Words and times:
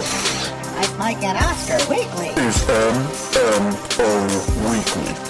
Mike, 0.00 0.98
Mike, 0.98 1.22
and 1.22 1.36
Oscar 1.36 1.76
Weekly. 1.90 2.28
is 2.28 2.64
MMO 2.64 4.10
Weekly. 4.70 5.29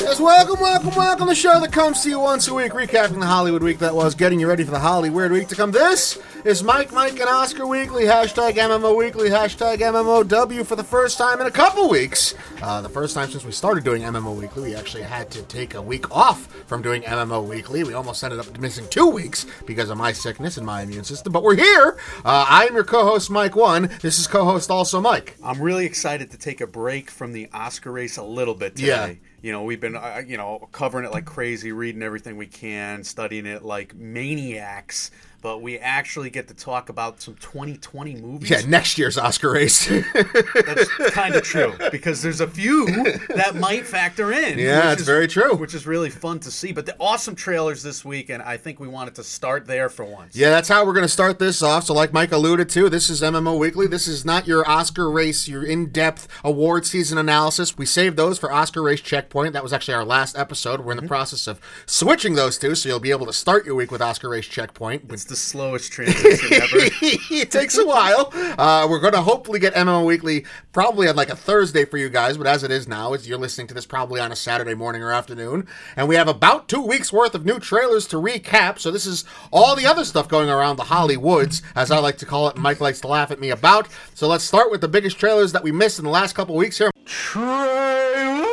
Yes, 0.00 0.20
welcome, 0.20 0.60
welcome, 0.60 0.94
welcome. 0.94 1.26
to 1.26 1.30
The 1.30 1.34
show 1.34 1.58
that 1.58 1.72
comes 1.72 2.02
to 2.02 2.08
you 2.08 2.20
once 2.20 2.46
a 2.46 2.54
week, 2.54 2.70
recapping 2.72 3.18
the 3.18 3.26
Hollywood 3.26 3.62
week 3.62 3.80
that 3.80 3.92
was, 3.92 4.14
getting 4.14 4.38
you 4.38 4.46
ready 4.46 4.62
for 4.62 4.70
the 4.70 4.78
Hollywood 4.78 5.16
weird 5.16 5.32
week 5.32 5.48
to 5.48 5.56
come. 5.56 5.72
This 5.72 6.18
is 6.44 6.62
Mike, 6.62 6.92
Mike, 6.92 7.18
and 7.18 7.28
Oscar 7.28 7.66
Weekly. 7.66 8.04
Hashtag 8.04 8.52
MMO 8.52 8.96
Weekly. 8.96 9.28
Hashtag 9.28 9.78
MMOW 9.78 10.64
for 10.64 10.76
the 10.76 10.84
first 10.84 11.18
time 11.18 11.40
in 11.40 11.48
a 11.48 11.50
couple 11.50 11.88
weeks. 11.88 12.34
Uh, 12.62 12.80
the 12.80 12.88
first 12.88 13.14
time 13.14 13.28
since 13.28 13.44
we 13.44 13.50
started 13.50 13.82
doing 13.82 14.02
MMO 14.02 14.36
Weekly, 14.36 14.70
we 14.70 14.74
actually 14.76 15.02
had 15.02 15.32
to 15.32 15.42
take 15.42 15.74
a 15.74 15.82
week 15.82 16.14
off 16.14 16.46
from 16.66 16.80
doing 16.80 17.02
MMO 17.02 17.44
Weekly. 17.46 17.82
We 17.82 17.94
almost 17.94 18.22
ended 18.22 18.38
up 18.38 18.56
missing 18.60 18.86
two 18.88 19.08
weeks 19.08 19.46
because 19.66 19.90
of 19.90 19.98
my 19.98 20.12
sickness 20.12 20.58
and 20.58 20.64
my 20.64 20.82
immune 20.82 21.04
system. 21.04 21.32
But 21.32 21.42
we're 21.42 21.56
here. 21.56 21.98
Uh, 22.24 22.46
I 22.48 22.66
am 22.66 22.74
your 22.74 22.84
co-host, 22.84 23.30
Mike 23.30 23.56
One. 23.56 23.90
This 24.00 24.20
is 24.20 24.28
co-host 24.28 24.70
also 24.70 25.00
Mike. 25.00 25.36
I'm 25.42 25.60
really 25.60 25.86
excited 25.86 26.30
to 26.32 26.38
take 26.38 26.60
a 26.60 26.66
break 26.66 27.10
from 27.10 27.32
the 27.32 27.48
Oscar 27.52 27.92
race 27.92 28.16
a 28.16 28.22
little 28.22 28.54
bit 28.54 28.76
today. 28.76 28.86
Yeah. 28.86 29.28
You 29.42 29.52
know, 29.52 29.62
we've 29.62 29.80
been, 29.80 29.96
uh, 29.96 30.22
you 30.26 30.36
know, 30.36 30.68
covering 30.72 31.06
it 31.06 31.12
like 31.12 31.24
crazy, 31.24 31.72
reading 31.72 32.02
everything 32.02 32.36
we 32.36 32.46
can, 32.46 33.04
studying 33.04 33.46
it 33.46 33.64
like 33.64 33.94
maniacs, 33.94 35.10
but 35.42 35.62
we 35.62 35.78
actually 35.78 36.30
get 36.30 36.48
to 36.48 36.54
talk 36.54 36.88
about 36.88 37.20
some 37.22 37.34
2020 37.36 38.16
movies. 38.16 38.50
Yeah, 38.50 38.60
next 38.66 38.98
year's 38.98 39.16
Oscar 39.16 39.52
race. 39.52 39.88
That's 40.14 40.88
kind 41.10 41.34
of 41.34 41.42
true 41.42 41.74
because 41.90 42.22
there's 42.22 42.40
a 42.40 42.46
few 42.46 42.86
that 43.34 43.54
might 43.54 43.86
factor 43.86 44.32
in. 44.32 44.58
Yeah, 44.58 44.92
is- 44.92 45.02
very 45.02 45.26
true. 45.26 45.56
Which 45.56 45.74
is 45.74 45.86
really 45.86 46.10
fun 46.10 46.40
to 46.40 46.50
see. 46.50 46.72
But 46.72 46.86
the 46.86 46.96
awesome 47.00 47.34
trailers 47.34 47.82
this 47.82 48.04
week, 48.04 48.28
and 48.28 48.42
I 48.42 48.56
think 48.56 48.80
we 48.80 48.88
wanted 48.88 49.14
to 49.16 49.24
start 49.24 49.66
there 49.66 49.88
for 49.88 50.04
once. 50.04 50.36
Yeah, 50.36 50.50
that's 50.50 50.68
how 50.68 50.84
we're 50.84 50.92
going 50.92 51.04
to 51.04 51.08
start 51.08 51.38
this 51.38 51.62
off. 51.62 51.84
So, 51.84 51.94
like 51.94 52.12
Mike 52.12 52.32
alluded 52.32 52.68
to, 52.70 52.88
this 52.88 53.08
is 53.08 53.22
MMO 53.22 53.58
Weekly. 53.58 53.86
This 53.86 54.06
is 54.06 54.24
not 54.24 54.46
your 54.46 54.68
Oscar 54.68 55.10
race, 55.10 55.48
your 55.48 55.64
in 55.64 55.86
depth 55.86 56.28
award 56.44 56.86
season 56.86 57.18
analysis. 57.18 57.78
We 57.78 57.86
saved 57.86 58.16
those 58.16 58.38
for 58.38 58.52
Oscar 58.52 58.82
race 58.82 59.00
checkpoint. 59.00 59.52
That 59.54 59.62
was 59.62 59.72
actually 59.72 59.94
our 59.94 60.04
last 60.04 60.36
episode. 60.36 60.80
We're 60.80 60.92
in 60.92 60.96
the 60.96 61.02
mm-hmm. 61.02 61.08
process 61.08 61.46
of 61.46 61.60
switching 61.86 62.34
those 62.34 62.58
two, 62.58 62.74
so 62.74 62.88
you'll 62.88 63.00
be 63.00 63.10
able 63.10 63.26
to 63.26 63.32
start 63.32 63.64
your 63.64 63.74
week 63.74 63.90
with 63.90 64.02
Oscar 64.02 64.28
race 64.28 64.46
checkpoint. 64.46 65.04
It's 65.10 65.24
the 65.30 65.36
slowest 65.36 65.90
transition 65.92 66.52
ever. 66.52 66.66
it 67.02 67.50
takes 67.50 67.78
a 67.78 67.86
while. 67.86 68.30
Uh, 68.34 68.86
we're 68.90 69.00
going 69.00 69.14
to 69.14 69.22
hopefully 69.22 69.58
get 69.58 69.72
MMO 69.74 70.04
Weekly 70.04 70.44
probably 70.72 71.08
on 71.08 71.16
like 71.16 71.30
a 71.30 71.36
Thursday 71.36 71.86
for 71.86 71.96
you 71.96 72.10
guys, 72.10 72.36
but 72.36 72.46
as 72.46 72.62
it 72.62 72.70
is 72.70 72.86
now, 72.86 73.14
is 73.14 73.26
you're 73.26 73.38
listening 73.38 73.66
to 73.68 73.74
this 73.74 73.86
probably 73.86 74.20
on 74.20 74.30
a 74.30 74.36
Saturday 74.36 74.74
morning 74.74 75.02
or 75.02 75.12
afternoon, 75.12 75.66
and 75.96 76.08
we 76.08 76.16
have 76.16 76.28
about 76.28 76.68
two 76.68 76.82
weeks 76.82 77.12
worth 77.12 77.34
of 77.34 77.46
new 77.46 77.58
trailers 77.58 78.06
to 78.08 78.16
recap. 78.16 78.78
So 78.78 78.90
this 78.90 79.06
is 79.06 79.24
all 79.50 79.74
the 79.74 79.86
other 79.86 80.04
stuff 80.04 80.28
going 80.28 80.50
around 80.50 80.76
the 80.76 80.84
Hollywoods, 80.84 81.62
as 81.74 81.90
I 81.90 81.98
like 81.98 82.18
to 82.18 82.26
call 82.26 82.48
it. 82.48 82.56
Mike 82.56 82.80
likes 82.80 83.00
to 83.00 83.08
laugh 83.08 83.30
at 83.30 83.40
me 83.40 83.50
about. 83.50 83.88
So 84.14 84.28
let's 84.28 84.44
start 84.44 84.70
with 84.70 84.80
the 84.80 84.88
biggest 84.88 85.18
trailers 85.18 85.52
that 85.52 85.62
we 85.62 85.72
missed 85.72 85.98
in 85.98 86.04
the 86.04 86.10
last 86.10 86.34
couple 86.34 86.56
weeks 86.56 86.78
here. 86.78 86.90
Trailer 87.06 88.46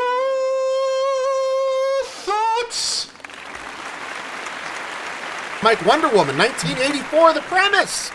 thoughts. 2.06 3.12
Mike 5.64 5.84
Wonder 5.86 6.08
Woman, 6.10 6.38
1984, 6.38 7.34
the 7.34 7.42
premise. 7.42 8.10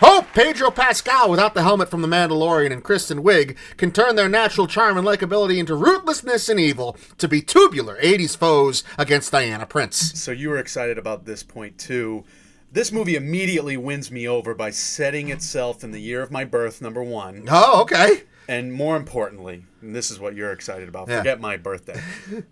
Hope 0.00 0.26
Pedro 0.32 0.70
Pascal, 0.70 1.28
without 1.30 1.54
the 1.54 1.62
helmet 1.62 1.90
from 1.90 2.02
The 2.02 2.08
Mandalorian, 2.08 2.72
and 2.72 2.82
Kristen 2.82 3.22
Wiig 3.22 3.56
can 3.76 3.90
turn 3.90 4.16
their 4.16 4.28
natural 4.28 4.66
charm 4.66 4.96
and 4.96 5.06
likability 5.06 5.58
into 5.58 5.74
ruthlessness 5.74 6.48
and 6.48 6.58
evil 6.58 6.96
to 7.18 7.28
be 7.28 7.42
tubular 7.42 8.00
80s 8.00 8.36
foes 8.36 8.84
against 8.96 9.32
Diana 9.32 9.66
Prince. 9.66 10.18
So 10.20 10.30
you 10.30 10.48
were 10.48 10.58
excited 10.58 10.98
about 10.98 11.24
this 11.24 11.42
point 11.42 11.78
too. 11.78 12.24
This 12.72 12.90
movie 12.92 13.16
immediately 13.16 13.76
wins 13.76 14.10
me 14.10 14.26
over 14.28 14.54
by 14.54 14.70
setting 14.70 15.28
itself 15.30 15.82
in 15.84 15.90
the 15.90 16.00
year 16.00 16.22
of 16.22 16.30
my 16.30 16.44
birth, 16.44 16.80
number 16.80 17.02
one, 17.02 17.46
Oh, 17.50 17.82
okay. 17.82 18.22
and 18.48 18.72
more 18.72 18.96
importantly, 18.96 19.64
and 19.82 19.94
this 19.96 20.10
is 20.10 20.18
what 20.20 20.34
you're 20.36 20.52
excited 20.52 20.88
about. 20.88 21.08
Yeah. 21.08 21.18
Forget 21.18 21.40
my 21.40 21.56
birthday. 21.56 22.00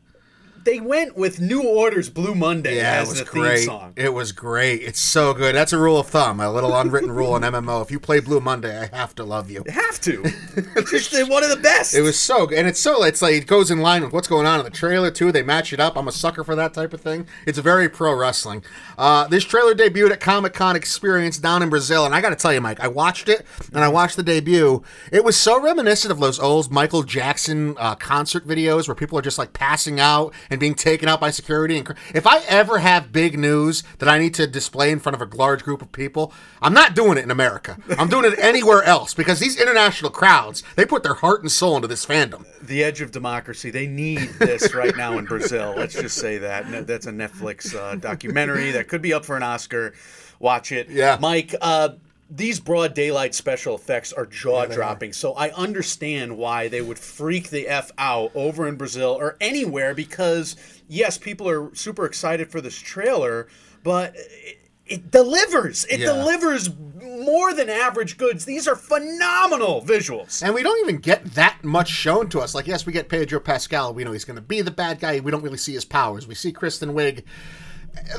they 0.66 0.80
went 0.80 1.16
with 1.16 1.40
New 1.40 1.62
Order's 1.62 2.10
Blue 2.10 2.34
Monday 2.34 2.76
Yeah, 2.76 2.98
it 2.98 3.02
as 3.02 3.08
was 3.08 3.18
the 3.20 3.24
great. 3.24 3.56
theme 3.58 3.66
song. 3.66 3.92
It 3.96 4.12
was 4.12 4.32
great. 4.32 4.82
It's 4.82 5.00
so 5.00 5.32
good. 5.32 5.54
That's 5.54 5.72
a 5.72 5.78
rule 5.78 5.98
of 5.98 6.08
thumb, 6.08 6.40
a 6.40 6.50
little 6.52 6.76
unwritten 6.76 7.10
rule 7.12 7.34
in 7.36 7.42
MMO. 7.42 7.80
If 7.82 7.90
you 7.90 7.98
play 8.00 8.20
Blue 8.20 8.40
Monday, 8.40 8.78
I 8.78 8.94
have 8.94 9.14
to 9.14 9.24
love 9.24 9.50
you. 9.50 9.64
Have 9.68 10.00
to. 10.02 10.22
it's 10.76 10.90
just 10.90 11.30
one 11.30 11.44
of 11.44 11.50
the 11.50 11.56
best. 11.56 11.94
It 11.94 12.02
was 12.02 12.18
so 12.18 12.46
good, 12.46 12.58
and 12.58 12.68
it's 12.68 12.80
so 12.80 13.04
it's 13.04 13.22
like 13.22 13.34
it 13.34 13.46
goes 13.46 13.70
in 13.70 13.78
line 13.78 14.02
with 14.02 14.12
what's 14.12 14.28
going 14.28 14.46
on 14.46 14.58
in 14.58 14.64
the 14.64 14.70
trailer 14.70 15.10
too. 15.10 15.30
They 15.32 15.42
match 15.44 15.72
it 15.72 15.80
up. 15.80 15.96
I'm 15.96 16.08
a 16.08 16.12
sucker 16.12 16.42
for 16.44 16.56
that 16.56 16.74
type 16.74 16.92
of 16.92 17.00
thing. 17.00 17.26
It's 17.46 17.58
very 17.58 17.88
pro 17.88 18.12
wrestling. 18.14 18.64
Uh, 18.98 19.28
this 19.28 19.44
trailer 19.44 19.74
debuted 19.74 20.10
at 20.10 20.20
Comic 20.20 20.52
Con 20.52 20.74
Experience 20.74 21.38
down 21.38 21.62
in 21.62 21.70
Brazil, 21.70 22.04
and 22.04 22.14
I 22.14 22.20
got 22.20 22.30
to 22.30 22.36
tell 22.36 22.52
you, 22.52 22.60
Mike, 22.60 22.80
I 22.80 22.88
watched 22.88 23.28
it 23.28 23.46
and 23.72 23.84
I 23.84 23.88
watched 23.88 24.16
the 24.16 24.22
debut. 24.24 24.82
It 25.12 25.22
was 25.24 25.36
so 25.36 25.60
reminiscent 25.60 26.10
of 26.10 26.18
those 26.18 26.40
old 26.40 26.72
Michael 26.72 27.04
Jackson 27.04 27.76
uh, 27.78 27.94
concert 27.94 28.46
videos 28.46 28.88
where 28.88 28.94
people 28.96 29.16
are 29.18 29.22
just 29.22 29.38
like 29.38 29.52
passing 29.52 30.00
out 30.00 30.34
and 30.50 30.55
being 30.58 30.74
taken 30.74 31.08
out 31.08 31.20
by 31.20 31.30
security. 31.30 31.76
And 31.78 31.94
if 32.14 32.26
I 32.26 32.40
ever 32.48 32.78
have 32.78 33.12
big 33.12 33.38
news 33.38 33.82
that 33.98 34.08
I 34.08 34.18
need 34.18 34.34
to 34.34 34.46
display 34.46 34.90
in 34.90 34.98
front 35.00 35.20
of 35.20 35.22
a 35.32 35.36
large 35.36 35.62
group 35.64 35.82
of 35.82 35.92
people, 35.92 36.32
I'm 36.62 36.74
not 36.74 36.94
doing 36.94 37.18
it 37.18 37.24
in 37.24 37.30
America. 37.30 37.78
I'm 37.98 38.08
doing 38.08 38.30
it 38.30 38.38
anywhere 38.42 38.82
else 38.82 39.14
because 39.14 39.40
these 39.40 39.60
international 39.60 40.10
crowds 40.10 40.62
they 40.76 40.84
put 40.84 41.02
their 41.02 41.14
heart 41.14 41.42
and 41.42 41.50
soul 41.50 41.76
into 41.76 41.88
this 41.88 42.04
fandom. 42.06 42.44
the 42.62 42.82
edge 42.82 43.00
of 43.00 43.10
democracy. 43.12 43.70
They 43.70 43.86
need 43.86 44.28
this 44.38 44.74
right 44.74 44.96
now 44.96 45.18
in 45.18 45.24
Brazil. 45.24 45.74
Let's 45.76 45.94
just 45.94 46.16
say 46.18 46.38
that. 46.38 46.86
That's 46.86 47.06
a 47.06 47.12
Netflix 47.12 47.74
uh, 47.74 47.96
documentary 47.96 48.70
that 48.72 48.88
could 48.88 49.02
be 49.02 49.12
up 49.12 49.24
for 49.24 49.36
an 49.36 49.42
Oscar. 49.42 49.94
Watch 50.38 50.72
it. 50.72 50.88
Yeah. 50.90 51.16
Mike, 51.20 51.54
uh, 51.60 51.90
these 52.28 52.58
broad 52.58 52.92
daylight 52.94 53.34
special 53.34 53.74
effects 53.76 54.12
are 54.12 54.26
jaw 54.26 54.66
dropping. 54.66 55.12
So 55.12 55.32
I 55.34 55.50
understand 55.52 56.36
why 56.36 56.68
they 56.68 56.80
would 56.80 56.98
freak 56.98 57.50
the 57.50 57.68
F 57.68 57.92
out 57.98 58.32
over 58.34 58.66
in 58.66 58.76
Brazil 58.76 59.16
or 59.18 59.36
anywhere 59.40 59.94
because, 59.94 60.56
yes, 60.88 61.18
people 61.18 61.48
are 61.48 61.74
super 61.74 62.04
excited 62.04 62.50
for 62.50 62.60
this 62.60 62.76
trailer, 62.78 63.46
but. 63.82 64.14
It, 64.16 64.58
it 64.88 65.10
delivers. 65.10 65.84
It 65.86 65.98
Yeah. 65.98 66.12
delivers 66.12 66.70
more 67.02 67.52
than 67.52 67.68
average 67.68 68.16
goods. 68.18 68.44
These 68.44 68.68
are 68.68 68.76
phenomenal 68.76 69.82
visuals. 69.82 70.44
And 70.44 70.54
we 70.54 70.62
don't 70.62 70.78
even 70.78 71.00
get 71.00 71.24
that 71.34 71.64
much 71.64 71.88
shown 71.88 72.28
to 72.28 72.38
us. 72.38 72.54
Like, 72.54 72.68
yes, 72.68 72.86
we 72.86 72.92
get 72.92 73.08
Pedro 73.08 73.40
Pascal. 73.40 73.92
We 73.92 74.04
know 74.04 74.12
he's 74.12 74.24
going 74.24 74.36
to 74.36 74.40
be 74.42 74.62
the 74.62 74.70
bad 74.70 75.00
guy. 75.00 75.18
We 75.18 75.32
don't 75.32 75.42
really 75.42 75.56
see 75.56 75.72
his 75.72 75.84
powers. 75.84 76.28
We 76.28 76.36
see 76.36 76.52
Kristen 76.52 76.90
Wiig. 76.90 77.24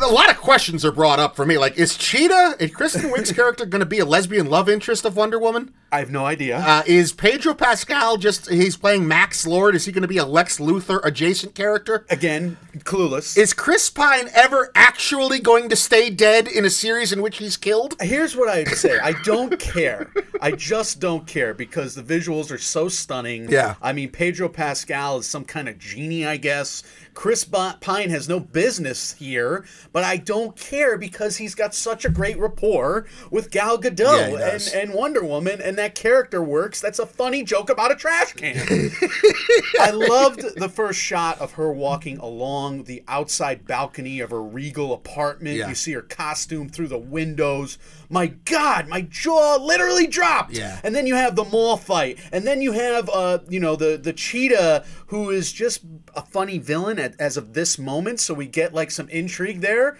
A 0.01 0.07
lot 0.07 0.29
of 0.29 0.37
questions 0.37 0.83
are 0.85 0.91
brought 0.91 1.19
up 1.19 1.35
for 1.35 1.45
me. 1.45 1.57
Like, 1.57 1.77
is 1.77 1.97
Cheetah, 1.97 2.55
is 2.59 2.71
Kristen 2.71 3.09
Wiig's 3.11 3.31
character, 3.33 3.65
going 3.65 3.79
to 3.79 3.85
be 3.85 3.99
a 3.99 4.05
lesbian 4.05 4.47
love 4.47 4.69
interest 4.69 5.05
of 5.05 5.15
Wonder 5.15 5.39
Woman? 5.39 5.73
I 5.91 5.99
have 5.99 6.11
no 6.11 6.25
idea. 6.25 6.57
Uh, 6.57 6.83
is 6.85 7.13
Pedro 7.13 7.53
Pascal 7.53 8.17
just, 8.17 8.49
he's 8.49 8.75
playing 8.75 9.07
Max 9.07 9.47
Lord? 9.47 9.73
Is 9.73 9.85
he 9.85 9.91
going 9.93 10.01
to 10.01 10.07
be 10.07 10.17
a 10.17 10.25
Lex 10.25 10.59
Luthor 10.59 10.99
adjacent 11.05 11.55
character? 11.55 12.05
Again, 12.09 12.57
clueless. 12.79 13.37
Is 13.37 13.53
Chris 13.53 13.89
Pine 13.89 14.27
ever 14.33 14.69
actually 14.75 15.39
going 15.39 15.69
to 15.69 15.77
stay 15.77 16.09
dead 16.09 16.47
in 16.49 16.65
a 16.65 16.69
series 16.69 17.13
in 17.13 17.21
which 17.21 17.37
he's 17.37 17.55
killed? 17.55 17.95
Here's 18.01 18.35
what 18.35 18.49
I'd 18.49 18.67
say. 18.69 18.99
I 18.99 19.13
don't 19.23 19.57
care. 19.57 20.11
I 20.41 20.51
just 20.51 20.99
don't 20.99 21.25
care 21.25 21.53
because 21.53 21.95
the 21.95 22.03
visuals 22.03 22.51
are 22.51 22.57
so 22.57 22.89
stunning. 22.89 23.49
Yeah. 23.49 23.75
I 23.81 23.93
mean, 23.93 24.09
Pedro 24.09 24.49
Pascal 24.49 25.19
is 25.19 25.27
some 25.27 25.45
kind 25.45 25.69
of 25.69 25.79
genie, 25.79 26.25
I 26.25 26.35
guess. 26.35 26.83
Chris 27.17 27.43
Pine 27.45 28.11
has 28.11 28.29
no 28.29 28.39
business 28.39 29.13
here, 29.13 29.65
but 29.91 30.03
I 30.03 30.17
don't 30.17 30.55
care 30.55 30.99
because 30.99 31.37
he's 31.37 31.55
got 31.55 31.73
such 31.73 32.05
a 32.05 32.09
great 32.09 32.37
rapport 32.37 33.07
with 33.31 33.49
Gal 33.49 33.79
Gadot 33.79 34.37
does. 34.37 34.71
and, 34.71 34.89
and 34.89 34.93
Wonder 34.93 35.23
Woman, 35.23 35.59
and 35.59 35.79
that 35.79 35.95
character 35.95 36.43
works. 36.43 36.79
That's 36.79 36.99
a 36.99 37.07
funny 37.07 37.43
joke 37.43 37.71
about 37.71 37.91
a 37.91 37.95
trash 37.95 38.33
can. 38.33 38.55
I 39.79 39.89
loved 39.89 40.43
the 40.57 40.69
first 40.69 40.99
shot 40.99 41.41
of 41.41 41.53
her 41.53 41.71
walking 41.71 42.19
along 42.19 42.83
the 42.83 43.03
outside 43.07 43.65
balcony 43.65 44.19
of 44.19 44.29
her 44.29 44.43
regal 44.43 44.93
apartment. 44.93 45.57
Yeah. 45.57 45.69
You 45.69 45.75
see 45.75 45.93
her 45.93 46.03
costume 46.03 46.69
through 46.69 46.89
the 46.89 46.99
windows. 46.99 47.79
My 48.09 48.27
God, 48.27 48.89
my 48.89 49.01
jaw 49.01 49.55
literally 49.55 50.05
dropped. 50.05 50.53
Yeah. 50.53 50.79
And 50.83 50.93
then 50.93 51.07
you 51.07 51.15
have 51.15 51.35
the 51.35 51.45
mall 51.45 51.77
fight, 51.77 52.19
and 52.31 52.45
then 52.45 52.61
you 52.61 52.73
have 52.73 53.09
uh, 53.09 53.39
you 53.49 53.59
know, 53.59 53.75
the 53.75 53.97
the 53.97 54.13
cheetah 54.13 54.85
who 55.07 55.31
is 55.31 55.51
just 55.51 55.81
a 56.15 56.21
funny 56.21 56.59
villain 56.59 56.99
at, 57.07 57.19
as 57.19 57.37
of 57.37 57.53
this 57.53 57.79
moment. 57.79 58.19
So 58.19 58.33
we 58.33 58.45
get 58.45 58.73
like 58.73 58.91
some 58.91 59.09
intrigue 59.09 59.61
there. 59.61 59.97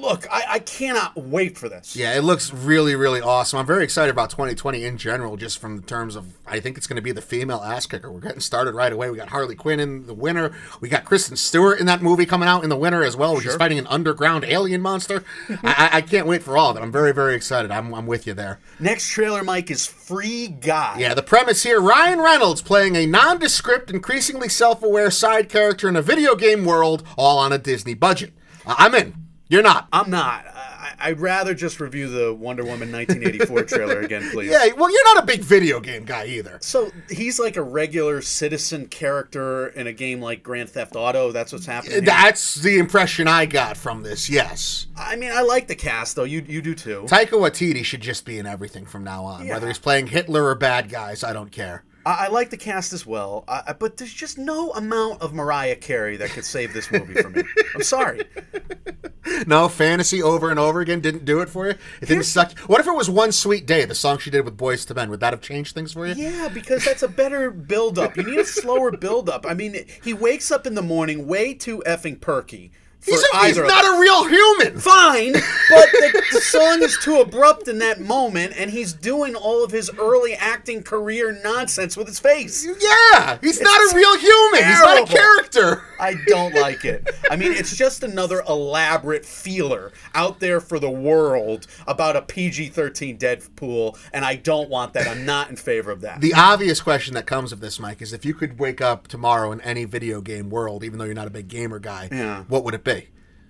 Look, 0.00 0.26
I, 0.32 0.44
I 0.48 0.58
cannot 0.60 1.16
wait 1.16 1.56
for 1.58 1.68
this. 1.68 1.94
Yeah, 1.94 2.16
it 2.16 2.22
looks 2.22 2.52
really, 2.52 2.94
really 2.94 3.20
awesome. 3.20 3.58
I'm 3.58 3.66
very 3.66 3.84
excited 3.84 4.10
about 4.10 4.30
2020 4.30 4.84
in 4.84 4.96
general, 4.98 5.36
just 5.36 5.58
from 5.58 5.76
the 5.76 5.82
terms 5.82 6.16
of 6.16 6.26
I 6.46 6.60
think 6.60 6.76
it's 6.76 6.86
going 6.86 6.96
to 6.96 7.02
be 7.02 7.12
the 7.12 7.22
female 7.22 7.58
ass 7.60 7.86
kicker. 7.86 8.10
We're 8.10 8.20
getting 8.20 8.40
started 8.40 8.74
right 8.74 8.92
away. 8.92 9.10
We 9.10 9.16
got 9.18 9.28
Harley 9.28 9.54
Quinn 9.54 9.78
in 9.80 10.06
the 10.06 10.14
winter. 10.14 10.52
We 10.80 10.88
got 10.88 11.04
Kristen 11.04 11.36
Stewart 11.36 11.78
in 11.78 11.86
that 11.86 12.02
movie 12.02 12.26
coming 12.26 12.48
out 12.48 12.64
in 12.64 12.70
the 12.70 12.76
winter 12.76 13.04
as 13.04 13.16
well. 13.16 13.34
She's 13.36 13.50
Sure. 13.50 13.58
fighting 13.58 13.78
an 13.78 13.86
underground 13.86 14.44
alien 14.44 14.80
monster. 14.80 15.24
I, 15.62 15.90
I- 15.92 16.00
can't 16.02 16.26
wait 16.26 16.42
for 16.42 16.56
all 16.58 16.70
of 16.70 16.76
it. 16.76 16.80
I'm 16.82 16.92
very, 16.92 17.12
very 17.12 17.34
excited. 17.34 17.70
I'm, 17.70 17.94
I'm 17.94 18.06
with 18.06 18.26
you 18.26 18.34
there. 18.34 18.58
Next 18.80 19.08
trailer, 19.10 19.42
Mike, 19.44 19.70
is 19.70 19.86
Free 19.86 20.48
Guy. 20.48 20.96
Yeah, 20.98 21.14
the 21.14 21.22
premise 21.22 21.62
here 21.62 21.80
Ryan 21.80 22.18
Reynolds 22.20 22.60
playing 22.60 22.96
a 22.96 23.06
nondescript, 23.06 23.90
increasingly 23.90 24.48
self 24.48 24.82
aware 24.82 25.10
side 25.10 25.48
character 25.48 25.88
in 25.88 25.96
a 25.96 26.02
video 26.02 26.34
game 26.34 26.64
world, 26.64 27.02
all 27.16 27.38
on 27.38 27.52
a 27.52 27.58
Disney 27.58 27.94
budget. 27.94 28.32
I'm 28.66 28.94
in. 28.94 29.14
You're 29.52 29.62
not. 29.62 29.86
I'm 29.92 30.08
not. 30.08 30.46
I, 30.46 30.94
I'd 30.98 31.20
rather 31.20 31.52
just 31.52 31.78
review 31.78 32.08
the 32.08 32.32
Wonder 32.32 32.64
Woman 32.64 32.90
1984 32.90 33.62
trailer 33.64 34.00
again, 34.00 34.30
please. 34.30 34.50
Yeah, 34.50 34.72
well, 34.74 34.90
you're 34.90 35.14
not 35.14 35.22
a 35.22 35.26
big 35.26 35.42
video 35.42 35.78
game 35.78 36.06
guy 36.06 36.24
either. 36.24 36.56
So 36.62 36.90
he's 37.10 37.38
like 37.38 37.58
a 37.58 37.62
regular 37.62 38.22
citizen 38.22 38.86
character 38.86 39.68
in 39.68 39.86
a 39.86 39.92
game 39.92 40.22
like 40.22 40.42
Grand 40.42 40.70
Theft 40.70 40.96
Auto. 40.96 41.32
That's 41.32 41.52
what's 41.52 41.66
happening. 41.66 41.92
here? 41.92 42.00
That's 42.00 42.54
the 42.54 42.78
impression 42.78 43.28
I 43.28 43.44
got 43.44 43.76
from 43.76 44.02
this. 44.02 44.30
Yes, 44.30 44.86
I 44.96 45.16
mean, 45.16 45.30
I 45.30 45.42
like 45.42 45.66
the 45.68 45.76
cast 45.76 46.16
though. 46.16 46.24
You 46.24 46.42
you 46.48 46.62
do 46.62 46.74
too. 46.74 47.04
Taika 47.06 47.32
Waititi 47.32 47.84
should 47.84 48.00
just 48.00 48.24
be 48.24 48.38
in 48.38 48.46
everything 48.46 48.86
from 48.86 49.04
now 49.04 49.22
on. 49.26 49.44
Yeah. 49.44 49.52
Whether 49.52 49.66
he's 49.66 49.78
playing 49.78 50.06
Hitler 50.06 50.44
or 50.44 50.54
bad 50.54 50.88
guys, 50.88 51.22
I 51.22 51.34
don't 51.34 51.52
care. 51.52 51.84
I, 52.04 52.26
I 52.26 52.28
like 52.28 52.50
the 52.50 52.56
cast 52.56 52.92
as 52.92 53.06
well, 53.06 53.44
I, 53.48 53.74
but 53.78 53.96
there's 53.96 54.12
just 54.12 54.38
no 54.38 54.72
amount 54.72 55.22
of 55.22 55.32
Mariah 55.32 55.76
Carey 55.76 56.16
that 56.16 56.30
could 56.30 56.44
save 56.44 56.72
this 56.72 56.90
movie 56.90 57.14
for 57.14 57.30
me. 57.30 57.42
I'm 57.74 57.82
sorry. 57.82 58.24
No 59.46 59.68
fantasy 59.68 60.22
over 60.22 60.50
and 60.50 60.58
over 60.58 60.80
again 60.80 61.00
didn't 61.00 61.24
do 61.24 61.40
it 61.40 61.48
for 61.48 61.66
you. 61.66 61.74
It 62.00 62.06
didn't 62.08 62.24
suck. 62.24 62.58
What 62.60 62.80
if 62.80 62.86
it 62.86 62.94
was 62.94 63.08
one 63.08 63.32
sweet 63.32 63.66
day, 63.66 63.84
the 63.84 63.94
song 63.94 64.18
she 64.18 64.30
did 64.30 64.44
with 64.44 64.56
Boyz 64.56 64.88
II 64.88 64.96
Men? 64.96 65.10
Would 65.10 65.20
that 65.20 65.32
have 65.32 65.40
changed 65.40 65.74
things 65.74 65.92
for 65.92 66.06
you? 66.06 66.14
Yeah, 66.14 66.48
because 66.48 66.84
that's 66.84 67.02
a 67.02 67.08
better 67.08 67.50
build 67.50 67.98
up. 67.98 68.16
You 68.16 68.24
need 68.24 68.38
a 68.38 68.44
slower 68.44 68.90
build 68.90 69.28
up. 69.28 69.46
I 69.46 69.54
mean, 69.54 69.76
he 70.02 70.12
wakes 70.12 70.50
up 70.50 70.66
in 70.66 70.74
the 70.74 70.82
morning 70.82 71.26
way 71.26 71.54
too 71.54 71.82
effing 71.86 72.20
perky. 72.20 72.72
He's, 73.04 73.20
a, 73.34 73.46
he's 73.46 73.56
not 73.56 73.84
a 73.84 74.00
real 74.00 74.28
human. 74.28 74.78
fine, 74.78 75.32
but 75.70 75.86
the, 75.90 76.22
the 76.32 76.40
song 76.40 76.82
is 76.82 76.96
too 77.02 77.20
abrupt 77.20 77.66
in 77.66 77.78
that 77.78 78.00
moment, 78.00 78.52
and 78.56 78.70
he's 78.70 78.92
doing 78.92 79.34
all 79.34 79.64
of 79.64 79.72
his 79.72 79.90
early 79.98 80.34
acting 80.34 80.82
career 80.84 81.38
nonsense 81.42 81.96
with 81.96 82.06
his 82.06 82.20
face. 82.20 82.64
Yeah, 82.64 83.38
he's 83.40 83.60
not 83.60 83.76
a 83.92 83.96
real 83.96 84.18
human. 84.18 84.64
He's 84.64 84.80
not 84.80 85.02
a 85.02 85.12
character. 85.12 85.82
I 85.98 86.14
don't 86.26 86.54
like 86.54 86.84
it. 86.84 87.08
I 87.30 87.36
mean, 87.36 87.52
it's 87.52 87.76
just 87.76 88.02
another 88.04 88.42
elaborate 88.48 89.24
feeler 89.26 89.92
out 90.14 90.38
there 90.38 90.60
for 90.60 90.78
the 90.78 90.90
world 90.90 91.66
about 91.88 92.14
a 92.16 92.22
PG 92.22 92.68
13 92.68 93.18
Deadpool, 93.18 93.98
and 94.12 94.24
I 94.24 94.36
don't 94.36 94.70
want 94.70 94.92
that. 94.94 95.08
I'm 95.08 95.24
not 95.26 95.50
in 95.50 95.56
favor 95.56 95.90
of 95.90 96.02
that. 96.02 96.20
The 96.20 96.34
obvious 96.34 96.80
question 96.80 97.14
that 97.14 97.26
comes 97.26 97.52
of 97.52 97.58
this, 97.60 97.80
Mike, 97.80 98.00
is 98.00 98.12
if 98.12 98.24
you 98.24 98.34
could 98.34 98.58
wake 98.60 98.80
up 98.80 99.08
tomorrow 99.08 99.50
in 99.52 99.60
any 99.62 99.84
video 99.84 100.20
game 100.20 100.50
world, 100.50 100.84
even 100.84 100.98
though 100.98 101.04
you're 101.04 101.14
not 101.14 101.26
a 101.26 101.30
big 101.30 101.48
gamer 101.48 101.78
guy, 101.80 102.08
Yeah. 102.12 102.44
what 102.48 102.62
would 102.64 102.74
it 102.74 102.84
be? 102.84 102.91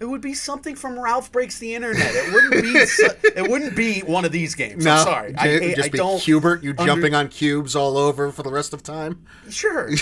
It 0.00 0.06
would 0.06 0.20
be 0.20 0.34
something 0.34 0.74
from 0.74 0.98
Ralph 0.98 1.30
Breaks 1.30 1.58
the 1.58 1.74
Internet. 1.74 2.10
It 2.12 2.32
wouldn't 2.32 2.62
be. 2.62 2.86
su- 2.86 3.08
it 3.36 3.48
wouldn't 3.48 3.76
be 3.76 4.00
one 4.00 4.24
of 4.24 4.32
these 4.32 4.54
games. 4.56 4.84
I'm 4.86 5.04
sorry. 5.04 5.34
I, 5.36 5.74
just 5.74 5.88
I 5.88 5.88
be 5.90 5.98
don't. 5.98 6.20
Q*bert, 6.20 6.62
you 6.64 6.70
under- 6.70 6.84
jumping 6.84 7.14
on 7.14 7.28
cubes 7.28 7.76
all 7.76 7.96
over 7.96 8.32
for 8.32 8.42
the 8.42 8.50
rest 8.50 8.72
of 8.72 8.82
time. 8.82 9.24
Sure. 9.48 9.90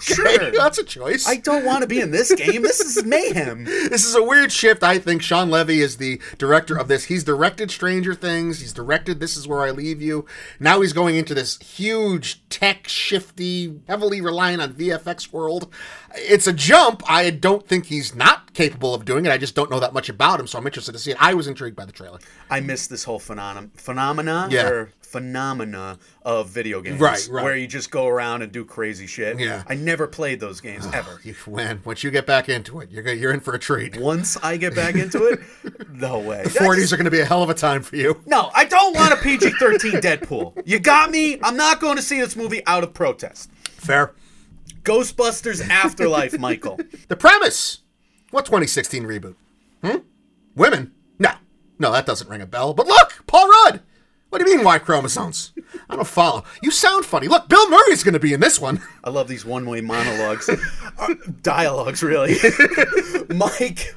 Sure. 0.00 0.50
That's 0.50 0.78
a 0.78 0.84
choice. 0.84 1.28
I 1.28 1.36
don't 1.36 1.64
want 1.64 1.82
to 1.82 1.86
be 1.86 2.00
in 2.00 2.10
this 2.10 2.34
game. 2.34 2.62
This 2.62 2.80
is 2.80 3.04
mayhem. 3.04 3.64
this 3.64 4.04
is 4.04 4.16
a 4.16 4.22
weird 4.22 4.50
shift. 4.50 4.82
I 4.82 4.98
think 4.98 5.22
Shawn 5.22 5.48
Levy 5.48 5.80
is 5.80 5.96
the 5.98 6.20
director 6.38 6.76
of 6.76 6.88
this. 6.88 7.04
He's 7.04 7.22
directed 7.22 7.70
Stranger 7.70 8.14
Things. 8.14 8.60
He's 8.60 8.72
directed 8.72 9.20
This 9.20 9.36
Is 9.36 9.46
Where 9.46 9.62
I 9.62 9.70
Leave 9.70 10.02
You. 10.02 10.26
Now 10.58 10.80
he's 10.80 10.92
going 10.92 11.14
into 11.16 11.34
this 11.34 11.56
huge 11.60 12.48
tech 12.48 12.88
shifty, 12.88 13.80
heavily 13.86 14.20
reliant 14.20 14.60
on 14.60 14.74
VFX 14.74 15.32
world. 15.32 15.72
It's 16.16 16.48
a 16.48 16.52
jump. 16.52 17.02
I 17.08 17.30
don't 17.30 17.66
think 17.66 17.86
he's 17.86 18.12
not 18.14 18.51
capable 18.54 18.94
of 18.94 19.04
doing 19.04 19.26
it. 19.26 19.32
I 19.32 19.38
just 19.38 19.54
don't 19.54 19.70
know 19.70 19.80
that 19.80 19.92
much 19.94 20.08
about 20.08 20.38
him, 20.40 20.46
so 20.46 20.58
I'm 20.58 20.66
interested 20.66 20.92
to 20.92 20.98
see 20.98 21.12
it. 21.12 21.16
I 21.20 21.34
was 21.34 21.46
intrigued 21.46 21.76
by 21.76 21.84
the 21.84 21.92
trailer. 21.92 22.18
I 22.50 22.60
miss 22.60 22.86
this 22.86 23.04
whole 23.04 23.18
phenomena, 23.18 23.68
phenomena 23.74 24.48
Yeah. 24.50 24.68
or 24.68 24.92
phenomena 25.00 25.98
of 26.22 26.48
video 26.48 26.80
games, 26.80 26.98
Right, 26.98 27.28
right. 27.30 27.44
Where 27.44 27.56
you 27.56 27.66
just 27.66 27.90
go 27.90 28.06
around 28.06 28.42
and 28.42 28.50
do 28.50 28.64
crazy 28.64 29.06
shit. 29.06 29.38
Yeah. 29.38 29.62
I 29.68 29.74
never 29.74 30.06
played 30.06 30.40
those 30.40 30.60
games 30.60 30.86
oh, 30.86 30.90
ever. 30.94 31.20
You, 31.22 31.34
when 31.46 31.80
once 31.84 32.02
you 32.02 32.10
get 32.10 32.26
back 32.26 32.48
into 32.48 32.80
it, 32.80 32.90
you're 32.90 33.06
you're 33.12 33.32
in 33.32 33.40
for 33.40 33.54
a 33.54 33.58
treat. 33.58 33.98
Once 33.98 34.36
I 34.42 34.56
get 34.56 34.74
back 34.74 34.94
into 34.94 35.26
it, 35.26 35.40
no 35.90 36.18
way. 36.18 36.42
The 36.44 36.50
40s 36.50 36.92
are 36.92 36.96
going 36.96 37.04
to 37.04 37.10
be 37.10 37.20
a 37.20 37.24
hell 37.26 37.42
of 37.42 37.50
a 37.50 37.54
time 37.54 37.82
for 37.82 37.96
you. 37.96 38.22
No, 38.26 38.50
I 38.54 38.64
don't 38.64 38.94
want 38.96 39.12
a 39.12 39.16
PG 39.16 39.50
13 39.58 39.92
Deadpool. 40.00 40.62
You 40.64 40.78
got 40.78 41.10
me? 41.10 41.38
I'm 41.42 41.56
not 41.56 41.80
going 41.80 41.96
to 41.96 42.02
see 42.02 42.18
this 42.20 42.34
movie 42.34 42.66
out 42.66 42.82
of 42.82 42.94
protest. 42.94 43.50
Fair. 43.64 44.14
Ghostbusters 44.82 45.68
Afterlife, 45.68 46.38
Michael. 46.38 46.78
The 47.08 47.16
premise. 47.16 47.81
What 48.32 48.46
2016 48.46 49.04
reboot? 49.04 49.34
Hmm? 49.84 49.98
Women? 50.56 50.92
No. 51.18 51.32
No, 51.78 51.92
that 51.92 52.06
doesn't 52.06 52.30
ring 52.30 52.40
a 52.40 52.46
bell. 52.46 52.72
But 52.72 52.86
look, 52.86 53.22
Paul 53.26 53.46
Rudd. 53.46 53.82
What 54.30 54.42
do 54.42 54.48
you 54.48 54.56
mean, 54.56 54.64
Y 54.64 54.78
chromosomes? 54.78 55.52
I 55.90 55.96
don't 55.96 56.06
follow. 56.06 56.42
You 56.62 56.70
sound 56.70 57.04
funny. 57.04 57.28
Look, 57.28 57.50
Bill 57.50 57.68
Murray's 57.68 58.02
going 58.02 58.14
to 58.14 58.18
be 58.20 58.32
in 58.32 58.40
this 58.40 58.58
one. 58.58 58.80
I 59.04 59.10
love 59.10 59.28
these 59.28 59.44
one 59.44 59.66
way 59.66 59.82
monologues. 59.82 60.48
Dialogues, 61.42 62.02
really. 62.02 62.36
Mike, 63.28 63.94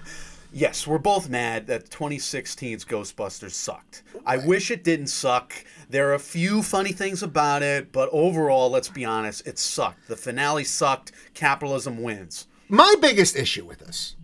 yes, 0.51 0.85
we're 0.85 0.97
both 0.97 1.29
mad 1.29 1.67
that 1.67 1.89
2016's 1.89 2.83
Ghostbusters 2.83 3.51
sucked. 3.51 4.03
I 4.25 4.35
wish 4.35 4.69
it 4.69 4.83
didn't 4.83 5.07
suck. 5.07 5.53
There 5.89 6.09
are 6.09 6.15
a 6.15 6.19
few 6.19 6.61
funny 6.61 6.91
things 6.91 7.23
about 7.23 7.63
it, 7.63 7.93
but 7.93 8.09
overall, 8.11 8.69
let's 8.69 8.89
be 8.89 9.05
honest, 9.05 9.47
it 9.47 9.57
sucked. 9.57 10.09
The 10.09 10.17
finale 10.17 10.65
sucked. 10.65 11.13
Capitalism 11.33 12.03
wins. 12.03 12.47
My 12.67 12.95
biggest 12.99 13.37
issue 13.37 13.63
with 13.63 13.79
this 13.79 14.17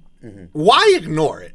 why 0.54 0.94
ignore 0.96 1.42
it? 1.42 1.54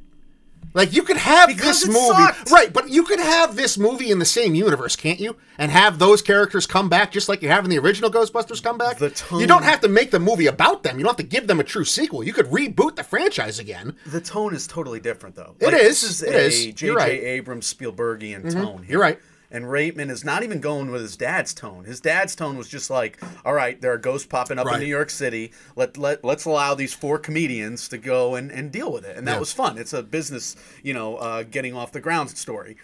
Like, 0.75 0.93
you 0.93 1.05
could 1.05 1.17
have 1.17 1.49
Because 1.49 1.81
this 1.85 1.87
movie. 1.89 1.99
sucked. 2.09 2.51
Right, 2.51 2.71
but 2.71 2.91
you 2.91 3.05
could 3.05 3.19
have 3.21 3.57
this 3.57 3.79
movie 3.79 4.11
in 4.11 4.19
the 4.19 4.27
same 4.27 4.55
universe, 4.55 4.95
can't 4.95 5.19
you? 5.19 5.37
And 5.57 5.71
have 5.71 5.99
those 5.99 6.21
characters 6.21 6.67
come 6.67 6.91
back 6.91 7.13
just 7.13 7.31
like 7.31 7.41
you 7.41 7.49
have 7.49 7.65
in 7.65 7.71
the 7.71 7.79
original 7.79 8.11
Ghostbusters 8.11 8.63
come 8.63 8.77
back? 8.77 8.99
The 8.99 9.09
tone- 9.09 9.41
You 9.41 9.47
don't 9.47 9.63
have 9.63 9.81
to 9.81 9.89
make 9.89 10.11
the 10.11 10.19
movie 10.19 10.49
about 10.49 10.83
them. 10.83 10.99
You 10.99 11.05
don't 11.05 11.13
have 11.19 11.25
to 11.25 11.35
give 11.35 11.47
them 11.47 11.61
a 11.61 11.65
true 11.65 11.85
sequel. 11.87 12.23
You 12.23 12.35
could 12.35 12.47
reboot 12.47 12.97
the 12.97 13.05
franchise 13.05 13.59
again. 13.59 13.97
The 14.05 14.21
tone 14.21 14.55
is 14.55 14.67
totally 14.67 15.01
different, 15.01 15.35
though. 15.37 15.55
It 15.61 15.71
This 15.71 16.03
is. 16.03 16.11
is 16.11 16.23
It 16.25 16.35
a 16.35 16.39
is. 16.45 16.65
J.J. 16.67 16.91
Right. 16.91 17.13
Mm-hmm. 17.21 17.27
Abrams 17.27 17.73
Spielbergian 17.73 18.53
tone. 18.53 18.83
Here. 18.83 18.93
You're 18.93 19.01
right. 19.01 19.19
And 19.51 19.65
Reitman 19.67 20.11
is 20.11 20.25
not 20.25 20.43
even 20.43 20.61
going 20.61 20.91
with 20.91 21.03
his 21.03 21.17
dad's 21.17 21.55
tone. 21.55 21.85
His 21.85 22.01
dad's 22.01 22.35
tone 22.35 22.57
was 22.59 22.69
just 22.69 22.91
like, 22.91 23.19
"All 23.45 23.55
right, 23.55 23.81
there 23.81 23.93
are 23.93 23.99
ghosts 23.99 24.27
popping 24.27 24.59
up 24.59 24.67
Right. 24.67 24.75
in 24.77 24.81
New 24.81 24.87
York 24.87 25.11
City. 25.11 25.53
Let 25.77 25.97
let 25.97 26.25
let's 26.25 26.45
allow 26.45 26.75
these 26.75 26.93
four 26.95 27.19
comedians 27.19 27.89
to 27.89 27.99
go 27.99 28.35
and, 28.35 28.51
and 28.51 28.73
deal 28.73 28.93
with 28.93 29.05
it." 29.05 29.17
And 29.17 29.27
that 29.29 29.35
Yeah. 29.35 29.39
was 29.41 29.53
fun. 29.53 29.79
It's 29.79 29.93
a 29.93 30.03
business, 30.03 30.57
you 30.83 30.93
know, 30.95 31.17
uh, 31.17 31.43
getting 31.45 31.75
off 31.75 31.93
the 31.93 32.01
ground 32.01 32.31
story. 32.37 32.77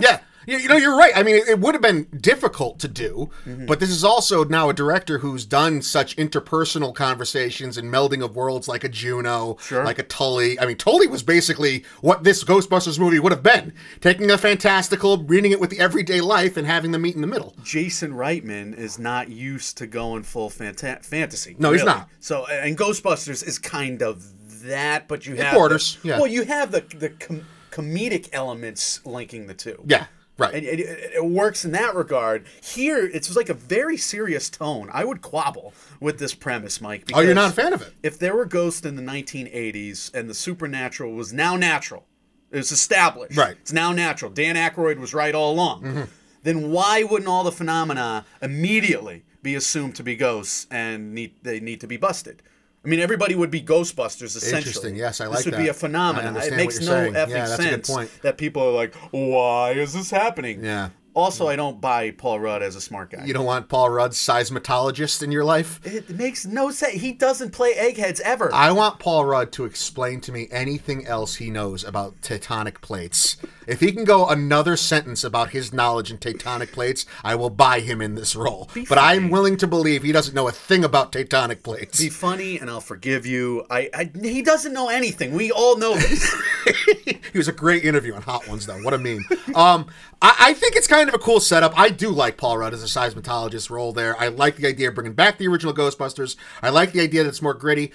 Yeah, 0.00 0.20
you, 0.46 0.56
you 0.58 0.68
know, 0.68 0.76
you're 0.76 0.96
right. 0.96 1.12
I 1.14 1.22
mean, 1.22 1.36
it, 1.36 1.48
it 1.48 1.58
would 1.60 1.74
have 1.74 1.82
been 1.82 2.04
difficult 2.20 2.78
to 2.80 2.88
do, 2.88 3.30
Mm-hmm. 3.46 3.66
but 3.66 3.80
this 3.80 3.90
is 3.90 4.02
also 4.04 4.44
now 4.44 4.70
a 4.70 4.74
director 4.74 5.18
who's 5.18 5.44
done 5.44 5.82
such 5.82 6.16
interpersonal 6.16 6.94
conversations 6.94 7.76
and 7.76 7.92
melding 7.92 8.24
of 8.24 8.34
worlds 8.34 8.66
like 8.68 8.82
a 8.84 8.88
Juno, 8.88 9.56
Sure. 9.60 9.84
like 9.84 9.98
a 9.98 10.02
Tully. 10.02 10.58
I 10.58 10.64
mean, 10.66 10.76
Tully 10.76 11.06
was 11.06 11.22
basically 11.22 11.84
what 12.00 12.24
this 12.24 12.44
Ghostbusters 12.44 12.98
movie 12.98 13.18
would 13.18 13.32
have 13.32 13.42
been 13.42 13.74
taking 14.00 14.30
a 14.30 14.38
fantastical, 14.38 15.18
reading 15.24 15.52
it 15.52 15.60
with 15.60 15.70
the 15.70 15.80
everyday 15.80 16.20
life, 16.22 16.56
and 16.56 16.66
having 16.66 16.92
them 16.92 17.02
meet 17.02 17.14
in 17.14 17.20
the 17.20 17.26
middle. 17.26 17.54
Jason 17.62 18.12
Reitman 18.14 18.76
is 18.76 18.98
not 18.98 19.28
used 19.28 19.76
to 19.78 19.86
going 19.86 20.22
full 20.22 20.48
fanta- 20.48 21.04
fantasy. 21.04 21.56
No, 21.58 21.72
he's 21.72 21.84
not. 21.84 22.08
So, 22.20 22.46
and 22.46 22.76
Ghostbusters 22.78 23.46
is 23.46 23.58
kind 23.58 24.02
of 24.02 24.24
that, 24.62 25.06
but 25.08 25.26
you 25.26 25.34
It 25.34 25.40
have 25.40 25.54
borders, 25.54 25.98
The, 26.02 26.08
yeah. 26.08 26.16
Well, 26.18 26.26
you 26.26 26.42
have 26.44 26.72
the 26.72 26.80
the 26.96 27.10
com- 27.10 27.46
comedic 27.78 28.28
elements 28.32 29.04
linking 29.06 29.46
the 29.46 29.54
two. 29.54 29.82
Yeah, 29.86 30.06
right. 30.36 30.54
And 30.54 30.64
it, 30.64 30.80
it, 30.80 31.24
works 31.24 31.64
in 31.64 31.72
that 31.72 31.94
regard. 31.94 32.46
Here, 32.62 33.06
it's 33.06 33.34
like 33.36 33.48
a 33.48 33.54
very 33.54 33.96
serious 33.96 34.50
tone. 34.50 34.90
I 34.92 35.04
would 35.04 35.22
quabble 35.22 35.72
with 36.00 36.18
this 36.18 36.34
premise, 36.34 36.80
Mike. 36.80 37.10
oh, 37.14 37.20
you're 37.20 37.34
not 37.34 37.50
a 37.50 37.54
fan 37.54 37.72
of 37.72 37.82
it? 37.82 37.94
If 38.02 38.18
there 38.18 38.34
were 38.34 38.46
ghosts 38.46 38.84
in 38.84 38.96
the 38.96 39.02
1980s 39.02 40.12
and 40.12 40.28
the 40.28 40.34
supernatural 40.34 41.12
was 41.12 41.32
now 41.32 41.56
natural, 41.56 42.04
it 42.50 42.56
was 42.56 42.72
established. 42.72 43.36
Right. 43.36 43.56
It's 43.60 43.72
now 43.72 43.92
natural. 43.92 44.30
Dan 44.30 44.56
Aykroyd 44.56 44.98
was 44.98 45.14
right 45.14 45.34
all 45.34 45.52
along. 45.52 45.82
Mm-hmm. 45.82 46.02
Then 46.42 46.70
why 46.70 47.02
wouldn't 47.02 47.28
all 47.28 47.44
the 47.44 47.52
phenomena 47.52 48.24
immediately 48.40 49.24
be 49.42 49.54
assumed 49.54 49.94
to 49.96 50.02
be 50.02 50.16
ghosts 50.16 50.66
and 50.70 51.14
need 51.14 51.34
they 51.42 51.60
need 51.60 51.80
to 51.80 51.86
be 51.86 51.96
busted? 51.96 52.42
I 52.88 52.90
mean, 52.90 53.00
everybody 53.00 53.34
would 53.34 53.50
be 53.50 53.60
Ghostbusters 53.60 54.34
essentially. 54.34 54.56
Interesting. 54.60 54.96
Yes, 54.96 55.20
I 55.20 55.26
like 55.26 55.32
that. 55.32 55.36
This 55.36 55.44
would 55.44 55.54
that. 55.54 55.62
be 55.62 55.68
a 55.68 55.74
phenomenon. 55.74 56.38
It 56.38 56.54
makes 56.54 56.80
no 56.80 56.86
saying. 56.86 57.12
effing 57.12 57.28
Yeah, 57.28 57.46
that's 57.46 57.52
a 57.52 57.56
good 57.62 57.70
sense 57.70 57.90
point. 57.90 58.10
that 58.22 58.38
people 58.38 58.62
are 58.62 58.72
like, 58.72 58.94
"Why 59.10 59.72
is 59.72 59.92
this 59.92 60.10
happening?" 60.10 60.64
Yeah. 60.64 60.88
Also, 61.12 61.48
I 61.48 61.56
don't 61.56 61.82
buy 61.82 62.12
Paul 62.12 62.40
Rudd 62.40 62.62
as 62.62 62.76
a 62.76 62.80
smart 62.80 63.10
guy. 63.10 63.26
You 63.26 63.34
don't 63.34 63.44
want 63.44 63.68
Paul 63.68 63.90
Rudd, 63.90 64.12
seismologist, 64.12 65.22
in 65.22 65.30
your 65.30 65.44
life? 65.44 65.80
it 65.84 66.08
makes 66.08 66.46
no 66.46 66.70
sense. 66.70 66.94
He 66.94 67.12
doesn't 67.12 67.50
play 67.50 67.72
eggheads 67.72 68.20
ever. 68.20 68.54
I 68.54 68.72
want 68.72 69.00
Paul 69.00 69.26
Rudd 69.26 69.52
to 69.52 69.66
explain 69.66 70.22
to 70.22 70.32
me 70.32 70.48
anything 70.50 71.06
else 71.06 71.34
he 71.34 71.50
knows 71.50 71.84
about 71.84 72.18
tectonic 72.22 72.80
plates. 72.80 73.36
If 73.68 73.80
he 73.80 73.92
can 73.92 74.04
go 74.04 74.26
another 74.26 74.78
sentence 74.78 75.22
about 75.22 75.50
his 75.50 75.74
knowledge 75.74 76.10
in 76.10 76.16
tectonic 76.16 76.72
plates, 76.72 77.04
I 77.22 77.34
will 77.34 77.50
buy 77.50 77.80
him 77.80 78.00
in 78.00 78.14
this 78.14 78.34
role. 78.34 78.70
Be 78.72 78.86
But 78.86 78.96
I'm 78.96 79.28
willing 79.28 79.58
to 79.58 79.66
believe 79.66 80.02
he 80.02 80.10
doesn't 80.10 80.34
know 80.34 80.48
a 80.48 80.52
thing 80.52 80.84
about 80.84 81.12
tectonic 81.12 81.62
plates. 81.62 82.00
Be 82.00 82.08
funny, 82.08 82.58
and 82.58 82.70
I'll 82.70 82.80
forgive 82.80 83.26
you. 83.26 83.66
I, 83.68 83.90
I 83.92 84.10
he 84.22 84.40
doesn't 84.40 84.72
know 84.72 84.88
anything. 84.88 85.34
We 85.34 85.52
all 85.52 85.76
know 85.76 85.94
this. 85.94 86.34
he 87.04 87.36
was 87.36 87.46
a 87.46 87.52
great 87.52 87.84
interview 87.84 88.14
on 88.14 88.22
Hot 88.22 88.48
Ones, 88.48 88.64
though. 88.64 88.78
What 88.78 88.94
a 88.94 88.98
meme. 88.98 89.26
um, 89.54 89.86
I, 90.22 90.34
I 90.40 90.54
think 90.54 90.74
it's 90.74 90.86
kind 90.86 91.06
of 91.06 91.14
a 91.14 91.18
cool 91.18 91.38
setup. 91.38 91.78
I 91.78 91.90
do 91.90 92.08
like 92.08 92.38
Paul 92.38 92.56
Rudd 92.56 92.72
as 92.72 92.82
a 92.82 92.86
seismologist 92.86 93.68
role 93.68 93.92
there. 93.92 94.18
I 94.18 94.28
like 94.28 94.56
the 94.56 94.66
idea 94.66 94.88
of 94.88 94.94
bringing 94.94 95.12
back 95.12 95.36
the 95.36 95.46
original 95.46 95.74
Ghostbusters. 95.74 96.36
I 96.62 96.70
like 96.70 96.92
the 96.92 97.02
idea 97.02 97.22
that 97.22 97.28
it's 97.28 97.42
more 97.42 97.54
gritty. 97.54 97.92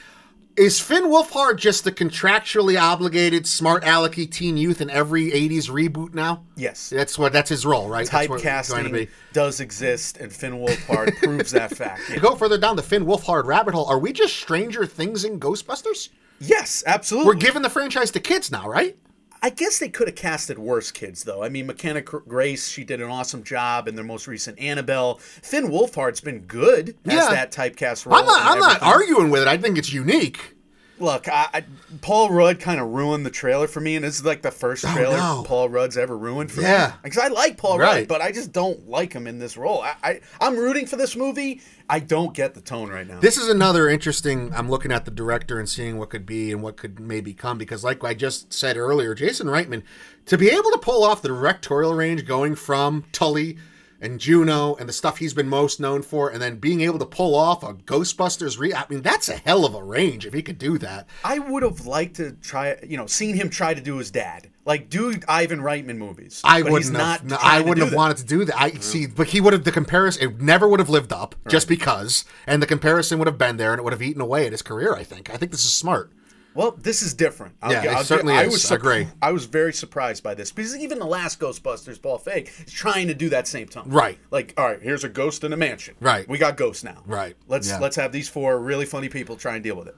Is 0.55 0.79
Finn 0.79 1.05
Wolfhard 1.05 1.57
just 1.57 1.83
the 1.83 1.91
contractually 1.91 2.79
obligated 2.79 3.47
smart 3.47 3.83
alecky 3.83 4.29
teen 4.29 4.55
youth 4.55 4.81
in 4.81 4.89
every 4.91 5.31
80s 5.31 5.67
reboot 5.67 6.13
now? 6.13 6.43
Yes. 6.55 6.91
That's 6.91 7.17
what 7.17 7.33
that's 7.33 7.49
his 7.49 7.65
role, 7.65 7.89
right? 7.89 8.07
That's 8.07 8.29
what 8.29 8.35
it's 8.35 8.69
Typecasting 8.71 9.09
does 9.33 9.59
exist, 9.59 10.17
and 10.17 10.31
Finn 10.31 10.53
Wolfhard 10.53 11.17
proves 11.23 11.51
that 11.51 11.75
fact. 11.75 12.03
To 12.09 12.19
go 12.19 12.35
further 12.35 12.59
down 12.59 12.75
the 12.75 12.83
Finn 12.83 13.05
Wolfhard 13.05 13.45
rabbit 13.45 13.73
hole, 13.73 13.85
are 13.85 13.97
we 13.97 14.13
just 14.13 14.35
Stranger 14.35 14.85
Things 14.85 15.25
in 15.25 15.39
Ghostbusters? 15.39 16.09
Yes, 16.39 16.83
absolutely. 16.85 17.27
We're 17.27 17.39
giving 17.39 17.63
the 17.63 17.69
franchise 17.69 18.11
to 18.11 18.19
kids 18.19 18.51
now, 18.51 18.69
right? 18.69 18.95
I 19.43 19.49
guess 19.49 19.77
they 19.77 19.89
could 19.89 20.07
have 20.07 20.15
casted 20.15 20.57
worse 20.57 20.89
kids, 20.89 21.25
though. 21.25 21.43
I 21.43 21.49
mean, 21.49 21.67
McKenna 21.67 22.01
Grace, 22.01 22.69
she 22.69 22.85
did 22.85 23.01
an 23.01 23.09
awesome 23.09 23.43
job 23.43 23.89
in 23.89 23.95
their 23.95 24.05
most 24.05 24.25
recent 24.25 24.57
Annabelle. 24.57 25.17
Finn 25.17 25.67
Wolfhard's 25.67 26.21
been 26.21 26.39
good 26.39 26.95
as 27.05 27.27
that 27.27 27.51
typecast 27.51 28.05
role. 28.05 28.15
I'm 28.15 28.25
not. 28.25 28.41
I'm 28.41 28.59
not 28.59 28.81
arguing 28.81 29.29
with 29.29 29.41
it. 29.41 29.49
I 29.49 29.57
think 29.57 29.77
it's 29.77 29.91
unique. 29.91 30.55
Look, 31.03 31.27
I, 31.27 31.47
I, 31.53 31.63
Paul 32.01 32.29
Rudd 32.29 32.61
kind 32.61 32.79
of 32.79 32.87
ruined 32.87 33.25
the 33.25 33.29
trailer 33.29 33.67
for 33.67 33.81
me, 33.81 33.97
and 33.97 34.05
this 34.05 34.15
is 34.15 34.23
like 34.23 34.41
the 34.41 34.51
first 34.51 34.85
oh, 34.85 34.93
trailer 34.93 35.17
Oh, 35.17 35.41
no. 35.41 35.43
Paul 35.45 35.67
Rudd's 35.67 35.97
ever 35.97 36.17
ruined 36.17 36.49
for 36.49 36.61
me. 36.61 36.67
Yeah. 36.67 36.93
because 37.03 37.17
I 37.19 37.27
like 37.27 37.57
Paul 37.57 37.77
Right. 37.77 37.99
Rudd, 37.99 38.07
but 38.07 38.21
I 38.21 38.31
just 38.31 38.53
don't 38.53 38.87
like 38.87 39.11
him 39.11 39.27
in 39.27 39.37
this 39.37 39.57
role. 39.57 39.81
I, 39.81 39.95
I, 40.01 40.21
I'm 40.39 40.55
rooting 40.55 40.85
for 40.85 40.95
this 40.95 41.17
movie. 41.17 41.61
I 41.89 41.99
don't 41.99 42.33
get 42.33 42.53
the 42.53 42.61
tone 42.61 42.89
right 42.89 43.05
now. 43.05 43.19
This 43.19 43.37
is 43.37 43.49
another 43.49 43.89
interesting. 43.89 44.53
I'm 44.53 44.69
looking 44.69 44.93
at 44.93 45.03
the 45.03 45.11
director 45.11 45.59
and 45.59 45.67
seeing 45.67 45.97
what 45.97 46.09
could 46.09 46.25
be 46.25 46.53
and 46.53 46.63
what 46.63 46.77
could 46.77 46.99
maybe 47.01 47.33
come 47.33 47.57
because, 47.57 47.83
like 47.83 48.01
I 48.03 48.13
just 48.13 48.53
said 48.53 48.77
earlier, 48.77 49.13
Jason 49.13 49.47
Reitman 49.47 49.83
to 50.27 50.37
be 50.37 50.49
able 50.49 50.71
to 50.71 50.79
pull 50.81 51.03
off 51.03 51.21
the 51.21 51.27
directorial 51.27 51.93
range 51.93 52.25
going 52.25 52.55
from 52.55 53.03
Tully 53.11 53.57
and 54.03 54.19
Juno 54.19 54.75
and 54.75 54.87
the 54.87 54.93
stuff 54.93 55.17
he's 55.17 55.33
been 55.33 55.47
most 55.47 55.79
known 55.79 56.01
for, 56.01 56.29
and 56.29 56.41
then 56.41 56.57
being 56.57 56.81
able 56.81 56.99
to 56.99 57.05
pull 57.05 57.33
off 57.33 57.63
a 57.63 57.73
Ghostbusters 57.73 58.59
re. 58.59 58.73
I 58.73 58.85
mean, 58.89 59.01
that's 59.01 59.29
a 59.29 59.37
hell 59.37 59.65
of 59.65 59.73
a 59.73 59.81
range 59.81 60.25
if 60.25 60.33
he 60.33 60.43
could 60.43 60.57
do 60.57 60.77
that. 60.79 61.07
I 61.23 61.39
would 61.39 61.63
have 61.63 61.87
liked 61.87 62.17
to 62.17 62.33
try, 62.33 62.77
you 62.83 62.97
know, 62.97 63.07
seen 63.07 63.35
him 63.35 63.49
try 63.49 63.73
to 63.73 63.81
do 63.81 63.97
his 63.97 64.11
dad, 64.11 64.49
like 64.65 64.89
do 64.89 65.15
Ivan 65.27 65.61
Reitman 65.61 65.97
movies. 65.97 66.41
I 66.43 66.61
wouldn't 66.61 66.95
have. 66.95 67.23
no, 67.23 67.37
I 67.41 67.61
wouldn't 67.61 67.79
have 67.79 67.91
that. 67.91 67.97
wanted 67.97 68.17
to 68.17 68.25
do 68.25 68.45
that. 68.45 68.61
I 68.61 68.71
see, 68.71 69.07
but 69.07 69.27
he 69.27 69.39
would 69.39 69.53
have 69.53 69.63
the 69.63 69.71
comparison. 69.71 70.29
It 70.29 70.41
never 70.41 70.67
would 70.67 70.81
have 70.81 70.89
lived 70.89 71.13
up 71.13 71.35
just 71.47 71.67
because, 71.69 72.25
and 72.45 72.61
the 72.61 72.67
comparison 72.67 73.19
would 73.19 73.27
have 73.27 73.37
been 73.37 73.57
there, 73.57 73.71
and 73.71 73.79
it 73.79 73.83
would 73.83 73.93
have 73.93 74.01
eaten 74.01 74.21
away 74.21 74.45
at 74.45 74.51
his 74.51 74.61
career. 74.61 74.93
I 74.93 75.03
think. 75.03 75.29
I 75.29 75.37
think 75.37 75.51
this 75.51 75.63
is 75.63 75.71
smart. 75.71 76.11
Well, 76.55 76.71
this 76.71 77.01
is 77.01 77.13
different. 77.13 77.55
I'll 77.61 77.71
Yeah, 77.71 77.97
I'll 77.97 78.03
certainly 78.03 78.33
I 78.35 78.43
is. 78.43 78.53
was 78.53 78.71
I 78.71 78.75
agree. 78.75 79.07
I 79.21 79.31
was 79.31 79.45
very 79.45 79.73
surprised 79.73 80.23
by 80.23 80.33
this 80.33 80.51
because 80.51 80.77
even 80.77 80.99
the 80.99 81.05
last 81.05 81.39
Ghostbusters, 81.39 82.01
Paul 82.01 82.19
Feig 82.19 82.49
is 82.67 82.71
trying 82.73 83.07
to 83.07 83.13
do 83.13 83.29
that 83.29 83.47
same 83.47 83.67
tone. 83.67 83.83
Right. 83.87 84.17
Like, 84.31 84.53
all 84.57 84.65
right, 84.65 84.81
here's 84.81 85.03
a 85.03 85.09
ghost 85.09 85.43
in 85.43 85.53
a 85.53 85.57
mansion. 85.57 85.95
Right. 85.99 86.27
We 86.27 86.37
got 86.37 86.57
ghosts 86.57 86.83
now. 86.83 87.01
Right. 87.05 87.35
Let's 87.47 87.67
Yeah. 87.69 87.79
let's 87.79 87.95
have 87.95 88.11
these 88.11 88.29
four 88.29 88.59
really 88.59 88.85
funny 88.85 89.09
people 89.09 89.35
try 89.35 89.55
and 89.55 89.63
deal 89.63 89.75
with 89.75 89.87
it. 89.87 89.95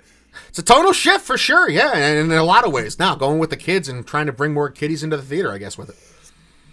It's 0.49 0.59
a 0.59 0.63
total 0.63 0.91
shift 0.91 1.23
for 1.25 1.37
sure, 1.37 1.69
yeah, 1.69 1.93
and 1.95 2.31
in 2.31 2.37
a 2.37 2.43
lot 2.43 2.65
of 2.65 2.73
ways. 2.73 2.99
Now 2.99 3.15
going 3.15 3.39
with 3.39 3.49
the 3.49 3.57
kids 3.57 3.87
and 3.87 4.05
trying 4.05 4.25
to 4.25 4.33
bring 4.33 4.53
more 4.53 4.69
kiddies 4.69 5.01
into 5.03 5.15
the 5.17 5.23
theater, 5.23 5.51
I 5.51 5.57
guess, 5.57 5.77
with 5.77 5.89
it. 5.89 5.95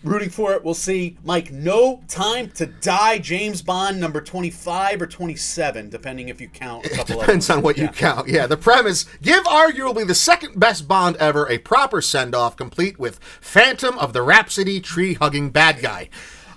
Rooting 0.04 0.30
for 0.30 0.52
it. 0.52 0.64
We'll 0.64 0.74
see. 0.74 1.16
Mike, 1.24 1.52
no 1.52 2.02
time 2.08 2.50
to 2.52 2.66
die. 2.66 3.18
James 3.18 3.62
Bond 3.62 4.00
number 4.00 4.20
twenty-five 4.20 5.00
or 5.00 5.06
twenty-seven, 5.06 5.90
depending 5.90 6.28
if 6.28 6.40
you 6.40 6.48
count 6.48 6.84
a 6.86 6.88
couple. 6.88 7.00
Of 7.00 7.06
things. 7.06 7.20
Depends 7.20 7.50
on 7.50 7.62
what 7.62 7.78
you 7.78 7.88
count. 7.88 8.28
Yeah, 8.28 8.46
the 8.48 8.56
premise: 8.56 9.06
give 9.22 9.44
arguably 9.44 10.06
the 10.06 10.14
second 10.14 10.58
best 10.58 10.88
Bond 10.88 11.16
ever 11.16 11.48
a 11.48 11.58
proper 11.58 12.00
send-off, 12.00 12.56
complete 12.56 12.98
with 12.98 13.20
Phantom 13.40 13.96
of 13.98 14.12
the 14.12 14.22
Rhapsody 14.22 14.80
tree-hugging 14.80 15.50
bad 15.50 15.80
guy. 15.80 16.08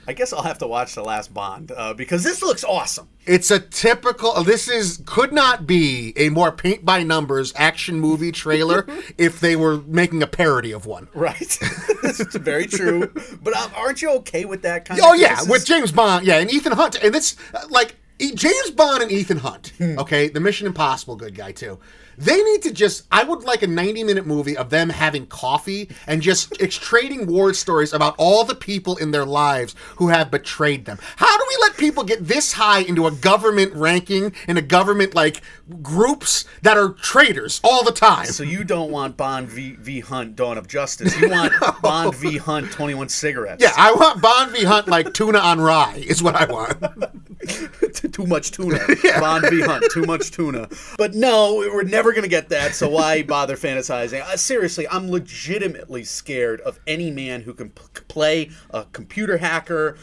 I 0.08 0.14
guess 0.14 0.34
I'll 0.34 0.44
have 0.44 0.60
to 0.60 0.68
watch 0.68 0.94
the 0.96 1.04
last 1.04 1.34
Bond 1.34 1.72
uh, 1.72 1.94
because 1.94 2.24
this 2.24 2.42
looks 2.42 2.64
awesome. 2.64 3.10
It's 3.26 3.50
a 3.50 3.60
typical. 3.60 4.44
This 4.44 4.68
is 4.68 5.02
could 5.06 5.34
not 5.34 5.66
be 5.66 6.14
a 6.16 6.30
more 6.30 6.52
paint 6.52 6.86
by 6.86 7.04
numbers 7.04 7.52
action 7.56 8.00
movie 8.00 8.32
trailer 8.32 8.86
if 9.18 9.40
they 9.40 9.56
were 9.56 9.78
making 9.78 10.22
a 10.22 10.28
parody 10.28 10.72
of 10.72 10.86
one. 10.86 11.08
Right. 11.14 11.42
is 12.04 12.20
very 12.36 12.68
true. 12.68 13.12
But 13.42 13.56
um, 13.56 13.72
aren't 13.76 14.02
you 14.02 14.12
okay 14.18 14.46
with 14.46 14.62
that 14.62 14.86
kind? 14.86 15.00
Oh 15.04 15.14
of? 15.14 15.20
yeah, 15.20 15.42
with 15.48 15.66
James 15.66 15.92
Bond, 15.92 16.26
yeah, 16.26 16.38
and 16.38 16.52
Ethan 16.52 16.74
Hunt, 16.74 16.96
and 17.04 17.16
it's 17.16 17.36
uh, 17.54 17.66
like 17.70 17.96
James 18.20 18.72
Bond 18.72 19.04
and 19.04 19.12
Ethan 19.12 19.38
Hunt. 19.38 19.74
Hmm. 19.78 20.00
Okay, 20.00 20.30
the 20.30 20.40
Mission 20.40 20.68
Impossible 20.68 21.16
good 21.16 21.36
guy 21.36 21.52
too. 21.52 21.80
They 22.18 22.42
need 22.42 22.62
to 22.64 22.72
just. 22.72 23.06
I 23.12 23.24
would 23.24 23.44
like 23.44 23.62
a 23.62 23.68
ninety-minute 23.68 24.26
movie 24.26 24.56
of 24.56 24.70
them 24.70 24.90
having 24.90 25.28
coffee 25.28 25.90
and 26.08 26.22
just 26.22 26.54
trading 26.72 27.28
war 27.28 27.54
stories 27.54 27.92
about 27.92 28.16
all 28.18 28.46
the 28.46 28.56
people 28.56 28.96
in 28.98 29.12
their 29.12 29.26
lives 29.26 29.76
who 29.98 30.08
have 30.08 30.32
betrayed 30.32 30.86
them. 30.86 30.98
How 31.18 31.38
do 31.38 31.46
we 31.48 31.65
let 31.76 31.80
people 31.80 32.04
get 32.04 32.26
this 32.26 32.54
high 32.54 32.80
into 32.80 33.08
a 33.08 33.12
government 33.12 33.74
ranking 33.74 34.34
and 34.48 34.58
a 34.58 34.62
government 34.62 35.14
like 35.14 35.42
groups 35.82 36.46
that 36.62 36.78
are 36.78 36.90
traitors 36.90 37.60
all 37.64 37.84
the 37.84 37.92
time? 37.92 38.26
So 38.28 38.44
you 38.44 38.64
don't 38.64 38.92
want 38.92 39.18
Bond 39.18 39.50
v, 39.50 39.76
v 39.76 40.00
Hunt 40.00 40.36
Dawn 40.36 40.58
of 40.58 40.68
Justice. 40.68 41.20
You 41.20 41.30
want 41.30 41.54
Bond 41.82 42.16
v 42.16 42.38
Hunt 42.38 42.72
21 42.72 43.10
cigarettes. 43.10 43.62
yeah, 43.62 43.74
I 43.78 43.94
want 43.94 44.22
Bond 44.22 44.52
v 44.52 44.64
Hunt 44.64 44.88
like 44.88 45.14
tuna 45.14 45.40
on 45.40 45.60
rye 45.60 46.04
is 46.08 46.24
what 46.24 46.36
I 46.36 46.46
want. 46.46 46.82
too 48.12 48.26
much 48.26 48.52
tuna. 48.52 48.80
Bond 49.20 49.46
v 49.50 49.62
Hunt, 49.62 49.86
too 49.92 50.04
much 50.04 50.32
tuna. 50.32 50.68
But 50.98 51.14
no, 51.14 51.56
we're 51.56 51.84
never 51.84 52.12
going 52.12 52.24
to 52.24 52.30
get 52.30 52.50
that, 52.50 52.74
so 52.74 52.90
why 52.90 53.24
bother 53.24 53.56
fantasizing? 53.56 54.22
Uh, 54.22 54.38
seriously, 54.38 54.88
I'm 54.90 55.10
legitimately 55.12 56.04
scared 56.04 56.62
of 56.62 56.80
any 56.88 57.12
man 57.12 57.42
who 57.42 57.54
can 57.54 57.70
p- 57.70 57.82
play 58.08 58.50
a 58.72 58.86
computer 58.86 59.38
hacker, 59.38 59.98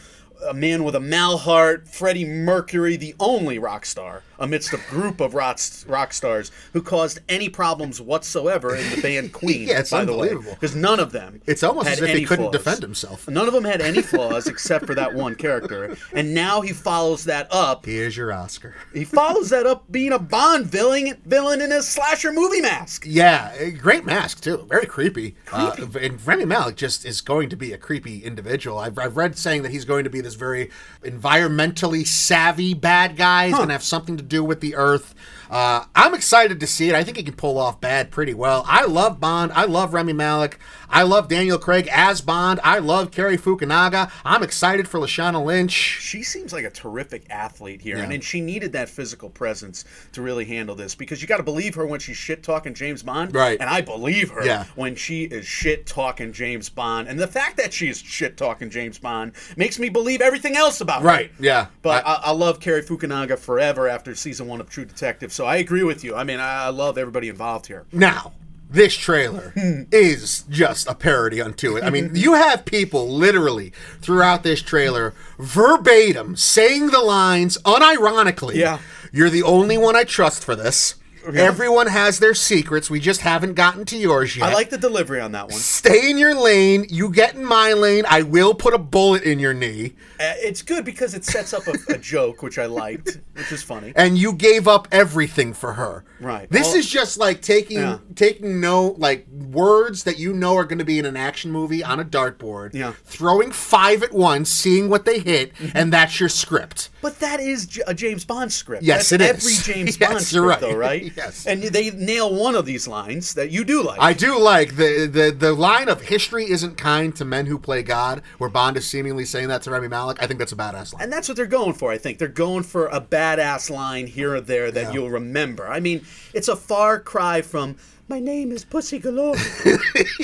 a 0.48 0.54
man 0.54 0.84
with 0.84 0.94
a 0.94 1.00
malheart, 1.00 1.88
Freddie 1.88 2.24
Mercury, 2.24 2.96
the 2.96 3.14
only 3.20 3.58
rock 3.58 3.84
star 3.84 4.22
amidst 4.42 4.72
a 4.74 4.76
group 4.90 5.20
of 5.20 5.32
rock, 5.34 5.58
rock 5.86 6.12
stars 6.12 6.50
who 6.74 6.82
caused 6.82 7.20
any 7.28 7.48
problems 7.48 8.00
whatsoever 8.00 8.76
in 8.76 8.90
the 8.90 9.00
band 9.00 9.32
Queen, 9.32 9.68
Yeah, 9.68 9.78
it's 9.78 9.90
by 9.90 10.04
the 10.04 10.12
way. 10.12 10.28
unbelievable. 10.28 10.54
Because 10.54 10.76
none 10.76 11.00
of 11.00 11.12
them 11.12 11.40
It's 11.46 11.62
almost 11.62 11.88
as 11.88 12.00
if 12.02 12.10
he 12.16 12.24
couldn't 12.26 12.46
flaws. 12.50 12.52
defend 12.64 12.82
himself. 12.82 13.28
None 13.28 13.46
of 13.46 13.54
them 13.54 13.64
had 13.64 13.80
any 13.80 14.02
flaws 14.12 14.46
except 14.48 14.84
for 14.86 14.94
that 14.96 15.14
one 15.14 15.34
character. 15.36 15.96
And 16.12 16.34
now 16.34 16.60
he 16.60 16.72
follows 16.72 17.24
that 17.24 17.46
up. 17.50 17.86
Here's 17.86 18.16
your 18.16 18.32
Oscar. 18.32 18.74
He 18.92 19.04
follows 19.04 19.48
that 19.50 19.64
up 19.66 19.90
being 19.90 20.12
a 20.12 20.18
Bond 20.18 20.66
villain, 20.66 21.20
villain 21.24 21.60
in 21.60 21.70
a 21.72 21.80
slasher 21.82 22.32
movie 22.32 22.60
mask. 22.60 23.04
Yeah, 23.06 23.70
great 23.70 24.04
mask 24.04 24.42
too. 24.42 24.66
Very 24.68 24.86
creepy. 24.86 25.36
Uh, 25.52 25.76
and 26.00 26.24
Rami 26.26 26.44
Malek 26.46 26.76
just 26.76 27.04
is 27.06 27.20
going 27.20 27.48
to 27.50 27.56
be 27.56 27.72
a 27.72 27.78
creepy 27.78 28.18
individual. 28.24 28.78
I've, 28.78 28.98
I've 28.98 29.16
read 29.16 29.38
saying 29.38 29.62
that 29.62 29.70
he's 29.70 29.84
going 29.84 30.04
to 30.04 30.10
be 30.10 30.20
this 30.20 30.34
very 30.34 30.70
environmentally 31.04 32.06
savvy 32.06 32.74
bad 32.74 33.16
guy. 33.16 33.46
He's 33.48 33.56
going 33.56 33.68
to 33.68 33.74
have 33.74 33.82
something 33.82 34.16
to 34.16 34.22
do 34.32 34.42
with 34.42 34.60
the 34.60 34.74
Earth. 34.74 35.14
Uh, 35.50 35.84
I'm 35.94 36.14
excited 36.14 36.58
to 36.60 36.66
see 36.66 36.88
it. 36.88 36.94
I 36.94 37.04
think 37.04 37.18
he 37.18 37.22
can 37.22 37.34
pull 37.34 37.58
off 37.58 37.80
bad 37.80 38.10
pretty 38.10 38.32
well. 38.34 38.64
I 38.66 38.86
love 38.86 39.20
Bond. 39.20 39.52
I 39.52 39.66
love 39.66 39.92
Rami 39.92 40.14
Malek. 40.14 40.58
I 40.92 41.02
love 41.04 41.26
Daniel 41.28 41.58
Craig 41.58 41.88
as 41.90 42.20
Bond. 42.20 42.60
I 42.62 42.78
love 42.78 43.10
Cary 43.10 43.38
Fukunaga. 43.38 44.10
I'm 44.24 44.42
excited 44.42 44.86
for 44.86 44.98
Lashana 45.00 45.42
Lynch. 45.44 45.72
She 45.72 46.22
seems 46.22 46.52
like 46.52 46.64
a 46.64 46.70
terrific 46.70 47.24
athlete 47.30 47.80
here, 47.80 47.96
and, 47.96 48.12
and 48.12 48.22
she 48.22 48.40
needed 48.40 48.72
that 48.72 48.88
physical 48.90 49.30
presence 49.30 49.84
to 50.12 50.20
really 50.22 50.44
handle 50.44 50.74
this 50.76 50.94
because 50.94 51.22
you 51.22 51.26
got 51.28 51.38
to 51.38 51.42
believe 51.42 51.74
her 51.74 51.86
when 51.86 51.98
she's 51.98 52.16
shit 52.18 52.42
talking 52.42 52.74
James 52.74 53.02
Bond, 53.02 53.34
Right. 53.34 53.58
And 53.58 53.70
I 53.70 53.80
believe 53.80 54.30
her 54.30 54.44
Yeah. 54.44 54.64
when 54.74 54.94
she 54.94 55.24
is 55.24 55.46
shit 55.46 55.86
talking 55.86 56.32
James 56.32 56.68
Bond, 56.68 57.08
and 57.08 57.18
the 57.18 57.26
fact 57.26 57.56
that 57.56 57.72
she 57.72 57.88
is 57.88 57.98
shit 57.98 58.36
talking 58.36 58.68
James 58.70 58.98
Bond 58.98 59.32
makes 59.56 59.78
me 59.78 59.88
believe 59.88 60.20
everything 60.20 60.56
else 60.56 60.80
about 60.82 61.00
her. 61.02 61.08
Right, 61.08 61.30
yeah. 61.40 61.66
But 61.80 62.04
I- 62.06 62.12
I, 62.12 62.20
I 62.26 62.30
love 62.32 62.60
Cary 62.60 62.82
Fukunaga 62.82 63.38
forever 63.38 63.88
after 63.88 64.14
season 64.14 64.46
one 64.46 64.60
of 64.60 64.68
True 64.68 64.84
Detective, 64.84 65.32
so 65.32 65.46
I 65.46 65.56
agree 65.56 65.82
with 65.84 66.04
you. 66.04 66.14
I 66.14 66.24
mean, 66.24 66.38
I 66.40 66.68
love 66.68 66.98
everybody 66.98 67.28
involved 67.30 67.66
here. 67.66 67.84
Now, 67.92 68.32
this 68.72 68.96
trailer 68.96 69.52
is 69.92 70.44
just 70.48 70.88
a 70.88 70.94
parody 70.94 71.40
unto 71.40 71.76
it. 71.76 71.84
I 71.84 71.90
mean, 71.90 72.12
you 72.14 72.34
have 72.34 72.64
people 72.64 73.08
literally 73.08 73.72
throughout 74.00 74.42
this 74.42 74.62
trailer 74.62 75.14
verbatim 75.38 76.36
saying 76.36 76.88
the 76.88 77.00
lines 77.00 77.58
unironically. 77.58 78.54
Yeah. 78.54 78.78
You're 79.12 79.30
the 79.30 79.42
only 79.42 79.76
one 79.76 79.94
I 79.94 80.04
trust 80.04 80.42
for 80.42 80.56
this. 80.56 80.94
Everyone 81.34 81.86
has 81.86 82.18
their 82.18 82.34
secrets. 82.34 82.90
We 82.90 83.00
just 83.00 83.20
haven't 83.20 83.54
gotten 83.54 83.84
to 83.86 83.96
yours 83.96 84.36
yet. 84.36 84.48
I 84.48 84.54
like 84.54 84.70
the 84.70 84.78
delivery 84.78 85.20
on 85.20 85.32
that 85.32 85.44
one. 85.48 85.58
Stay 85.58 86.10
in 86.10 86.18
your 86.18 86.34
lane. 86.34 86.86
You 86.88 87.10
get 87.10 87.34
in 87.34 87.44
my 87.44 87.72
lane. 87.72 88.04
I 88.08 88.22
will 88.22 88.54
put 88.54 88.74
a 88.74 88.78
bullet 88.78 89.22
in 89.22 89.38
your 89.38 89.54
knee. 89.54 89.94
Uh, 90.20 90.34
it's 90.38 90.62
good 90.62 90.84
because 90.84 91.14
it 91.14 91.24
sets 91.24 91.52
up 91.52 91.62
a, 91.66 91.74
a 91.94 91.98
joke, 91.98 92.42
which 92.42 92.58
I 92.58 92.66
liked, 92.66 93.18
which 93.34 93.50
is 93.52 93.62
funny. 93.62 93.92
and 93.96 94.16
you 94.18 94.32
gave 94.32 94.66
up 94.68 94.88
everything 94.92 95.52
for 95.52 95.74
her. 95.74 96.04
Right. 96.20 96.48
This 96.50 96.68
Well- 96.68 96.76
is 96.76 96.88
just 96.88 97.18
like 97.18 97.40
taking 97.42 97.78
Yeah. 97.78 97.98
taking 98.14 98.60
no 98.60 98.94
like 98.98 99.26
words 99.28 100.04
that 100.04 100.18
you 100.18 100.32
know 100.32 100.56
are 100.56 100.64
going 100.64 100.78
to 100.78 100.84
be 100.84 100.98
in 100.98 101.04
an 101.06 101.16
action 101.16 101.50
movie 101.50 101.82
on 101.82 101.98
a 102.00 102.04
dartboard. 102.04 102.74
Yeah. 102.74 102.92
Throwing 103.04 103.50
five 103.52 104.02
at 104.02 104.12
once, 104.12 104.50
seeing 104.50 104.88
what 104.88 105.04
they 105.04 105.18
hit, 105.18 105.52
and 105.74 105.92
that's 105.92 106.20
your 106.20 106.28
script. 106.28 106.88
But 107.00 107.18
that 107.18 107.40
is 107.40 107.80
a 107.86 107.94
James 107.94 108.24
Bond 108.24 108.52
script. 108.52 108.84
Yes, 108.84 109.10
That's 109.10 109.12
it 109.12 109.20
every 109.28 109.52
is. 109.52 109.64
James 109.64 109.96
Yes, 110.00 110.08
Bond 110.10 110.32
you're 110.32 110.44
script, 110.44 110.46
right. 110.46 110.60
though, 110.60 110.76
right? 110.76 111.11
Yes. 111.16 111.46
And 111.46 111.62
they 111.62 111.90
nail 111.90 112.34
one 112.34 112.54
of 112.54 112.66
these 112.66 112.88
lines 112.88 113.34
that 113.34 113.50
you 113.50 113.64
do 113.64 113.82
like. 113.82 114.00
I 114.00 114.12
do 114.12 114.38
like 114.38 114.76
the, 114.76 115.06
the 115.06 115.30
the 115.36 115.52
line 115.52 115.88
of 115.88 116.02
history 116.02 116.50
isn't 116.50 116.76
kind 116.76 117.14
to 117.16 117.24
men 117.24 117.46
who 117.46 117.58
play 117.58 117.82
God, 117.82 118.22
where 118.38 118.50
Bond 118.50 118.76
is 118.76 118.86
seemingly 118.86 119.24
saying 119.24 119.48
that 119.48 119.62
to 119.62 119.70
Rami 119.70 119.88
Malek. 119.88 120.22
I 120.22 120.26
think 120.26 120.38
that's 120.38 120.52
a 120.52 120.56
badass 120.56 120.92
line. 120.92 121.02
and 121.02 121.12
that's 121.12 121.28
what 121.28 121.36
they're 121.36 121.46
going 121.46 121.74
for, 121.74 121.90
I 121.92 121.98
think. 121.98 122.18
They're 122.18 122.28
going 122.28 122.62
for 122.62 122.86
a 122.86 123.00
badass 123.00 123.70
line 123.70 124.06
here 124.06 124.34
or 124.34 124.40
there 124.40 124.70
that 124.70 124.92
you'll 124.94 125.10
remember. 125.10 125.66
I 125.68 125.80
mean, 125.80 126.04
it's 126.32 126.48
a 126.48 126.56
far 126.56 126.98
cry 127.00 127.42
from 127.42 127.76
my 128.12 128.20
name 128.20 128.52
is 128.52 128.62
Pussy 128.62 128.98
Galore. 128.98 129.34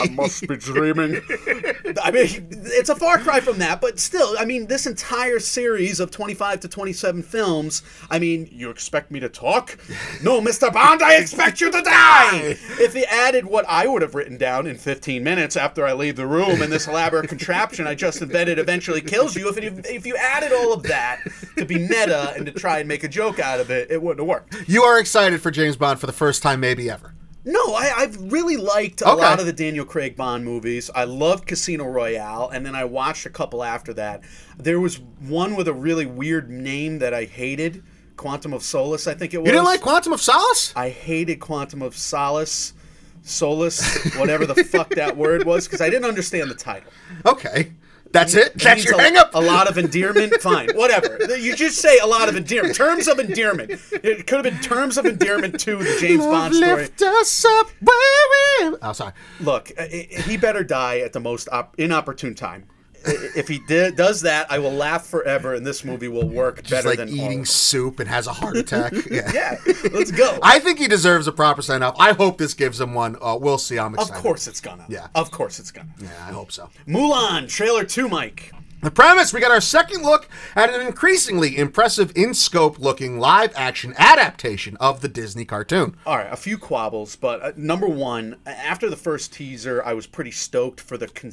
I 0.02 0.10
must 0.10 0.46
be 0.46 0.58
dreaming. 0.58 1.22
I 2.02 2.10
mean, 2.10 2.48
it's 2.50 2.90
a 2.90 2.94
far 2.94 3.16
cry 3.16 3.40
from 3.40 3.56
that, 3.60 3.80
but 3.80 3.98
still, 3.98 4.36
I 4.38 4.44
mean, 4.44 4.66
this 4.66 4.86
entire 4.86 5.38
series 5.38 5.98
of 5.98 6.10
25 6.10 6.60
to 6.60 6.68
27 6.68 7.22
films, 7.22 7.82
I 8.10 8.18
mean, 8.18 8.46
you 8.52 8.68
expect 8.68 9.10
me 9.10 9.20
to 9.20 9.30
talk? 9.30 9.78
No, 10.22 10.42
Mr. 10.42 10.70
Bond, 10.70 11.02
I 11.02 11.14
expect 11.14 11.62
you 11.62 11.70
to 11.70 11.80
die! 11.80 12.56
If 12.78 12.92
he 12.92 13.06
added 13.06 13.46
what 13.46 13.64
I 13.66 13.86
would 13.86 14.02
have 14.02 14.14
written 14.14 14.36
down 14.36 14.66
in 14.66 14.76
15 14.76 15.24
minutes 15.24 15.56
after 15.56 15.86
I 15.86 15.94
leave 15.94 16.16
the 16.16 16.26
room 16.26 16.60
and 16.60 16.70
this 16.70 16.86
elaborate 16.86 17.28
contraption 17.28 17.86
I 17.86 17.94
just 17.94 18.20
invented 18.20 18.58
eventually 18.58 19.00
kills 19.00 19.34
you, 19.34 19.48
if, 19.48 19.56
it, 19.56 19.86
if 19.86 20.04
you 20.06 20.14
added 20.16 20.52
all 20.52 20.74
of 20.74 20.82
that 20.84 21.22
to 21.56 21.64
be 21.64 21.78
meta 21.78 22.34
and 22.36 22.44
to 22.44 22.52
try 22.52 22.80
and 22.80 22.88
make 22.88 23.02
a 23.02 23.08
joke 23.08 23.38
out 23.38 23.60
of 23.60 23.70
it, 23.70 23.90
it 23.90 24.02
wouldn't 24.02 24.20
have 24.20 24.28
worked. 24.28 24.68
You 24.68 24.82
are 24.82 24.98
excited 24.98 25.40
for 25.40 25.50
James 25.50 25.76
Bond 25.76 25.98
for 25.98 26.06
the 26.06 26.12
first 26.12 26.42
time, 26.42 26.60
maybe 26.60 26.90
ever. 26.90 27.14
No, 27.50 27.74
I, 27.74 27.92
I've 27.96 28.30
really 28.32 28.56
liked 28.58 29.00
a 29.00 29.08
Okay. 29.08 29.22
lot 29.22 29.40
of 29.40 29.46
the 29.46 29.52
Daniel 29.52 29.84
Craig 29.86 30.16
Bond 30.16 30.44
movies. 30.44 30.90
I 30.94 31.04
loved 31.04 31.46
Casino 31.46 31.84
Royale, 31.86 32.50
and 32.50 32.64
then 32.66 32.74
I 32.74 32.84
watched 32.84 33.24
a 33.24 33.30
couple 33.30 33.64
after 33.64 33.94
that. 33.94 34.22
There 34.58 34.78
was 34.78 34.98
one 35.00 35.56
with 35.56 35.66
a 35.66 35.72
really 35.72 36.04
weird 36.04 36.50
name 36.50 36.98
that 36.98 37.14
I 37.14 37.24
hated, 37.24 37.82
Quantum 38.16 38.52
of 38.52 38.62
Solace, 38.62 39.06
I 39.06 39.14
think 39.14 39.32
it 39.32 39.38
was. 39.38 39.46
You 39.46 39.52
didn't 39.52 39.64
like 39.64 39.80
Quantum 39.80 40.12
of 40.12 40.20
Solace? 40.20 40.72
I 40.76 40.90
hated 40.90 41.36
Quantum 41.40 41.80
of 41.80 41.96
Solace, 41.96 42.74
Solace, 43.22 44.14
whatever 44.16 44.44
the 44.46 44.62
fuck 44.64 44.90
that 44.90 45.16
word 45.16 45.44
was, 45.46 45.66
because 45.66 45.80
I 45.80 45.88
didn't 45.90 46.04
understand 46.06 46.50
the 46.50 46.54
title. 46.54 46.90
Okay, 47.24 47.72
that's 48.12 48.34
it. 48.34 48.54
That's 48.58 48.84
your 48.84 48.96
a, 48.98 49.02
hang 49.02 49.16
up. 49.16 49.34
A 49.34 49.40
lot 49.40 49.68
of 49.68 49.78
endearment, 49.78 50.34
fine, 50.40 50.68
whatever. 50.74 51.18
You 51.38 51.54
just 51.54 51.78
say 51.78 51.98
a 51.98 52.06
lot 52.06 52.28
of 52.28 52.36
endearment. 52.36 52.74
Terms 52.74 53.06
of 53.08 53.18
endearment. 53.18 53.70
It 53.92 54.26
could 54.26 54.44
have 54.44 54.44
been 54.44 54.60
terms 54.60 54.98
of 54.98 55.06
endearment 55.06 55.60
to 55.60 55.76
the 55.76 55.96
James 56.00 56.24
Bond 56.24 56.54
story. 56.54 56.74
Lift 56.82 57.02
us 57.02 57.44
up 57.44 57.70
we- 57.80 58.76
Oh, 58.82 58.92
sorry. 58.92 59.12
Look, 59.40 59.70
he 59.78 60.36
better 60.36 60.64
die 60.64 60.98
at 60.98 61.12
the 61.12 61.20
most 61.20 61.48
op- 61.52 61.78
inopportune 61.78 62.34
time. 62.34 62.66
If 63.04 63.48
he 63.48 63.60
did, 63.66 63.96
does 63.96 64.22
that, 64.22 64.50
I 64.50 64.58
will 64.58 64.72
laugh 64.72 65.06
forever, 65.06 65.54
and 65.54 65.64
this 65.66 65.84
movie 65.84 66.08
will 66.08 66.28
work 66.28 66.56
Just 66.62 66.70
better 66.70 66.88
like 66.88 66.98
than 66.98 67.08
eating 67.08 67.44
soup 67.44 68.00
and 68.00 68.08
has 68.08 68.26
a 68.26 68.32
heart 68.32 68.56
attack. 68.62 68.92
Yeah. 69.10 69.30
Yeah, 69.32 69.56
let's 69.92 70.10
go. 70.10 70.38
I 70.42 70.58
think 70.58 70.78
he 70.78 70.88
deserves 70.88 71.26
a 71.26 71.32
proper 71.32 71.62
sign 71.62 71.82
off. 71.82 71.94
I 71.98 72.12
hope 72.12 72.38
this 72.38 72.54
gives 72.54 72.80
him 72.80 72.94
one. 72.94 73.16
Uh, 73.22 73.36
we'll 73.40 73.58
see. 73.58 73.78
I'm 73.78 73.94
excited. 73.94 74.14
of 74.14 74.20
course 74.22 74.46
it's 74.48 74.60
gonna. 74.60 74.84
Yeah. 74.88 75.08
Of 75.14 75.30
course 75.30 75.58
it's 75.58 75.70
gonna. 75.70 75.88
Yeah, 75.98 76.08
I 76.26 76.32
hope 76.32 76.52
so. 76.52 76.68
Mulan 76.86 77.48
trailer 77.48 77.84
two, 77.84 78.08
Mike. 78.08 78.52
The 78.80 78.92
premise 78.92 79.32
we 79.32 79.40
got 79.40 79.50
our 79.50 79.60
second 79.60 80.04
look 80.04 80.28
at 80.54 80.72
an 80.72 80.86
increasingly 80.86 81.58
impressive 81.58 82.12
in 82.14 82.32
scope 82.32 82.78
looking 82.78 83.18
live 83.18 83.52
action 83.56 83.92
adaptation 83.98 84.76
of 84.76 85.00
the 85.00 85.08
Disney 85.08 85.44
cartoon. 85.44 85.96
All 86.06 86.16
right, 86.16 86.32
a 86.32 86.36
few 86.36 86.58
quabbles, 86.58 87.16
but 87.16 87.42
uh, 87.42 87.52
number 87.56 87.88
one, 87.88 88.36
after 88.46 88.88
the 88.88 88.94
first 88.94 89.32
teaser, 89.32 89.82
I 89.84 89.94
was 89.94 90.06
pretty 90.06 90.30
stoked 90.30 90.80
for 90.80 90.96
the 90.96 91.08
con- 91.08 91.32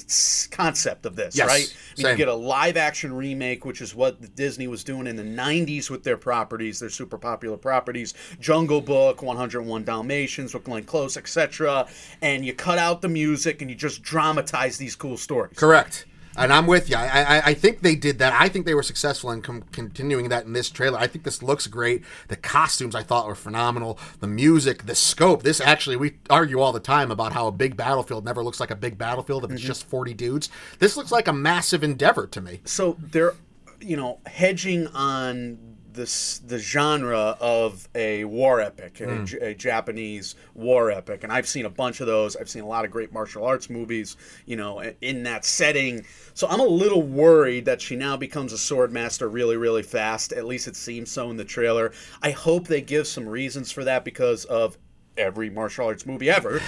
concept 0.49 1.05
of 1.05 1.15
this. 1.15 1.37
Yes, 1.37 1.47
right? 1.47 1.77
I 1.99 2.01
mean, 2.01 2.11
you 2.13 2.17
get 2.17 2.29
a 2.29 2.33
live 2.33 2.77
action 2.77 3.13
remake, 3.13 3.63
which 3.63 3.79
is 3.79 3.93
what 3.93 4.33
Disney 4.35 4.67
was 4.67 4.83
doing 4.83 5.05
in 5.05 5.15
the 5.15 5.21
'90s 5.21 5.91
with 5.91 6.03
their 6.03 6.17
properties, 6.17 6.79
their 6.79 6.89
super 6.89 7.19
popular 7.19 7.57
properties, 7.57 8.15
Jungle 8.39 8.81
Book, 8.81 9.21
101 9.21 9.83
Dalmatians, 9.83 10.55
with 10.55 10.63
Glenn 10.63 10.83
Close, 10.83 11.15
etc. 11.15 11.87
And 12.23 12.43
you 12.43 12.55
cut 12.55 12.79
out 12.79 13.03
the 13.03 13.09
music 13.09 13.61
and 13.61 13.69
you 13.69 13.75
just 13.75 14.01
dramatize 14.01 14.79
these 14.79 14.95
cool 14.95 15.15
stories. 15.17 15.55
Correct. 15.55 16.07
And 16.37 16.51
I'm 16.51 16.67
with 16.67 16.89
you. 16.89 16.95
I, 16.95 17.05
I, 17.05 17.41
I 17.47 17.53
think 17.53 17.81
they 17.81 17.95
did 17.95 18.19
that. 18.19 18.33
I 18.33 18.49
think 18.49 18.65
they 18.65 18.73
were 18.73 18.83
successful 18.83 19.31
in 19.31 19.41
com- 19.41 19.63
continuing 19.71 20.29
that 20.29 20.45
in 20.45 20.53
this 20.53 20.69
trailer. 20.69 20.99
I 20.99 21.07
think 21.07 21.23
this 21.23 21.41
looks 21.41 21.67
great. 21.67 22.03
The 22.27 22.35
costumes 22.35 22.95
I 22.95 23.03
thought 23.03 23.27
were 23.27 23.35
phenomenal. 23.35 23.99
The 24.19 24.27
music, 24.27 24.85
the 24.85 24.95
scope. 24.95 25.43
This 25.43 25.61
actually, 25.61 25.95
we 25.95 26.15
argue 26.29 26.59
all 26.59 26.71
the 26.71 26.79
time 26.79 27.11
about 27.11 27.33
how 27.33 27.47
a 27.47 27.51
big 27.51 27.77
battlefield 27.77 28.25
never 28.25 28.43
looks 28.43 28.59
like 28.59 28.71
a 28.71 28.75
big 28.75 28.97
battlefield 28.97 29.45
if 29.45 29.51
it's 29.51 29.61
mm-hmm. 29.61 29.67
just 29.67 29.87
40 29.87 30.13
dudes. 30.13 30.49
This 30.79 30.97
looks 30.97 31.11
like 31.11 31.27
a 31.27 31.33
massive 31.33 31.83
endeavor 31.83 32.27
to 32.27 32.41
me. 32.41 32.61
so 32.65 32.97
they're 32.99 33.33
you 33.81 33.97
know 33.97 34.19
hedging 34.25 34.87
on 34.87 35.74
this 35.95 36.39
the 36.39 36.57
genre 36.57 37.37
of 37.39 37.87
a 37.95 38.23
war 38.25 38.61
epic 38.61 38.99
hmm. 38.99 39.25
a 39.41 39.53
japanese 39.53 40.35
war 40.53 40.91
epic. 40.91 41.23
And 41.23 41.31
i've 41.31 41.47
seen 41.47 41.65
a 41.65 41.69
bunch 41.69 41.99
of 42.01 42.07
those. 42.07 42.35
I've 42.35 42.49
seen 42.49 42.63
a 42.63 42.67
lot 42.67 42.85
of 42.85 42.91
great 42.91 43.13
martial 43.13 43.45
arts 43.45 43.69
movies 43.69 44.17
you 44.45 44.55
know 44.55 44.81
in 45.01 45.23
that 45.23 45.45
setting. 45.45 46.05
So 46.33 46.47
i'm 46.47 46.59
a 46.59 46.65
little 46.65 47.01
worried 47.01 47.65
that 47.65 47.81
she 47.81 47.95
now 47.95 48.17
becomes 48.17 48.53
a 48.53 48.57
sword 48.57 48.91
master 48.91 49.29
really 49.29 49.57
really 49.57 49.83
fast. 49.83 50.33
At 50.33 50.45
least 50.45 50.67
it 50.67 50.75
seems 50.75 51.11
so 51.11 51.29
in 51.29 51.37
the 51.37 51.45
trailer. 51.45 51.91
I 52.21 52.31
hope 52.31 52.67
they 52.67 52.81
give 52.81 53.07
some 53.07 53.27
reasons 53.27 53.71
for 53.71 53.83
that 53.83 54.05
because 54.05 54.45
of 54.45 54.77
every 55.17 55.49
martial 55.49 55.87
arts 55.87 56.05
movie 56.05 56.29
ever, 56.29 56.61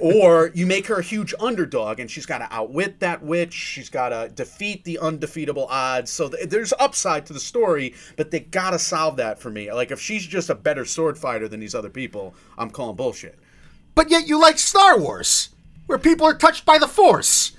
or 0.00 0.50
you 0.54 0.66
make 0.66 0.86
her 0.86 0.98
a 0.98 1.02
huge 1.02 1.34
underdog 1.40 2.00
and 2.00 2.10
she's 2.10 2.26
got 2.26 2.38
to 2.38 2.48
outwit 2.50 3.00
that 3.00 3.22
witch. 3.22 3.52
She's 3.52 3.88
got 3.88 4.10
to 4.10 4.30
defeat 4.34 4.84
the 4.84 4.98
undefeatable 4.98 5.66
odds. 5.68 6.10
So 6.10 6.28
th- 6.28 6.48
there's 6.48 6.72
upside 6.78 7.26
to 7.26 7.32
the 7.32 7.40
story, 7.40 7.94
but 8.16 8.30
they 8.30 8.40
got 8.40 8.70
to 8.70 8.78
solve 8.78 9.16
that 9.16 9.38
for 9.38 9.50
me. 9.50 9.72
Like 9.72 9.90
if 9.90 10.00
she's 10.00 10.26
just 10.26 10.50
a 10.50 10.54
better 10.54 10.84
sword 10.84 11.18
fighter 11.18 11.48
than 11.48 11.60
these 11.60 11.74
other 11.74 11.90
people, 11.90 12.34
I'm 12.58 12.70
calling 12.70 12.96
bullshit. 12.96 13.38
But 13.94 14.10
yet 14.10 14.28
you 14.28 14.40
like 14.40 14.58
Star 14.58 14.98
Wars, 14.98 15.50
where 15.86 15.98
people 15.98 16.26
are 16.26 16.36
touched 16.36 16.64
by 16.64 16.78
the 16.78 16.88
Force. 16.88 17.52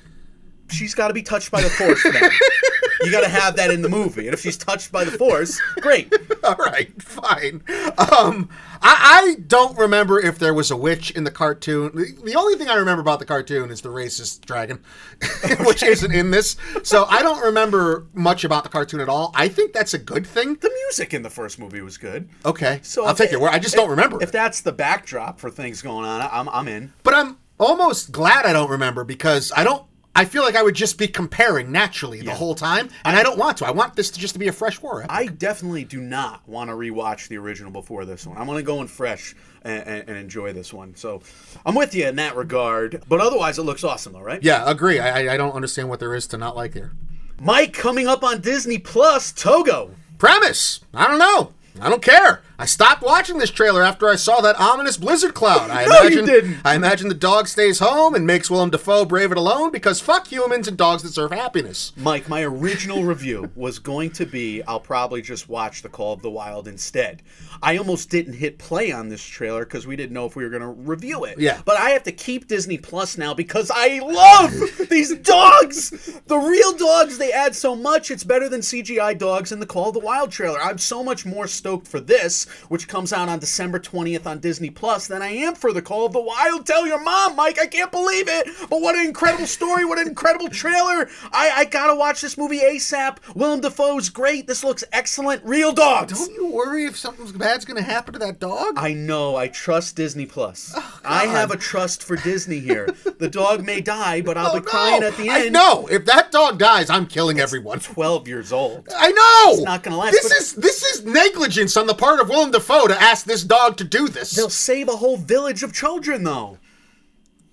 She's 0.71 0.95
got 0.95 1.09
to 1.09 1.13
be 1.13 1.21
touched 1.21 1.51
by 1.51 1.61
the 1.61 1.69
force 1.69 2.01
for. 2.01 2.11
you 3.03 3.11
got 3.11 3.21
to 3.21 3.29
have 3.29 3.55
that 3.55 3.71
in 3.71 3.81
the 3.81 3.89
movie. 3.89 4.27
And 4.27 4.33
if 4.33 4.41
she's 4.41 4.57
touched 4.57 4.91
by 4.91 5.03
the 5.03 5.11
force, 5.11 5.59
great. 5.79 6.13
All 6.43 6.55
right, 6.55 7.01
fine. 7.01 7.63
Um, 7.97 8.49
I, 8.81 9.35
I 9.35 9.35
don't 9.47 9.77
remember 9.77 10.19
if 10.19 10.39
there 10.39 10.53
was 10.53 10.71
a 10.71 10.77
witch 10.77 11.11
in 11.11 11.23
the 11.23 11.31
cartoon. 11.31 11.91
The, 11.93 12.15
the 12.23 12.35
only 12.35 12.55
thing 12.55 12.69
I 12.69 12.75
remember 12.75 13.01
about 13.01 13.19
the 13.19 13.25
cartoon 13.25 13.69
is 13.71 13.81
the 13.81 13.89
racist 13.89 14.41
dragon, 14.41 14.83
which 15.65 15.83
isn't 15.83 16.11
in 16.11 16.31
this. 16.31 16.55
So 16.83 17.05
I 17.05 17.21
don't 17.21 17.41
remember 17.41 18.07
much 18.13 18.43
about 18.43 18.63
the 18.63 18.69
cartoon 18.69 18.99
at 18.99 19.09
all. 19.09 19.31
I 19.35 19.47
think 19.47 19.73
that's 19.73 19.93
a 19.93 19.99
good 19.99 20.25
thing. 20.25 20.55
The 20.55 20.71
music 20.85 21.13
in 21.13 21.21
the 21.23 21.29
first 21.29 21.59
movie 21.59 21.81
was 21.81 21.97
good. 21.97 22.29
Okay, 22.45 22.79
So 22.83 23.03
I'll 23.05 23.11
if- 23.11 23.17
take 23.17 23.31
your 23.31 23.39
word. 23.41 23.51
I 23.51 23.59
just 23.59 23.75
don't 23.75 23.89
remember. 23.89 24.17
If 24.21 24.29
it. 24.29 24.31
that's 24.31 24.61
the 24.61 24.71
backdrop 24.71 25.39
for 25.39 25.49
things 25.49 25.81
going 25.81 26.05
on, 26.05 26.27
I'm, 26.31 26.49
I'm 26.49 26.67
in. 26.67 26.93
But 27.03 27.13
I'm 27.13 27.37
almost 27.59 28.11
glad 28.11 28.45
I 28.45 28.53
don't 28.53 28.69
remember 28.71 29.03
because 29.03 29.51
I 29.55 29.63
don't. 29.63 29.83
I 30.13 30.25
feel 30.25 30.43
like 30.43 30.55
I 30.57 30.61
would 30.63 30.75
just 30.75 30.97
be 30.97 31.07
comparing 31.07 31.71
naturally 31.71 32.21
the 32.21 32.33
whole 32.33 32.53
time, 32.53 32.89
and 33.05 33.15
I 33.15 33.23
don't 33.23 33.37
want 33.37 33.57
to. 33.59 33.65
I 33.65 33.71
want 33.71 33.95
this 33.95 34.11
to 34.11 34.19
just 34.19 34.33
to 34.33 34.39
be 34.39 34.49
a 34.49 34.51
fresh 34.51 34.81
war. 34.81 34.99
epic. 35.03 35.11
I 35.15 35.27
definitely 35.27 35.85
do 35.85 36.01
not 36.01 36.47
want 36.47 36.69
to 36.69 36.75
rewatch 36.75 37.29
the 37.29 37.37
original 37.37 37.71
before 37.71 38.03
this 38.03 38.27
one. 38.27 38.37
I 38.37 38.43
want 38.43 38.57
to 38.57 38.63
go 38.63 38.81
in 38.81 38.87
fresh 38.87 39.33
and, 39.61 39.87
and, 39.87 40.09
and 40.09 40.17
enjoy 40.17 40.51
this 40.51 40.73
one. 40.73 40.95
So 40.95 41.21
I'm 41.65 41.75
with 41.75 41.95
you 41.95 42.07
in 42.07 42.17
that 42.17 42.35
regard. 42.35 43.03
But 43.07 43.21
otherwise, 43.21 43.57
it 43.57 43.63
looks 43.63 43.85
awesome, 43.85 44.11
though, 44.13 44.19
right? 44.21 44.43
yeah, 44.43 44.69
agree. 44.69 44.99
I, 44.99 45.21
I- 45.29 45.33
I 45.33 45.37
don't 45.37 45.53
understand 45.53 45.87
what 45.87 45.99
there 46.01 46.13
is 46.13 46.27
to 46.27 46.37
not 46.37 46.57
like 46.57 46.73
here. 46.73 46.91
Mike 47.39 47.71
coming 47.73 48.07
up 48.07 48.21
on 48.23 48.41
Disney 48.41 48.77
Plus, 48.79 49.31
Togo. 49.31 49.91
Premise. 50.17 50.81
I 50.93 51.07
don't 51.07 51.19
know. 51.19 51.53
I 51.79 51.89
don't 51.89 52.01
care. 52.01 52.41
I 52.59 52.65
stopped 52.65 53.01
watching 53.01 53.39
this 53.39 53.49
trailer 53.49 53.81
after 53.81 54.07
I 54.07 54.15
saw 54.15 54.39
that 54.41 54.59
ominous 54.59 54.95
blizzard 54.95 55.33
cloud. 55.33 55.69
I 55.71 55.85
No, 55.85 56.03
you 56.03 56.23
didn't. 56.23 56.57
I 56.63 56.75
imagine 56.75 57.07
the 57.07 57.15
dog 57.15 57.47
stays 57.47 57.79
home 57.79 58.13
and 58.13 58.27
makes 58.27 58.51
Willem 58.51 58.69
Dafoe 58.69 59.05
brave 59.05 59.31
it 59.31 59.37
alone 59.37 59.71
because 59.71 59.99
fuck 59.99 60.27
humans 60.27 60.67
and 60.67 60.77
dogs 60.77 61.01
deserve 61.01 61.31
happiness. 61.31 61.91
Mike, 61.97 62.29
my 62.29 62.43
original 62.43 63.03
review 63.03 63.49
was 63.55 63.79
going 63.79 64.11
to 64.11 64.25
be 64.27 64.61
I'll 64.67 64.79
probably 64.79 65.23
just 65.23 65.49
watch 65.49 65.81
The 65.81 65.89
Call 65.89 66.13
of 66.13 66.21
the 66.21 66.29
Wild 66.29 66.67
instead. 66.67 67.23
I 67.63 67.77
almost 67.77 68.09
didn't 68.09 68.33
hit 68.33 68.59
play 68.59 68.91
on 68.91 69.09
this 69.09 69.23
trailer 69.23 69.65
because 69.65 69.87
we 69.87 69.95
didn't 69.95 70.13
know 70.13 70.25
if 70.25 70.35
we 70.35 70.43
were 70.43 70.49
going 70.49 70.61
to 70.61 70.67
review 70.67 71.23
it. 71.23 71.39
Yeah. 71.39 71.61
But 71.65 71.77
I 71.77 71.91
have 71.91 72.03
to 72.03 72.11
keep 72.11 72.47
Disney 72.47 72.77
Plus 72.77 73.17
now 73.17 73.33
because 73.33 73.71
I 73.73 73.99
love 73.99 74.53
these 74.89 75.15
dogs. 75.17 76.19
The 76.27 76.37
real 76.37 76.73
dogs, 76.73 77.17
they 77.17 77.31
add 77.31 77.55
so 77.55 77.75
much. 77.75 78.11
It's 78.11 78.23
better 78.23 78.49
than 78.49 78.61
CGI 78.61 79.17
dogs 79.17 79.51
in 79.51 79.59
The 79.59 79.65
Call 79.65 79.87
of 79.89 79.93
the 79.93 79.99
Wild 79.99 80.31
trailer. 80.31 80.61
I'm 80.61 80.77
so 80.77 81.03
much 81.03 81.25
more 81.25 81.47
stoked 81.61 81.87
for 81.87 81.99
this, 81.99 82.45
which 82.69 82.87
comes 82.87 83.13
out 83.13 83.29
on 83.29 83.37
December 83.37 83.79
20th 83.79 84.25
on 84.25 84.39
Disney 84.39 84.71
Plus, 84.71 85.05
than 85.05 85.21
I 85.21 85.27
am 85.29 85.53
for 85.53 85.71
The 85.71 85.81
Call 85.83 86.07
of 86.07 86.11
the 86.13 86.19
Wild. 86.19 86.65
Tell 86.65 86.87
your 86.87 86.99
mom, 87.03 87.35
Mike, 87.35 87.59
I 87.61 87.67
can't 87.67 87.91
believe 87.91 88.27
it. 88.27 88.47
But 88.67 88.81
what 88.81 88.95
an 88.95 89.05
incredible 89.05 89.45
story. 89.45 89.85
What 89.85 89.99
an 89.99 90.07
incredible 90.07 90.49
trailer. 90.49 91.07
I, 91.31 91.51
I 91.57 91.65
gotta 91.65 91.93
watch 91.93 92.19
this 92.21 92.35
movie 92.35 92.61
ASAP. 92.61 93.17
Willem 93.35 93.61
Dafoe's 93.61 94.09
great. 94.09 94.47
This 94.47 94.63
looks 94.63 94.83
excellent. 94.91 95.45
Real 95.45 95.71
dogs. 95.71 96.13
Don't 96.17 96.33
you 96.33 96.47
worry 96.47 96.85
if 96.85 96.97
something 96.97 97.31
bad's 97.37 97.63
gonna 97.63 97.83
happen 97.83 98.13
to 98.13 98.19
that 98.19 98.39
dog? 98.39 98.73
I 98.77 98.93
know. 98.93 99.35
I 99.35 99.47
trust 99.49 99.95
Disney 99.95 100.25
Plus. 100.25 100.73
Oh, 100.75 100.99
I 101.05 101.27
have 101.27 101.51
a 101.51 101.57
trust 101.57 102.01
for 102.03 102.15
Disney 102.15 102.59
here. 102.59 102.87
The 103.19 103.29
dog 103.29 103.63
may 103.63 103.81
die, 103.81 104.21
but 104.21 104.35
I'll 104.35 104.51
Oh, 104.55 104.59
be 104.59 104.65
crying 104.65 105.01
no. 105.01 105.07
at 105.07 105.15
the 105.17 105.29
end. 105.29 105.53
Know. 105.53 105.87
If 105.91 106.05
that 106.07 106.31
dog 106.31 106.57
dies, 106.57 106.89
I'm 106.89 107.05
killing 107.05 107.39
everyone. 107.39 107.79
12 107.79 108.27
years 108.27 108.51
old. 108.51 108.89
I 108.97 109.11
know. 109.11 109.63
not 109.63 109.83
gonna 109.83 109.97
last, 109.97 110.13
This 110.13 110.31
is 110.31 110.53
this 110.55 110.81
is 110.83 111.05
negligent 111.05 111.50
negligence 111.51 111.75
on 111.75 111.85
the 111.85 111.93
part 111.93 112.21
of 112.21 112.29
Willem 112.29 112.51
Dafoe 112.51 112.87
to 112.87 113.01
ask 113.01 113.25
this 113.25 113.43
dog 113.43 113.75
to 113.75 113.83
do 113.83 114.07
this. 114.07 114.31
They'll 114.31 114.49
save 114.49 114.87
a 114.87 114.95
whole 114.95 115.17
village 115.17 115.63
of 115.63 115.73
children, 115.73 116.23
though. 116.23 116.59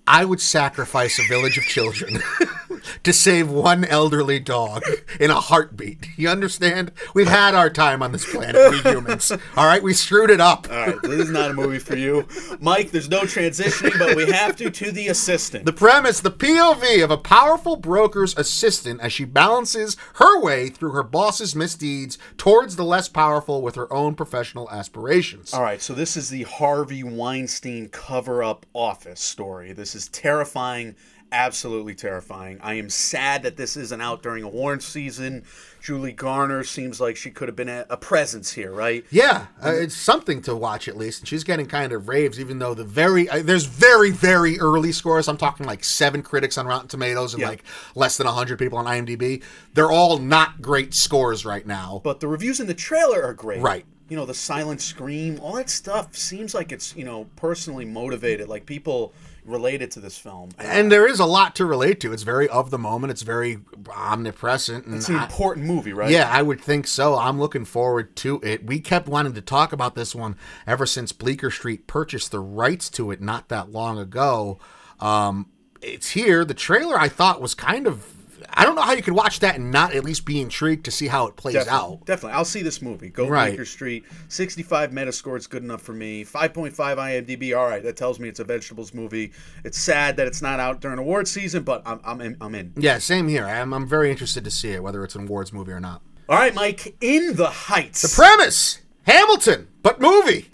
I 0.09 0.25
would 0.25 0.41
sacrifice 0.41 1.19
a 1.19 1.29
village 1.29 1.59
of 1.59 1.65
children 1.65 2.23
to 3.05 3.13
save 3.13 3.51
one 3.51 3.85
elderly 3.85 4.41
dog 4.41 4.83
in 5.21 5.31
a 5.31 5.39
heartbeat. 5.39 6.07
You 6.17 6.31
understand? 6.31 6.93
We've 7.15 7.29
had 7.29 7.55
our 7.55 7.69
time 7.69 8.03
on 8.03 8.13
this 8.13 8.31
planet, 8.31 8.71
we 8.71 8.79
humans. 8.79 9.31
All 9.57 9.67
right, 9.67 9.83
we 9.83 9.93
screwed 9.93 10.31
it 10.31 10.41
up. 10.41 10.67
All 10.71 10.87
right, 10.87 11.03
this 11.03 11.21
is 11.21 11.31
not 11.31 11.51
a 11.51 11.55
movie 11.55 11.79
for 11.79 11.95
you, 11.95 12.27
Mike. 12.59 12.91
There's 12.91 13.11
no 13.11 13.21
transitioning, 13.21 13.99
but 13.99 14.17
we 14.17 14.31
have 14.31 14.57
to 14.57 14.71
to 14.71 14.91
the 14.91 15.09
assistant. 15.09 15.67
The 15.67 15.73
premise 15.75 16.21
the 16.21 16.31
POV 16.31 17.05
of 17.05 17.11
a 17.11 17.19
powerful 17.19 17.77
broker's 17.77 18.37
assistant 18.37 19.01
as 19.01 19.13
she 19.13 19.27
balances 19.27 19.97
her 20.15 20.41
way 20.41 20.69
through 20.69 20.93
her 20.93 21.03
boss's 21.03 21.55
misdeeds 21.55 22.19
towards 22.37 22.77
the 22.77 22.85
less 22.85 23.09
powerful 23.09 23.63
with 23.63 23.75
her 23.75 23.93
own 23.93 24.15
professional 24.15 24.71
aspirations. 24.71 25.53
All 25.53 25.63
right, 25.63 25.83
so 25.83 25.93
this 25.93 26.17
is 26.17 26.31
the 26.31 26.45
Harvey 26.45 27.03
Weinstein 27.03 27.89
cover 27.91 28.43
up 28.43 28.65
office 28.73 29.21
story. 29.21 29.73
This 29.73 29.95
is 29.95 29.98
terrifying, 30.07 30.95
absolutely 31.33 31.95
terrifying. 31.95 32.59
I 32.63 32.75
am 32.75 32.89
sad 32.89 33.43
that 33.43 33.57
this 33.57 33.77
isn't 33.77 34.01
out 34.01 34.23
during 34.23 34.45
a 34.45 34.47
award 34.47 34.83
season. 34.83 35.45
Julia 35.83 36.13
Garner 36.13 36.65
seems 36.65 37.01
like 37.01 37.17
she 37.17 37.31
could 37.31 37.49
have 37.49 37.57
been 37.57 37.69
a, 37.69 37.87
a 37.91 37.97
presence 37.97 38.53
here, 38.53 38.73
right? 38.73 39.05
Yeah, 39.11 39.47
uh, 39.65 39.73
it's 39.73 39.95
something 39.97 40.43
to 40.43 40.55
watch 40.55 40.89
at 40.89 40.97
least. 40.97 41.21
And 41.21 41.29
she's 41.29 41.45
getting 41.45 41.67
kind 41.67 41.93
of 41.93 42.09
raves, 42.09 42.39
even 42.41 42.59
though 42.59 42.75
the 42.75 42.85
very 42.85 43.29
uh, 43.29 43.43
there's 43.43 43.65
very 43.65 44.11
very 44.11 44.59
early 44.61 44.93
scores. 44.93 45.29
I'm 45.29 45.37
talking 45.37 45.67
like 45.67 45.85
seven 45.85 46.23
critics 46.23 46.59
on 46.59 46.67
Rotten 46.67 46.89
Tomatoes 46.89 47.35
and 47.35 47.41
Yeah. 47.41 47.49
like 47.49 47.65
less 47.95 48.17
than 48.17 48.27
hundred 48.27 48.59
people 48.59 48.79
on 48.79 48.87
IMDb. 48.87 49.43
They're 49.75 49.91
all 49.91 50.19
not 50.19 50.61
great 50.63 50.95
scores 50.95 51.45
right 51.45 51.67
now. 51.67 52.01
But 52.05 52.21
the 52.21 52.29
reviews 52.29 52.61
in 52.61 52.67
the 52.67 52.75
trailer 52.75 53.23
are 53.23 53.35
great. 53.35 53.61
Right. 53.61 53.85
You 54.09 54.17
know, 54.17 54.25
the 54.25 54.35
silent 54.35 54.81
scream, 54.81 55.39
all 55.43 55.55
that 55.57 55.69
stuff 55.69 56.17
seems 56.17 56.55
like 56.55 56.73
it's, 56.73 56.97
you 56.97 57.05
know, 57.05 57.27
personally 57.37 57.85
motivated. 57.85 58.49
Like 58.49 58.65
people 58.67 59.13
related 59.49 59.91
to 59.93 60.01
this 60.01 60.19
film. 60.19 60.51
And 60.59 60.93
there 60.93 61.07
is 61.07 61.19
a 61.19 61.25
lot 61.25 61.57
to 61.57 61.67
relate 61.67 62.01
to. 62.01 62.13
It's 62.13 62.23
very 62.23 62.49
of 62.49 62.71
the 62.71 62.79
moment. 62.79 63.11
It's 63.11 63.23
very 63.23 63.59
omnipresent. 63.95 64.87
And 64.87 64.95
it's 64.97 65.09
an 65.09 65.17
I- 65.17 65.25
important 65.25 65.67
movie, 65.67 65.93
right? 65.93 66.11
Yeah, 66.11 66.29
I 66.31 66.43
would 66.43 66.61
think 66.61 66.87
so. 66.87 67.17
I'm 67.17 67.41
looking 67.41 67.65
forward 67.65 68.15
to 68.17 68.41
it. 68.43 68.67
We 68.67 68.81
kept 68.81 69.09
wanting 69.09 69.35
to 69.35 69.41
talk 69.41 69.73
about 69.73 69.95
this 69.95 70.15
one 70.15 70.37
ever 70.67 70.87
since 70.87 71.13
Bleecker 71.13 71.51
Street 71.51 71.87
purchased 71.87 72.31
the 72.31 72.41
rights 72.41 72.91
to 72.91 73.11
it 73.11 73.21
not 73.21 73.49
that 73.49 73.73
long 73.73 73.99
ago. 73.99 74.59
Um, 75.01 75.47
it's 75.81 76.11
here. 76.11 76.45
The 76.45 76.55
trailer 76.55 76.99
I 76.99 77.09
thought 77.09 77.41
was 77.41 77.55
kind 77.55 77.87
of. 77.87 78.18
I 78.51 78.65
don't 78.65 78.75
know 78.75 78.83
how 78.83 78.93
you 78.93 79.03
could 79.03 79.15
watch 79.15 79.41
that 79.41 79.57
and 79.57 79.71
not 79.71 79.95
at 79.95 80.05
least 80.05 80.25
be 80.25 80.41
intrigued 80.41 80.85
to 80.87 80.91
see 80.91 81.07
how 81.07 81.27
it 81.27 81.37
plays 81.37 81.55
Definitely, 81.55 81.79
out. 81.79 82.07
definitely. 82.07 82.33
I'll 82.37 82.45
see 82.45 82.63
this 82.63 82.81
movie. 82.83 83.09
Go 83.11 83.29
Right. 83.29 83.49
Bleecker 83.51 83.65
Street. 83.65 84.05
65 84.29 84.91
Metascore 84.91 85.37
is 85.37 85.47
good 85.47 85.63
enough 85.63 85.83
for 85.83 85.93
me. 85.93 86.25
5.5 86.25 86.73
IMDb. 86.75 87.57
All 87.57 87.67
right, 87.69 87.83
that 87.83 87.97
tells 87.97 88.19
me 88.19 88.29
it's 88.29 88.41
a 88.41 88.45
vegetables 88.45 88.95
movie. 88.95 89.33
It's 89.65 89.79
sad 89.79 90.17
that 90.17 90.27
it's 90.27 90.43
not 90.43 90.61
out 90.61 90.81
during 90.81 90.99
award 90.99 91.29
season, 91.29 91.63
but 91.63 91.83
I'm, 91.87 92.01
I'm 92.05 92.21
in. 92.21 92.37
I'm 92.41 92.55
in. 92.55 92.73
Yeah, 92.77 92.99
same 92.99 93.29
here. 93.29 93.45
I'm, 93.45 93.73
I'm 93.73 93.87
very 93.87 94.11
interested 94.11 94.45
to 94.45 94.51
see 94.51 94.71
it, 94.71 94.83
whether 94.83 95.05
it's 95.05 95.15
an 95.15 95.23
awards 95.25 95.53
movie 95.53 95.73
or 95.73 95.81
not. 95.81 96.03
All 96.29 96.37
right, 96.39 96.55
Mike. 96.55 96.97
In 97.01 97.37
the 97.37 97.47
Heights. 97.49 98.03
The 98.03 98.09
premise 98.23 98.81
Hamilton, 99.03 99.69
but 99.83 100.01
movie. 100.01 100.51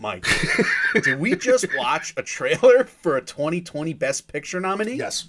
Mike, 0.00 0.24
did 1.02 1.18
we 1.18 1.34
just 1.34 1.66
watch 1.76 2.14
a 2.16 2.22
trailer 2.22 2.84
for 2.84 3.16
a 3.16 3.20
2020 3.20 3.94
Best 3.94 4.28
Picture 4.32 4.60
nominee? 4.60 4.94
Yes. 4.94 5.26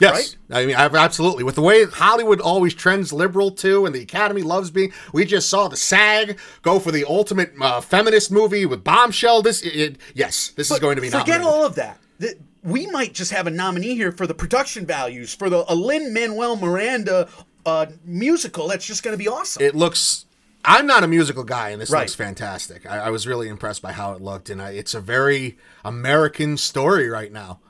Yes, 0.00 0.36
I 0.50 0.66
mean 0.66 0.74
absolutely. 0.76 1.44
With 1.44 1.54
the 1.56 1.60
way 1.62 1.84
Hollywood 1.84 2.40
always 2.40 2.74
trends 2.74 3.12
liberal 3.12 3.50
too, 3.50 3.86
and 3.86 3.94
the 3.94 4.00
Academy 4.02 4.42
loves 4.42 4.70
being, 4.70 4.92
we 5.12 5.24
just 5.24 5.48
saw 5.48 5.68
the 5.68 5.76
SAG 5.76 6.38
go 6.62 6.78
for 6.78 6.90
the 6.90 7.04
ultimate 7.04 7.52
uh, 7.60 7.80
feminist 7.80 8.30
movie 8.32 8.64
with 8.66 8.82
Bombshell. 8.82 9.42
This, 9.42 9.62
it, 9.62 9.76
it- 9.76 9.96
yes, 10.14 10.48
this 10.56 10.70
is 10.70 10.78
going 10.78 10.96
to 10.96 11.02
be 11.02 11.10
Forget 11.10 11.40
nominated. 11.40 11.46
all 11.46 11.64
of 11.66 11.74
that. 11.76 11.98
Th- 12.20 12.36
We 12.62 12.86
might 12.88 13.14
just 13.14 13.30
have 13.32 13.46
a 13.46 13.50
nominee 13.50 13.94
here 13.94 14.12
for 14.12 14.26
the 14.26 14.34
production 14.34 14.86
values 14.86 15.34
for 15.34 15.48
the 15.50 15.64
Lin 15.74 16.12
Manuel 16.12 16.56
Miranda 16.56 17.28
uh, 17.66 17.86
musical. 18.04 18.68
That's 18.68 18.84
just 18.86 19.02
going 19.02 19.12
to 19.14 19.18
be 19.22 19.28
awesome. 19.28 19.62
It 19.62 19.74
looks. 19.74 20.24
I'm 20.62 20.86
not 20.86 21.02
a 21.04 21.08
musical 21.08 21.42
guy, 21.44 21.70
and 21.70 21.80
this 21.80 21.90
Right. 21.90 22.00
looks 22.00 22.14
fantastic. 22.14 22.84
I, 22.84 22.98
I 23.06 23.10
was 23.10 23.26
really 23.26 23.48
impressed 23.48 23.80
by 23.80 23.92
how 23.92 24.12
it 24.12 24.20
looked, 24.20 24.50
and 24.50 24.60
I, 24.60 24.70
it's 24.72 24.92
a 24.94 25.00
very 25.00 25.56
American 25.84 26.56
story 26.58 27.08
right 27.08 27.32
now. 27.32 27.60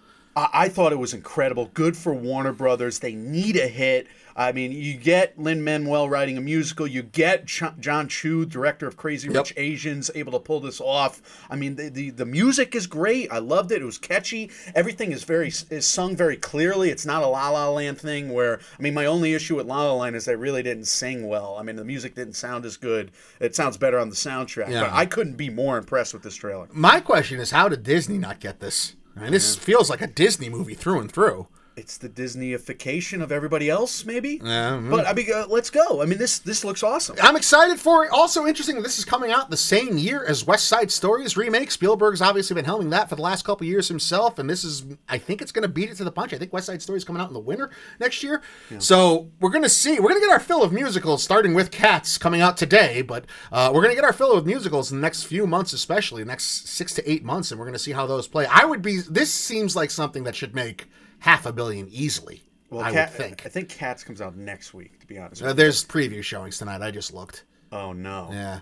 I, 0.41 0.65
I 0.65 0.69
thought 0.69 0.93
it 0.93 0.99
was 0.99 1.13
incredible. 1.13 1.71
Good 1.75 1.97
for 1.97 2.15
Warner 2.15 2.53
Brothers. 2.53 2.99
They 2.99 3.15
need 3.15 3.57
a 3.57 3.69
hit. 3.69 4.07
I 4.37 4.53
mean, 4.53 4.73
you 4.73 4.97
get 4.97 5.39
Lin 5.39 5.63
Manuel 5.63 6.09
writing 6.09 6.39
a 6.39 6.41
musical. 6.41 6.87
You 6.87 7.03
get 7.03 7.47
Ch- 7.47 7.65
Jon 7.79 8.09
Chu, 8.09 8.47
director 8.47 8.87
of 8.87 8.97
Crazy 8.97 9.29
Rich 9.29 9.53
Asians, 9.57 10.11
able 10.15 10.33
to 10.33 10.39
pull 10.39 10.61
this 10.61 10.81
off. 10.81 11.21
I 11.51 11.57
mean, 11.57 11.77
the, 11.77 11.89
the 11.91 12.11
the 12.11 12.25
music 12.25 12.75
is 12.75 12.87
great. 12.87 13.31
I 13.31 13.39
loved 13.39 13.71
it. 13.73 13.83
It 13.83 13.85
was 13.85 13.99
catchy. 13.99 14.51
Everything 14.75 15.13
is 15.13 15.25
very 15.25 15.49
is 15.49 15.87
sung 15.87 16.17
very 16.17 16.37
clearly. 16.37 16.91
It's 16.91 17.05
not 17.05 17.23
a 17.23 17.27
La 17.27 17.51
La 17.51 17.69
Land 17.69 18.01
thing 18.01 18.33
where 18.33 18.61
I 18.79 18.83
mean, 18.83 18.95
my 18.95 19.05
only 19.07 19.35
issue 19.35 19.57
with 19.57 19.67
La 19.67 19.83
La 19.85 19.95
Land 19.95 20.17
is 20.17 20.25
they 20.25 20.37
really 20.37 20.63
didn't 20.63 20.87
sing 20.87 21.29
well. 21.29 21.57
I 21.59 21.63
mean, 21.63 21.77
the 21.77 21.85
music 21.85 22.15
didn't 22.15 22.35
sound 22.35 22.65
as 22.65 22.77
good. 22.77 23.11
It 23.41 23.55
sounds 23.55 23.77
better 23.77 23.99
on 23.99 24.09
the 24.09 24.17
soundtrack. 24.17 24.71
Yeah. 24.71 24.85
But 24.85 24.93
I 24.93 25.05
couldn't 25.07 25.37
be 25.37 25.51
more 25.51 25.77
impressed 25.77 26.15
with 26.15 26.23
this 26.23 26.37
trailer. 26.37 26.69
My 26.73 27.01
question 27.01 27.41
is, 27.41 27.51
how 27.51 27.69
did 27.69 27.83
Disney 27.83 28.17
not 28.17 28.41
get 28.41 28.61
this? 28.61 28.97
Mean, 29.21 29.33
this 29.33 29.57
feels 29.57 29.91
like 29.91 30.01
a 30.01 30.07
Disney 30.07 30.49
movie 30.49 30.75
through 30.75 31.01
and 31.01 31.13
through. 31.13 31.47
It's 31.77 31.99
the 31.99 32.09
Disneyification 32.09 33.23
of 33.23 33.33
everybody 33.33 33.71
else, 33.71 34.05
maybe. 34.05 34.41
Yeah, 34.43 34.73
mhm. 34.73 34.91
But 34.91 35.07
I 35.07 35.13
mean, 35.15 35.27
uh, 35.35 35.47
let's 35.49 35.71
go. 35.71 36.03
I 36.03 36.07
mean, 36.07 36.19
this 36.19 36.39
this 36.39 36.65
looks 36.65 36.83
awesome. 36.83 37.17
I'm 37.23 37.37
excited 37.37 37.79
for 37.81 38.05
it. 38.05 38.11
Also 38.11 38.47
interesting 38.47 38.83
this 38.83 38.99
is 38.99 39.05
coming 39.05 39.31
out 39.31 39.51
the 39.51 39.57
same 39.57 39.97
year 39.97 40.25
as 40.25 40.47
West 40.47 40.67
Side 40.69 40.91
Stories 40.91 41.37
remake. 41.37 41.71
Spielberg's 41.71 42.21
obviously 42.21 42.55
been 42.55 42.65
helming 42.65 42.91
that 42.91 43.09
for 43.09 43.17
the 43.17 43.23
last 43.23 43.45
couple 43.45 43.67
years 43.67 43.89
himself, 43.89 44.39
and 44.39 44.49
this 44.49 44.65
is 44.65 44.85
I 45.09 45.19
think 45.19 45.41
it's 45.43 45.53
going 45.53 45.63
to 45.63 45.69
beat 45.69 45.91
it 45.91 45.97
to 45.97 46.05
the 46.05 46.13
punch. 46.13 46.33
I 46.33 46.39
think 46.39 46.53
West 46.53 46.67
Side 46.67 46.83
Story's 46.83 47.05
coming 47.05 47.23
out 47.23 47.29
in 47.29 47.35
the 47.35 47.41
winter 47.41 47.71
next 47.99 48.23
year. 48.23 48.43
So 48.79 49.31
we're 49.41 49.51
going 49.51 49.63
to 49.63 49.69
see. 49.69 49.99
We're 50.01 50.11
going 50.11 50.21
to 50.21 50.27
get 50.27 50.33
our 50.33 50.41
fill 50.41 50.63
of 50.63 50.73
musicals, 50.73 51.23
starting 51.23 51.55
with 51.55 51.71
Cats 51.71 52.19
coming 52.19 52.41
out 52.41 52.57
today, 52.57 53.03
but 53.03 53.25
uh, 53.53 53.71
we're 53.73 53.83
going 53.83 53.93
to 53.93 54.01
get 54.01 54.05
our 54.05 54.13
fill 54.13 54.33
of 54.33 54.47
musicals 54.47 54.91
in 54.93 54.99
the 54.99 55.03
next 55.03 55.25
few 55.25 55.47
months, 55.47 55.73
especially 55.73 56.25
next 56.25 56.69
six 56.69 56.95
to 56.95 57.11
eight 57.11 57.25
months, 57.25 57.51
and 57.51 57.59
we're 57.59 57.67
going 57.67 57.73
to 57.75 57.79
see 57.79 57.93
how 57.93 58.07
those 58.07 58.27
play. 58.29 58.47
I 58.47 58.65
would 58.65 58.83
be. 58.83 58.99
This 59.01 59.33
seems 59.33 59.75
like 59.77 59.91
something 59.91 60.25
that 60.25 60.35
should 60.35 60.55
make 60.55 60.89
half 61.21 61.47
a 61.47 61.53
billion 61.53 61.89
easily. 61.91 62.43
Well, 62.71 62.83
I 62.83 62.93
Cat- 62.93 63.11
would 63.11 63.17
think. 63.19 63.47
I 63.47 63.49
think 63.49 63.69
Cats 63.69 64.05
comes 64.05 64.21
out 64.21 64.37
next 64.37 64.75
week. 64.75 64.99
To 65.01 65.07
be 65.07 65.19
honest. 65.19 65.43
Uh, 65.43 65.53
there's 65.53 65.85
preview 65.85 66.23
showings 66.23 66.59
tonight. 66.59 66.83
I 66.83 66.91
just 66.91 67.13
looked. 67.15 67.45
Oh 67.73 67.93
no. 67.93 68.29
Yeah. 68.33 68.61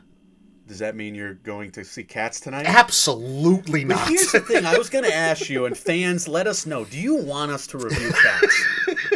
Does 0.66 0.80
that 0.80 0.94
mean 0.96 1.14
you're 1.14 1.32
going 1.34 1.70
to 1.72 1.84
see 1.84 2.04
Cats 2.04 2.40
tonight? 2.40 2.66
Absolutely 2.66 3.86
But 3.86 3.94
not. 3.96 4.08
here's 4.08 4.32
the 4.32 4.40
thing: 4.40 4.66
I 4.66 4.76
was 4.76 4.90
going 4.90 5.04
to 5.04 5.14
ask 5.14 5.48
you, 5.48 5.64
and 5.64 5.76
fans, 5.78 6.28
let 6.28 6.46
us 6.46 6.66
know. 6.66 6.84
Do 6.84 6.98
you 6.98 7.16
want 7.16 7.50
us 7.50 7.66
to 7.68 7.78
review 7.78 8.10
Cats? 8.10 8.66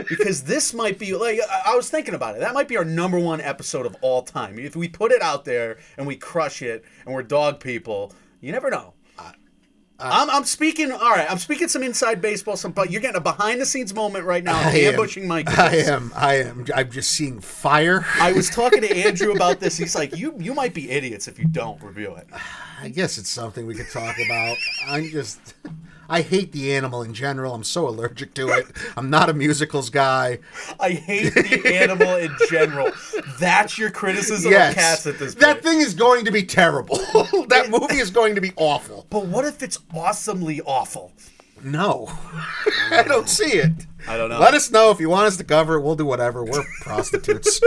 Because 0.08 0.42
this 0.44 0.72
might 0.72 0.98
be 0.98 1.14
like 1.14 1.40
I 1.66 1.74
was 1.74 1.90
thinking 1.90 2.14
about 2.14 2.36
it. 2.36 2.40
That 2.40 2.54
might 2.54 2.68
be 2.68 2.76
our 2.78 2.84
number 2.84 3.18
one 3.18 3.40
episode 3.40 3.84
of 3.86 3.96
all 4.00 4.22
time. 4.22 4.58
If 4.58 4.76
we 4.76 4.88
put 4.88 5.12
it 5.12 5.20
out 5.22 5.44
there 5.44 5.78
and 5.98 6.06
we 6.06 6.16
crush 6.16 6.62
it, 6.62 6.84
and 7.04 7.14
we're 7.14 7.22
dog 7.22 7.60
people, 7.60 8.12
you 8.40 8.52
never 8.52 8.70
know. 8.70 8.94
Uh, 10.02 10.10
I'm, 10.12 10.30
I'm 10.30 10.44
speaking. 10.44 10.90
All 10.90 10.98
right, 10.98 11.30
I'm 11.30 11.38
speaking 11.38 11.68
some 11.68 11.84
inside 11.84 12.20
baseball. 12.20 12.56
Some, 12.56 12.72
but 12.72 12.90
you're 12.90 13.00
getting 13.00 13.16
a 13.16 13.20
behind 13.20 13.60
the 13.60 13.66
scenes 13.66 13.94
moment 13.94 14.24
right 14.24 14.42
now. 14.42 14.58
I 14.58 14.70
am. 14.70 14.94
ambushing 14.94 15.28
Mike. 15.28 15.46
with 15.46 15.58
I 15.58 15.76
am. 15.76 16.12
I 16.16 16.34
am. 16.38 16.66
I'm 16.74 16.90
just 16.90 17.12
seeing 17.12 17.40
fire. 17.40 18.04
I 18.18 18.32
was 18.32 18.50
talking 18.54 18.80
to 18.80 18.96
Andrew 18.96 19.32
about 19.32 19.60
this. 19.60 19.76
He's 19.76 19.94
like, 19.94 20.16
"You 20.16 20.34
you 20.38 20.54
might 20.54 20.74
be 20.74 20.90
idiots 20.90 21.28
if 21.28 21.38
you 21.38 21.46
don't 21.46 21.80
review 21.80 22.16
it." 22.16 22.26
I 22.80 22.88
guess 22.88 23.16
it's 23.16 23.30
something 23.30 23.64
we 23.64 23.76
could 23.76 23.90
talk 23.90 24.16
about. 24.26 24.56
I'm 24.88 25.04
just. 25.04 25.54
I 26.12 26.20
hate 26.20 26.52
the 26.52 26.74
animal 26.74 27.02
in 27.02 27.14
general. 27.14 27.54
I'm 27.54 27.64
so 27.64 27.88
allergic 27.88 28.34
to 28.34 28.48
it. 28.50 28.66
I'm 28.98 29.08
not 29.08 29.30
a 29.30 29.32
musicals 29.32 29.88
guy. 29.88 30.40
I 30.78 30.90
hate 30.90 31.32
the 31.34 31.74
animal 31.74 32.16
in 32.16 32.30
general. 32.50 32.90
That's 33.40 33.78
your 33.78 33.90
criticism 33.90 34.52
Yes. 34.52 34.72
of 34.72 34.76
cats 34.76 35.06
at 35.06 35.18
this 35.18 35.34
point. 35.34 35.40
That 35.40 35.62
thing 35.62 35.80
is 35.80 35.94
going 35.94 36.26
to 36.26 36.30
be 36.30 36.42
terrible. 36.42 36.96
that 37.48 37.68
movie 37.70 37.96
is 37.96 38.10
going 38.10 38.34
to 38.34 38.40
be 38.42 38.52
awful. 38.56 39.06
but 39.08 39.24
what 39.26 39.46
if 39.46 39.62
it's 39.62 39.78
awesomely 39.94 40.60
awful? 40.62 41.12
No. 41.64 42.08
I 42.90 43.04
don't 43.06 43.28
see 43.28 43.52
it. 43.58 43.86
I 44.06 44.16
don't 44.18 44.28
know. 44.28 44.38
Let 44.40 44.52
us 44.54 44.70
know 44.70 44.90
if 44.90 45.00
you 45.00 45.08
want 45.08 45.26
us 45.28 45.36
to 45.38 45.44
cover 45.44 45.76
it. 45.76 45.80
We'll 45.80 45.96
do 45.96 46.04
whatever. 46.04 46.44
We're 46.44 46.64
prostitutes. 46.82 47.60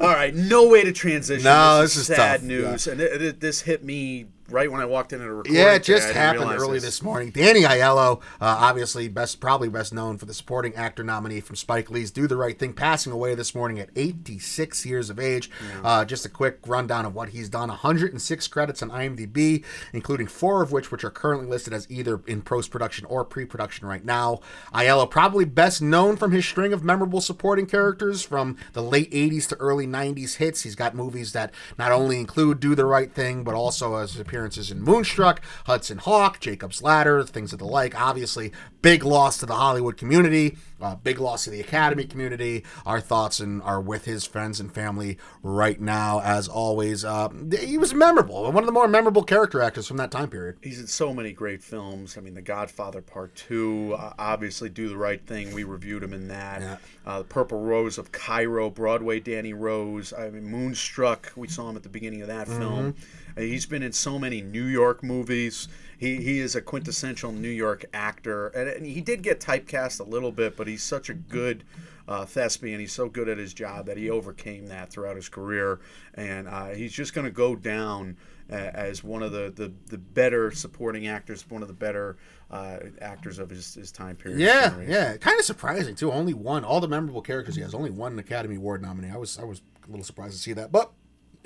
All 0.00 0.08
right, 0.10 0.34
no 0.34 0.68
way 0.68 0.82
to 0.84 0.92
transition. 0.92 1.44
No, 1.44 1.80
this, 1.80 1.94
this 1.94 2.10
is 2.10 2.16
sad 2.16 2.40
tough, 2.40 2.42
news, 2.42 2.86
and 2.88 3.00
it, 3.00 3.22
it- 3.22 3.40
this 3.40 3.60
hit 3.62 3.82
me 3.84 4.26
right 4.50 4.70
when 4.70 4.80
I 4.80 4.84
walked 4.84 5.12
in 5.12 5.20
into 5.20 5.30
the 5.30 5.34
recording. 5.34 5.54
Yeah, 5.54 5.74
it 5.74 5.82
just 5.82 6.08
didn't 6.08 6.16
happened 6.16 6.50
early 6.52 6.78
this 6.78 7.02
morning. 7.02 7.30
Danny 7.30 7.62
Aiello, 7.62 8.20
uh, 8.40 8.56
obviously 8.60 9.08
best, 9.08 9.40
probably 9.40 9.68
best 9.68 9.92
known 9.92 10.18
for 10.18 10.26
the 10.26 10.34
supporting 10.34 10.74
actor 10.74 11.02
nominee 11.02 11.40
from 11.40 11.56
Spike 11.56 11.90
Lee's 11.90 12.10
"Do 12.10 12.26
the 12.26 12.36
Right 12.36 12.58
Thing," 12.58 12.72
passing 12.72 13.12
away 13.12 13.34
this 13.34 13.54
morning 13.54 13.78
at 13.78 13.90
86 13.96 14.84
years 14.86 15.10
of 15.10 15.18
age. 15.18 15.50
Uh, 15.82 16.04
just 16.04 16.24
a 16.24 16.28
quick 16.28 16.58
rundown 16.66 17.04
of 17.04 17.14
what 17.14 17.30
he's 17.30 17.48
done: 17.48 17.68
106 17.68 18.48
credits 18.48 18.82
on 18.82 18.90
IMDb, 18.90 19.64
including 19.92 20.26
four 20.26 20.62
of 20.62 20.72
which 20.72 20.90
which 20.90 21.04
are 21.04 21.10
currently 21.10 21.46
listed 21.46 21.72
as 21.72 21.86
either 21.90 22.20
in 22.26 22.42
post 22.42 22.70
production 22.70 23.06
or 23.06 23.24
pre 23.24 23.44
production 23.44 23.86
right 23.86 24.04
now. 24.04 24.40
Aiello 24.74 25.10
probably 25.10 25.44
best 25.44 25.80
known 25.82 26.16
from 26.16 26.32
his 26.32 26.44
string 26.44 26.72
of 26.72 26.84
memorable 26.84 27.20
supporting 27.20 27.66
characters 27.66 28.22
from 28.22 28.56
the 28.72 28.82
late 28.82 29.10
80s 29.10 29.48
to 29.48 29.56
early 29.56 29.86
90s 29.86 30.36
hits. 30.36 30.62
He's 30.62 30.74
got 30.74 30.94
movies 30.94 31.32
that 31.32 31.52
not 31.78 31.92
only 31.92 32.18
include 32.18 32.60
Do 32.60 32.74
the 32.74 32.84
Right 32.84 33.12
Thing, 33.12 33.44
but 33.44 33.54
also 33.54 33.98
has 33.98 34.18
appearances 34.34 34.72
in 34.72 34.82
Moonstruck, 34.82 35.40
Hudson 35.66 35.98
Hawk, 35.98 36.40
Jacob's 36.40 36.82
Ladder, 36.82 37.22
things 37.22 37.52
of 37.52 37.60
the 37.60 37.64
like. 37.64 37.98
Obviously, 37.98 38.50
big 38.82 39.04
loss 39.04 39.38
to 39.38 39.46
the 39.46 39.54
Hollywood 39.54 39.96
community, 39.96 40.56
uh, 40.80 40.96
big 40.96 41.20
loss 41.20 41.44
to 41.44 41.50
the 41.50 41.60
Academy 41.60 42.02
community. 42.02 42.64
Our 42.84 43.00
thoughts 43.00 43.38
and 43.38 43.62
are 43.62 43.80
with 43.80 44.06
his 44.06 44.26
friends 44.26 44.58
and 44.58 44.74
family 44.74 45.18
right 45.44 45.80
now, 45.80 46.20
as 46.20 46.48
always. 46.48 47.04
Uh, 47.04 47.28
he 47.60 47.78
was 47.78 47.94
memorable, 47.94 48.50
one 48.50 48.64
of 48.64 48.66
the 48.66 48.72
more 48.72 48.88
memorable 48.88 49.22
character 49.22 49.62
actors 49.62 49.86
from 49.86 49.98
that 49.98 50.10
time 50.10 50.30
period. 50.30 50.56
He's 50.62 50.80
in 50.80 50.88
so 50.88 51.14
many 51.14 51.32
great 51.32 51.62
films. 51.62 52.18
I 52.18 52.20
mean, 52.20 52.34
The 52.34 52.42
Godfather 52.42 53.02
Part 53.02 53.36
Two, 53.36 53.94
uh, 53.96 54.14
obviously, 54.18 54.68
Do 54.68 54.88
the 54.88 54.96
Right 54.96 55.24
Thing. 55.24 55.54
We 55.54 55.62
reviewed 55.62 56.02
him 56.02 56.12
in 56.12 56.26
that. 56.26 56.60
Yeah. 56.60 56.76
Uh, 57.06 57.18
the 57.18 57.24
Purple 57.24 57.60
Rose 57.60 57.98
of 57.98 58.10
Cairo, 58.10 58.68
Broadway, 58.68 59.20
Danny 59.20 59.52
Rose. 59.52 60.12
I 60.12 60.28
mean, 60.30 60.44
Moonstruck. 60.44 61.32
We 61.36 61.46
saw 61.46 61.70
him 61.70 61.76
at 61.76 61.84
the 61.84 61.88
beginning 61.88 62.22
of 62.22 62.26
that 62.26 62.48
film. 62.48 62.96
He's 63.36 63.66
been 63.66 63.82
in 63.82 63.92
so 63.92 64.18
many 64.18 64.40
New 64.40 64.64
York 64.64 65.02
movies. 65.02 65.68
He, 65.98 66.16
he 66.16 66.38
is 66.40 66.54
a 66.54 66.60
quintessential 66.60 67.32
New 67.32 67.48
York 67.48 67.84
actor, 67.92 68.48
and, 68.48 68.68
and 68.68 68.86
he 68.86 69.00
did 69.00 69.22
get 69.22 69.40
typecast 69.40 70.00
a 70.00 70.04
little 70.04 70.32
bit, 70.32 70.56
but 70.56 70.66
he's 70.66 70.82
such 70.82 71.08
a 71.08 71.14
good 71.14 71.64
uh, 72.06 72.24
thespian. 72.26 72.80
He's 72.80 72.92
so 72.92 73.08
good 73.08 73.28
at 73.28 73.38
his 73.38 73.54
job 73.54 73.86
that 73.86 73.96
he 73.96 74.10
overcame 74.10 74.66
that 74.66 74.90
throughout 74.90 75.16
his 75.16 75.28
career, 75.28 75.80
and 76.14 76.48
uh, 76.48 76.68
he's 76.68 76.92
just 76.92 77.14
going 77.14 77.24
to 77.24 77.30
go 77.30 77.56
down 77.56 78.16
uh, 78.50 78.54
as 78.54 79.02
one 79.02 79.22
of 79.22 79.32
the, 79.32 79.52
the, 79.54 79.72
the 79.86 79.98
better 79.98 80.50
supporting 80.50 81.06
actors, 81.06 81.48
one 81.48 81.62
of 81.62 81.68
the 81.68 81.74
better 81.74 82.16
uh, 82.50 82.78
actors 83.00 83.38
of 83.38 83.48
his, 83.48 83.74
his 83.74 83.90
time 83.90 84.16
period. 84.16 84.38
Yeah, 84.38 84.78
yeah, 84.86 85.16
kind 85.16 85.38
of 85.38 85.44
surprising 85.44 85.94
too. 85.94 86.12
Only 86.12 86.34
one, 86.34 86.64
all 86.64 86.80
the 86.80 86.88
memorable 86.88 87.22
characters 87.22 87.56
he 87.56 87.62
has, 87.62 87.74
only 87.74 87.90
one 87.90 88.18
Academy 88.18 88.56
Award 88.56 88.82
nominee. 88.82 89.10
I 89.10 89.16
was, 89.16 89.38
I 89.38 89.44
was 89.44 89.62
a 89.86 89.90
little 89.90 90.04
surprised 90.04 90.34
to 90.34 90.38
see 90.38 90.52
that. 90.52 90.70
But 90.70 90.92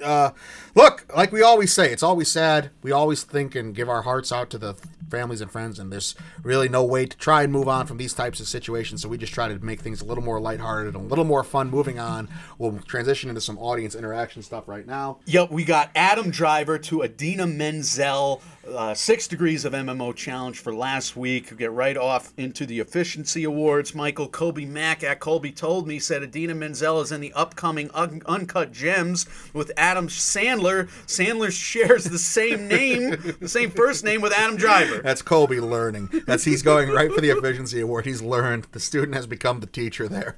uh, 0.03 0.31
look, 0.75 1.05
like 1.15 1.33
we 1.33 1.43
always 1.43 1.73
say, 1.73 1.91
it's 1.93 2.03
always 2.03 2.31
sad. 2.31 2.71
We 2.83 2.93
always 2.93 3.25
think 3.25 3.55
and 3.55 3.75
give 3.75 3.89
our 3.89 4.03
hearts 4.03 4.33
out 4.33 4.51
to 4.51 4.59
the 4.59 4.75
families 5.11 5.41
and 5.41 5.51
friends, 5.51 5.79
and 5.79 5.91
there's 5.91 6.15
really 6.43 6.69
no 6.69 6.85
way 6.85 7.07
to 7.07 7.17
try 7.17 7.43
and 7.43 7.53
move 7.53 7.69
on 7.69 7.87
from 7.87 7.97
these 7.97 8.13
types 8.15 8.41
of 8.41 8.49
situations. 8.49 9.03
So 9.03 9.09
we 9.09 9.19
just 9.19 9.33
try 9.33 9.49
to 9.49 9.59
make 9.59 9.81
things 9.81 10.01
a 10.01 10.05
little 10.05 10.23
more 10.23 10.41
lighthearted 10.41 10.95
and 10.95 11.05
a 11.05 11.09
little 11.09 11.25
more 11.25 11.43
fun. 11.43 11.71
Moving 11.71 11.99
on, 11.99 12.29
we'll 12.59 12.79
transition 12.81 13.29
into 13.29 13.41
some 13.41 13.59
audience 13.59 13.95
interaction 13.95 14.43
stuff 14.43 14.69
right 14.69 14.87
now. 14.87 15.19
Yep, 15.27 15.51
we 15.51 15.65
got 15.65 15.91
Adam 15.95 16.31
Driver 16.31 16.79
to 16.79 17.03
Idina 17.03 17.47
Menzel, 17.47 18.43
uh, 18.75 18.95
six 18.95 19.27
degrees 19.29 19.65
of 19.65 19.73
MMO 19.73 20.15
challenge 20.15 20.59
for 20.59 20.75
last 20.75 21.17
week. 21.17 21.57
Get 21.57 21.73
right 21.73 21.97
off 21.97 22.33
into 22.37 22.67
the 22.67 22.81
efficiency 22.81 23.45
awards. 23.45 23.95
Michael 23.95 24.29
Colby 24.29 24.67
Mack 24.67 25.03
at 25.03 25.21
Colby 25.21 25.53
told 25.53 25.87
me 25.87 25.99
said 25.99 26.23
Idina 26.23 26.55
Menzel 26.55 27.01
is 27.01 27.13
in 27.13 27.21
the 27.21 27.33
upcoming 27.33 27.91
Un- 27.95 28.23
Uncut 28.27 28.73
Gems 28.73 29.27
with 29.53 29.73
Adam 29.77 30.09
Sandler. 30.09 30.89
Sandler 31.07 31.51
shares 31.51 32.05
the 32.05 32.19
same 32.19 32.69
name, 32.69 33.11
the 33.41 33.49
same 33.49 33.71
first 33.71 34.05
name 34.05 34.21
with 34.21 34.33
Adam 34.33 34.57
Driver. 34.57 35.01
That's 35.03 35.23
Colby 35.23 35.61
learning. 35.61 36.11
That's 36.27 36.45
he's 36.45 36.63
going 36.63 36.91
right 36.91 37.13
for 37.13 37.21
the 37.21 37.31
efficiency 37.31 37.81
award. 37.81 38.07
He's 38.07 38.23
learned. 38.23 38.67
The 38.73 38.81
student 38.81 39.15
has 39.15 39.27
become 39.27 39.61
the 39.61 39.67
teacher 39.67 40.09
there. 40.09 40.37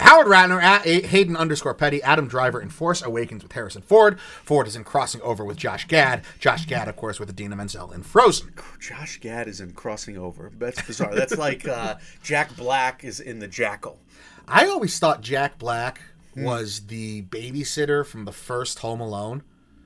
Howard 0.00 0.28
Ratner 0.28 0.62
at 0.62 0.84
Hayden 0.84 1.36
underscore 1.36 1.74
Petty, 1.74 2.02
Adam 2.02 2.28
Driver 2.28 2.60
in 2.60 2.68
Force 2.68 3.02
Awakens 3.02 3.42
with 3.42 3.52
Harrison 3.52 3.82
Ford. 3.82 4.20
Ford 4.20 4.66
is 4.68 4.76
in 4.76 4.84
Crossing 4.84 5.20
Over 5.22 5.44
with 5.44 5.56
Josh 5.56 5.86
Gad. 5.86 6.22
Josh 6.38 6.66
Gad, 6.66 6.88
of 6.88 6.96
course, 6.96 7.18
with 7.18 7.28
Idina 7.28 7.56
Menzel 7.56 7.92
in 7.92 8.02
Frozen. 8.02 8.54
Josh 8.80 9.18
Gad 9.18 9.48
is 9.48 9.60
in 9.60 9.72
Crossing 9.72 10.16
Over. 10.16 10.52
That's 10.56 10.80
bizarre. 10.82 11.14
That's 11.14 11.36
like 11.36 11.66
uh, 11.66 11.96
Jack 12.22 12.56
Black 12.56 13.02
is 13.04 13.20
in 13.20 13.40
The 13.40 13.48
Jackal. 13.48 13.98
I 14.46 14.66
always 14.66 14.98
thought 14.98 15.20
Jack 15.20 15.58
Black 15.58 16.00
was 16.36 16.86
the 16.86 17.22
babysitter 17.22 18.06
from 18.06 18.24
the 18.24 18.32
first 18.32 18.78
Home 18.78 19.00
Alone, 19.00 19.42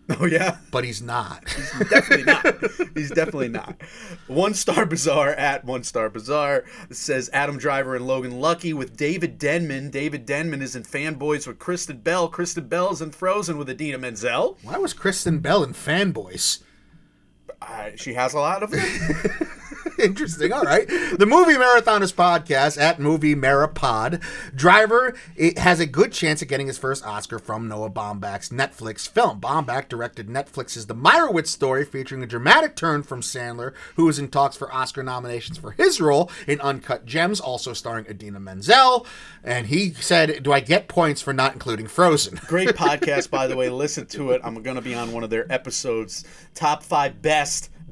Oh 0.21 0.27
yeah. 0.27 0.59
but 0.71 0.85
he's 0.85 1.01
not. 1.01 1.49
He's 1.49 1.89
definitely 1.89 2.25
not. 2.25 2.57
He's 2.95 3.11
definitely 3.11 3.49
not. 3.49 3.81
One 4.27 4.53
Star 4.53 4.85
Bazaar 4.85 5.31
at 5.31 5.65
One 5.65 5.85
Star 5.85 6.11
Bazaar 6.11 6.65
says 6.91 7.31
Adam 7.33 7.57
Driver 7.57 7.95
and 7.97 8.07
Logan 8.07 8.41
Lucky 8.41 8.73
with 8.73 8.97
David 8.97 9.39
Denman. 9.39 9.91
David 9.91 10.27
Denman 10.27 10.61
is 10.61 10.77
in 10.77 10.83
Fanboys 10.83 11.47
with 11.47 11.59
Kristen 11.59 11.99
Bell. 11.99 12.29
Kristen 12.29 12.67
Bell's 12.69 13.01
in 13.01 13.11
Frozen 13.13 13.57
with 13.59 13.71
Idina 13.71 13.99
Menzel. 13.99 14.59
Why 14.63 14.77
was 14.77 14.93
Kristen 14.93 15.39
Bell 15.39 15.63
in 15.63 15.73
Fanboys? 15.73 16.63
Uh, 17.61 17.91
she 17.97 18.15
has 18.15 18.35
a 18.35 18.39
lot 18.39 18.63
of 18.63 18.71
them. 18.71 18.81
Interesting. 19.99 20.53
All 20.53 20.63
right. 20.63 20.89
The 20.89 21.27
Movie 21.27 21.53
Marathonist 21.53 22.15
podcast 22.15 22.81
at 22.81 22.99
Movie 22.99 23.35
Marapod. 23.35 24.23
Driver 24.55 25.15
it 25.37 25.59
has 25.59 25.81
a 25.81 25.87
good 25.87 26.13
chance 26.13 26.43
of 26.43 26.49
getting 26.49 26.67
his 26.67 26.79
first 26.79 27.05
Oscar 27.05 27.39
from 27.39 27.69
Noah 27.69 27.91
Baumbach's 27.91 28.49
Netflix 28.49 29.09
film. 29.09 29.41
Baumbach 29.41 29.89
directed 29.89 30.29
Netflix's 30.29 30.87
The 30.87 30.95
Meyerowitz 30.95 31.49
Story, 31.49 31.85
featuring 31.85 32.23
a 32.23 32.27
dramatic 32.27 32.75
turn 32.75 33.03
from 33.03 33.21
Sandler, 33.21 33.75
who 33.97 34.09
is 34.09 34.19
in 34.19 34.29
talks 34.29 34.57
for 34.57 34.73
Oscar 34.73 35.03
nominations 35.03 35.59
for 35.59 35.73
his 35.73 36.01
role 36.01 36.31
in 36.47 36.61
Uncut 36.61 37.05
Gems, 37.05 37.39
also 37.41 37.73
starring 37.73 38.07
Idina 38.07 38.41
Menzel. 38.41 39.07
And 39.45 39.67
he 39.67 39.93
said, 39.93 40.43
"Do 40.43 40.53
I 40.53 40.61
get 40.61 40.89
points 40.89 41.21
for 41.23 41.33
not 41.33 41.53
including 41.53 41.87
Frozen?" 41.87 42.41
Great 42.47 42.69
podcast, 42.77 43.31
by 43.31 43.47
the 43.47 43.57
way. 43.57 43.69
Listen 43.69 44.07
to 44.07 44.33
it. 44.33 44.41
I'm 44.43 44.63
going 44.63 44.77
to 44.77 44.83
be 44.83 44.95
on 44.95 45.13
one 45.13 45.23
of 45.23 45.31
their 45.31 45.51
episodes. 45.53 46.25
Top 46.55 46.83
five 46.83 47.21
best 47.23 47.42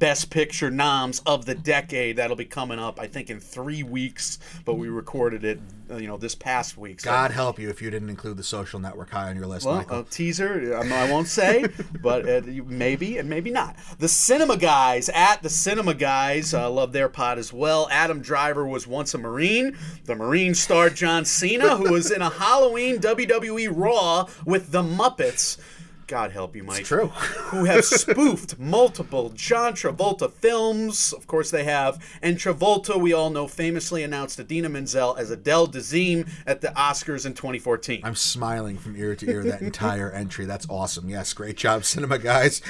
Best 0.01 0.31
Picture 0.31 0.71
noms 0.71 1.21
of 1.27 1.45
the 1.45 1.55
decade. 1.55 2.17
That'll 2.17 2.35
be 2.35 2.47
coming 2.47 2.79
up, 2.79 2.99
I 2.99 3.07
think, 3.07 3.29
in 3.29 3.39
three 3.39 3.83
weeks. 3.83 4.39
But 4.65 4.75
we 4.77 4.89
recorded 4.89 5.45
it, 5.45 5.61
uh, 5.91 5.97
you 5.97 6.07
know, 6.07 6.17
this 6.17 6.35
past 6.35 6.79
week. 6.79 7.03
So 7.03 7.11
God 7.11 7.31
help 7.33 7.59
you 7.59 7.69
if 7.69 7.83
you 7.83 7.91
didn't 7.91 8.09
include 8.09 8.39
the 8.39 8.43
Social 8.43 8.81
Network 8.81 9.11
high 9.11 9.29
on 9.29 9.37
your 9.37 9.47
list, 9.47 9.67
Well, 9.67 9.75
Michael. 9.77 10.01
a 10.01 10.05
teaser, 10.05 10.75
I 10.75 11.11
won't 11.11 11.29
say, 11.29 11.67
but 12.03 12.27
uh, 12.27 12.41
maybe 12.65 13.19
and 13.19 13.29
maybe 13.29 13.51
not. 13.51 13.77
The 13.99 14.09
Cinema 14.09 14.57
Guys 14.57 15.11
at 15.11 15.43
the 15.43 15.51
Cinema 15.51 15.93
Guys, 15.93 16.55
uh, 16.55 16.71
love 16.71 16.93
their 16.93 17.11
pod 17.11 17.39
as 17.39 17.53
well. 17.53 17.87
Adam 17.91 18.23
Driver 18.23 18.67
was 18.67 18.87
once 18.87 19.13
a 19.13 19.19
Marine. 19.19 19.77
The 20.07 20.15
Marine 20.15 20.55
star 20.55 20.89
John 20.89 21.27
Cena, 21.27 21.77
who 21.77 21.93
was 21.93 22.11
in 22.11 22.23
a 22.23 22.31
Halloween 22.31 23.01
WWE 23.01 23.71
Raw 23.71 24.29
with 24.47 24.73
the 24.73 24.83
Muppets. 24.83 25.59
God 26.11 26.33
help 26.33 26.57
you, 26.57 26.65
Mike. 26.65 26.85
true. 26.85 27.07
Who 27.07 27.67
have 27.67 27.85
spoofed 28.01 28.59
multiple 28.59 29.31
John 29.37 29.75
Travolta 29.75 30.29
films. 30.29 31.13
Of 31.13 31.29
course, 31.29 31.53
they 31.53 31.63
have. 31.63 32.05
And 32.21 32.37
Travolta, 32.37 33.01
we 33.01 33.13
all 33.13 33.31
know, 33.31 33.47
famously 33.47 34.03
announced 34.03 34.41
Idina 34.41 34.69
Menzel 34.69 35.15
as 35.17 35.31
Adele 35.31 35.69
Dazeem 35.69 36.29
at 36.49 36.63
the 36.63 36.69
Oscars 36.71 37.27
in 37.27 37.35
2014. 37.35 38.01
I'm 38.03 38.17
smiling 38.17 38.77
from 38.77 38.97
ear 38.97 39.15
to 39.15 39.31
ear 39.31 39.45
that 39.45 39.61
entire 39.61 40.11
entry. 40.13 40.47
That's 40.47 40.67
awesome. 40.69 41.09
Yes, 41.09 41.33
great 41.33 41.57
job, 41.57 41.85
cinema 41.85 42.19
guys. 42.19 42.61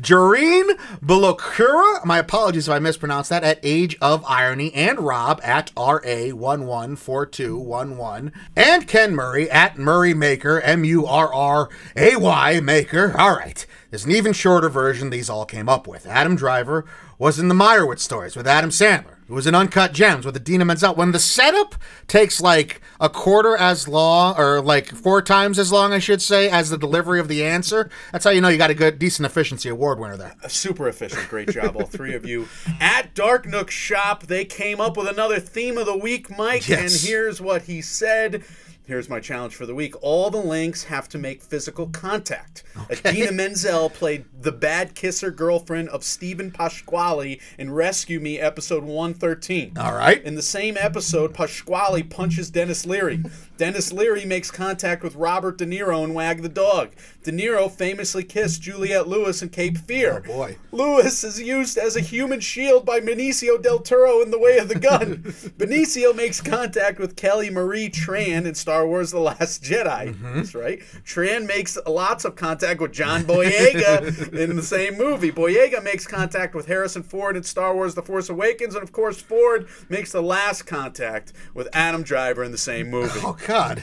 Jareen 0.00 0.70
Balokura, 1.04 2.02
my 2.02 2.16
apologies 2.16 2.66
if 2.66 2.72
I 2.72 2.78
mispronounced 2.78 3.28
that, 3.28 3.44
at 3.44 3.60
Age 3.62 3.98
of 4.00 4.24
Irony, 4.24 4.72
and 4.72 5.00
Rob 5.00 5.38
at 5.44 5.70
RA114211, 5.74 8.32
and 8.56 8.88
Ken 8.88 9.14
Murray 9.14 9.50
at 9.50 9.76
Murray 9.76 10.14
Maker, 10.14 10.62
M 10.62 10.82
U 10.82 11.04
R 11.04 11.30
R 11.34 11.68
A 11.94 12.16
Y 12.16 12.60
Maker. 12.60 12.85
All 12.94 13.36
right, 13.36 13.66
there's 13.90 14.04
an 14.04 14.12
even 14.12 14.32
shorter 14.32 14.68
version 14.68 15.10
these 15.10 15.30
all 15.30 15.44
came 15.44 15.68
up 15.68 15.86
with. 15.86 16.06
Adam 16.06 16.36
Driver 16.36 16.84
was 17.18 17.38
in 17.38 17.48
the 17.48 17.54
Meyerowitz 17.54 18.00
stories 18.00 18.36
with 18.36 18.46
Adam 18.46 18.70
Sandler. 18.70 19.16
It 19.28 19.32
was 19.32 19.46
in 19.48 19.56
Uncut 19.56 19.92
Gems 19.92 20.24
with 20.24 20.36
Idina 20.36 20.64
Menzel. 20.64 20.94
When 20.94 21.10
the 21.10 21.18
setup 21.18 21.74
takes 22.06 22.40
like 22.40 22.80
a 23.00 23.08
quarter 23.08 23.56
as 23.56 23.88
long, 23.88 24.38
or 24.38 24.60
like 24.60 24.86
four 24.86 25.20
times 25.20 25.58
as 25.58 25.72
long, 25.72 25.92
I 25.92 25.98
should 25.98 26.22
say, 26.22 26.48
as 26.48 26.70
the 26.70 26.78
delivery 26.78 27.18
of 27.18 27.26
the 27.26 27.44
answer, 27.44 27.90
that's 28.12 28.24
how 28.24 28.30
you 28.30 28.40
know 28.40 28.48
you 28.48 28.56
got 28.56 28.70
a 28.70 28.74
good, 28.74 29.00
decent 29.00 29.26
efficiency 29.26 29.68
award 29.68 29.98
winner 29.98 30.16
there. 30.16 30.34
Super 30.46 30.86
efficient. 30.86 31.28
Great 31.28 31.50
job, 31.50 31.74
all 31.74 31.86
three 31.86 32.14
of 32.14 32.24
you. 32.24 32.46
At 32.78 33.14
Dark 33.14 33.46
Nook 33.46 33.68
Shop, 33.68 34.24
they 34.24 34.44
came 34.44 34.80
up 34.80 34.96
with 34.96 35.08
another 35.08 35.40
theme 35.40 35.76
of 35.76 35.86
the 35.86 35.96
week, 35.96 36.30
Mike. 36.30 36.68
Yes. 36.68 37.02
And 37.02 37.08
here's 37.08 37.40
what 37.40 37.62
he 37.62 37.82
said. 37.82 38.44
Here's 38.86 39.08
my 39.08 39.18
challenge 39.18 39.56
for 39.56 39.66
the 39.66 39.74
week. 39.74 39.94
All 40.00 40.30
the 40.30 40.38
links 40.38 40.84
have 40.84 41.08
to 41.08 41.18
make 41.18 41.42
physical 41.42 41.88
contact. 41.88 42.62
Idina 42.88 43.32
Menzel 43.32 43.90
played 43.90 44.26
the 44.40 44.52
bad 44.52 44.94
kisser 44.94 45.32
girlfriend 45.32 45.88
of 45.88 46.04
Steven 46.04 46.52
Pasquale 46.52 47.40
in 47.58 47.72
Rescue 47.72 48.20
Me 48.20 48.38
episode 48.38 48.84
113. 48.84 49.76
All 49.76 49.92
right. 49.92 50.22
In 50.22 50.36
the 50.36 50.42
same 50.42 50.76
episode, 50.78 51.34
Pasquale 51.34 52.04
punches 52.04 52.48
Denis 52.48 52.86
Leary. 52.86 53.24
Denis 53.56 53.92
Leary 53.92 54.24
makes 54.24 54.50
contact 54.50 55.02
with 55.02 55.16
Robert 55.16 55.58
De 55.58 55.66
Niro 55.66 56.04
in 56.04 56.14
Wag 56.14 56.42
the 56.42 56.48
Dog. 56.48 56.90
De 57.22 57.32
Niro 57.32 57.70
famously 57.70 58.22
kissed 58.22 58.62
Juliette 58.62 59.08
Lewis 59.08 59.42
in 59.42 59.48
Cape 59.48 59.78
Fear. 59.78 60.22
Oh, 60.24 60.32
boy. 60.32 60.56
Lewis 60.72 61.24
is 61.24 61.40
used 61.40 61.78
as 61.78 61.96
a 61.96 62.00
human 62.00 62.40
shield 62.40 62.84
by 62.84 63.00
Benicio 63.00 63.60
del 63.60 63.78
Toro 63.78 64.20
in 64.20 64.30
The 64.30 64.38
Way 64.38 64.58
of 64.58 64.68
the 64.68 64.78
Gun. 64.78 65.16
Benicio 65.58 66.14
makes 66.14 66.40
contact 66.40 66.98
with 66.98 67.16
Kelly 67.16 67.50
Marie 67.50 67.88
Tran 67.88 68.46
in 68.46 68.54
Star 68.54 68.86
Wars 68.86 69.10
The 69.10 69.20
Last 69.20 69.62
Jedi. 69.62 70.14
Mm-hmm. 70.14 70.36
That's 70.36 70.54
right. 70.54 70.80
Tran 71.04 71.46
makes 71.46 71.78
lots 71.86 72.24
of 72.24 72.36
contact 72.36 72.80
with 72.80 72.92
John 72.92 73.24
Boyega 73.24 74.32
in 74.38 74.56
the 74.56 74.62
same 74.62 74.98
movie. 74.98 75.32
Boyega 75.32 75.82
makes 75.82 76.06
contact 76.06 76.54
with 76.54 76.66
Harrison 76.66 77.02
Ford 77.02 77.36
in 77.36 77.42
Star 77.42 77.74
Wars 77.74 77.94
The 77.94 78.02
Force 78.02 78.28
Awakens. 78.28 78.74
And 78.74 78.82
of 78.82 78.92
course, 78.92 79.20
Ford 79.20 79.66
makes 79.88 80.12
the 80.12 80.22
last 80.22 80.62
contact 80.62 81.32
with 81.54 81.68
Adam 81.72 82.02
Driver 82.02 82.44
in 82.44 82.52
the 82.52 82.58
same 82.58 82.90
movie. 82.90 83.20
Oh 83.24 83.32
God, 83.46 83.80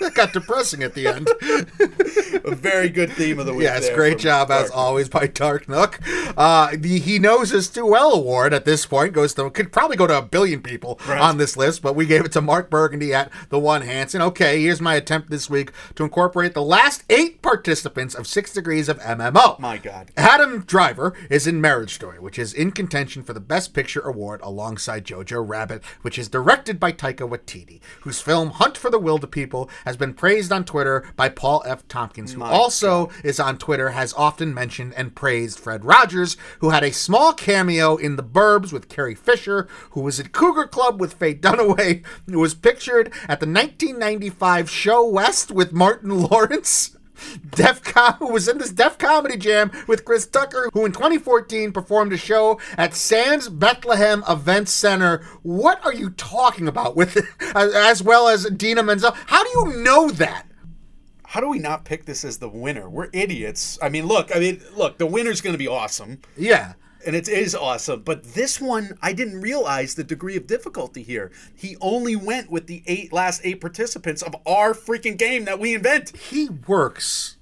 that 0.00 0.14
got 0.14 0.32
depressing 0.32 0.82
at 0.82 0.94
the 0.94 1.06
end. 1.06 1.28
A 2.44 2.54
very 2.54 2.88
good 2.88 3.12
theme 3.12 3.38
of 3.38 3.46
the 3.46 3.52
week. 3.54 3.64
Yes, 3.64 3.90
great 3.90 4.18
job 4.18 4.50
as 4.50 4.68
Dark. 4.68 4.76
always 4.76 5.08
by 5.08 5.26
Dark 5.26 5.68
Nook. 5.68 6.00
Uh, 6.36 6.70
the 6.76 6.98
He 6.98 7.18
Knows 7.18 7.52
Us 7.52 7.68
Too 7.68 7.86
Well 7.86 8.12
award 8.14 8.52
at 8.54 8.64
this 8.64 8.86
point 8.86 9.12
goes 9.12 9.34
to 9.34 9.50
could 9.50 9.72
probably 9.72 9.96
go 9.96 10.06
to 10.06 10.18
a 10.18 10.22
billion 10.22 10.62
people 10.62 10.98
Right. 11.08 11.20
on 11.20 11.38
this 11.38 11.56
list, 11.56 11.82
but 11.82 11.94
we 11.96 12.06
gave 12.06 12.24
it 12.24 12.32
to 12.32 12.40
Mark 12.40 12.70
Burgundy 12.70 13.12
at 13.14 13.30
the 13.48 13.58
One 13.58 13.82
Hanson. 13.82 14.20
Okay, 14.22 14.62
here's 14.62 14.80
my 14.80 14.94
attempt 14.94 15.30
this 15.30 15.48
week 15.50 15.72
to 15.94 16.04
incorporate 16.04 16.54
the 16.54 16.62
last 16.62 17.04
eight 17.10 17.42
participants 17.42 18.14
of 18.14 18.26
Six 18.26 18.52
Degrees 18.52 18.88
of 18.88 18.98
MMO. 19.00 19.58
My 19.58 19.78
God. 19.78 20.10
Adam 20.16 20.60
Driver 20.62 21.14
is 21.28 21.46
in 21.46 21.60
Marriage 21.60 21.94
Story, 21.94 22.18
which 22.18 22.38
is 22.38 22.52
in 22.52 22.70
contention 22.72 23.22
for 23.22 23.32
the 23.32 23.40
Best 23.40 23.72
Picture 23.74 24.00
award 24.00 24.40
alongside 24.42 25.04
Jojo 25.04 25.46
Rabbit, 25.46 25.82
which 26.02 26.18
is 26.18 26.28
directed 26.28 26.78
by 26.80 26.92
Taika 26.92 27.28
Waititi, 27.28 27.80
whose 28.02 28.20
film 28.20 28.50
Hunt 28.50 28.76
for 28.76 28.90
the 28.90 28.98
Wilder 28.98 29.26
People 29.26 29.69
has 29.84 29.96
been 29.96 30.14
praised 30.14 30.52
on 30.52 30.64
Twitter 30.64 31.04
by 31.16 31.28
Paul 31.28 31.62
F. 31.66 31.86
Tompkins, 31.88 32.32
who 32.32 32.40
My 32.40 32.50
also 32.50 33.10
is 33.24 33.40
on 33.40 33.58
Twitter, 33.58 33.90
has 33.90 34.12
often 34.14 34.52
mentioned 34.54 34.94
and 34.96 35.14
praised 35.14 35.58
Fred 35.58 35.84
Rogers, 35.84 36.36
who 36.60 36.70
had 36.70 36.84
a 36.84 36.92
small 36.92 37.32
cameo 37.32 37.96
in 37.96 38.16
The 38.16 38.22
Burbs 38.22 38.72
with 38.72 38.88
Carrie 38.88 39.14
Fisher, 39.14 39.68
who 39.90 40.00
was 40.00 40.20
at 40.20 40.32
Cougar 40.32 40.68
Club 40.68 41.00
with 41.00 41.14
Faye 41.14 41.34
Dunaway, 41.34 42.04
who 42.26 42.38
was 42.38 42.54
pictured 42.54 43.08
at 43.28 43.40
the 43.40 43.46
1995 43.46 44.70
show 44.70 45.08
West 45.08 45.50
with 45.50 45.72
Martin 45.72 46.22
Lawrence. 46.30 46.96
Def 47.50 47.82
Com 47.82 48.14
who 48.14 48.32
was 48.32 48.48
in 48.48 48.58
this 48.58 48.70
Def 48.70 48.98
Comedy 48.98 49.36
Jam 49.36 49.70
with 49.86 50.04
Chris 50.04 50.26
Tucker, 50.26 50.68
who 50.72 50.84
in 50.84 50.92
2014 50.92 51.72
performed 51.72 52.12
a 52.12 52.16
show 52.16 52.60
at 52.76 52.94
Sands 52.94 53.48
Bethlehem 53.48 54.22
Event 54.28 54.68
Center. 54.68 55.24
What 55.42 55.84
are 55.84 55.94
you 55.94 56.10
talking 56.10 56.68
about 56.68 56.96
with 56.96 57.16
as, 57.54 57.74
as 57.74 58.02
well 58.02 58.28
as 58.28 58.46
Idina 58.46 58.82
Menzel? 58.82 59.12
How 59.26 59.42
do 59.44 59.50
you 59.50 59.82
know 59.82 60.10
that? 60.10 60.46
How 61.26 61.40
do 61.40 61.48
we 61.48 61.60
not 61.60 61.84
pick 61.84 62.06
this 62.06 62.24
as 62.24 62.38
the 62.38 62.48
winner? 62.48 62.88
We're 62.90 63.08
idiots. 63.12 63.78
I 63.80 63.88
mean, 63.88 64.06
look. 64.06 64.34
I 64.34 64.40
mean, 64.40 64.60
look. 64.76 64.98
The 64.98 65.06
winner's 65.06 65.40
going 65.40 65.54
to 65.54 65.58
be 65.58 65.68
awesome, 65.68 66.20
Yeah. 66.36 66.72
And 67.06 67.16
it 67.16 67.28
is 67.28 67.54
awesome. 67.54 68.02
But 68.02 68.34
this 68.34 68.60
one, 68.60 68.98
I 69.00 69.12
didn't 69.12 69.40
realize 69.40 69.94
the 69.94 70.04
degree 70.04 70.36
of 70.36 70.46
difficulty 70.46 71.02
here. 71.02 71.30
He 71.54 71.76
only 71.80 72.14
went 72.14 72.50
with 72.50 72.66
the 72.66 72.82
eight 72.86 73.12
last 73.12 73.40
eight 73.44 73.60
participants 73.60 74.22
of 74.22 74.34
our 74.46 74.74
freaking 74.74 75.16
game 75.16 75.44
that 75.46 75.58
we 75.58 75.74
invent. 75.74 76.16
He 76.16 76.48
works 76.48 77.36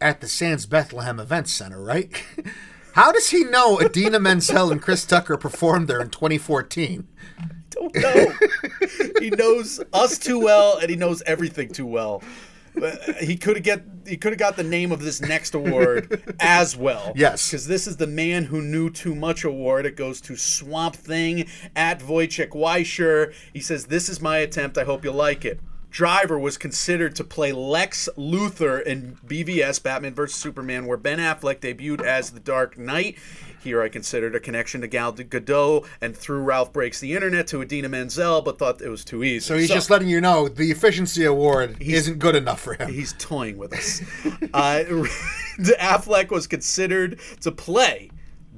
at 0.00 0.20
the 0.20 0.28
Sands 0.28 0.66
Bethlehem 0.66 1.18
Event 1.18 1.48
Center, 1.48 1.82
right? 1.82 2.10
How 2.92 3.12
does 3.12 3.30
he 3.30 3.44
know 3.44 3.80
Idina 3.80 4.18
Menzel 4.18 4.72
and 4.72 4.82
Chris 4.82 5.04
Tucker 5.04 5.36
performed 5.36 5.88
there 5.88 6.00
in 6.00 6.10
2014? 6.10 7.06
Don't 7.70 7.94
know. 7.94 8.32
he 9.20 9.30
knows 9.30 9.80
us 9.92 10.18
too 10.18 10.40
well, 10.40 10.78
and 10.78 10.90
he 10.90 10.96
knows 10.96 11.22
everything 11.22 11.68
too 11.68 11.86
well. 11.86 12.22
But 12.80 13.08
uh, 13.08 13.12
he 13.14 13.36
could 13.36 13.56
have 13.56 13.64
get 13.64 13.82
he 14.06 14.16
could 14.16 14.32
have 14.32 14.38
got 14.38 14.56
the 14.56 14.62
name 14.62 14.92
of 14.92 15.00
this 15.00 15.20
next 15.20 15.54
award 15.54 16.34
as 16.40 16.76
well. 16.76 17.12
Yes. 17.14 17.50
because 17.50 17.66
this 17.66 17.86
is 17.86 17.96
the 17.96 18.06
man 18.06 18.44
who 18.44 18.62
knew 18.62 18.90
too 18.90 19.14
much 19.14 19.44
award. 19.44 19.86
It 19.86 19.96
goes 19.96 20.20
to 20.22 20.36
Swamp 20.36 20.96
Thing 20.96 21.46
at 21.76 22.00
Wojciech 22.00 22.50
Weischer. 22.50 23.34
He 23.52 23.60
says, 23.60 23.86
"This 23.86 24.08
is 24.08 24.20
my 24.20 24.38
attempt. 24.38 24.78
I 24.78 24.84
hope 24.84 25.04
you 25.04 25.12
like 25.12 25.44
it." 25.44 25.60
Driver 25.90 26.38
was 26.38 26.58
considered 26.58 27.16
to 27.16 27.24
play 27.24 27.50
Lex 27.50 28.08
Luthor 28.16 28.82
in 28.82 29.16
BVS 29.26 29.82
Batman 29.82 30.14
vs 30.14 30.38
Superman, 30.38 30.86
where 30.86 30.98
Ben 30.98 31.18
Affleck 31.18 31.60
debuted 31.60 32.02
as 32.02 32.30
the 32.30 32.40
Dark 32.40 32.76
Knight. 32.76 33.16
Here, 33.68 33.82
I 33.82 33.90
considered 33.90 34.34
a 34.34 34.40
connection 34.40 34.80
to 34.80 34.86
Gal 34.86 35.12
Gadot 35.12 35.86
and 36.00 36.16
through 36.16 36.40
Ralph 36.40 36.72
Breaks 36.72 37.00
the 37.00 37.12
Internet 37.12 37.48
to 37.48 37.60
Idina 37.60 37.90
Menzel, 37.90 38.40
but 38.40 38.58
thought 38.58 38.80
it 38.80 38.88
was 38.88 39.04
too 39.04 39.22
easy. 39.22 39.40
So 39.40 39.58
he's 39.58 39.68
just 39.68 39.90
letting 39.90 40.08
you 40.08 40.22
know 40.22 40.48
the 40.48 40.70
efficiency 40.70 41.26
award 41.26 41.76
isn't 41.78 42.18
good 42.18 42.34
enough 42.34 42.60
for 42.62 42.72
him. 42.72 42.90
He's 42.90 43.12
toying 43.18 43.58
with 43.58 43.74
us. 43.74 44.00
uh, 44.54 44.84
Affleck 45.58 46.30
was 46.30 46.46
considered 46.46 47.20
to 47.42 47.52
play 47.52 48.10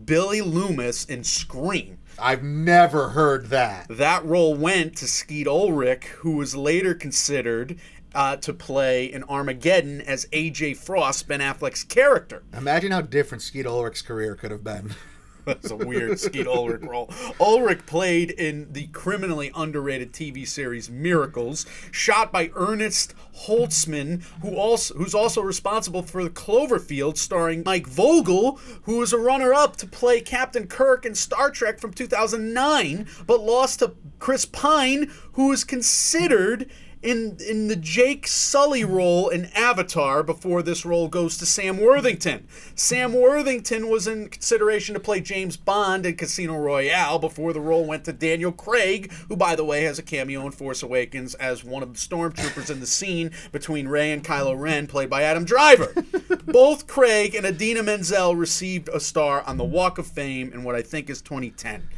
Billy 0.05 0.43
Loomis 0.43 1.07
in 1.07 1.25
Scream. 1.25 1.99
I've 2.17 2.45
never 2.45 3.09
heard 3.09 3.47
that. 3.47 3.87
That 3.89 4.25
role 4.25 4.55
went 4.55 4.97
to 4.99 5.09
Skeet 5.09 5.49
Ulrich, 5.49 6.05
who 6.19 6.37
was 6.37 6.55
later 6.55 6.95
considered 6.95 7.81
uh, 8.15 8.37
to 8.37 8.53
play 8.53 9.05
in 9.07 9.23
Armageddon 9.25 10.01
as 10.01 10.27
AJ 10.27 10.77
Frost, 10.77 11.29
Ben 11.29 11.41
Affleck's 11.41 11.85
character. 11.85 12.43
Imagine 12.57 12.93
how 12.93 13.01
different 13.01 13.43
Skeet 13.43 13.67
Ulrich's 13.67 14.03
career 14.03 14.35
could 14.35 14.51
have 14.51 14.65
been. 14.65 14.95
That's 15.45 15.71
a 15.71 15.77
weird 15.77 16.21
Skeet 16.21 16.47
Ulrich 16.47 16.83
role. 16.83 17.11
Ulrich 17.41 17.87
played 17.87 18.31
in 18.31 18.73
the 18.73 18.87
criminally 18.89 19.51
underrated 19.55 20.13
TV 20.13 20.47
series 20.47 20.91
Miracles, 20.91 21.67
shot 21.91 22.31
by 22.31 22.51
Ernest 22.55 23.15
Holtzman, 23.47 24.23
who 24.43 24.57
also 24.57 24.95
who's 24.95 25.15
also 25.15 25.43
responsible 25.43 26.03
for 26.03 26.23
the 26.23 26.31
Cloverfield, 26.31 27.17
starring 27.17 27.63
Mike 27.65 27.87
Vogel, 27.87 28.61
who 28.83 28.99
was 28.99 29.13
a 29.13 29.19
runner-up 29.19 29.77
to 29.77 29.87
play 29.87 30.21
Captain 30.21 30.67
Kirk 30.67 31.07
in 31.07 31.15
Star 31.15 31.51
Trek 31.51 31.81
from 31.81 31.93
2009, 31.93 33.07
but 33.27 33.41
lost 33.41 33.79
to 33.81 33.95
Chris 34.19 34.45
Pine, 34.45 35.11
who 35.33 35.49
was 35.49 35.65
considered 35.65 36.71
in 37.03 37.39
in 37.49 37.69
the 37.69 37.77
Jake 37.77 38.27
Sully 38.27 38.85
role 38.85 39.29
in 39.29 39.47
Avatar 39.55 40.23
before 40.23 40.63
this 40.63 40.85
role 40.85 41.09
goes 41.09 41.39
to 41.39 41.47
Sam 41.47 41.79
Worthington. 41.79 42.47
Sam 42.75 43.15
Worthington 43.15 43.89
was 43.89 44.07
in 44.07 44.29
consideration 44.29 44.95
to 44.95 45.01
play 45.01 45.21
James 45.21 45.57
Bond 45.57 46.05
in 46.05 46.17
Casino 46.17 46.59
Royale 46.59 47.19
before 47.19 47.53
the 47.53 47.61
role 47.61 47.87
went 47.87 48.05
to 48.05 48.13
Daniel 48.13 48.53
Craig, 48.53 49.11
who 49.29 49.37
by 49.37 49.57
the 49.57 49.65
way 49.65 49.85
has 49.85 49.99
a 49.99 50.03
cameo 50.03 50.45
in 50.45 50.53
Force 50.53 50.83
Awakens 50.83 51.35
as 51.35 51.65
one 51.65 51.83
of 51.83 51.95
the 51.95 51.99
stormtroopers 51.99 52.71
in 52.71 52.81
the 52.81 52.87
scene 52.87 53.31
between 53.51 53.89
Rey 53.89 54.13
and 54.13 54.23
Kylo 54.23 54.59
Ren 54.59 54.87
played 54.87 55.09
by 55.09 55.23
Adam 55.23 55.45
Driver. 55.45 55.95
Both 56.45 56.87
Craig 56.87 57.35
and 57.35 57.47
Idina 57.47 57.83
Menzel 57.83 58.37
received 58.37 58.89
a 58.91 59.01
star 59.01 59.43
on 59.47 59.57
the 59.57 59.65
Walk 59.65 59.99
of 59.99 60.07
Fame 60.07 60.53
in 60.53 60.65
what 60.65 60.75
I 60.75 60.83
think 60.83 61.09
is 61.09 61.23
2010. 61.23 61.89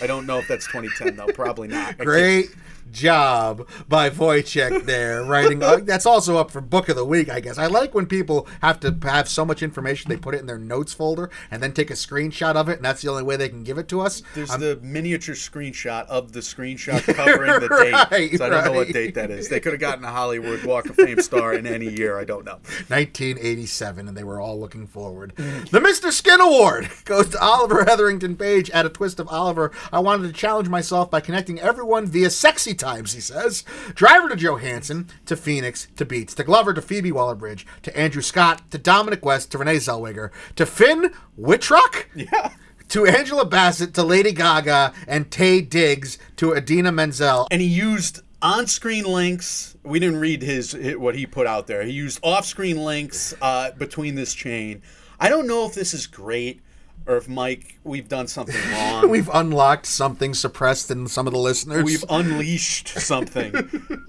I 0.00 0.06
don't 0.06 0.26
know 0.26 0.38
if 0.38 0.46
that's 0.46 0.66
2010 0.66 1.16
though, 1.16 1.32
probably 1.32 1.68
not. 1.68 1.98
Great 1.98 2.50
job 2.90 3.68
by 3.88 4.10
Wojciech 4.10 4.84
there 4.84 5.22
writing. 5.24 5.62
uh, 5.62 5.78
that's 5.82 6.06
also 6.06 6.36
up 6.38 6.50
for 6.50 6.60
book 6.60 6.88
of 6.88 6.96
the 6.96 7.04
week, 7.04 7.28
I 7.28 7.40
guess. 7.40 7.58
I 7.58 7.66
like 7.66 7.94
when 7.94 8.06
people 8.06 8.46
have 8.60 8.80
to 8.80 8.96
have 9.02 9.28
so 9.28 9.44
much 9.44 9.62
information 9.62 10.08
they 10.08 10.16
put 10.16 10.34
it 10.34 10.40
in 10.40 10.46
their 10.46 10.58
notes 10.58 10.92
folder 10.92 11.30
and 11.50 11.62
then 11.62 11.72
take 11.72 11.90
a 11.90 11.94
screenshot 11.94 12.54
of 12.56 12.68
it, 12.68 12.76
and 12.76 12.84
that's 12.84 13.02
the 13.02 13.10
only 13.10 13.22
way 13.22 13.36
they 13.36 13.48
can 13.48 13.64
give 13.64 13.78
it 13.78 13.88
to 13.88 14.00
us. 14.00 14.22
There's 14.34 14.50
the 14.50 14.78
miniature 14.82 15.34
screenshot 15.34 16.06
of 16.06 16.32
the 16.32 16.40
screenshot 16.40 17.02
covering 17.14 17.60
the 17.60 17.68
date. 18.10 18.38
So 18.38 18.46
I 18.46 18.48
don't 18.48 18.64
know 18.64 18.72
what 18.72 18.88
date 18.88 19.14
that 19.14 19.30
is. 19.30 19.48
They 19.48 19.60
could 19.60 19.72
have 19.72 19.80
gotten 19.80 20.04
a 20.04 20.10
Hollywood 20.10 20.64
Walk 20.64 20.86
of 20.86 20.96
Fame 20.96 21.20
star 21.20 21.54
in 21.54 21.66
any 21.66 21.88
year. 21.88 22.18
I 22.18 22.24
don't 22.24 22.44
know. 22.44 22.58
1987, 22.88 24.08
and 24.08 24.16
they 24.16 24.24
were 24.24 24.40
all 24.40 24.58
looking 24.58 24.86
forward. 24.86 25.34
The 25.36 25.80
Mr. 25.80 26.12
Skin 26.12 26.40
Award 26.40 26.90
goes 27.04 27.28
to 27.30 27.40
Oliver 27.40 27.84
Hetherington 27.84 28.36
Page 28.36 28.70
at 28.70 28.86
a 28.86 28.88
twist 28.88 29.18
of 29.20 29.28
Oliver. 29.28 29.72
I 29.92 30.00
wanted 30.00 30.26
to 30.28 30.32
challenge 30.32 30.68
myself 30.68 31.10
by 31.10 31.20
connecting 31.20 31.60
everyone 31.60 32.06
via 32.06 32.30
sexy 32.30 32.73
times, 32.74 33.12
he 33.12 33.20
says. 33.20 33.64
Driver 33.94 34.28
to 34.28 34.36
Johansson, 34.36 35.08
to 35.26 35.36
Phoenix, 35.36 35.88
to 35.96 36.04
Beetz, 36.04 36.34
to 36.34 36.44
Glover, 36.44 36.74
to 36.74 36.82
Phoebe 36.82 37.12
Waller 37.12 37.34
Bridge, 37.34 37.66
to 37.82 37.96
Andrew 37.96 38.22
Scott, 38.22 38.70
to 38.70 38.78
Dominic 38.78 39.24
West, 39.24 39.50
to 39.52 39.58
Renee 39.58 39.76
Zellweger, 39.76 40.30
to 40.56 40.66
Finn 40.66 41.12
Wittrock. 41.36 42.08
Yeah. 42.14 42.52
To 42.90 43.06
Angela 43.06 43.46
Bassett, 43.46 43.94
to 43.94 44.02
Lady 44.02 44.30
Gaga, 44.30 44.92
and 45.08 45.30
Taye 45.30 45.68
Diggs, 45.68 46.18
to 46.36 46.52
Idina 46.52 46.92
Menzel. 46.92 47.48
And 47.50 47.62
he 47.62 47.66
used 47.66 48.20
on-screen 48.42 49.04
links. 49.04 49.74
We 49.82 49.98
didn't 49.98 50.20
read 50.20 50.42
his, 50.42 50.72
hi- 50.72 50.94
what 50.94 51.14
he 51.14 51.24
put 51.24 51.46
out 51.46 51.66
there. 51.66 51.82
He 51.82 51.92
used 51.92 52.20
off-screen 52.22 52.76
links 52.76 53.32
uh, 53.40 53.70
between 53.72 54.16
this 54.16 54.34
chain. 54.34 54.82
I 55.18 55.30
don't 55.30 55.46
know 55.46 55.64
if 55.64 55.74
this 55.74 55.94
is 55.94 56.06
great. 56.06 56.60
Or 57.06 57.18
if 57.18 57.28
Mike, 57.28 57.78
we've 57.84 58.08
done 58.08 58.26
something 58.26 58.56
wrong. 58.72 59.10
We've 59.14 59.28
unlocked 59.28 59.84
something 59.84 60.32
suppressed 60.32 60.90
in 60.90 61.06
some 61.06 61.26
of 61.26 61.34
the 61.34 61.38
listeners. 61.38 61.84
We've 61.84 62.04
unleashed 62.08 62.88
something 62.88 63.52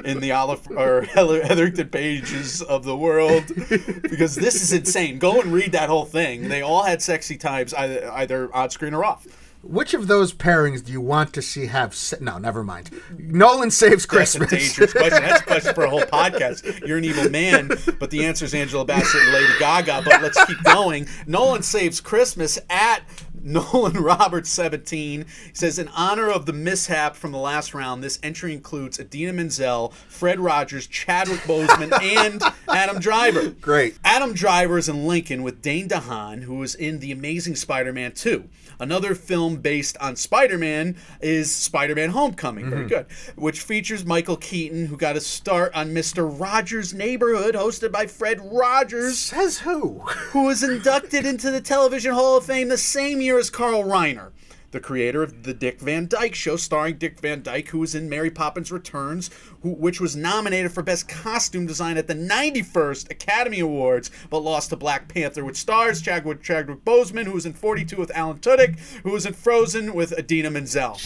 in 0.05 0.21
the 0.21 0.31
Oliver 0.31 1.01
Hetherington 1.01 1.89
pages 1.89 2.61
of 2.61 2.85
the 2.85 2.95
world 2.95 3.43
because 3.47 4.35
this 4.35 4.61
is 4.61 4.71
insane. 4.71 5.19
Go 5.19 5.41
and 5.41 5.51
read 5.51 5.73
that 5.73 5.89
whole 5.89 6.05
thing. 6.05 6.47
They 6.47 6.61
all 6.61 6.83
had 6.83 7.01
sexy 7.01 7.35
times, 7.35 7.73
either, 7.73 8.09
either 8.13 8.55
on 8.55 8.69
screen 8.69 8.93
or 8.93 9.03
off. 9.03 9.27
Which 9.67 9.95
of 9.95 10.07
those 10.07 10.31
pairings 10.31 10.85
do 10.85 10.91
you 10.91 11.01
want 11.01 11.33
to 11.33 11.41
see 11.41 11.65
have? 11.65 11.95
Se- 11.95 12.17
no, 12.21 12.37
never 12.37 12.63
mind. 12.63 12.91
Nolan 13.17 13.71
saves 13.71 14.05
Christmas. 14.05 14.51
That's 14.51 14.63
a 14.77 14.79
dangerous 14.79 14.91
question. 14.93 15.23
That's 15.23 15.41
a 15.41 15.43
question 15.45 15.73
for 15.73 15.83
a 15.85 15.89
whole 15.89 16.01
podcast. 16.01 16.87
You're 16.87 16.99
an 16.99 17.03
evil 17.03 17.29
man, 17.31 17.69
but 17.99 18.11
the 18.11 18.25
answer 18.25 18.45
is 18.45 18.53
Angela 18.53 18.85
Bassett 18.85 19.21
and 19.23 19.33
Lady 19.33 19.53
Gaga. 19.59 20.03
But 20.05 20.21
let's 20.21 20.43
keep 20.45 20.61
going. 20.63 21.07
Nolan 21.25 21.63
saves 21.63 21.99
Christmas 21.99 22.59
at 22.69 23.01
Nolan 23.41 23.93
Roberts 23.93 24.49
17. 24.51 25.21
He 25.21 25.25
says, 25.53 25.77
in 25.79 25.87
honor 25.89 26.29
of 26.29 26.45
the 26.45 26.53
mishap 26.53 27.15
from 27.15 27.31
the 27.31 27.37
last 27.39 27.73
round, 27.73 28.03
this 28.03 28.19
entry 28.23 28.53
includes 28.53 28.99
Idina 28.99 29.33
Menzel, 29.33 29.89
Fred 30.09 30.39
Rogers, 30.39 30.85
Chadwick 30.87 31.39
Boseman, 31.41 31.91
and 32.01 32.41
Adam 32.69 32.99
Driver. 32.99 33.49
Great. 33.49 33.97
Adam 34.03 34.33
Driver 34.33 34.77
is 34.77 34.89
in 34.89 35.05
Lincoln 35.07 35.41
with 35.43 35.61
Dane 35.61 35.87
DeHaan, 35.89 36.43
who 36.43 36.55
was 36.55 36.75
in 36.75 36.99
The 36.99 37.11
Amazing 37.11 37.55
Spider-Man 37.55 38.13
2. 38.13 38.47
Another 38.79 39.15
film 39.15 39.57
based 39.57 39.97
on 39.99 40.15
Spider-Man 40.15 40.95
is 41.21 41.53
Spider-Man 41.53 42.11
Homecoming. 42.11 42.69
Very 42.69 42.81
mm-hmm. 42.81 42.89
good. 42.89 43.05
Which 43.35 43.61
features 43.61 44.05
Michael 44.05 44.37
Keaton, 44.37 44.87
who 44.87 44.97
got 44.97 45.15
a 45.15 45.21
start 45.21 45.73
on 45.75 45.93
Mr. 45.93 46.27
Rogers' 46.39 46.93
Neighborhood, 46.93 47.55
hosted 47.55 47.91
by 47.91 48.07
Fred 48.07 48.39
Rogers, 48.41 49.17
Says 49.17 49.59
who? 49.59 49.99
who 50.31 50.43
was 50.43 50.63
inducted 50.63 51.25
into 51.25 51.51
the 51.51 51.61
Television 51.61 52.13
Hall 52.13 52.37
of 52.37 52.45
Fame 52.45 52.69
the 52.69 52.77
same 52.77 53.21
year 53.21 53.37
as 53.37 53.49
Carl 53.49 53.83
Reiner. 53.83 54.31
The 54.71 54.79
creator 54.79 55.23
of 55.23 55.43
the 55.43 55.53
Dick 55.53 55.79
Van 55.79 56.07
Dyke 56.07 56.35
Show, 56.35 56.55
starring 56.57 56.97
Dick 56.97 57.19
Van 57.19 57.41
Dyke, 57.41 57.69
who 57.69 57.79
was 57.79 57.95
in 57.95 58.09
Mary 58.09 58.29
Poppins 58.29 58.71
Returns, 58.71 59.29
who, 59.61 59.71
which 59.71 60.01
was 60.01 60.15
nominated 60.15 60.71
for 60.71 60.83
Best 60.83 61.07
Costume 61.07 61.65
Design 61.65 61.97
at 61.97 62.07
the 62.07 62.15
91st 62.15 63.09
Academy 63.11 63.59
Awards, 63.59 64.11
but 64.29 64.39
lost 64.39 64.69
to 64.69 64.75
Black 64.75 65.07
Panther, 65.07 65.45
which 65.45 65.57
stars 65.57 66.01
Chadwick, 66.01 66.41
Chadwick 66.41 66.83
Boseman, 66.83 67.25
who 67.25 67.33
was 67.33 67.45
in 67.45 67.53
42 67.53 67.97
with 67.97 68.15
Alan 68.15 68.39
Tudyk, 68.39 68.79
who 69.03 69.11
was 69.11 69.25
in 69.25 69.33
Frozen 69.33 69.93
with 69.93 70.17
Idina 70.17 70.51
Menzel. 70.51 70.99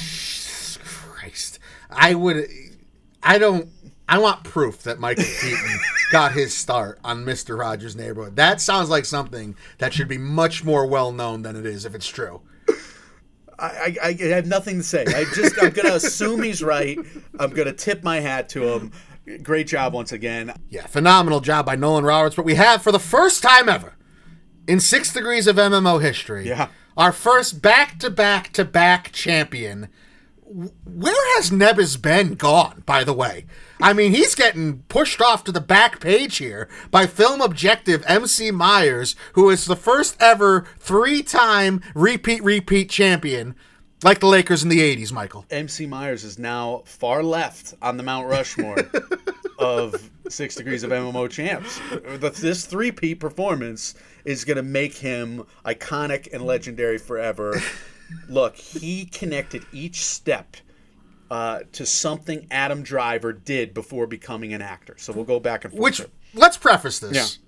Christ. 0.83 1.59
I 1.89 2.13
would. 2.15 2.47
I 3.21 3.37
don't. 3.37 3.69
I 4.07 4.17
want 4.17 4.43
proof 4.43 4.83
that 4.83 4.99
Michael 4.99 5.25
Keaton 5.41 5.79
got 6.11 6.31
his 6.31 6.55
start 6.55 6.99
on 7.03 7.25
Mister 7.25 7.55
Rogers' 7.55 7.95
Neighborhood. 7.95 8.35
That 8.35 8.61
sounds 8.61 8.89
like 8.89 9.05
something 9.05 9.55
that 9.77 9.93
should 9.93 10.07
be 10.07 10.17
much 10.17 10.63
more 10.63 10.85
well 10.85 11.11
known 11.11 11.41
than 11.41 11.55
it 11.55 11.65
is 11.65 11.85
if 11.85 11.93
it's 11.93 12.07
true. 12.07 12.41
I, 13.59 13.97
I, 14.01 14.07
I 14.19 14.23
have 14.27 14.45
nothing 14.47 14.77
to 14.77 14.83
say. 14.83 15.05
I 15.07 15.25
just 15.35 15.61
I'm 15.61 15.71
gonna 15.71 15.93
assume 15.95 16.43
he's 16.43 16.63
right. 16.63 16.97
I'm 17.39 17.51
gonna 17.51 17.73
tip 17.73 18.03
my 18.03 18.19
hat 18.19 18.49
to 18.49 18.67
him. 18.73 18.91
Great 19.43 19.67
job 19.67 19.93
once 19.93 20.11
again. 20.11 20.53
Yeah, 20.69 20.87
phenomenal 20.87 21.39
job 21.39 21.65
by 21.65 21.75
Nolan 21.75 22.03
Roberts. 22.03 22.35
But 22.35 22.45
we 22.45 22.55
have, 22.55 22.81
for 22.81 22.91
the 22.91 22.99
first 22.99 23.43
time 23.43 23.69
ever, 23.69 23.95
in 24.67 24.79
six 24.79 25.13
degrees 25.13 25.45
of 25.47 25.57
MMO 25.57 26.01
history, 26.01 26.47
Yeah. 26.47 26.69
our 26.97 27.11
first 27.11 27.61
back 27.61 27.99
to 27.99 28.09
back 28.09 28.51
to 28.53 28.65
back 28.65 29.11
champion. 29.11 29.89
Where 30.43 31.37
has 31.37 31.51
Nebis 31.51 32.01
been 32.01 32.33
gone, 32.33 32.81
by 32.87 33.03
the 33.03 33.13
way? 33.13 33.45
I 33.81 33.93
mean, 33.93 34.11
he's 34.11 34.35
getting 34.35 34.79
pushed 34.89 35.21
off 35.21 35.45
to 35.45 35.53
the 35.53 35.61
back 35.61 36.01
page 36.01 36.37
here 36.37 36.67
by 36.91 37.07
film 37.07 37.39
objective 37.39 38.03
MC 38.07 38.51
Myers, 38.51 39.15
who 39.33 39.49
is 39.49 39.65
the 39.65 39.75
first 39.77 40.17
ever 40.19 40.65
three 40.77 41.23
time 41.23 41.81
repeat, 41.95 42.43
repeat 42.43 42.89
champion, 42.89 43.55
like 44.03 44.19
the 44.19 44.27
Lakers 44.27 44.63
in 44.63 44.69
the 44.69 44.79
80s, 44.79 45.13
Michael. 45.13 45.45
MC 45.49 45.85
Myers 45.85 46.25
is 46.25 46.37
now 46.37 46.83
far 46.85 47.23
left 47.23 47.73
on 47.81 47.95
the 47.95 48.03
Mount 48.03 48.27
Rushmore 48.27 48.77
of 49.59 50.09
Six 50.27 50.55
Degrees 50.55 50.83
of 50.83 50.91
MMO 50.91 51.29
champs. 51.29 51.79
This 52.39 52.65
three-peat 52.65 53.19
performance 53.19 53.95
is 54.25 54.43
going 54.43 54.57
to 54.57 54.63
make 54.63 54.95
him 54.95 55.45
iconic 55.65 56.27
and 56.33 56.43
legendary 56.45 56.97
forever. 56.97 57.61
Look, 58.29 58.57
he 58.57 59.05
connected 59.05 59.65
each 59.71 60.03
step 60.05 60.57
uh, 61.29 61.61
to 61.73 61.85
something 61.85 62.47
Adam 62.49 62.83
Driver 62.83 63.33
did 63.33 63.73
before 63.73 64.07
becoming 64.07 64.53
an 64.53 64.61
actor. 64.61 64.95
So 64.97 65.13
we'll 65.13 65.25
go 65.25 65.39
back 65.39 65.63
and 65.63 65.73
forth. 65.73 65.83
Which, 65.83 66.01
let's 66.33 66.57
preface 66.57 66.99
this. 66.99 67.13
Yeah. 67.15 67.45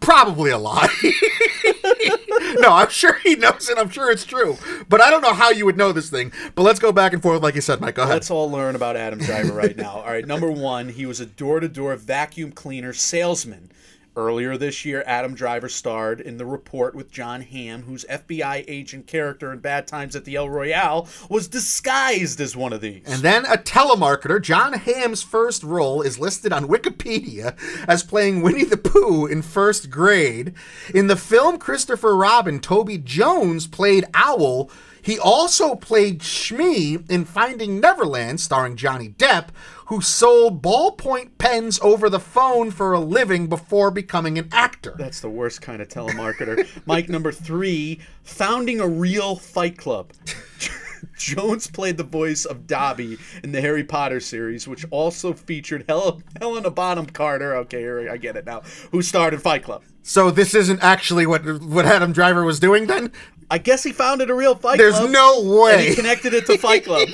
Probably 0.00 0.50
a 0.50 0.58
lie. 0.58 0.88
no, 2.58 2.72
I'm 2.72 2.90
sure 2.90 3.14
he 3.22 3.36
knows 3.36 3.70
it. 3.70 3.78
I'm 3.78 3.88
sure 3.88 4.10
it's 4.10 4.26
true. 4.26 4.58
But 4.88 5.00
I 5.00 5.08
don't 5.08 5.22
know 5.22 5.32
how 5.32 5.50
you 5.50 5.64
would 5.64 5.78
know 5.78 5.92
this 5.92 6.10
thing. 6.10 6.30
But 6.54 6.62
let's 6.62 6.78
go 6.78 6.92
back 6.92 7.14
and 7.14 7.22
forth, 7.22 7.42
like 7.42 7.54
you 7.54 7.62
said, 7.62 7.80
Mike. 7.80 7.94
Go 7.94 8.02
ahead. 8.02 8.14
Let's 8.14 8.30
all 8.30 8.50
learn 8.50 8.76
about 8.76 8.96
Adam 8.96 9.18
Driver 9.18 9.54
right 9.54 9.76
now. 9.76 10.00
All 10.00 10.06
right, 10.06 10.26
number 10.26 10.50
one, 10.50 10.90
he 10.90 11.06
was 11.06 11.20
a 11.20 11.26
door 11.26 11.60
to 11.60 11.68
door 11.68 11.96
vacuum 11.96 12.52
cleaner 12.52 12.92
salesman. 12.92 13.70
Earlier 14.16 14.56
this 14.56 14.84
year, 14.84 15.02
Adam 15.06 15.34
Driver 15.34 15.68
starred 15.68 16.20
in 16.20 16.36
The 16.36 16.46
Report 16.46 16.94
with 16.94 17.10
Jon 17.10 17.40
Hamm, 17.40 17.82
whose 17.82 18.04
FBI 18.04 18.64
agent 18.68 19.08
character 19.08 19.52
in 19.52 19.58
Bad 19.58 19.88
Times 19.88 20.14
at 20.14 20.24
the 20.24 20.36
El 20.36 20.48
Royale 20.48 21.08
was 21.28 21.48
disguised 21.48 22.40
as 22.40 22.54
one 22.54 22.72
of 22.72 22.80
these. 22.80 23.02
And 23.06 23.22
then 23.22 23.44
a 23.46 23.56
telemarketer, 23.56 24.40
Jon 24.40 24.74
Hamm's 24.74 25.24
first 25.24 25.64
role 25.64 26.00
is 26.00 26.20
listed 26.20 26.52
on 26.52 26.68
Wikipedia 26.68 27.58
as 27.88 28.04
playing 28.04 28.42
Winnie 28.42 28.62
the 28.62 28.76
Pooh 28.76 29.26
in 29.26 29.42
first 29.42 29.90
grade. 29.90 30.54
In 30.94 31.08
the 31.08 31.16
film 31.16 31.58
Christopher 31.58 32.16
Robin, 32.16 32.60
Toby 32.60 32.98
Jones 32.98 33.66
played 33.66 34.04
Owl. 34.14 34.70
He 35.02 35.18
also 35.18 35.74
played 35.74 36.20
Shmee 36.20 37.10
in 37.10 37.26
Finding 37.26 37.78
Neverland, 37.78 38.40
starring 38.40 38.74
Johnny 38.74 39.10
Depp, 39.10 39.48
who 39.86 40.00
sold 40.00 40.62
ballpoint 40.62 41.30
pens 41.38 41.78
over 41.82 42.08
the 42.08 42.20
phone 42.20 42.70
for 42.70 42.92
a 42.92 43.00
living 43.00 43.48
before 43.48 43.90
becoming 43.90 44.38
an 44.38 44.48
actor. 44.52 44.94
That's 44.98 45.20
the 45.20 45.28
worst 45.28 45.60
kind 45.62 45.82
of 45.82 45.88
telemarketer. 45.88 46.66
Mike 46.86 47.08
number 47.08 47.32
three, 47.32 48.00
founding 48.22 48.80
a 48.80 48.88
real 48.88 49.36
fight 49.36 49.76
club. 49.76 50.12
Jones 51.18 51.66
played 51.66 51.96
the 51.96 52.04
voice 52.04 52.44
of 52.44 52.66
Dobby 52.66 53.18
in 53.42 53.52
the 53.52 53.60
Harry 53.60 53.84
Potter 53.84 54.20
series, 54.20 54.66
which 54.66 54.86
also 54.90 55.32
featured 55.34 55.84
Hel- 55.88 56.22
Helena 56.40 56.70
Bonham 56.70 57.06
Carter. 57.06 57.54
Okay, 57.56 58.08
I 58.08 58.16
get 58.16 58.36
it 58.36 58.46
now. 58.46 58.62
Who 58.90 59.02
starred 59.02 59.34
in 59.34 59.40
Fight 59.40 59.62
Club? 59.62 59.82
So 60.06 60.30
this 60.30 60.54
isn't 60.54 60.82
actually 60.82 61.26
what 61.26 61.44
what 61.62 61.86
Adam 61.86 62.12
Driver 62.12 62.44
was 62.44 62.60
doing 62.60 62.86
then? 62.86 63.10
I 63.50 63.58
guess 63.58 63.82
he 63.82 63.92
founded 63.92 64.30
a 64.30 64.34
real 64.34 64.54
Fight 64.54 64.78
There's 64.78 64.94
Club. 64.94 65.04
There's 65.04 65.12
no 65.12 65.40
And 65.40 65.50
way. 65.50 65.88
he 65.88 65.94
connected 65.94 66.34
it 66.34 66.46
to 66.46 66.58
Fight 66.58 66.84
Club. 66.84 67.08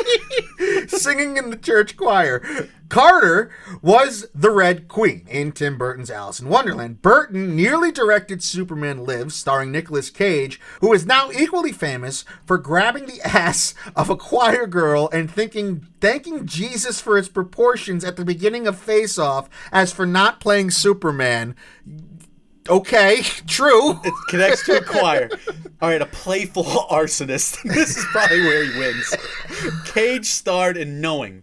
singing 0.89 1.37
in 1.37 1.51
the 1.51 1.57
church 1.57 1.97
choir. 1.97 2.43
Carter 2.89 3.51
was 3.83 4.27
the 4.35 4.51
Red 4.51 4.89
Queen 4.89 5.25
in 5.29 5.53
Tim 5.53 5.79
Burton's 5.79 6.11
Alice 6.11 6.41
in 6.41 6.49
Wonderland. 6.49 7.03
Burton 7.03 7.55
nearly 7.55 7.93
directed 7.93 8.43
Superman 8.43 9.05
Lives, 9.05 9.35
starring 9.37 9.71
Nicolas 9.71 10.11
Cage, 10.11 10.61
who 10.81 10.93
is 10.93 11.07
now 11.07 11.31
equally 11.31 11.73
famous 11.73 12.25
for 12.45 12.59
grabbing 12.59 13.07
the 13.07 13.21
ass 13.23 13.75
of 13.95 14.11
a 14.11 14.17
choir 14.17 14.67
girl 14.67 15.09
and 15.13 15.31
thinking 15.31 15.87
thanking 16.01 16.47
Jesus 16.47 17.01
for 17.01 17.17
its 17.17 17.29
proportions 17.29 18.05
at 18.05 18.17
the 18.17 18.25
beginning 18.25 18.67
of 18.67 18.79
Face 18.79 19.19
Off 19.19 19.49
as 19.71 19.93
for 19.93 20.07
not 20.07 20.41
playing 20.41 20.71
Superman. 20.71 21.55
Okay, 22.71 23.23
true. 23.47 23.99
It 24.05 24.15
connects 24.29 24.65
to 24.67 24.79
a 24.79 24.83
choir. 24.85 25.29
All 25.83 25.89
right, 25.89 26.01
a 26.01 26.07
playful 26.07 26.65
arsonist. 26.91 27.63
this 27.65 27.97
is 27.97 28.05
probably 28.13 28.41
where 28.43 28.65
he 28.65 28.79
wins. 28.79 29.15
Cage 29.87 30.27
starred 30.27 30.77
in 30.77 31.01
Knowing. 31.01 31.43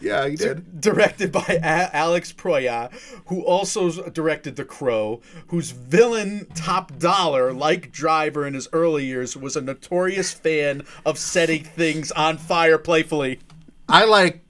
Yeah, 0.00 0.26
he 0.28 0.36
did. 0.36 0.80
directed 0.82 1.32
by 1.32 1.44
A- 1.48 1.96
Alex 1.96 2.30
Proya, 2.32 2.92
who 3.26 3.42
also 3.42 4.10
directed 4.10 4.56
The 4.56 4.64
Crow, 4.64 5.22
whose 5.48 5.70
villain 5.70 6.46
Top 6.54 6.98
Dollar, 6.98 7.52
like 7.54 7.90
Driver 7.90 8.46
in 8.46 8.52
his 8.54 8.68
early 8.74 9.06
years, 9.06 9.34
was 9.36 9.56
a 9.56 9.62
notorious 9.62 10.32
fan 10.32 10.82
of 11.06 11.18
setting 11.18 11.64
things 11.64 12.12
on 12.12 12.36
fire 12.36 12.76
playfully. 12.76 13.40
I 13.88 14.04
like 14.04 14.43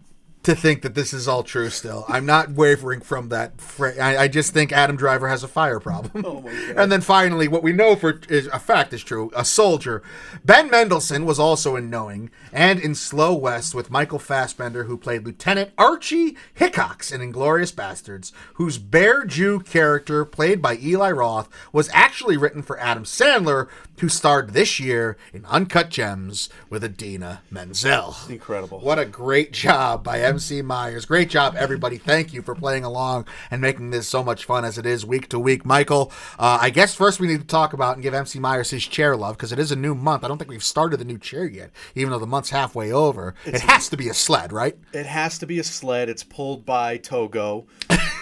to 0.44 0.54
think 0.54 0.82
that 0.82 0.94
this 0.94 1.12
is 1.12 1.26
all 1.26 1.42
true 1.42 1.70
still. 1.70 2.04
I'm 2.08 2.26
not 2.26 2.50
wavering 2.50 3.00
from 3.00 3.28
that. 3.30 3.60
Fra- 3.60 3.96
I, 3.98 4.24
I 4.24 4.28
just 4.28 4.52
think 4.52 4.72
Adam 4.72 4.96
Driver 4.96 5.28
has 5.28 5.42
a 5.42 5.48
fire 5.48 5.80
problem. 5.80 6.24
Oh. 6.24 6.44
And 6.76 6.90
then 6.90 7.00
finally, 7.02 7.46
what 7.46 7.62
we 7.62 7.72
know 7.72 7.94
for 7.94 8.20
is 8.28 8.46
a 8.48 8.58
fact 8.58 8.92
is 8.92 9.02
true. 9.02 9.30
A 9.36 9.44
soldier. 9.44 10.02
Ben 10.44 10.70
Mendelsohn 10.70 11.24
was 11.24 11.38
also 11.38 11.76
in 11.76 11.88
Knowing 11.88 12.30
and 12.52 12.80
in 12.80 12.94
Slow 12.94 13.34
West 13.34 13.74
with 13.74 13.90
Michael 13.90 14.18
Fassbender, 14.18 14.84
who 14.84 14.96
played 14.96 15.24
Lieutenant 15.24 15.70
Archie 15.78 16.36
Hickox 16.52 17.12
in 17.12 17.20
Inglourious 17.20 17.72
Basterds, 17.72 18.32
whose 18.54 18.78
Bear 18.78 19.24
Jew 19.24 19.60
character, 19.60 20.24
played 20.24 20.60
by 20.60 20.76
Eli 20.76 21.10
Roth, 21.10 21.48
was 21.72 21.90
actually 21.92 22.36
written 22.36 22.62
for 22.62 22.78
Adam 22.80 23.04
Sandler, 23.04 23.68
who 23.98 24.08
starred 24.08 24.50
this 24.50 24.80
year 24.80 25.16
in 25.32 25.44
Uncut 25.46 25.88
Gems 25.88 26.48
with 26.68 26.84
Idina 26.84 27.42
Menzel. 27.50 28.16
Incredible. 28.28 28.80
What 28.80 28.98
a 28.98 29.04
great 29.04 29.52
job 29.52 30.02
by 30.02 30.20
MC 30.20 30.62
Myers. 30.62 31.06
Great 31.06 31.30
job, 31.30 31.54
everybody. 31.56 31.98
Thank 31.98 32.32
you 32.32 32.42
for 32.42 32.54
playing 32.54 32.84
along 32.84 33.26
and 33.50 33.60
making 33.60 33.90
this 33.90 34.08
so 34.08 34.22
much 34.22 34.44
fun 34.44 34.64
as 34.64 34.78
it 34.78 34.86
is 34.86 35.06
week 35.06 35.28
to 35.28 35.38
week. 35.38 35.64
Michael, 35.64 36.12
uh, 36.38 36.58
I 36.60 36.70
guess 36.70 36.94
first 36.94 37.20
we 37.20 37.26
need 37.28 37.40
to 37.40 37.46
talk 37.46 37.72
about 37.72 37.94
and 37.94 38.02
give 38.02 38.14
MC 38.14 38.38
Myers 38.38 38.70
his 38.70 38.86
chair 38.86 39.16
love 39.16 39.36
because 39.36 39.52
it 39.52 39.58
is 39.58 39.70
a 39.70 39.76
new 39.76 39.94
month. 39.94 40.24
I 40.24 40.28
don't 40.28 40.38
think 40.38 40.50
we've 40.50 40.64
started 40.64 40.98
the 40.98 41.04
new 41.04 41.18
chair 41.18 41.46
yet, 41.46 41.70
even 41.94 42.10
though 42.10 42.18
the 42.18 42.26
month's 42.26 42.50
halfway 42.50 42.92
over. 42.92 43.34
it 43.44 43.60
has 43.60 43.88
to 43.90 43.96
be 43.96 44.08
a 44.08 44.14
sled, 44.14 44.52
right? 44.52 44.76
It 44.92 45.06
has 45.06 45.38
to 45.38 45.46
be 45.46 45.58
a 45.58 45.64
sled. 45.64 46.08
It's 46.08 46.24
pulled 46.24 46.64
by 46.64 46.96
Togo 46.96 47.66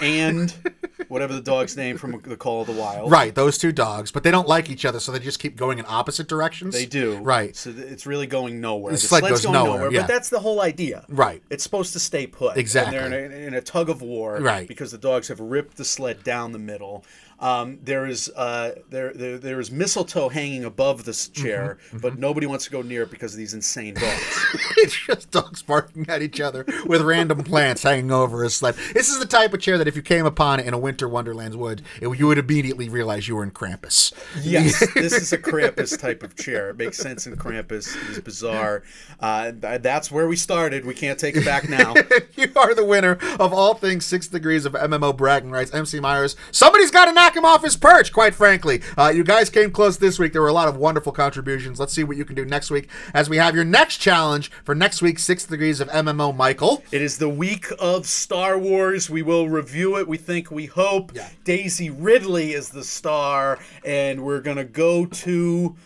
and 0.02 0.54
whatever 1.08 1.32
the 1.32 1.40
dog's 1.40 1.76
name 1.76 1.96
from 1.96 2.20
the 2.24 2.36
Call 2.36 2.62
of 2.62 2.66
the 2.66 2.72
Wild. 2.72 3.10
Right, 3.10 3.34
those 3.34 3.58
two 3.58 3.72
dogs, 3.72 4.10
but 4.10 4.22
they 4.22 4.30
don't 4.30 4.48
like 4.48 4.70
each 4.70 4.84
other, 4.84 5.00
so 5.00 5.12
they 5.12 5.18
just 5.18 5.38
keep 5.38 5.56
going 5.62 5.78
in 5.78 5.84
opposite 5.88 6.26
directions. 6.26 6.74
They 6.74 6.86
do. 6.86 7.18
Right. 7.18 7.54
So 7.54 7.70
it's 7.70 8.04
really 8.04 8.26
going 8.26 8.60
nowhere. 8.60 8.92
The 8.92 8.98
The, 8.98 9.06
sled 9.06 9.20
sled's 9.20 9.32
goes 9.32 9.52
going 9.52 9.54
nowhere, 9.54 9.92
yeah. 9.92 10.00
But 10.00 10.08
that's 10.08 10.28
the 10.28 10.40
whole 10.40 10.60
idea. 10.60 11.04
Right. 11.08 11.40
It's 11.50 11.62
supposed 11.62 11.92
to 11.92 12.00
stay 12.00 12.26
put. 12.26 12.56
Exactly. 12.56 12.98
And 12.98 13.12
they're 13.12 13.24
in 13.26 13.32
a, 13.32 13.36
in 13.46 13.54
a 13.54 13.60
tug 13.60 13.88
of 13.88 14.02
war. 14.02 14.40
Right. 14.40 14.66
Because 14.66 14.90
the 14.90 14.98
dogs 14.98 15.28
have 15.28 15.38
ripped 15.38 15.76
the 15.76 15.84
sled 15.84 16.24
down 16.24 16.50
the 16.50 16.58
middle. 16.58 17.04
Um, 17.42 17.80
there 17.82 18.06
is 18.06 18.28
uh, 18.36 18.76
there, 18.88 19.12
there 19.12 19.36
there 19.36 19.60
is 19.60 19.70
mistletoe 19.72 20.28
hanging 20.28 20.64
above 20.64 21.04
this 21.04 21.22
Mm-hmm, 21.22 21.42
chair, 21.42 21.78
but 21.92 22.18
nobody 22.18 22.46
wants 22.46 22.64
to 22.66 22.70
go 22.70 22.82
near 22.82 23.02
it 23.02 23.10
because 23.10 23.32
of 23.32 23.38
these 23.38 23.54
insane 23.54 23.94
dogs. 23.94 24.46
it's 24.76 24.94
just 25.06 25.30
dogs 25.30 25.62
barking 25.62 26.08
at 26.08 26.22
each 26.22 26.40
other 26.40 26.64
with 26.86 27.00
random 27.02 27.42
plants 27.42 27.82
hanging 27.82 28.10
over 28.10 28.44
a 28.44 28.50
sled. 28.50 28.74
This 28.94 29.08
is 29.08 29.18
the 29.18 29.26
type 29.26 29.52
of 29.54 29.60
chair 29.60 29.78
that 29.78 29.88
if 29.88 29.96
you 29.96 30.02
came 30.02 30.26
upon 30.26 30.60
it 30.60 30.66
in 30.66 30.74
a 30.74 30.78
winter 30.78 31.08
Wonderland's 31.08 31.56
wood, 31.56 31.82
it, 32.00 32.08
you 32.18 32.26
would 32.26 32.38
immediately 32.38 32.88
realize 32.88 33.26
you 33.28 33.36
were 33.36 33.42
in 33.42 33.50
Krampus. 33.50 34.12
Yes, 34.42 34.78
this 34.94 35.12
is 35.12 35.32
a 35.32 35.38
Krampus 35.38 35.98
type 35.98 36.22
of 36.22 36.36
chair. 36.36 36.70
It 36.70 36.76
makes 36.76 36.98
sense 36.98 37.26
in 37.26 37.36
Krampus. 37.36 37.96
It 37.96 38.10
is 38.10 38.20
bizarre. 38.20 38.82
Uh, 39.20 39.52
that's 39.52 40.10
where 40.10 40.28
we 40.28 40.36
started. 40.36 40.84
We 40.84 40.94
can't 40.94 41.18
take 41.18 41.36
it 41.36 41.44
back 41.44 41.68
now. 41.68 41.94
you 42.36 42.52
are 42.56 42.74
the 42.74 42.84
winner 42.84 43.18
of 43.40 43.52
all 43.52 43.74
things 43.74 44.04
six 44.04 44.28
degrees 44.28 44.64
of 44.64 44.74
MMO 44.74 45.16
bragging 45.16 45.50
rights. 45.50 45.72
MC 45.74 45.98
Myers. 46.00 46.36
Somebody's 46.50 46.90
got 46.90 47.06
to 47.06 47.12
knock 47.12 47.31
him 47.36 47.44
off 47.44 47.62
his 47.62 47.76
perch, 47.76 48.12
quite 48.12 48.34
frankly. 48.34 48.82
Uh, 48.96 49.12
you 49.14 49.24
guys 49.24 49.50
came 49.50 49.70
close 49.70 49.98
this 49.98 50.18
week. 50.18 50.32
There 50.32 50.42
were 50.42 50.48
a 50.48 50.52
lot 50.52 50.68
of 50.68 50.76
wonderful 50.76 51.12
contributions. 51.12 51.80
Let's 51.80 51.92
see 51.92 52.04
what 52.04 52.16
you 52.16 52.24
can 52.24 52.36
do 52.36 52.44
next 52.44 52.70
week 52.70 52.88
as 53.14 53.28
we 53.28 53.36
have 53.36 53.54
your 53.54 53.64
next 53.64 53.98
challenge 53.98 54.50
for 54.64 54.74
next 54.74 55.02
week's 55.02 55.22
six 55.22 55.44
degrees 55.44 55.80
of 55.80 55.88
MMO, 55.88 56.34
Michael. 56.34 56.82
It 56.92 57.02
is 57.02 57.18
the 57.18 57.28
week 57.28 57.66
of 57.78 58.06
Star 58.06 58.58
Wars. 58.58 59.08
We 59.10 59.22
will 59.22 59.48
review 59.48 59.98
it. 59.98 60.08
We 60.08 60.18
think, 60.18 60.50
we 60.50 60.66
hope. 60.66 61.12
Yeah. 61.14 61.28
Daisy 61.44 61.90
Ridley 61.90 62.52
is 62.52 62.70
the 62.70 62.84
star, 62.84 63.58
and 63.84 64.24
we're 64.24 64.40
gonna 64.40 64.64
go 64.64 65.06
to 65.06 65.76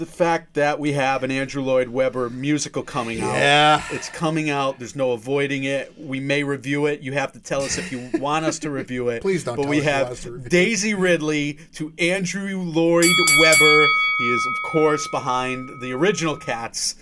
the 0.00 0.06
fact 0.06 0.54
that 0.54 0.80
we 0.80 0.92
have 0.92 1.22
an 1.22 1.30
Andrew 1.30 1.62
Lloyd 1.62 1.88
Webber 1.90 2.30
musical 2.30 2.82
coming 2.82 3.20
out. 3.20 3.34
Yeah. 3.34 3.84
It's 3.90 4.08
coming 4.08 4.48
out. 4.48 4.78
There's 4.78 4.96
no 4.96 5.12
avoiding 5.12 5.64
it. 5.64 5.92
We 5.98 6.20
may 6.20 6.42
review 6.42 6.86
it. 6.86 7.00
You 7.00 7.12
have 7.12 7.32
to 7.32 7.38
tell 7.38 7.60
us 7.60 7.76
if 7.76 7.92
you 7.92 8.08
want 8.14 8.46
us 8.46 8.58
to 8.60 8.70
review 8.70 9.10
it. 9.10 9.20
Please 9.20 9.44
don't 9.44 9.56
But 9.56 9.66
we 9.66 9.82
have 9.82 10.08
us 10.08 10.22
to 10.22 10.32
review 10.32 10.46
it. 10.46 10.50
Daisy 10.50 10.94
Ridley 10.94 11.58
to 11.74 11.92
Andrew 11.98 12.62
Lloyd 12.62 13.04
Webber. 13.40 13.86
He 14.18 14.24
is, 14.24 14.46
of 14.46 14.72
course, 14.72 15.06
behind 15.12 15.68
the 15.82 15.92
original 15.92 16.36
Cats. 16.36 16.94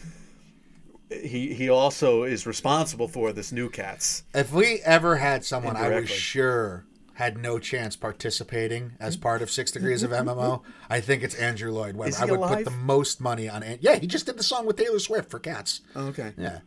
He 1.08 1.54
he 1.54 1.70
also 1.70 2.24
is 2.24 2.46
responsible 2.46 3.06
for 3.06 3.32
this 3.32 3.52
new 3.52 3.70
Cats. 3.70 4.24
If 4.34 4.52
we 4.52 4.80
ever 4.84 5.16
had 5.16 5.44
someone 5.44 5.76
I 5.76 6.00
was 6.00 6.10
sure 6.10 6.84
had 7.18 7.36
no 7.36 7.58
chance 7.58 7.96
participating 7.96 8.92
as 9.00 9.16
part 9.16 9.42
of 9.42 9.50
Six 9.50 9.72
Degrees 9.72 10.04
of 10.04 10.12
MMO, 10.12 10.62
I 10.88 11.00
think 11.00 11.24
it's 11.24 11.34
Andrew 11.34 11.72
Lloyd 11.72 11.96
Webber. 11.96 12.14
I 12.16 12.24
would 12.26 12.40
put 12.40 12.64
the 12.64 12.70
most 12.70 13.20
money 13.20 13.48
on. 13.48 13.64
An- 13.64 13.78
yeah, 13.80 13.96
he 13.96 14.06
just 14.06 14.26
did 14.26 14.36
the 14.38 14.44
song 14.44 14.66
with 14.66 14.76
Taylor 14.76 15.00
Swift 15.00 15.28
for 15.28 15.40
Cats. 15.40 15.80
Okay, 15.96 16.32
Yeah, 16.38 16.60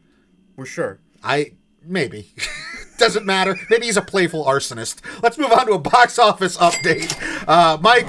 we're 0.57 0.65
sure. 0.65 0.99
I 1.23 1.53
maybe 1.85 2.33
doesn't 2.97 3.25
matter. 3.25 3.55
Maybe 3.69 3.85
he's 3.85 3.95
a 3.95 4.01
playful 4.01 4.43
arsonist. 4.43 4.99
Let's 5.23 5.37
move 5.37 5.53
on 5.53 5.67
to 5.67 5.71
a 5.71 5.79
box 5.79 6.19
office 6.19 6.57
update. 6.57 7.15
Uh, 7.47 7.77
Mike, 7.81 8.05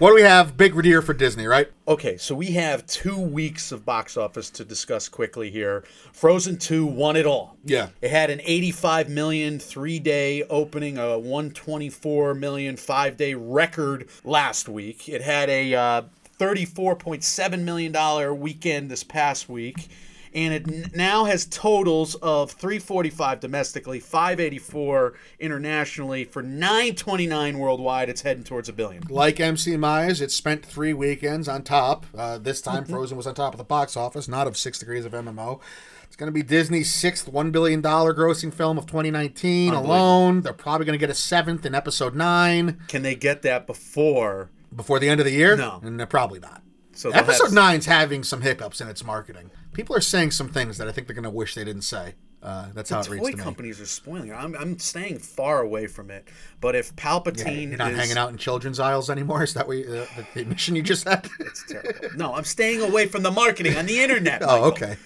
what 0.00 0.08
do 0.08 0.14
we 0.14 0.22
have? 0.22 0.56
Big 0.56 0.74
redeer 0.74 1.02
for 1.02 1.12
Disney, 1.12 1.46
right? 1.46 1.70
Okay, 1.86 2.16
so 2.16 2.34
we 2.34 2.52
have 2.52 2.86
two 2.86 3.20
weeks 3.20 3.70
of 3.70 3.84
box 3.84 4.16
office 4.16 4.48
to 4.50 4.64
discuss 4.64 5.10
quickly 5.10 5.50
here. 5.50 5.84
Frozen 6.10 6.56
2 6.56 6.86
won 6.86 7.16
it 7.16 7.26
all. 7.26 7.58
Yeah. 7.66 7.90
It 8.00 8.10
had 8.10 8.30
an 8.30 8.40
85 8.42 9.10
million 9.10 9.58
three 9.58 9.98
day 9.98 10.42
opening, 10.44 10.96
a 10.96 11.18
124 11.18 12.34
million 12.34 12.78
five 12.78 13.18
day 13.18 13.34
record 13.34 14.08
last 14.24 14.70
week. 14.70 15.06
It 15.06 15.20
had 15.20 15.50
a 15.50 15.74
uh, 15.74 16.02
$34.7 16.38 17.60
million 17.60 18.40
weekend 18.40 18.90
this 18.90 19.04
past 19.04 19.50
week. 19.50 19.90
And 20.32 20.54
it 20.54 20.68
n- 20.68 20.90
now 20.94 21.24
has 21.24 21.44
totals 21.46 22.14
of 22.16 22.52
345 22.52 23.40
domestically, 23.40 23.98
584 23.98 25.14
internationally, 25.40 26.24
for 26.24 26.42
929 26.42 27.58
worldwide. 27.58 28.08
It's 28.08 28.22
heading 28.22 28.44
towards 28.44 28.68
a 28.68 28.72
billion. 28.72 29.02
Like 29.08 29.40
MC 29.40 29.76
Myers, 29.76 30.20
it 30.20 30.30
spent 30.30 30.64
three 30.64 30.92
weekends 30.92 31.48
on 31.48 31.62
top. 31.62 32.06
Uh, 32.16 32.38
this 32.38 32.60
time, 32.60 32.84
Frozen 32.84 33.16
was 33.16 33.26
on 33.26 33.34
top 33.34 33.54
of 33.54 33.58
the 33.58 33.64
box 33.64 33.96
office, 33.96 34.28
not 34.28 34.46
of 34.46 34.56
Six 34.56 34.78
Degrees 34.78 35.04
of 35.04 35.12
MMO. 35.12 35.60
It's 36.04 36.16
going 36.16 36.26
to 36.28 36.32
be 36.32 36.42
Disney's 36.42 36.92
sixth 36.92 37.30
$1 37.30 37.52
billion 37.52 37.80
grossing 37.82 38.52
film 38.52 38.78
of 38.78 38.86
2019 38.86 39.72
alone. 39.74 40.42
They're 40.42 40.52
probably 40.52 40.84
going 40.84 40.98
to 40.98 41.00
get 41.00 41.10
a 41.10 41.14
seventh 41.14 41.64
in 41.64 41.74
episode 41.74 42.14
nine 42.16 42.80
Can 42.88 43.02
they 43.02 43.14
get 43.14 43.42
that 43.42 43.66
before? 43.66 44.50
before 44.74 44.98
the 44.98 45.08
end 45.08 45.20
of 45.20 45.26
the 45.26 45.32
year. 45.32 45.56
No. 45.56 45.80
And 45.82 45.98
they're 45.98 46.06
probably 46.08 46.38
not. 46.40 46.62
So 46.92 47.10
Episode 47.10 47.44
have- 47.46 47.52
nine's 47.54 47.86
having 47.86 48.22
some 48.24 48.42
hiccups 48.42 48.80
in 48.80 48.88
its 48.88 49.04
marketing. 49.04 49.50
People 49.72 49.94
are 49.96 50.00
saying 50.00 50.32
some 50.32 50.48
things 50.48 50.78
that 50.78 50.88
I 50.88 50.92
think 50.92 51.06
they're 51.06 51.14
going 51.14 51.24
to 51.24 51.30
wish 51.30 51.54
they 51.54 51.64
didn't 51.64 51.82
say. 51.82 52.14
Uh, 52.42 52.68
that's 52.74 52.88
how 52.88 53.00
it 53.00 53.08
reads 53.10 53.22
Toy 53.22 53.30
to 53.32 53.36
me. 53.36 53.42
companies 53.42 53.80
are 53.82 53.86
spoiling 53.86 54.30
it. 54.30 54.32
I'm, 54.34 54.56
I'm 54.56 54.78
staying 54.78 55.18
far 55.18 55.60
away 55.60 55.86
from 55.86 56.10
it. 56.10 56.26
But 56.60 56.74
if 56.74 56.96
Palpatine 56.96 57.68
You're 57.68 57.76
not 57.76 57.92
is, 57.92 57.98
hanging 57.98 58.16
out 58.16 58.30
in 58.30 58.38
children's 58.38 58.80
aisles 58.80 59.10
anymore. 59.10 59.42
Is 59.44 59.52
that 59.54 59.68
what 59.68 59.76
you, 59.76 59.84
uh, 59.84 60.06
the, 60.34 60.42
the 60.42 60.44
mission 60.48 60.74
you 60.74 60.82
just 60.82 61.06
had? 61.06 61.28
It's 61.38 61.64
terrible. 61.68 62.16
No, 62.16 62.34
I'm 62.34 62.44
staying 62.44 62.80
away 62.80 63.06
from 63.08 63.22
the 63.22 63.30
marketing 63.30 63.76
on 63.76 63.84
the 63.84 64.00
internet. 64.00 64.40
oh, 64.44 64.64
okay. 64.70 64.96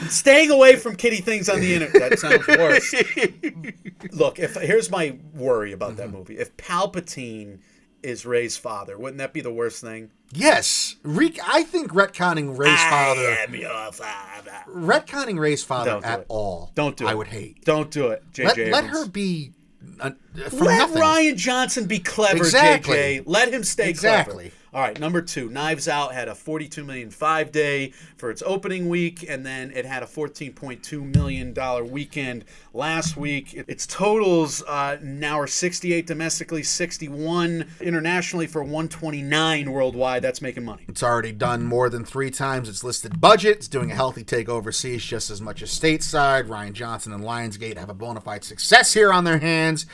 I'm 0.00 0.08
staying 0.08 0.50
away 0.52 0.76
from 0.76 0.94
kitty 0.94 1.16
things 1.22 1.48
on 1.48 1.60
the 1.60 1.74
internet. 1.74 2.10
That 2.10 2.18
sounds 2.20 2.46
worse. 2.46 2.94
Look, 4.12 4.38
if 4.38 4.54
here's 4.54 4.90
my 4.90 5.18
worry 5.34 5.72
about 5.72 5.96
that 5.96 6.06
Mm-hmm. 6.08 6.16
movie. 6.16 6.38
If 6.38 6.56
Palpatine 6.56 7.58
is 8.06 8.24
Rey's 8.24 8.56
father, 8.56 8.96
wouldn't 8.96 9.18
that 9.18 9.32
be 9.32 9.40
the 9.40 9.52
worst 9.52 9.80
thing? 9.82 10.10
Yes, 10.32 10.96
Re- 11.02 11.36
I 11.46 11.62
think 11.64 11.92
retconning 11.92 12.56
Rey's 12.56 12.80
father, 12.84 13.20
I 13.20 13.44
am 13.46 13.54
your 13.54 13.92
father. 13.92 14.52
retconning 14.68 15.38
Rey's 15.38 15.62
father 15.62 15.90
Don't 15.90 16.04
at 16.04 16.20
it. 16.20 16.26
all. 16.28 16.70
Don't 16.74 16.96
do 16.96 17.06
it. 17.06 17.10
I 17.10 17.14
would 17.14 17.28
hate. 17.28 17.64
Don't 17.64 17.90
do 17.90 18.08
it, 18.08 18.22
JJ. 18.32 18.70
let 18.70 18.84
Abrams. 18.84 18.90
her 18.90 19.06
be 19.08 19.52
uh, 20.00 20.10
Let 20.52 20.52
nothing. 20.52 21.02
Rian 21.02 21.36
Johnson 21.36 21.86
be 21.86 21.98
clever, 22.00 22.38
Exactly. 22.38 22.96
JJ. 22.96 23.22
Let 23.26 23.52
him 23.52 23.62
stay 23.64 23.88
Exactly. 23.90 24.34
clever. 24.50 24.54
All 24.76 24.82
right, 24.82 25.00
number 25.00 25.22
two, 25.22 25.48
Knives 25.48 25.88
Out 25.88 26.12
had 26.12 26.28
a 26.28 26.34
42 26.34 26.84
million 26.84 27.08
five 27.08 27.50
day 27.50 27.94
for 28.18 28.30
its 28.30 28.42
opening 28.44 28.90
week, 28.90 29.24
and 29.26 29.46
then 29.46 29.72
it 29.74 29.86
had 29.86 30.02
a 30.02 30.06
14.2 30.06 31.14
million 31.14 31.54
dollar 31.54 31.82
weekend 31.82 32.44
last 32.74 33.16
week. 33.16 33.54
Its 33.54 33.86
totals 33.86 34.62
uh, 34.64 34.98
now 35.00 35.40
are 35.40 35.46
68 35.46 36.06
domestically, 36.06 36.62
61 36.62 37.66
internationally 37.80 38.46
for 38.46 38.62
129 38.62 39.72
worldwide. 39.72 40.20
That's 40.20 40.42
making 40.42 40.66
money. 40.66 40.84
It's 40.88 41.02
already 41.02 41.32
done 41.32 41.64
more 41.64 41.88
than 41.88 42.04
three 42.04 42.30
times 42.30 42.68
its 42.68 42.84
listed 42.84 43.18
budget. 43.18 43.56
It's 43.56 43.68
doing 43.68 43.92
a 43.92 43.94
healthy 43.94 44.24
take 44.24 44.50
overseas 44.50 45.02
just 45.02 45.30
as 45.30 45.40
much 45.40 45.62
as 45.62 45.70
stateside. 45.70 46.48
Rian 46.48 46.74
Johnson 46.74 47.14
and 47.14 47.24
Lionsgate 47.24 47.78
have 47.78 47.88
a 47.88 47.94
bona 47.94 48.20
fide 48.20 48.44
success 48.44 48.92
here 48.92 49.10
on 49.10 49.24
their 49.24 49.38
hands. 49.38 49.86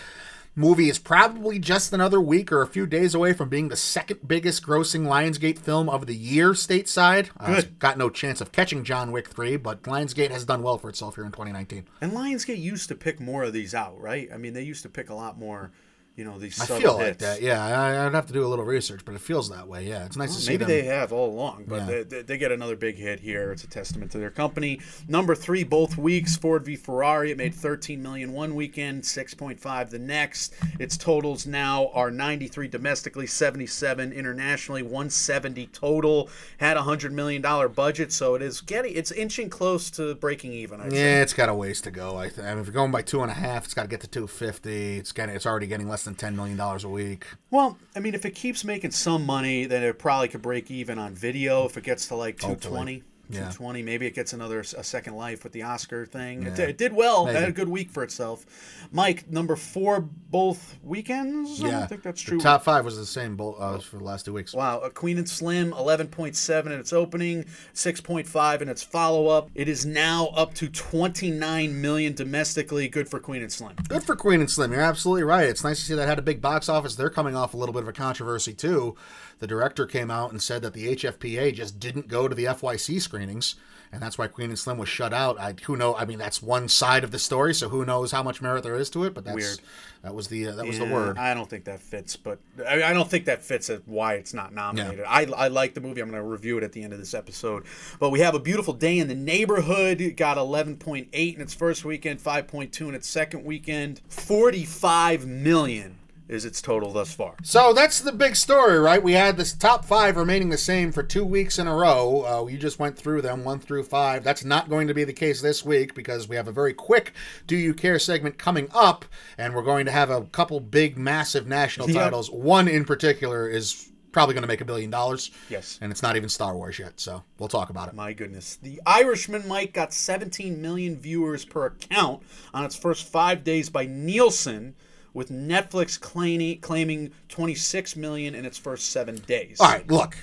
Movie 0.54 0.90
is 0.90 0.98
probably 0.98 1.58
just 1.58 1.94
another 1.94 2.20
week 2.20 2.52
or 2.52 2.60
a 2.60 2.66
few 2.66 2.86
days 2.86 3.14
away 3.14 3.32
from 3.32 3.48
being 3.48 3.68
the 3.68 3.76
second 3.76 4.28
biggest 4.28 4.62
grossing 4.62 5.06
Lionsgate 5.06 5.58
film 5.58 5.88
of 5.88 6.04
the 6.04 6.14
year 6.14 6.50
stateside. 6.50 7.30
Uh, 7.40 7.54
it's 7.56 7.64
Good. 7.64 7.78
got 7.78 7.96
no 7.96 8.10
chance 8.10 8.42
of 8.42 8.52
catching 8.52 8.84
John 8.84 9.12
Wick 9.12 9.28
3, 9.28 9.56
but 9.56 9.82
Lionsgate 9.84 10.30
has 10.30 10.44
done 10.44 10.62
well 10.62 10.76
for 10.76 10.90
itself 10.90 11.14
here 11.14 11.24
in 11.24 11.32
2019. 11.32 11.86
And 12.02 12.12
Lionsgate 12.12 12.60
used 12.60 12.88
to 12.88 12.94
pick 12.94 13.18
more 13.18 13.44
of 13.44 13.54
these 13.54 13.74
out, 13.74 13.98
right? 13.98 14.28
I 14.32 14.36
mean, 14.36 14.52
they 14.52 14.62
used 14.62 14.82
to 14.82 14.90
pick 14.90 15.08
a 15.08 15.14
lot 15.14 15.38
more, 15.38 15.72
you 16.16 16.24
know, 16.24 16.38
these 16.38 16.60
I 16.60 16.66
feel 16.78 16.94
like 16.98 17.18
that. 17.18 17.40
Yeah, 17.40 17.64
I, 17.64 18.06
I'd 18.06 18.14
have 18.14 18.26
to 18.26 18.32
do 18.32 18.44
a 18.44 18.48
little 18.48 18.64
research, 18.64 19.02
but 19.04 19.14
it 19.14 19.20
feels 19.20 19.48
that 19.48 19.66
way. 19.66 19.86
Yeah, 19.88 20.04
it's 20.04 20.16
nice 20.16 20.34
to 20.36 20.42
see 20.42 20.50
Maybe 20.52 20.64
them. 20.64 20.68
they 20.68 20.82
have 20.84 21.12
all 21.12 21.30
along, 21.30 21.64
but 21.66 21.88
Yeah. 21.88 22.02
they, 22.02 22.22
they, 22.22 22.38
get 22.38 22.52
another 22.52 22.76
big 22.76 22.96
hit 22.96 23.20
here. 23.20 23.50
It's 23.52 23.64
a 23.64 23.66
testament 23.68 24.10
to 24.12 24.18
their 24.18 24.30
company. 24.30 24.80
Number 25.08 25.34
three, 25.34 25.64
both 25.64 25.96
weeks, 25.96 26.36
Ford 26.36 26.64
v 26.64 26.76
Ferrari. 26.76 27.30
It 27.30 27.38
made 27.38 27.54
13 27.54 28.02
million 28.02 28.32
one 28.32 28.54
weekend, 28.54 29.02
6.5 29.02 29.90
the 29.90 29.98
next. 29.98 30.52
Its 30.78 30.96
totals 30.98 31.46
now 31.46 31.88
are 31.94 32.10
93 32.10 32.68
domestically, 32.68 33.26
77 33.26 34.12
internationally, 34.12 34.82
170 34.82 35.66
total. 35.68 36.28
Had 36.58 36.76
a 36.76 36.82
hundred 36.82 37.12
million 37.12 37.40
dollar 37.42 37.68
budget, 37.68 38.12
so 38.12 38.34
it 38.34 38.42
is 38.42 38.60
getting 38.60 38.94
it's 38.94 39.12
inching 39.12 39.48
close 39.48 39.90
to 39.92 40.14
breaking 40.16 40.52
even. 40.52 40.80
I'd 40.80 40.92
say. 40.92 40.98
Yeah, 40.98 41.22
it's 41.22 41.32
got 41.32 41.48
a 41.48 41.54
ways 41.54 41.80
to 41.82 41.90
go. 41.90 42.16
I, 42.18 42.28
th- 42.28 42.40
I 42.40 42.50
mean, 42.50 42.58
if 42.60 42.66
you're 42.66 42.74
going 42.74 42.90
by 42.92 43.02
two 43.02 43.22
and 43.22 43.30
a 43.30 43.34
half, 43.34 43.64
it's 43.64 43.74
got 43.74 43.82
to 43.82 43.88
get 43.88 44.00
to 44.02 44.08
two 44.08 44.26
fifty. 44.26 44.98
It's 44.98 45.12
getting, 45.12 45.34
it's 45.34 45.46
already 45.46 45.66
getting 45.66 45.88
less 45.88 46.01
less 46.02 46.04
than 46.04 46.14
ten 46.14 46.34
million 46.34 46.56
dollars 46.56 46.82
a 46.84 46.88
week. 46.88 47.26
Well, 47.50 47.78
I 47.94 48.00
mean, 48.00 48.14
if 48.14 48.24
it 48.24 48.34
keeps 48.34 48.64
making 48.64 48.90
some 48.90 49.24
money, 49.24 49.66
then 49.66 49.82
it 49.84 49.98
probably 49.98 50.28
could 50.28 50.42
break 50.42 50.70
even 50.70 50.98
on 50.98 51.14
video. 51.14 51.64
If 51.64 51.76
it 51.76 51.84
gets 51.84 52.08
to 52.08 52.16
like 52.16 52.38
220, 52.38 53.02
Yeah. 53.32 53.40
220, 53.40 53.82
maybe 53.82 54.06
it 54.06 54.14
gets 54.14 54.32
another 54.32 54.60
a 54.60 54.64
second 54.84 55.14
life 55.16 55.42
with 55.44 55.52
the 55.52 55.62
Oscar 55.62 56.06
thing. 56.06 56.42
It, 56.44 56.58
it 56.58 56.78
did 56.78 56.92
well. 56.92 57.26
It 57.28 57.34
had 57.34 57.48
a 57.48 57.52
good 57.52 57.68
week 57.68 57.90
for 57.90 58.02
itself. 58.02 58.44
Mike, 58.92 59.30
number 59.30 59.56
four 59.56 60.00
both 60.00 60.76
weekends. 60.82 61.60
Yeah, 61.60 61.70
don't 61.80 61.88
think 61.88 62.02
that's 62.02 62.22
The 62.22 62.30
true. 62.30 62.40
top 62.40 62.62
five 62.64 62.84
was 62.84 62.96
the 62.96 63.06
same 63.06 63.36
bo- 63.36 63.54
uh, 63.54 63.78
for 63.78 63.96
the 63.98 64.04
last 64.04 64.24
two 64.24 64.32
weeks. 64.32 64.54
Wow, 64.54 64.80
a 64.80 64.90
Queen 64.90 65.18
and 65.18 65.28
Slim, 65.28 65.72
11.7 65.72 66.66
in 66.66 66.72
its 66.72 66.92
opening, 66.92 67.44
6.5 67.74 68.60
in 68.62 68.68
its 68.68 68.82
follow 68.82 69.28
up. 69.28 69.50
It 69.54 69.68
is 69.68 69.84
now 69.86 70.26
up 70.28 70.54
to 70.54 70.68
29 70.68 71.80
million 71.80 72.14
domestically. 72.14 72.88
Good 72.88 73.08
for 73.08 73.18
Queen 73.18 73.42
and 73.42 73.52
Slim. 73.52 73.74
Good 73.88 74.02
for 74.04 74.16
Queen 74.16 74.40
and 74.40 74.50
Slim. 74.50 74.72
You're 74.72 74.80
absolutely 74.80 75.24
right. 75.24 75.48
It's 75.48 75.64
nice 75.64 75.78
to 75.80 75.84
see 75.86 75.94
that 75.94 76.08
had 76.08 76.18
a 76.18 76.22
big 76.22 76.40
box 76.40 76.68
office. 76.68 76.94
They're 76.96 77.10
coming 77.10 77.34
off 77.36 77.54
a 77.54 77.56
little 77.56 77.72
bit 77.72 77.82
of 77.82 77.88
a 77.88 77.92
controversy 77.92 78.52
too. 78.54 78.96
The 79.42 79.48
director 79.48 79.86
came 79.86 80.08
out 80.08 80.30
and 80.30 80.40
said 80.40 80.62
that 80.62 80.72
the 80.72 80.94
HFPA 80.94 81.52
just 81.52 81.80
didn't 81.80 82.06
go 82.06 82.28
to 82.28 82.34
the 82.36 82.44
FYC 82.44 83.00
screenings, 83.00 83.56
and 83.90 84.00
that's 84.00 84.16
why 84.16 84.28
Queen 84.28 84.50
and 84.50 84.56
Slim 84.56 84.78
was 84.78 84.88
shut 84.88 85.12
out. 85.12 85.36
I 85.36 85.56
who 85.64 85.76
know? 85.76 85.96
I 85.96 86.04
mean, 86.04 86.18
that's 86.18 86.40
one 86.40 86.68
side 86.68 87.02
of 87.02 87.10
the 87.10 87.18
story, 87.18 87.52
so 87.52 87.68
who 87.68 87.84
knows 87.84 88.12
how 88.12 88.22
much 88.22 88.40
merit 88.40 88.62
there 88.62 88.76
is 88.76 88.88
to 88.90 89.02
it? 89.02 89.14
But 89.14 89.24
that's 89.24 89.34
Weird. 89.34 89.58
that 90.02 90.14
was 90.14 90.28
the 90.28 90.46
uh, 90.46 90.54
that 90.54 90.64
was 90.64 90.78
the 90.78 90.84
word. 90.84 91.18
I 91.18 91.34
don't 91.34 91.50
think 91.50 91.64
that 91.64 91.80
fits, 91.80 92.14
but 92.14 92.38
I, 92.64 92.84
I 92.84 92.92
don't 92.92 93.10
think 93.10 93.24
that 93.24 93.42
fits 93.42 93.68
at 93.68 93.82
why 93.88 94.14
it's 94.14 94.32
not 94.32 94.54
nominated. 94.54 95.04
I, 95.08 95.24
I 95.36 95.48
like 95.48 95.74
the 95.74 95.80
movie. 95.80 96.00
I'm 96.00 96.10
going 96.10 96.22
to 96.22 96.28
review 96.28 96.56
it 96.58 96.62
at 96.62 96.70
the 96.70 96.84
end 96.84 96.92
of 96.92 97.00
this 97.00 97.12
episode. 97.12 97.64
But 97.98 98.10
we 98.10 98.20
have 98.20 98.36
a 98.36 98.40
beautiful 98.40 98.74
day 98.74 99.00
in 99.00 99.08
the 99.08 99.16
neighborhood. 99.16 100.00
It 100.00 100.16
got 100.16 100.36
11.8 100.36 101.34
in 101.34 101.40
its 101.40 101.52
first 101.52 101.84
weekend, 101.84 102.20
5.2 102.20 102.80
in 102.88 102.94
its 102.94 103.08
second 103.08 103.42
weekend. 103.42 104.02
45 104.08 105.26
million 105.26 105.98
is 106.28 106.44
its 106.44 106.62
total 106.62 106.92
thus 106.92 107.12
far. 107.14 107.34
So 107.42 107.72
that's 107.72 108.00
the 108.00 108.12
big 108.12 108.36
story, 108.36 108.78
right? 108.78 109.02
We 109.02 109.12
had 109.12 109.36
this 109.36 109.52
top 109.52 109.84
five 109.84 110.16
remaining 110.16 110.48
the 110.48 110.58
same 110.58 110.92
for 110.92 111.02
two 111.02 111.24
weeks 111.24 111.58
in 111.58 111.66
a 111.66 111.74
row. 111.74 112.24
Uh, 112.26 112.46
you 112.46 112.58
just 112.58 112.78
went 112.78 112.98
through 112.98 113.22
them, 113.22 113.44
one 113.44 113.58
through 113.58 113.84
five. 113.84 114.24
That's 114.24 114.44
not 114.44 114.68
going 114.68 114.88
to 114.88 114.94
be 114.94 115.04
the 115.04 115.12
case 115.12 115.40
this 115.40 115.64
week 115.64 115.94
because 115.94 116.28
we 116.28 116.36
have 116.36 116.48
a 116.48 116.52
very 116.52 116.72
quick 116.72 117.12
Do 117.46 117.56
You 117.56 117.74
Care 117.74 117.98
segment 117.98 118.38
coming 118.38 118.68
up, 118.72 119.04
and 119.36 119.54
we're 119.54 119.62
going 119.62 119.86
to 119.86 119.92
have 119.92 120.10
a 120.10 120.22
couple 120.22 120.60
big, 120.60 120.96
massive 120.96 121.46
national 121.46 121.88
titles. 121.88 122.30
One 122.30 122.68
in 122.68 122.84
particular 122.84 123.48
is 123.48 123.90
probably 124.12 124.34
going 124.34 124.42
to 124.42 124.48
make 124.48 124.60
a 124.60 124.64
billion 124.64 124.90
dollars. 124.90 125.30
Yes. 125.48 125.78
And 125.80 125.90
it's 125.90 126.02
not 126.02 126.16
even 126.16 126.28
Star 126.28 126.54
Wars 126.54 126.78
yet, 126.78 127.00
so 127.00 127.22
we'll 127.38 127.48
talk 127.48 127.70
about 127.70 127.88
it. 127.88 127.94
My 127.94 128.12
goodness. 128.12 128.56
The 128.56 128.80
Irishman, 128.86 129.48
Mike, 129.48 129.72
got 129.72 129.92
17 129.92 130.60
million 130.60 130.96
viewers 130.96 131.44
per 131.44 131.66
account 131.66 132.22
on 132.54 132.64
its 132.64 132.76
first 132.76 133.08
five 133.08 133.42
days 133.42 133.70
by 133.70 133.86
Nielsen, 133.86 134.74
with 135.14 135.30
Netflix 135.30 136.00
claiming, 136.00 136.60
claiming 136.60 137.12
26 137.28 137.96
million 137.96 138.34
in 138.34 138.44
its 138.44 138.58
first 138.58 138.90
seven 138.90 139.16
days. 139.16 139.58
All 139.60 139.68
right, 139.68 139.88
look. 139.90 140.16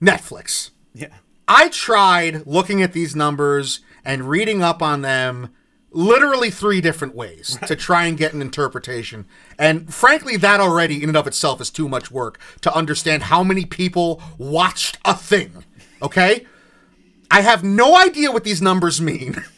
Netflix. 0.00 0.70
Yeah. 0.92 1.08
I 1.46 1.68
tried 1.68 2.46
looking 2.46 2.82
at 2.82 2.92
these 2.92 3.14
numbers 3.14 3.80
and 4.04 4.28
reading 4.28 4.62
up 4.62 4.82
on 4.82 5.02
them 5.02 5.54
literally 5.90 6.50
three 6.50 6.80
different 6.80 7.14
ways 7.14 7.58
to 7.66 7.76
try 7.76 8.06
and 8.06 8.18
get 8.18 8.34
an 8.34 8.42
interpretation. 8.42 9.26
And 9.58 9.92
frankly, 9.92 10.36
that 10.38 10.60
already 10.60 11.02
in 11.02 11.08
and 11.08 11.16
of 11.16 11.26
itself 11.26 11.60
is 11.60 11.70
too 11.70 11.88
much 11.88 12.10
work 12.10 12.38
to 12.62 12.74
understand 12.74 13.24
how 13.24 13.44
many 13.44 13.64
people 13.64 14.20
watched 14.36 14.98
a 15.04 15.14
thing. 15.14 15.64
Okay? 16.02 16.46
I 17.30 17.40
have 17.42 17.62
no 17.64 17.96
idea 17.96 18.32
what 18.32 18.44
these 18.44 18.60
numbers 18.60 19.00
mean. 19.00 19.42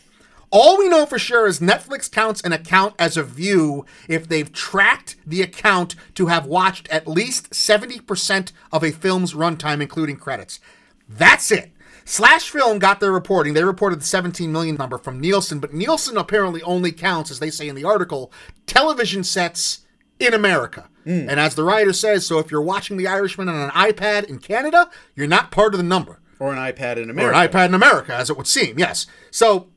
All 0.51 0.79
we 0.79 0.89
know 0.89 1.07
for 1.07 1.19
sure 1.19 1.47
is 1.47 1.61
Netflix 1.61 2.11
counts 2.11 2.41
an 2.43 2.53
account 2.53 2.95
as 2.99 3.17
a 3.17 3.23
view 3.23 3.85
if 4.09 4.29
they've 4.29 4.53
tracked 4.53 5.17
the 5.27 5.43
account 5.43 5.97
to 6.15 6.27
have 6.27 6.47
watched 6.47 6.89
at 6.89 7.09
least 7.09 7.51
70% 7.51 8.53
of 8.73 8.85
a 8.85 8.93
film's 8.93 9.35
runtime, 9.35 9.81
including 9.81 10.17
credits. 10.17 10.61
That's 11.09 11.51
it. 11.51 11.73
Slash 12.05 12.51
Film 12.51 12.79
got 12.79 13.01
their 13.01 13.11
reporting. 13.11 13.55
They 13.55 13.65
reported 13.65 14.01
the 14.01 14.05
17 14.05 14.53
million 14.53 14.77
number 14.77 14.97
from 14.97 15.19
Nielsen, 15.19 15.59
but 15.59 15.75
Nielsen 15.75 16.17
apparently 16.17 16.63
only 16.63 16.93
counts, 16.93 17.33
as 17.33 17.41
they 17.41 17.51
say 17.51 17.69
in 17.69 17.75
the 17.75 17.85
article, 17.85 18.33
television 18.67 19.25
sets 19.25 19.81
in 20.21 20.33
America. 20.33 20.89
Hmm. 21.03 21.29
And 21.29 21.41
as 21.41 21.57
the 21.57 21.65
writer 21.65 21.93
says, 21.93 22.25
so 22.25 22.39
if 22.39 22.51
you're 22.51 22.63
watching 22.63 22.97
The 22.97 23.09
Irishman 23.09 23.49
on 23.49 23.57
an 23.57 23.71
iPad 23.71 24.25
in 24.25 24.39
Canada, 24.39 24.89
you're 25.17 25.27
not 25.27 25.51
part 25.51 25.75
of 25.75 25.79
the 25.79 25.85
number. 25.85 26.21
Or 26.39 26.53
an 26.53 26.59
iPad 26.59 26.97
in 26.97 27.11
America. 27.11 27.37
Or 27.37 27.43
an 27.43 27.49
iPad 27.49 27.67
in 27.67 27.75
America, 27.75 28.15
as 28.15 28.31
it 28.31 28.37
would 28.37 28.47
seem, 28.47 28.79
yes. 28.79 29.07
So 29.33 29.69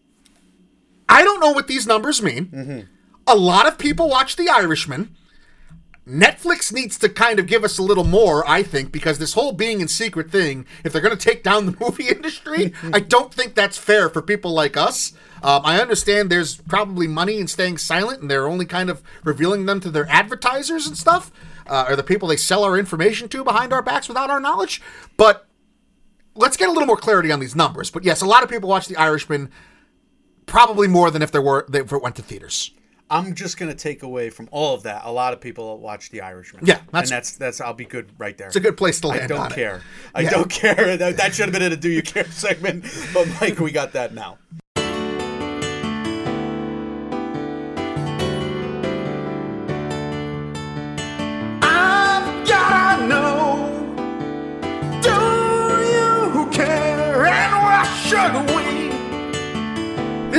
I 1.09 1.23
don't 1.23 1.39
know 1.39 1.51
what 1.51 1.67
these 1.67 1.87
numbers 1.87 2.21
mean. 2.21 2.87
A 3.27 3.35
lot 3.35 3.67
of 3.67 3.77
people 3.77 4.07
watch 4.09 4.35
The 4.35 4.47
Irishman. 4.47 5.15
Netflix 6.07 6.73
needs 6.73 6.97
to 6.99 7.09
kind 7.09 7.37
of 7.39 7.45
give 7.45 7.63
us 7.63 7.77
a 7.77 7.83
little 7.83 8.03
more, 8.03 8.47
I 8.49 8.63
think, 8.63 8.91
because 8.91 9.19
this 9.19 9.33
whole 9.33 9.51
being 9.51 9.79
in 9.79 9.87
secret 9.87 10.31
thing, 10.31 10.65
if 10.83 10.91
they're 10.91 11.03
going 11.03 11.15
to 11.15 11.23
take 11.23 11.43
down 11.43 11.67
the 11.67 11.77
movie 11.79 12.07
industry, 12.07 12.73
I 12.93 12.99
don't 12.99 13.31
think 13.33 13.53
that's 13.53 13.77
fair 13.77 14.09
for 14.09 14.21
people 14.21 14.51
like 14.51 14.75
us. 14.75 15.13
Um, 15.43 15.61
I 15.63 15.79
understand 15.79 16.29
there's 16.31 16.57
probably 16.57 17.07
money 17.07 17.39
in 17.39 17.47
staying 17.47 17.77
silent, 17.77 18.21
and 18.21 18.31
they're 18.31 18.47
only 18.47 18.65
kind 18.65 18.89
of 18.89 19.03
revealing 19.23 19.67
them 19.67 19.79
to 19.81 19.91
their 19.91 20.07
advertisers 20.09 20.87
and 20.87 20.97
stuff, 20.97 21.31
uh, 21.67 21.85
or 21.87 21.95
the 21.95 22.03
people 22.03 22.27
they 22.27 22.37
sell 22.37 22.63
our 22.63 22.77
information 22.77 23.29
to 23.29 23.43
behind 23.43 23.71
our 23.71 23.83
backs 23.83 24.07
without 24.07 24.31
our 24.31 24.39
knowledge. 24.39 24.81
But 25.15 25.47
let's 26.33 26.57
get 26.57 26.69
a 26.69 26.71
little 26.71 26.87
more 26.87 26.97
clarity 26.97 27.31
on 27.31 27.39
these 27.39 27.55
numbers. 27.55 27.91
But 27.91 28.03
yes, 28.03 28.21
a 28.21 28.25
lot 28.25 28.41
of 28.43 28.49
people 28.49 28.67
watch 28.67 28.87
The 28.87 28.97
Irishman, 28.97 29.51
probably 30.49 30.87
more 30.87 31.09
than 31.11 31.21
if 31.21 31.31
there 31.31 31.41
were 31.41 31.65
if 31.73 31.91
it 31.93 32.01
went 32.01 32.15
to 32.17 32.21
theaters. 32.21 32.71
I'm 33.11 33.33
just 33.33 33.57
going 33.57 33.71
to 33.71 33.77
take 33.77 34.03
away 34.03 34.29
from 34.29 34.47
all 34.51 34.75
of 34.75 34.83
that. 34.83 35.01
A 35.05 35.11
lot 35.11 35.33
of 35.33 35.41
people 35.41 35.79
watch 35.79 36.11
The 36.11 36.21
Irishman. 36.21 36.63
Yeah, 36.65 36.75
that's- 36.91 37.09
and 37.09 37.09
that's 37.09 37.31
that's. 37.37 37.61
I'll 37.61 37.73
be 37.73 37.85
good 37.85 38.11
right 38.19 38.37
there. 38.37 38.47
It's 38.47 38.55
a 38.55 38.59
good 38.59 38.77
place 38.77 38.99
to 39.01 39.07
land. 39.07 39.23
I 39.23 39.27
don't 39.27 39.39
on 39.39 39.51
it. 39.51 39.55
care. 39.55 39.81
I 40.13 40.21
Yeah. 40.21 40.29
don't 40.29 40.49
care. 40.61 40.95
That, 40.97 41.17
that 41.17 41.33
should 41.33 41.45
have 41.45 41.53
been 41.53 41.63
in 41.63 41.71
a 41.73 41.77
Do 41.77 41.89
You 41.89 42.01
Care 42.03 42.25
segment. 42.31 42.85
But 43.13 43.27
Mike, 43.41 43.59
we 43.59 43.71
got 43.71 43.93
that 43.93 44.13
now. 44.13 44.37
I've 51.61 53.07
know. 53.07 53.69
Do 55.01 55.09
you 55.93 56.49
care? 56.51 57.25
And 57.25 57.53
why 57.63 57.83
should 58.05 58.55
we? 58.55 58.88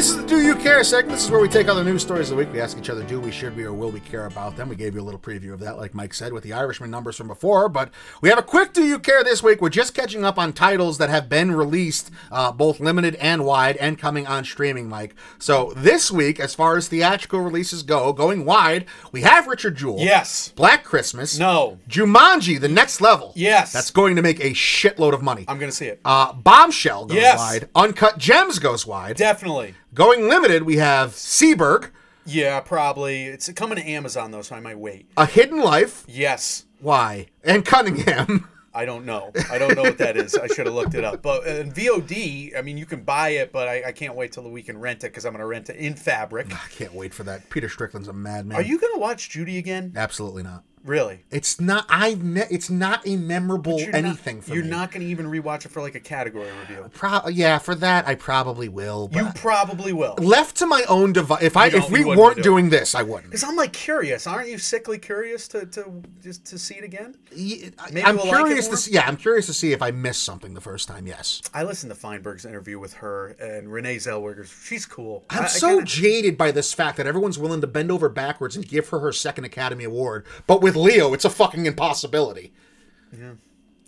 This 0.00 0.12
is 0.12 0.16
the 0.16 0.26
Do 0.26 0.40
You 0.40 0.56
Care 0.56 0.82
segment. 0.82 1.16
This 1.16 1.26
is 1.26 1.30
where 1.30 1.42
we 1.42 1.46
take 1.46 1.68
other 1.68 1.84
news 1.84 2.00
stories 2.00 2.30
of 2.30 2.38
the 2.38 2.42
week. 2.42 2.50
We 2.54 2.60
ask 2.62 2.78
each 2.78 2.88
other, 2.88 3.02
do 3.02 3.20
we, 3.20 3.30
should 3.30 3.54
we, 3.54 3.64
or 3.64 3.74
will 3.74 3.90
we 3.90 4.00
care 4.00 4.24
about 4.24 4.56
them? 4.56 4.70
We 4.70 4.74
gave 4.74 4.94
you 4.94 5.02
a 5.02 5.04
little 5.04 5.20
preview 5.20 5.52
of 5.52 5.60
that, 5.60 5.76
like 5.76 5.92
Mike 5.94 6.14
said, 6.14 6.32
with 6.32 6.42
the 6.42 6.54
Irishman 6.54 6.90
numbers 6.90 7.16
from 7.16 7.28
before. 7.28 7.68
But 7.68 7.90
we 8.22 8.30
have 8.30 8.38
a 8.38 8.42
quick 8.42 8.72
Do 8.72 8.82
You 8.82 8.98
Care 8.98 9.22
this 9.22 9.42
week. 9.42 9.60
We're 9.60 9.68
just 9.68 9.92
catching 9.92 10.24
up 10.24 10.38
on 10.38 10.54
titles 10.54 10.96
that 10.96 11.10
have 11.10 11.28
been 11.28 11.52
released, 11.52 12.10
uh, 12.32 12.50
both 12.50 12.80
limited 12.80 13.16
and 13.16 13.44
wide, 13.44 13.76
and 13.76 13.98
coming 13.98 14.26
on 14.26 14.42
streaming, 14.44 14.88
Mike. 14.88 15.14
So 15.38 15.74
this 15.76 16.10
week, 16.10 16.40
as 16.40 16.54
far 16.54 16.78
as 16.78 16.88
theatrical 16.88 17.40
releases 17.40 17.82
go, 17.82 18.14
going 18.14 18.46
wide, 18.46 18.86
we 19.12 19.20
have 19.20 19.48
Richard 19.48 19.76
Jewell. 19.76 19.98
Yes. 20.00 20.48
Black 20.56 20.82
Christmas. 20.82 21.38
No. 21.38 21.78
Jumanji, 21.90 22.58
the 22.58 22.68
next 22.70 23.02
level. 23.02 23.34
Yes. 23.36 23.74
That's 23.74 23.90
going 23.90 24.16
to 24.16 24.22
make 24.22 24.40
a 24.40 24.52
shitload 24.52 25.12
of 25.12 25.20
money. 25.20 25.44
I'm 25.46 25.58
going 25.58 25.70
to 25.70 25.76
see 25.76 25.88
it. 25.88 26.00
Uh, 26.06 26.32
Bombshell 26.32 27.04
goes 27.04 27.18
Yes. 27.18 27.36
wide. 27.38 27.68
Uncut 27.74 28.16
Gems 28.16 28.58
goes 28.58 28.86
wide. 28.86 29.16
Definitely. 29.16 29.74
Going 29.92 30.28
limited, 30.28 30.62
we 30.62 30.76
have 30.76 31.10
Seberg, 31.10 31.90
Yeah, 32.24 32.60
probably. 32.60 33.24
It's 33.24 33.50
coming 33.52 33.76
to 33.76 33.84
Amazon 33.84 34.30
though, 34.30 34.42
so 34.42 34.54
I 34.54 34.60
might 34.60 34.78
wait. 34.78 35.10
A 35.16 35.26
Hidden 35.26 35.60
Life. 35.60 36.04
Yes. 36.06 36.66
Why? 36.78 37.26
And 37.42 37.64
Cunningham. 37.64 38.48
I 38.74 38.84
don't 38.84 39.04
know. 39.04 39.32
I 39.50 39.58
don't 39.58 39.74
know 39.74 39.82
what 39.82 39.98
that 39.98 40.16
is. 40.16 40.36
I 40.36 40.46
should 40.46 40.66
have 40.66 40.74
looked 40.76 40.94
it 40.94 41.02
up. 41.02 41.22
But 41.22 41.44
in 41.44 41.72
VOD, 41.72 42.56
I 42.56 42.62
mean, 42.62 42.78
you 42.78 42.86
can 42.86 43.02
buy 43.02 43.30
it, 43.30 43.50
but 43.50 43.66
I, 43.66 43.88
I 43.88 43.92
can't 43.92 44.14
wait 44.14 44.30
till 44.30 44.48
we 44.48 44.62
can 44.62 44.78
rent 44.78 45.02
it 45.02 45.08
because 45.08 45.26
I'm 45.26 45.32
going 45.32 45.40
to 45.40 45.46
rent 45.46 45.70
it 45.70 45.76
in 45.76 45.94
fabric. 45.96 46.54
I 46.54 46.68
can't 46.70 46.94
wait 46.94 47.12
for 47.12 47.24
that. 47.24 47.50
Peter 47.50 47.68
Strickland's 47.68 48.06
a 48.06 48.12
madman. 48.12 48.56
Are 48.56 48.62
you 48.62 48.78
going 48.78 48.92
to 48.94 49.00
watch 49.00 49.28
Judy 49.28 49.58
again? 49.58 49.92
Absolutely 49.96 50.44
not. 50.44 50.62
Really? 50.82 51.24
It's 51.30 51.60
not. 51.60 51.84
I. 51.90 52.14
Ne- 52.14 52.46
it's 52.50 52.70
not 52.70 53.06
a 53.06 53.16
memorable 53.16 53.78
anything 53.92 54.36
not, 54.36 54.44
for 54.46 54.54
You're 54.54 54.64
me. 54.64 54.70
not 54.70 54.90
going 54.90 55.02
to 55.02 55.06
even 55.10 55.26
rewatch 55.26 55.66
it 55.66 55.70
for 55.72 55.82
like 55.82 55.94
a 55.94 56.00
category 56.00 56.48
review. 56.60 56.88
Pro- 56.94 57.28
yeah, 57.28 57.58
for 57.58 57.74
that 57.74 58.08
I 58.08 58.14
probably 58.14 58.68
will. 58.70 59.10
You 59.12 59.28
probably 59.34 59.92
will. 59.92 60.14
left 60.18 60.56
to 60.56 60.66
my 60.66 60.82
own 60.88 61.12
device, 61.12 61.42
if 61.42 61.56
I 61.56 61.66
You 61.66 61.78
if 61.78 61.90
we 61.90 62.02
weren't 62.04 62.36
do 62.36 62.42
doing 62.42 62.70
this, 62.70 62.94
I 62.94 63.02
wouldn't. 63.02 63.26
Because 63.26 63.44
I'm 63.44 63.56
like 63.56 63.74
curious. 63.74 64.26
Aren't 64.26 64.48
you 64.48 64.56
sickly 64.56 64.98
curious 64.98 65.48
to, 65.48 65.66
to 65.66 66.02
just 66.22 66.46
to 66.46 66.58
see 66.58 66.76
it 66.76 66.84
again? 66.84 67.14
Ye- 67.34 67.70
Maybe 67.92 68.02
I'm 68.06 68.16
we'll 68.16 68.26
like 68.28 68.36
curious 68.46 68.66
more? 68.66 68.76
to 68.76 68.80
see. 68.80 68.92
Yeah, 68.92 69.06
I'm 69.06 69.18
curious 69.18 69.46
to 69.46 69.52
see 69.52 69.72
if 69.72 69.82
I 69.82 69.90
missed 69.90 70.22
something 70.22 70.54
the 70.54 70.60
first 70.62 70.88
time. 70.88 71.06
Yes. 71.06 71.42
I 71.52 71.62
listened 71.64 71.92
to 71.92 71.98
Feinberg's 71.98 72.46
interview 72.46 72.78
with 72.78 72.94
her 72.94 73.36
and 73.38 73.70
Renee 73.70 73.96
Zellweger. 73.96 74.46
She's 74.66 74.86
cool. 74.86 75.24
I'm 75.28 75.40
I- 75.42 75.44
I 75.44 75.48
so 75.48 75.68
kinda- 75.68 75.84
jaded 75.84 76.38
by 76.38 76.52
this 76.52 76.72
fact 76.72 76.96
that 76.96 77.06
everyone's 77.06 77.38
willing 77.38 77.60
to 77.60 77.66
bend 77.66 77.90
over 77.90 78.08
backwards 78.08 78.56
and 78.56 78.66
give 78.66 78.88
her 78.88 79.00
her 79.00 79.12
second 79.12 79.44
Academy 79.44 79.84
Award, 79.84 80.24
but 80.46 80.62
with 80.62 80.69
Leo, 80.76 81.14
it's 81.14 81.24
a 81.24 81.30
fucking 81.30 81.66
impossibility. 81.66 82.52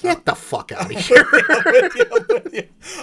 Get 0.03 0.25
the 0.25 0.35
fuck 0.35 0.73
out 0.73 0.93
of 0.93 1.01
here. 1.07 1.25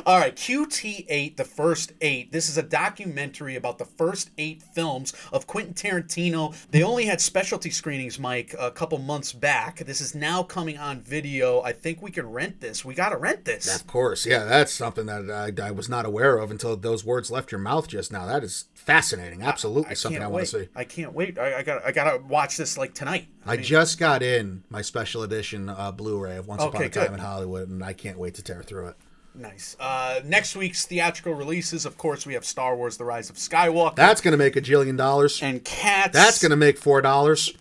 All 0.06 0.20
right, 0.20 0.36
QT8, 0.36 1.38
the 1.38 1.46
first 1.46 1.94
eight. 2.02 2.32
This 2.32 2.50
is 2.50 2.58
a 2.58 2.64
documentary 2.64 3.56
about 3.56 3.78
the 3.78 3.86
first 3.86 4.32
eight 4.38 4.62
films 4.62 5.14
of 5.32 5.48
Quentin 5.48 5.74
Tarantino. 5.74 6.54
They 6.72 6.84
only 6.84 7.06
had 7.06 7.22
specialty 7.22 7.70
screenings, 7.70 8.20
Mike, 8.20 8.54
a 8.60 8.70
couple 8.72 8.98
months 8.98 9.32
back. 9.32 9.78
This 9.80 10.02
is 10.02 10.14
now 10.14 10.44
coming 10.44 10.78
on 10.78 11.02
video. 11.02 11.62
I 11.62 11.72
think 11.72 12.02
we 12.02 12.12
can 12.12 12.30
rent 12.30 12.60
this. 12.60 12.84
We 12.84 12.94
got 12.94 13.10
to 13.10 13.18
rent 13.18 13.46
this. 13.46 13.74
of 13.74 13.88
course, 13.88 14.26
yeah, 14.26 14.44
that's 14.44 14.74
something 14.74 15.06
that 15.06 15.30
I, 15.32 15.68
I 15.68 15.72
was 15.72 15.88
not 15.88 16.06
aware 16.06 16.38
of 16.38 16.52
until 16.52 16.76
those 16.76 17.06
words 17.06 17.32
left 17.32 17.52
your 17.52 17.60
mouth 17.60 17.88
just 17.88 18.12
now. 18.12 18.26
That 18.26 18.44
is 18.44 18.66
fascinating. 18.74 19.42
Absolutely 19.42 19.96
something 19.96 20.18
I 20.20 20.24
can't 20.26 20.32
want 20.34 20.46
to 20.48 20.60
see. 20.60 20.68
I 20.76 20.84
can't 20.84 21.14
wait. 21.14 21.40
I, 21.40 21.60
I 21.60 21.64
got. 21.64 21.86
I 21.86 21.92
got 21.92 22.12
to 22.12 22.24
watch 22.26 22.58
this 22.58 22.78
like 22.78 22.94
tonight. 22.94 23.28
I 23.46 23.58
just 23.58 23.98
got 23.98 24.22
in 24.22 24.64
my 24.70 24.82
special 24.82 25.24
edition 25.24 25.70
uh, 25.70 25.92
Blu-ray 25.92 26.38
of 26.38 26.48
Once 26.48 26.62
Upon 26.62 26.76
Okay, 26.76 26.89
Time 26.90 27.08
good. 27.08 27.14
in 27.16 27.20
Hollywood, 27.20 27.70
and 27.70 27.84
I 27.84 27.94
can't 27.94 28.18
wait 28.18 28.36
to 28.36 28.44
tear 28.44 28.64
through 28.64 28.88
it. 28.90 28.96
Nice. 29.36 29.76
Uh, 29.80 30.20
next 30.26 30.56
week's 30.56 30.86
theatrical 30.86 31.34
releases, 31.34 31.86
of 31.86 31.98
course, 31.98 32.26
we 32.26 32.34
have 32.34 32.44
Star 32.44 32.76
Wars: 32.76 32.98
The 32.98 33.06
Rise 33.06 33.30
of 33.30 33.36
Skywalker 33.38 33.96
That's 33.96 34.22
going 34.22 34.32
to 34.32 34.38
make 34.38 34.56
a 34.56 34.62
jillion 34.62 34.98
dollars. 34.98 35.42
and 35.42 35.64
Cats. 35.64 36.14
That's 36.14 36.42
going 36.42 36.50
to 36.52 36.56
make 36.58 36.78
four 36.78 37.02
dollars. 37.02 37.54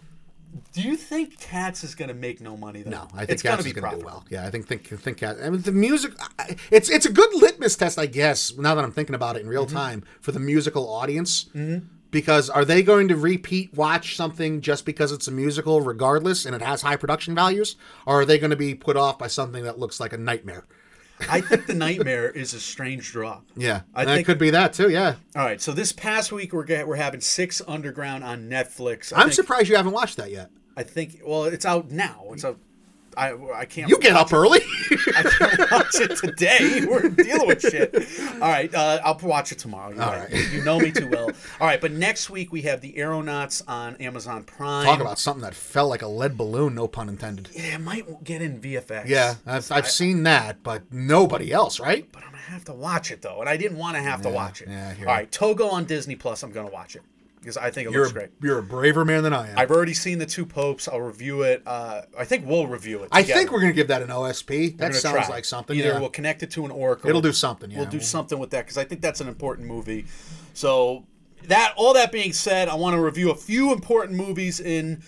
Do 0.72 0.80
you 0.80 0.96
think 0.96 1.38
Cats 1.38 1.84
is 1.84 1.94
going 1.94 2.08
to 2.08 2.14
make 2.14 2.40
no 2.40 2.56
money 2.56 2.82
though? 2.82 2.90
No, 2.90 3.08
I 3.12 3.18
think 3.18 3.30
it's 3.32 3.42
Cats 3.42 3.64
is 3.66 3.72
going 3.74 3.90
to 3.92 3.98
do 3.98 4.04
well. 4.04 4.24
Yeah, 4.30 4.46
I 4.46 4.50
think 4.50 4.66
think 4.66 4.86
think 4.88 5.18
Cats. 5.18 5.40
I 5.42 5.50
mean, 5.50 5.60
the 5.60 5.72
music. 5.72 6.12
It's 6.70 6.88
it's 6.88 7.04
a 7.06 7.12
good 7.12 7.32
litmus 7.34 7.76
test, 7.76 7.98
I 7.98 8.06
guess. 8.06 8.56
Now 8.56 8.74
that 8.74 8.82
I'm 8.82 8.92
thinking 8.92 9.14
about 9.14 9.36
it 9.36 9.40
in 9.40 9.44
Mm-hmm. 9.44 9.50
real 9.52 9.66
time 9.66 10.04
for 10.22 10.32
the 10.32 10.40
musical 10.40 10.88
audience, 10.90 11.44
mm-hmm. 11.54 11.86
Because 12.10 12.48
are 12.50 12.64
they 12.64 12.82
going 12.82 13.08
to 13.08 13.16
repeat 13.16 13.74
watch 13.74 14.16
something 14.16 14.60
just 14.60 14.84
because 14.84 15.12
it's 15.12 15.28
a 15.28 15.32
musical, 15.32 15.80
regardless, 15.80 16.44
and 16.46 16.54
it 16.54 16.62
has 16.62 16.82
high 16.82 16.96
production 16.96 17.34
values, 17.34 17.76
or 18.06 18.20
are 18.22 18.24
they 18.24 18.38
going 18.38 18.50
to 18.50 18.56
be 18.56 18.74
put 18.74 18.96
off 18.96 19.18
by 19.18 19.26
something 19.26 19.64
that 19.64 19.78
looks 19.78 20.00
like 20.00 20.12
a 20.12 20.18
nightmare? 20.18 20.64
I 21.28 21.40
think 21.40 21.66
the 21.66 21.74
Nightmare 21.74 22.30
is 22.30 22.54
a 22.54 22.60
strange 22.60 23.10
drop. 23.10 23.44
Yeah, 23.56 23.80
I 23.92 24.04
think- 24.04 24.24
could 24.26 24.38
be 24.38 24.50
that 24.50 24.72
too. 24.72 24.88
Yeah, 24.88 25.16
All 25.34 25.44
right, 25.44 25.60
so 25.60 25.72
this 25.72 25.90
past 25.90 26.30
week 26.30 26.52
we're 26.52 26.64
we're 26.86 26.94
having 26.94 27.20
Six 27.20 27.60
Underground 27.66 28.22
on 28.22 28.48
Netflix. 28.48 29.12
I 29.12 29.16
I'm 29.16 29.22
think, 29.24 29.32
surprised 29.34 29.68
you 29.68 29.74
haven't 29.74 29.92
watched 29.92 30.16
that 30.18 30.30
yet. 30.30 30.50
I 30.76 30.84
think. 30.84 31.20
Well, 31.26 31.44
it's 31.44 31.66
out 31.66 31.90
now. 31.90 32.24
It's 32.30 32.44
out. 32.44 32.58
I 33.18 33.34
I 33.60 33.64
can't. 33.64 33.88
You 33.90 33.98
get 33.98 34.14
up 34.14 34.32
early. 34.32 34.60
I 35.16 35.22
can't 35.22 35.70
watch 35.72 35.94
it 35.96 36.16
today. 36.16 36.86
We're 36.86 37.08
dealing 37.08 37.48
with 37.48 37.60
shit. 37.60 37.94
All 38.34 38.38
right, 38.48 38.72
uh, 38.74 39.00
I'll 39.04 39.18
watch 39.22 39.50
it 39.52 39.58
tomorrow. 39.58 39.92
You're 39.92 40.02
All 40.02 40.12
right. 40.12 40.32
right. 40.32 40.52
You 40.52 40.62
know 40.62 40.78
me 40.78 40.92
too 40.92 41.08
well. 41.08 41.30
All 41.60 41.66
right, 41.66 41.80
but 41.80 41.90
next 41.92 42.30
week 42.30 42.52
we 42.52 42.62
have 42.62 42.80
the 42.80 42.96
Aeronauts 42.96 43.62
on 43.66 43.96
Amazon 43.96 44.44
Prime. 44.44 44.84
Talk 44.84 45.00
about 45.00 45.18
something 45.18 45.42
that 45.42 45.54
fell 45.54 45.88
like 45.88 46.02
a 46.02 46.08
lead 46.08 46.36
balloon. 46.36 46.74
No 46.76 46.86
pun 46.86 47.08
intended. 47.08 47.48
Yeah, 47.52 47.74
it 47.74 47.80
might 47.80 48.22
get 48.24 48.40
in 48.40 48.60
VFX. 48.60 49.08
Yeah, 49.08 49.34
I've, 49.46 49.70
I've 49.72 49.90
seen 49.90 50.22
that, 50.22 50.62
but 50.62 50.92
nobody 50.92 51.52
else, 51.52 51.80
right? 51.80 52.06
but 52.12 52.22
I'm 52.22 52.30
gonna 52.30 52.42
have 52.42 52.64
to 52.66 52.72
watch 52.72 53.10
it 53.10 53.22
though, 53.22 53.40
and 53.40 53.48
I 53.48 53.56
didn't 53.56 53.78
want 53.78 53.96
to 53.96 54.02
have 54.02 54.22
to 54.22 54.30
watch 54.30 54.62
it. 54.62 54.68
yeah, 54.68 54.94
I 55.06 55.20
All 55.20 55.26
Togo 55.26 55.68
on 55.68 55.84
Disney 55.84 56.14
Plus. 56.14 56.42
I'm 56.42 56.52
gonna 56.52 56.70
watch 56.70 56.94
it 56.96 57.02
because 57.40 57.56
I 57.56 57.70
think 57.70 57.88
it 57.88 57.92
You're 57.92 58.02
looks 58.02 58.12
a, 58.12 58.14
great. 58.14 58.30
you're 58.42 58.58
a 58.58 58.62
braver 58.62 59.04
man 59.04 59.22
than 59.22 59.32
I 59.32 59.50
am. 59.50 59.58
I've 59.58 59.70
already 59.70 59.94
seen 59.94 60.18
the 60.18 60.26
two 60.26 60.44
popes. 60.46 60.88
I'll 60.88 61.00
review 61.00 61.42
it. 61.42 61.62
Uh, 61.66 62.02
I 62.18 62.24
think 62.24 62.46
we'll 62.46 62.66
review 62.66 63.02
it. 63.02 63.08
I 63.12 63.22
together. 63.22 63.38
think 63.38 63.52
we're 63.52 63.60
gonna 63.60 63.72
give 63.72 63.88
that 63.88 64.02
an 64.02 64.08
OSP. 64.08 64.76
That 64.78 64.92
We're 64.92 64.98
sounds 64.98 65.26
try. 65.26 65.28
like 65.28 65.44
something. 65.44 65.76
Either 65.76 65.88
yeah. 65.88 65.98
we'll 66.00 66.10
connect 66.10 66.42
it 66.42 66.50
to 66.52 66.64
an 66.64 66.70
orc. 66.70 67.04
It'll 67.04 67.20
do 67.20 67.32
something. 67.32 67.70
Yeah. 67.70 67.78
We'll 67.78 67.86
do 67.90 68.00
something 68.00 68.38
with 68.38 68.50
that 68.50 68.64
because 68.64 68.78
I 68.78 68.84
think 68.84 69.00
that's 69.00 69.20
an 69.20 69.28
important 69.28 69.68
movie. 69.68 70.06
So 70.54 71.04
that 71.44 71.74
all 71.76 71.94
that 71.94 72.12
being 72.12 72.32
said, 72.32 72.68
I 72.68 72.74
want 72.74 72.94
to 72.94 73.00
review 73.00 73.30
a 73.30 73.34
few 73.36 73.72
important 73.72 74.16
movies 74.16 74.60
in 74.60 75.02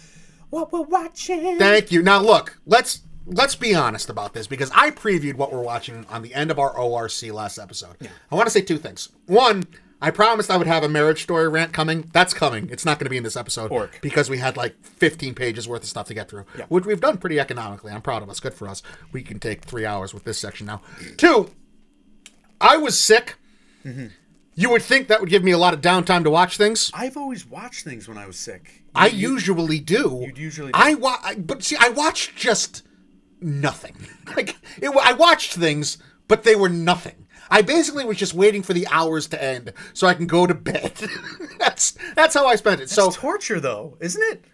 what 0.50 0.72
we're 0.72 0.82
watching. 0.82 1.58
Thank 1.58 1.92
you. 1.92 2.02
Now 2.02 2.20
look, 2.20 2.58
let's 2.66 3.02
let's 3.26 3.54
be 3.54 3.74
honest 3.74 4.10
about 4.10 4.32
this 4.34 4.46
because 4.46 4.70
I 4.74 4.90
previewed 4.90 5.34
what 5.34 5.52
we're 5.52 5.62
watching 5.62 6.06
on 6.08 6.22
the 6.22 6.34
end 6.34 6.50
of 6.50 6.58
our 6.58 6.76
ORC 6.76 7.22
last 7.32 7.58
episode. 7.58 7.96
Yeah. 8.00 8.08
I 8.30 8.34
want 8.34 8.46
to 8.46 8.50
say 8.50 8.60
two 8.62 8.78
things. 8.78 9.10
One, 9.26 9.64
I 10.02 10.10
promised 10.10 10.50
I 10.50 10.56
would 10.56 10.66
have 10.66 10.82
a 10.82 10.88
marriage 10.88 11.22
story 11.22 11.48
rant 11.48 11.72
coming. 11.72 12.08
That's 12.12 12.32
coming. 12.32 12.68
It's 12.70 12.84
not 12.86 12.98
going 12.98 13.04
to 13.04 13.10
be 13.10 13.16
in 13.18 13.22
this 13.22 13.36
episode 13.36 13.70
Orc. 13.70 13.98
because 14.00 14.30
we 14.30 14.38
had 14.38 14.56
like 14.56 14.82
15 14.82 15.34
pages 15.34 15.68
worth 15.68 15.82
of 15.82 15.88
stuff 15.88 16.06
to 16.06 16.14
get 16.14 16.28
through, 16.30 16.46
Yeah. 16.56 16.64
which 16.68 16.86
we've 16.86 17.00
done 17.00 17.18
pretty 17.18 17.38
economically. 17.38 17.92
I'm 17.92 18.00
proud 18.02 18.22
of 18.22 18.30
us. 18.30 18.40
Good 18.40 18.54
for 18.54 18.66
us. 18.66 18.82
We 19.12 19.22
can 19.22 19.38
take 19.38 19.62
three 19.64 19.84
hours 19.84 20.14
with 20.14 20.24
this 20.24 20.38
section 20.38 20.66
now. 20.66 20.80
Two, 21.18 21.50
I 22.60 22.76
was 22.76 22.98
sick. 22.98 23.36
Mm-hmm. 23.84 24.06
You 24.54 24.70
would 24.70 24.82
think 24.82 25.08
that 25.08 25.20
would 25.20 25.30
give 25.30 25.44
me 25.44 25.52
a 25.52 25.58
lot 25.58 25.74
of 25.74 25.80
downtime 25.80 26.24
to 26.24 26.30
watch 26.30 26.56
things. 26.56 26.90
I've 26.92 27.16
always 27.16 27.46
watched 27.46 27.84
things 27.84 28.08
when 28.08 28.18
I 28.18 28.26
was 28.26 28.36
sick. 28.36 28.82
I 28.94 29.06
usually 29.08 29.80
do. 29.80 30.22
You'd 30.26 30.36
usually- 30.38 30.72
I 30.74 30.94
wa- 30.94 31.18
but 31.38 31.62
see, 31.62 31.76
I 31.78 31.88
watched 31.90 32.36
just 32.36 32.82
nothing. 33.40 33.96
Like 34.36 34.56
it, 34.80 34.90
I 35.02 35.12
watched 35.12 35.54
things, 35.54 35.98
but 36.28 36.44
they 36.44 36.54
were 36.54 36.68
nothing. 36.68 37.26
I 37.50 37.62
basically 37.62 38.04
was 38.04 38.16
just 38.16 38.34
waiting 38.34 38.62
for 38.62 38.72
the 38.72 38.86
hours 38.88 39.26
to 39.28 39.42
end 39.42 39.72
so 39.92 40.06
I 40.06 40.14
can 40.14 40.26
go 40.26 40.46
to 40.46 40.54
bed. 40.54 40.92
that's 41.58 41.96
that's 42.14 42.34
how 42.34 42.46
I 42.46 42.56
spent 42.56 42.80
it. 42.80 42.84
It's 42.84 42.94
so 42.94 43.10
torture, 43.10 43.60
though, 43.60 43.96
isn't 44.00 44.22
it? 44.32 44.44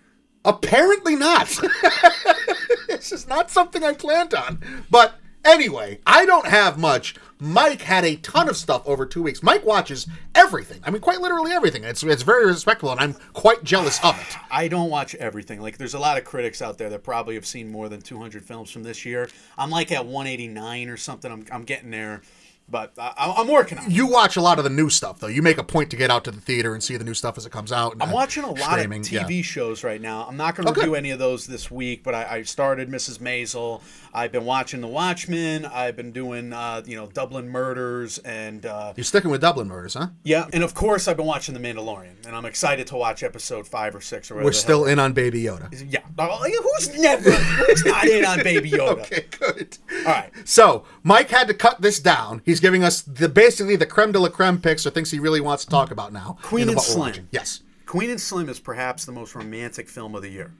apparently 0.47 1.17
not. 1.17 1.49
this 2.89 3.13
is 3.13 3.29
not 3.29 3.51
something 3.51 3.85
I 3.85 3.93
planned 3.93 4.33
on. 4.33 4.63
But 4.91 5.17
anyway, 5.45 6.01
I 6.07 6.25
don't 6.25 6.47
have 6.47 6.79
much. 6.79 7.17
Mike 7.39 7.83
had 7.83 8.05
a 8.05 8.17
ton 8.17 8.49
of 8.49 8.57
stuff 8.57 8.83
over 8.87 9.05
two 9.05 9.23
weeks. 9.23 9.43
Mike 9.43 9.67
watches 9.67 10.07
everything. 10.35 10.81
I 10.85 10.91
mean, 10.91 11.03
quite 11.03 11.21
literally 11.21 11.53
everything. 11.53 11.85
It's 11.85 12.03
it's 12.03 12.23
very 12.23 12.47
respectable, 12.47 12.93
and 12.93 13.01
I'm 13.01 13.13
quite 13.35 13.63
jealous 13.63 14.03
of 14.03 14.19
it. 14.19 14.37
I 14.51 14.69
don't 14.69 14.89
watch 14.89 15.15
everything. 15.17 15.61
Like, 15.61 15.77
there's 15.77 15.95
a 15.95 15.99
lot 15.99 16.17
of 16.17 16.25
critics 16.25 16.63
out 16.63 16.79
there 16.79 16.89
that 16.89 17.03
probably 17.03 17.35
have 17.35 17.45
seen 17.45 17.71
more 17.71 17.91
than 17.91 18.01
200 18.01 18.43
films 18.43 18.71
from 18.71 18.85
this 18.85 19.05
year. 19.05 19.29
I'm 19.59 19.69
like 19.69 19.93
at 19.93 20.07
189 20.07 20.89
or 20.89 20.97
something. 20.97 21.31
I'm, 21.31 21.45
I'm 21.53 21.65
getting 21.65 21.91
there, 21.91 22.23
but 22.69 22.93
I, 22.99 23.35
I'm 23.39 23.47
working 23.49 23.79
on 23.79 23.87
it. 23.87 23.93
You 23.93 24.07
watch 24.09 24.37
a 24.37 24.41
lot 24.41 24.59
of 24.59 24.65
the 24.65 24.71
new 24.71 24.91
stuff, 24.91 25.21
though. 25.21 25.29
You 25.29 25.41
make 25.43 25.59
a 25.59 25.63
point 25.63 25.91
to 25.91 25.97
get 25.97 26.11
out 26.11 26.25
to 26.25 26.31
the 26.31 26.41
theater 26.41 26.75
and 26.75 26.83
see 26.83 26.97
the 26.97 27.05
new 27.05 27.15
stuff 27.15 27.39
as 27.39 27.47
it 27.47 27.51
comes 27.53 27.71
out. 27.71 27.93
and, 27.93 28.03
I'm 28.03 28.11
watching 28.11 28.43
a 28.45 28.51
lot 28.51 28.79
of 28.79 28.91
yeah. 29.13 29.23
TV 29.25 29.45
shows 29.45 29.85
right 29.85 30.01
now. 30.01 30.27
I'm 30.29 30.37
not 30.37 30.57
going 30.57 30.67
to 30.67 30.73
Okay. 30.73 30.81
review 30.81 30.95
any 30.97 31.11
of 31.11 31.19
those 31.19 31.47
this 31.47 31.71
week, 31.71 32.03
but 32.03 32.15
I, 32.15 32.37
I 32.39 32.43
started 32.43 32.91
Mrs. 32.91 33.19
Maisel. 33.19 33.83
I've 34.17 34.33
been 34.33 34.47
watching 34.47 34.81
The 34.81 34.87
Watchmen. 34.89 35.67
I've 35.67 35.95
been 35.95 36.11
doing, 36.11 36.51
uh, 36.55 36.81
you 36.87 36.97
know, 36.97 37.07
Dublin 37.09 37.51
Murders, 37.51 38.17
and 38.17 38.65
uh, 38.65 38.95
You're 38.97 39.05
sticking 39.05 39.31
with 39.31 39.43
Dublin 39.43 39.69
Murders, 39.69 39.93
huh? 39.93 40.09
yeah, 40.25 40.47
and 40.55 40.65
of 40.65 40.73
course 40.73 41.07
I've 41.07 41.19
been 41.19 41.27
watching 41.27 41.53
The 41.53 41.61
Mandalorian, 41.61 42.25
and 42.27 42.35
I'm 42.35 42.47
excited 42.47 42.87
to 42.87 42.97
watch 42.97 43.23
episode 43.23 43.69
five 43.69 43.95
or 43.95 44.01
six 44.01 44.31
or 44.31 44.37
whatever. 44.37 44.49
We're 44.49 44.53
still 44.53 44.87
in 44.87 44.99
on 44.99 45.13
Baby 45.13 45.43
Yoda. 45.43 45.69
yeah. 45.91 46.01
Who's 46.19 46.99
never? 46.99 47.31
Who's 47.31 47.85
not 47.85 48.07
in 48.07 48.25
on 48.25 48.43
Baby 48.43 48.71
Yoda? 48.71 48.87
Okay, 49.07 49.27
good. 49.39 49.77
All 49.99 50.05
right. 50.05 50.31
So 50.47 50.85
Mike 51.03 51.29
had 51.29 51.49
to 51.49 51.55
cut 51.55 51.83
this 51.83 52.01
down. 52.01 52.41
He's 52.45 52.61
giving 52.61 52.83
us 52.83 53.03
the 53.03 53.29
basically 53.29 53.77
the 53.77 53.85
creme 53.87 54.13
de 54.13 54.19
la 54.19 54.31
creme 54.31 54.59
picks 54.61 54.87
or 54.87 54.91
things 54.91 55.11
he 55.11 55.19
really 55.19 55.41
wants 55.41 55.65
to 55.65 55.71
talk 55.71 55.91
about 55.91 56.13
now. 56.13 56.39
Queen 56.43 56.69
and 56.71 56.81
Slim. 56.81 57.29
Yes. 57.31 57.61
Queen 57.85 58.11
and 58.11 58.21
Slim 58.21 58.49
is 58.49 58.59
perhaps 58.59 59.05
the 59.05 59.13
most 59.13 59.35
romantic 59.35 59.89
film 59.89 60.15
of 60.15 60.23
the 60.23 60.31
year. 60.31 60.53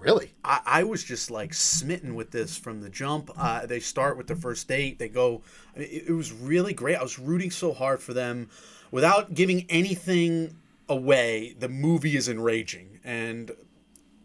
Really? 0.00 0.32
I, 0.44 0.60
I 0.64 0.84
was 0.84 1.04
just 1.04 1.30
like 1.30 1.54
smitten 1.54 2.14
with 2.14 2.30
this 2.30 2.56
from 2.56 2.80
the 2.80 2.88
jump. 2.88 3.30
Uh, 3.36 3.66
they 3.66 3.80
start 3.80 4.16
with 4.16 4.26
the 4.26 4.36
first 4.36 4.68
date. 4.68 4.98
They 4.98 5.08
go. 5.08 5.42
I 5.74 5.80
mean, 5.80 5.88
It, 5.90 6.08
it 6.08 6.12
was 6.12 6.32
really 6.32 6.74
great. 6.74 6.96
I 6.96 7.02
was 7.02 7.18
rooting 7.18 7.50
so 7.50 7.72
hard 7.72 8.00
for 8.00 8.14
them, 8.14 8.48
without 8.90 9.34
giving 9.34 9.66
anything 9.68 10.56
away. 10.88 11.54
The 11.58 11.68
movie 11.68 12.16
is 12.16 12.28
enraging, 12.28 13.00
and 13.04 13.52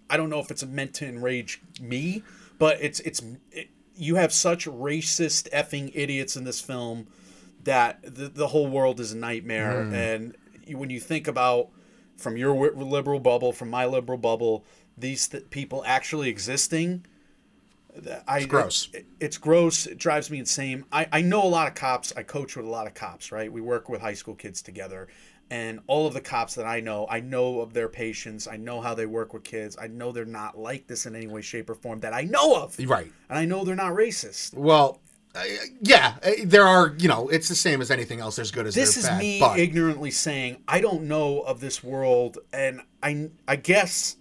I 0.10 0.18
don't 0.18 0.30
know 0.30 0.40
if 0.40 0.52
it's 0.52 0.66
meant 0.66 0.94
to 0.96 1.08
enrage 1.08 1.62
me, 1.82 2.24
but 2.58 2.78
it's 2.82 3.00
it's. 3.02 3.22
It, 3.52 3.70
you 4.00 4.16
have 4.18 4.32
such 4.32 4.68
racist 4.68 5.50
effing 5.50 5.92
idiots 5.96 6.36
in 6.38 6.44
this 6.44 6.62
film 6.62 7.08
that 7.64 8.00
the, 8.04 8.28
the 8.30 8.48
whole 8.50 8.68
world 8.68 9.00
is 9.00 9.12
a 9.12 9.18
nightmare. 9.18 9.90
And 9.92 10.36
when 10.70 10.92
you 10.92 11.00
think 11.00 11.28
about 11.28 11.70
from 12.16 12.38
your 12.38 12.72
liberal 12.76 13.20
bubble, 13.20 13.52
from 13.52 13.72
my 13.72 13.86
liberal 13.86 14.20
bubble, 14.20 14.66
these 14.98 15.28
th- 15.28 15.50
people 15.50 15.84
actually 15.86 16.30
existing. 16.30 17.06
I, 18.28 18.46
gross. 18.46 18.90
It, 18.94 19.06
it's 19.20 19.38
gross. 19.38 19.88
It 19.88 19.98
drives 19.98 20.30
me 20.30 20.40
insane. 20.40 20.86
I, 20.92 21.08
I 21.12 21.22
know 21.22 21.44
a 21.44 21.48
lot 21.48 21.68
of 21.68 21.76
cops. 21.76 22.14
I 22.16 22.24
coach 22.24 22.56
with 22.56 22.66
a 22.66 22.70
lot 22.70 22.88
of 22.88 22.94
cops, 22.94 23.32
right? 23.32 23.52
We 23.52 23.62
work 23.62 23.90
with 23.90 24.02
high 24.02 24.14
school 24.14 24.36
kids 24.36 24.62
together. 24.62 25.08
And 25.50 25.80
all 25.88 26.06
of 26.06 26.14
the 26.14 26.22
cops 26.22 26.56
that 26.56 26.66
I 26.66 26.82
know, 26.82 27.08
I 27.10 27.22
know 27.22 27.62
of 27.62 27.74
their 27.74 27.88
patience. 27.88 28.48
I 28.48 28.58
know 28.58 28.82
how 28.82 28.94
they 28.94 29.06
work 29.06 29.34
with 29.34 29.44
kids. 29.44 29.78
I 29.80 29.88
know 29.88 30.12
they're 30.12 30.26
not 30.26 30.58
like 30.58 30.88
this 30.88 31.06
in 31.06 31.16
any 31.16 31.28
way, 31.28 31.42
shape, 31.42 31.70
or 31.70 31.76
form 31.76 32.02
that 32.02 32.14
I 32.14 32.24
know 32.24 32.56
of. 32.56 32.78
Right. 32.86 33.12
And 33.30 33.40
I 33.40 33.46
know 33.46 33.64
they're 33.64 33.76
not 33.76 33.94
racist. 33.94 34.54
Well, 34.54 35.00
uh, 35.34 35.44
yeah, 35.82 36.16
uh, 36.24 36.32
there 36.44 36.66
are. 36.66 36.96
You 36.98 37.08
know, 37.08 37.30
it's 37.30 37.48
the 37.48 37.56
same 37.56 37.82
as 37.82 37.92
anything 37.92 38.20
else. 38.20 38.36
There's 38.36 38.52
good 38.52 38.66
as 38.66 38.76
this 38.76 38.98
is 38.98 39.06
bad. 39.06 39.20
me 39.20 39.40
but 39.40 39.60
ignorantly 39.60 40.12
saying 40.12 40.64
I 40.68 40.82
don't 40.82 41.04
know 41.04 41.42
of 41.42 41.60
this 41.60 41.84
world, 41.84 42.40
and 42.52 42.82
I 43.04 43.30
I 43.48 43.56
guess 43.56 44.18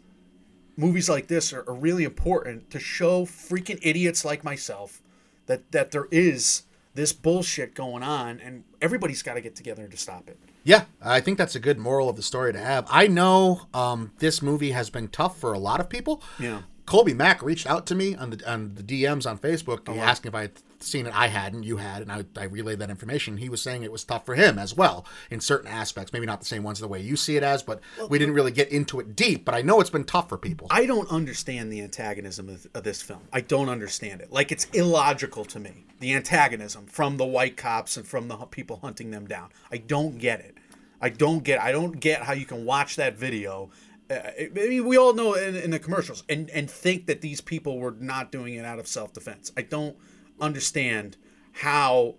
movies 0.77 1.09
like 1.09 1.27
this 1.29 1.53
are, 1.53 1.69
are 1.69 1.75
really 1.75 2.05
important 2.05 2.71
to 2.71 2.79
show 2.79 3.25
freaking 3.25 3.79
idiots 3.83 4.25
like 4.25 4.45
myself 4.45 5.03
that 5.47 5.73
that 5.73 5.91
there 5.91 6.09
is 6.11 6.63
this 6.95 7.13
bullshit 7.13 7.75
going 7.75 8.03
on, 8.03 8.41
and 8.41 8.65
everybody's 8.81 9.23
got 9.23 9.35
to 9.35 9.41
get 9.41 9.55
together 9.55 9.87
to 9.87 9.97
stop 9.97 10.29
it. 10.29 10.39
Yeah, 10.65 10.87
I 11.01 11.21
think 11.21 11.39
that's 11.39 11.55
a 11.55 11.61
good 11.61 11.79
moral 11.79 12.09
of 12.09 12.17
the 12.17 12.23
story 12.23 12.53
to 12.53 12.59
have. 12.59 12.87
I 12.91 13.07
know 13.07 13.69
um, 13.73 14.13
this 14.19 14.43
movie 14.43 14.73
has 14.73 14.91
been 14.91 15.09
tough 15.09 15.39
for 15.39 15.53
a 15.53 15.59
lot 15.59 15.79
of 15.79 15.89
people. 15.89 16.23
Yeah. 16.41 16.63
Colby 16.87 17.15
Mack 17.15 17.43
reached 17.43 17.67
out 17.67 17.87
to 17.87 17.95
me 17.95 18.15
on 18.15 18.31
the 18.31 18.51
on 18.51 18.75
the 18.75 18.83
DMs 18.83 19.29
on 19.29 19.39
Facebook 19.39 19.89
asking 19.97 20.31
if 20.31 20.35
I 20.35 20.43
had 20.43 20.53
seen 20.83 21.07
it. 21.07 21.15
I 21.15 21.29
hadn't, 21.29 21.63
you 21.63 21.77
had, 21.79 22.03
and 22.03 22.13
I, 22.13 22.25
I 22.37 22.45
relayed 22.45 22.79
that 22.81 22.91
information. 22.91 23.37
He 23.37 23.49
was 23.49 23.63
saying 23.63 23.83
it 23.83 23.93
was 23.93 24.05
tough 24.05 24.27
for 24.27 24.35
him 24.35 24.59
as 24.59 24.77
well 24.77 25.07
in 25.31 25.41
certain 25.41 25.71
aspects. 25.71 26.13
Maybe 26.13 26.27
not 26.27 26.41
the 26.41 26.47
same 26.47 26.63
ones 26.63 26.81
the 26.81 26.89
way 26.89 27.01
you 27.01 27.17
see 27.17 27.37
it 27.37 27.43
as, 27.43 27.63
but 27.63 27.81
we 28.09 28.19
didn't 28.19 28.35
really 28.35 28.53
get 28.53 28.71
into 28.71 29.01
it 29.01 29.17
deep. 29.17 29.45
But 29.45 29.55
I 29.55 29.63
know 29.63 29.81
it's 29.81 29.91
been 29.91 30.05
tough 30.05 30.29
for 30.29 30.39
people. 30.39 30.67
I 30.71 30.87
don't 30.87 31.11
understand 31.11 31.73
the 31.73 31.81
antagonism 31.81 32.49
of, 32.49 32.67
of 32.75 32.85
this 32.85 33.03
film. 33.03 33.23
I 33.33 33.41
don't 33.41 33.69
understand 33.69 34.21
it. 34.21 34.33
Like 34.33 34.53
it's 34.53 34.67
illogical 34.73 35.45
to 35.47 35.59
me. 35.61 35.85
The 36.01 36.15
antagonism 36.15 36.87
from 36.87 37.17
the 37.17 37.25
white 37.25 37.57
cops 37.57 37.97
and 37.97 38.07
from 38.07 38.29
the 38.29 38.37
people 38.37 38.81
hunting 38.83 39.11
them 39.11 39.27
down. 39.27 39.51
I 39.71 39.79
don't 39.79 40.19
get 40.19 40.41
it. 40.41 40.57
I 41.01 41.09
don't 41.09 41.43
get. 41.45 41.61
I 41.61 41.73
don't 41.73 42.01
get 42.01 42.23
how 42.23 42.33
you 42.33 42.47
can 42.47 42.65
watch 42.65 42.97
that 42.97 43.17
video. 43.17 43.71
Uh, 44.11 44.15
I 44.15 44.51
mean, 44.53 44.87
we 44.87 44.97
all 44.97 45.15
know 45.15 45.35
in, 45.35 45.57
in 45.57 45.71
the 45.71 45.79
commercials 45.79 46.23
and 46.29 46.49
and 46.51 46.71
think 46.71 47.07
that 47.07 47.21
these 47.21 47.41
people 47.41 47.79
were 47.79 47.95
not 47.99 48.31
doing 48.31 48.55
it 48.55 48.65
out 48.65 48.79
of 48.79 48.87
self 48.87 49.13
defense. 49.13 49.53
I 49.57 49.63
don't 49.63 49.97
understand 50.41 51.17
how. 51.53 52.17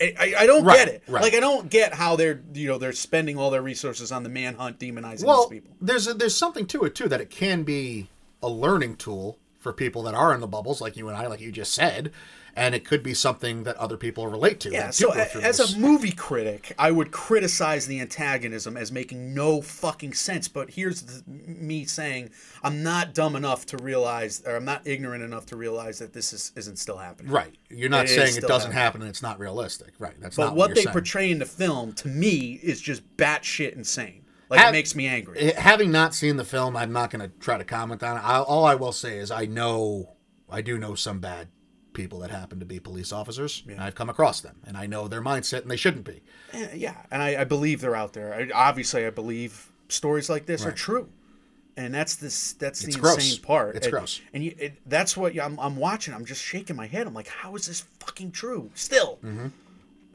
I, 0.00 0.34
I- 0.40 0.46
don't 0.46 0.64
Right, 0.64 0.76
get 0.76 0.88
it. 0.88 1.02
right. 1.08 1.22
Like 1.22 1.34
I 1.34 1.40
don't 1.40 1.70
get 1.70 1.94
how 1.94 2.16
they're 2.16 2.42
you 2.52 2.66
know 2.68 2.78
they're 2.78 2.92
spending 2.92 3.38
all 3.38 3.50
their 3.50 3.62
resources 3.62 4.10
on 4.12 4.22
the 4.24 4.28
manhunt, 4.28 4.78
demonizing 4.78 5.24
well, 5.24 5.48
these 5.48 5.60
people. 5.60 5.76
there's 5.80 6.06
a, 6.08 6.14
there's 6.14 6.36
something 6.36 6.66
to 6.66 6.84
it 6.84 6.94
too 6.94 7.08
that 7.08 7.20
it 7.20 7.30
can 7.30 7.62
be 7.62 8.08
a 8.42 8.48
learning 8.48 8.96
tool 8.96 9.38
for 9.60 9.72
people 9.72 10.02
that 10.02 10.12
are 10.14 10.34
in 10.34 10.40
the 10.40 10.46
bubbles, 10.48 10.80
like 10.80 10.96
you 10.96 11.08
and 11.08 11.16
I, 11.16 11.26
like 11.28 11.40
you 11.40 11.50
just 11.52 11.72
said, 11.72 12.10
and 12.56 12.74
it 12.74 12.84
could 12.84 13.02
be 13.02 13.14
something 13.14 13.64
that 13.64 13.76
other 13.76 13.96
people 13.96 14.26
relate 14.28 14.60
to. 14.60 14.70
Yeah, 14.70 14.90
so 14.90 15.12
a- 15.12 15.42
as 15.42 15.58
a 15.60 15.78
movie 15.78 16.12
critic, 16.12 16.72
I 16.78 16.90
would 16.90 17.10
criticize 17.10 17.86
the 17.86 18.00
antagonism 18.00 18.76
as 18.76 18.92
making 18.92 19.34
no 19.34 19.60
fucking 19.60 20.14
sense. 20.14 20.46
But 20.48 20.70
here's 20.70 21.02
the, 21.02 21.22
me 21.30 21.84
saying 21.84 22.30
I'm 22.62 22.82
not 22.82 23.12
dumb 23.14 23.36
enough 23.36 23.66
to 23.66 23.76
realize, 23.78 24.42
or 24.46 24.56
I'm 24.56 24.64
not 24.64 24.86
ignorant 24.86 25.22
enough 25.24 25.46
to 25.46 25.56
realize 25.56 25.98
that 25.98 26.12
this 26.12 26.32
is, 26.32 26.52
isn't 26.56 26.76
still 26.78 26.98
happening. 26.98 27.32
right, 27.32 27.54
you're 27.70 27.88
not 27.90 28.04
It 28.06 28.08
saying 28.10 28.36
it 28.36 28.46
doesn't 28.46 28.72
happen 28.72 29.00
and 29.00 29.10
it's 29.10 29.22
not 29.22 29.38
realistic. 29.38 29.94
Right, 29.98 30.14
that's 30.20 30.36
But 30.36 30.46
not 30.46 30.56
what 30.56 30.68
you're 30.68 30.74
they 30.76 30.82
saying. 30.84 30.92
portray 30.92 31.30
in 31.30 31.38
the 31.38 31.46
film, 31.46 31.92
to 31.94 32.08
me, 32.08 32.60
is 32.62 32.80
just 32.80 33.16
batshit 33.16 33.74
insane. 33.74 34.20
Like 34.50 34.60
Have- 34.60 34.68
it 34.68 34.72
makes 34.76 34.94
me 34.94 35.06
angry. 35.06 35.38
Eh, 35.38 35.60
having 35.60 35.90
not 35.90 36.14
seen 36.14 36.36
the 36.36 36.44
film, 36.44 36.76
I'm 36.76 36.92
not 36.92 37.10
going 37.10 37.22
to 37.28 37.34
try 37.40 37.56
to 37.58 37.64
comment 37.64 38.02
on 38.02 38.18
it. 38.18 38.20
I, 38.20 38.38
all 38.40 38.64
I 38.64 38.74
will 38.74 38.92
say 38.92 39.18
is 39.18 39.30
I 39.30 39.46
know, 39.46 40.10
I 40.50 40.60
do 40.60 40.78
know 40.78 40.94
some 40.94 41.18
bad 41.18 41.48
people 41.94 42.18
that 42.18 42.30
happen 42.30 42.60
to 42.60 42.66
be 42.66 42.78
police 42.78 43.12
officers. 43.12 43.62
And 43.68 43.80
I've 43.80 43.94
come 43.94 44.10
across 44.10 44.40
them, 44.42 44.56
and 44.66 44.76
I 44.76 44.86
know 44.86 45.08
their 45.08 45.22
mindset, 45.22 45.62
and 45.62 45.70
they 45.70 45.76
shouldn't 45.76 46.04
be. 46.04 46.22
Eh, 46.52 46.68
yeah, 46.74 46.96
and 47.10 47.22
I, 47.22 47.40
I 47.40 47.44
believe 47.44 47.80
they're 47.80 47.96
out 47.96 48.12
there. 48.12 48.34
I, 48.34 48.50
obviously, 48.54 49.06
I 49.06 49.10
believe 49.10 49.70
stories 49.88 50.28
like 50.28 50.44
this 50.46 50.66
are 50.66 50.72
true, 50.72 51.08
and 51.76 51.94
that's 51.94 52.16
this 52.16 52.52
that's 52.54 52.84
It's 52.84 52.96
the 52.96 53.00
gross. 53.00 53.16
insane 53.16 53.42
part. 53.42 53.76
It's 53.76 53.86
and, 53.86 53.92
gross. 53.92 54.20
and 54.34 54.44
you, 54.44 54.54
it, 54.58 54.74
that's 54.86 55.16
what 55.16 55.38
I'm, 55.40 55.58
I'm 55.58 55.76
watching. 55.76 56.12
I'm 56.14 56.24
just 56.24 56.42
shaking 56.42 56.76
my 56.76 56.86
head. 56.86 57.06
I'm 57.06 57.14
like, 57.14 57.28
how 57.28 57.54
is 57.56 57.66
this 57.66 57.84
fucking 58.00 58.32
true? 58.32 58.70
Still, 58.74 59.18
Mm-hmm. 59.24 59.46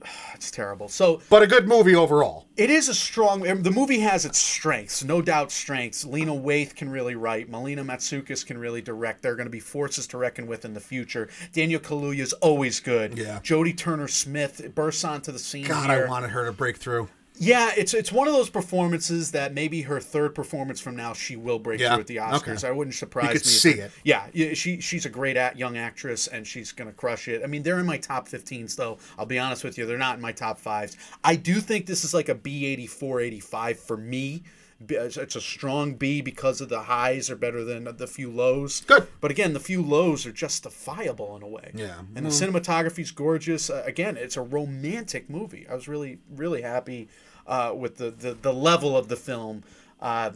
it's 0.33 0.51
terrible. 0.51 0.87
So 0.87 1.21
But 1.29 1.41
a 1.43 1.47
good 1.47 1.67
movie 1.67 1.95
overall. 1.95 2.45
it 2.57 2.69
is 2.69 2.89
a 2.89 2.93
strong. 2.93 3.41
The 3.41 3.71
movie 3.71 3.99
has 3.99 4.25
its 4.25 4.37
strengths, 4.37 5.03
no 5.03 5.21
doubt 5.21 5.51
strengths. 5.51 6.05
Lena 6.05 6.33
Waithe 6.33 6.75
can 6.75 6.89
really 6.89 7.15
write. 7.15 7.49
Melina 7.49 7.83
Matsoukas 7.83 8.45
can 8.45 8.57
really 8.57 8.81
direct. 8.81 9.21
There 9.21 9.31
are 9.33 9.35
going 9.35 9.47
to 9.47 9.51
be 9.51 9.59
forces 9.59 10.07
to 10.07 10.17
reckon 10.17 10.47
with 10.47 10.65
in 10.65 10.73
the 10.73 10.79
future. 10.79 11.29
Daniel 11.53 11.79
Kaluuya 11.79 12.19
is 12.19 12.33
always 12.33 12.79
good. 12.79 13.17
Yeah. 13.17 13.39
Jodie 13.39 13.77
Turner 13.77 14.07
Smith 14.07 14.71
bursts 14.75 15.03
onto 15.03 15.31
the 15.31 15.39
scene. 15.39 15.65
God, 15.65 15.89
here. 15.89 16.05
I 16.05 16.09
wanted 16.09 16.31
her 16.31 16.45
to 16.45 16.51
break 16.51 16.77
through. 16.77 17.09
Yeah, 17.41 17.71
it's 17.77 17.93
it's 17.93 18.11
one 18.11 18.27
of 18.27 18.33
those 18.33 18.49
performances 18.49 19.31
that 19.31 19.53
maybe 19.53 19.81
her 19.83 19.99
third 20.01 20.35
performance 20.35 20.81
from 20.81 20.95
now 20.95 21.13
she 21.13 21.35
will 21.37 21.57
break 21.57 21.79
Yeah, 21.79 21.93
through 21.93 22.01
at 22.01 22.07
the 22.07 22.17
Oscars. 22.17 22.57
okay. 22.59 22.67
I 22.67 22.71
wouldn't 22.71 22.95
surprise 22.95 23.27
You 23.27 23.39
could 23.39 23.45
me. 23.45 23.51
see 23.51 23.71
it. 23.71 23.91
Yeah, 24.03 24.53
she 24.53 24.81
she's 24.81 25.05
a 25.05 25.09
great 25.09 25.37
at, 25.37 25.57
young 25.57 25.77
actress 25.77 26.27
and 26.27 26.45
she's 26.45 26.71
gonna 26.73 26.91
crush 26.91 27.27
it. 27.29 27.41
I 27.43 27.47
mean, 27.47 27.63
they're 27.63 27.79
in 27.79 27.85
my 27.85 27.97
top 27.97 28.27
15s 28.27 28.75
though. 28.75 28.97
I'll 29.17 29.25
be 29.25 29.39
honest 29.39 29.63
with 29.63 29.77
you, 29.77 29.85
they're 29.85 29.97
not 29.97 30.15
in 30.17 30.21
my 30.21 30.33
top 30.33 30.59
fives. 30.59 30.97
I 31.23 31.35
do 31.37 31.61
think 31.61 31.85
this 31.85 32.03
is 32.03 32.13
like 32.13 32.27
a 32.29 32.35
B 32.35 32.65
84, 32.65 33.21
85 33.21 33.79
for 33.79 33.97
me. 33.97 34.43
It's 34.87 35.35
a 35.35 35.41
strong 35.41 35.95
B 35.95 36.21
because 36.21 36.61
of 36.61 36.69
the 36.69 36.83
highs 36.83 37.29
are 37.29 37.35
better 37.35 37.65
than 37.65 37.83
the 37.97 38.07
few 38.07 38.31
lows. 38.31 38.79
Good. 38.87 39.07
But 39.19 39.29
again, 39.29 39.51
the 39.51 39.59
few 39.59 39.81
lows 39.81 40.25
are 40.25 40.31
justifiable 40.31 41.35
in 41.35 41.43
a 41.43 41.47
way. 41.49 41.71
Yeah. 41.75 41.99
And 42.15 42.25
the 42.25 42.29
cinematography's 42.29 43.11
gorgeous. 43.11 43.69
Uh, 43.69 43.83
again, 43.85 44.15
it's 44.15 44.37
a 44.37 44.41
romantic 44.41 45.29
movie. 45.29 45.67
I 45.69 45.75
was 45.75 45.89
really, 45.89 46.19
really 46.33 46.61
happy 46.61 47.09
uh, 47.49 47.73
with 47.75 47.97
the, 47.97 48.11
the, 48.11 48.33
the 48.35 48.53
level 48.53 48.95
of 48.95 49.09
the 49.09 49.15
film. 49.17 49.63
Uh, 49.99 50.31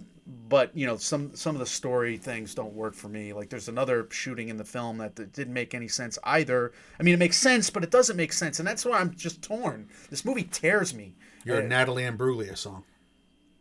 but 0.49 0.76
you 0.76 0.86
know, 0.86 0.95
some 0.97 1.36
some 1.36 1.53
of 1.55 1.59
the 1.59 1.66
story 1.66 2.16
things 2.18 2.55
don't 2.55 2.74
work 2.74 2.93
for 2.95 3.09
me. 3.09 3.34
Like 3.34 3.49
there's 3.49 3.68
another 3.68 4.07
shooting 4.09 4.47
in 4.49 4.55
the 4.57 4.64
film 4.64 4.97
that, 4.99 5.16
that 5.18 5.32
didn't 5.34 5.53
make 5.53 5.74
any 5.74 5.88
sense 5.89 6.18
either. 6.24 6.72
I 6.99 7.03
mean, 7.03 7.14
it 7.14 7.18
makes 7.20 7.38
sense, 7.38 7.70
but 7.70 7.84
it 7.84 7.91
doesn't 7.91 8.16
make 8.18 8.32
sense, 8.34 8.59
and 8.59 8.68
that's 8.68 8.86
why 8.86 8.99
I'm 8.99 9.14
just 9.16 9.41
torn. 9.41 9.88
This 10.09 10.24
movie 10.26 10.43
tears 10.43 10.93
me. 10.93 11.16
You're 11.45 11.57
Uh, 11.61 11.66
a 11.66 11.68
Natalie 11.68 12.03
Imbruglia 12.03 12.57
song. 12.57 12.84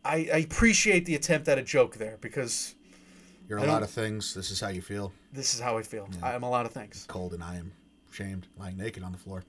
I, 0.05 0.29
I 0.33 0.39
appreciate 0.39 1.05
the 1.05 1.15
attempt 1.17 1.49
at 1.49 1.59
a 1.59 1.63
joke 1.63 1.97
there 1.97 2.17
because 2.21 2.75
You're 3.49 3.59
a 3.59 3.65
lot 3.67 3.83
of 3.83 3.91
things. 3.91 4.33
This 4.35 4.51
is 4.53 4.61
how 4.61 4.69
you 4.69 4.83
feel. 4.83 5.13
this 5.33 5.55
is 5.55 5.61
how 5.61 5.79
I 5.79 5.83
feel. 5.83 6.09
I 6.23 6.33
am 6.35 6.43
a 6.45 6.51
lot 6.51 6.65
of 6.67 6.73
things. 6.73 7.05
Cold 7.09 7.35
and 7.35 7.43
I 7.43 7.57
am 7.57 7.73
shamed, 8.13 8.47
lying 8.57 8.77
naked 8.77 9.03
on 9.03 9.11
the 9.13 9.19
floor. 9.19 9.43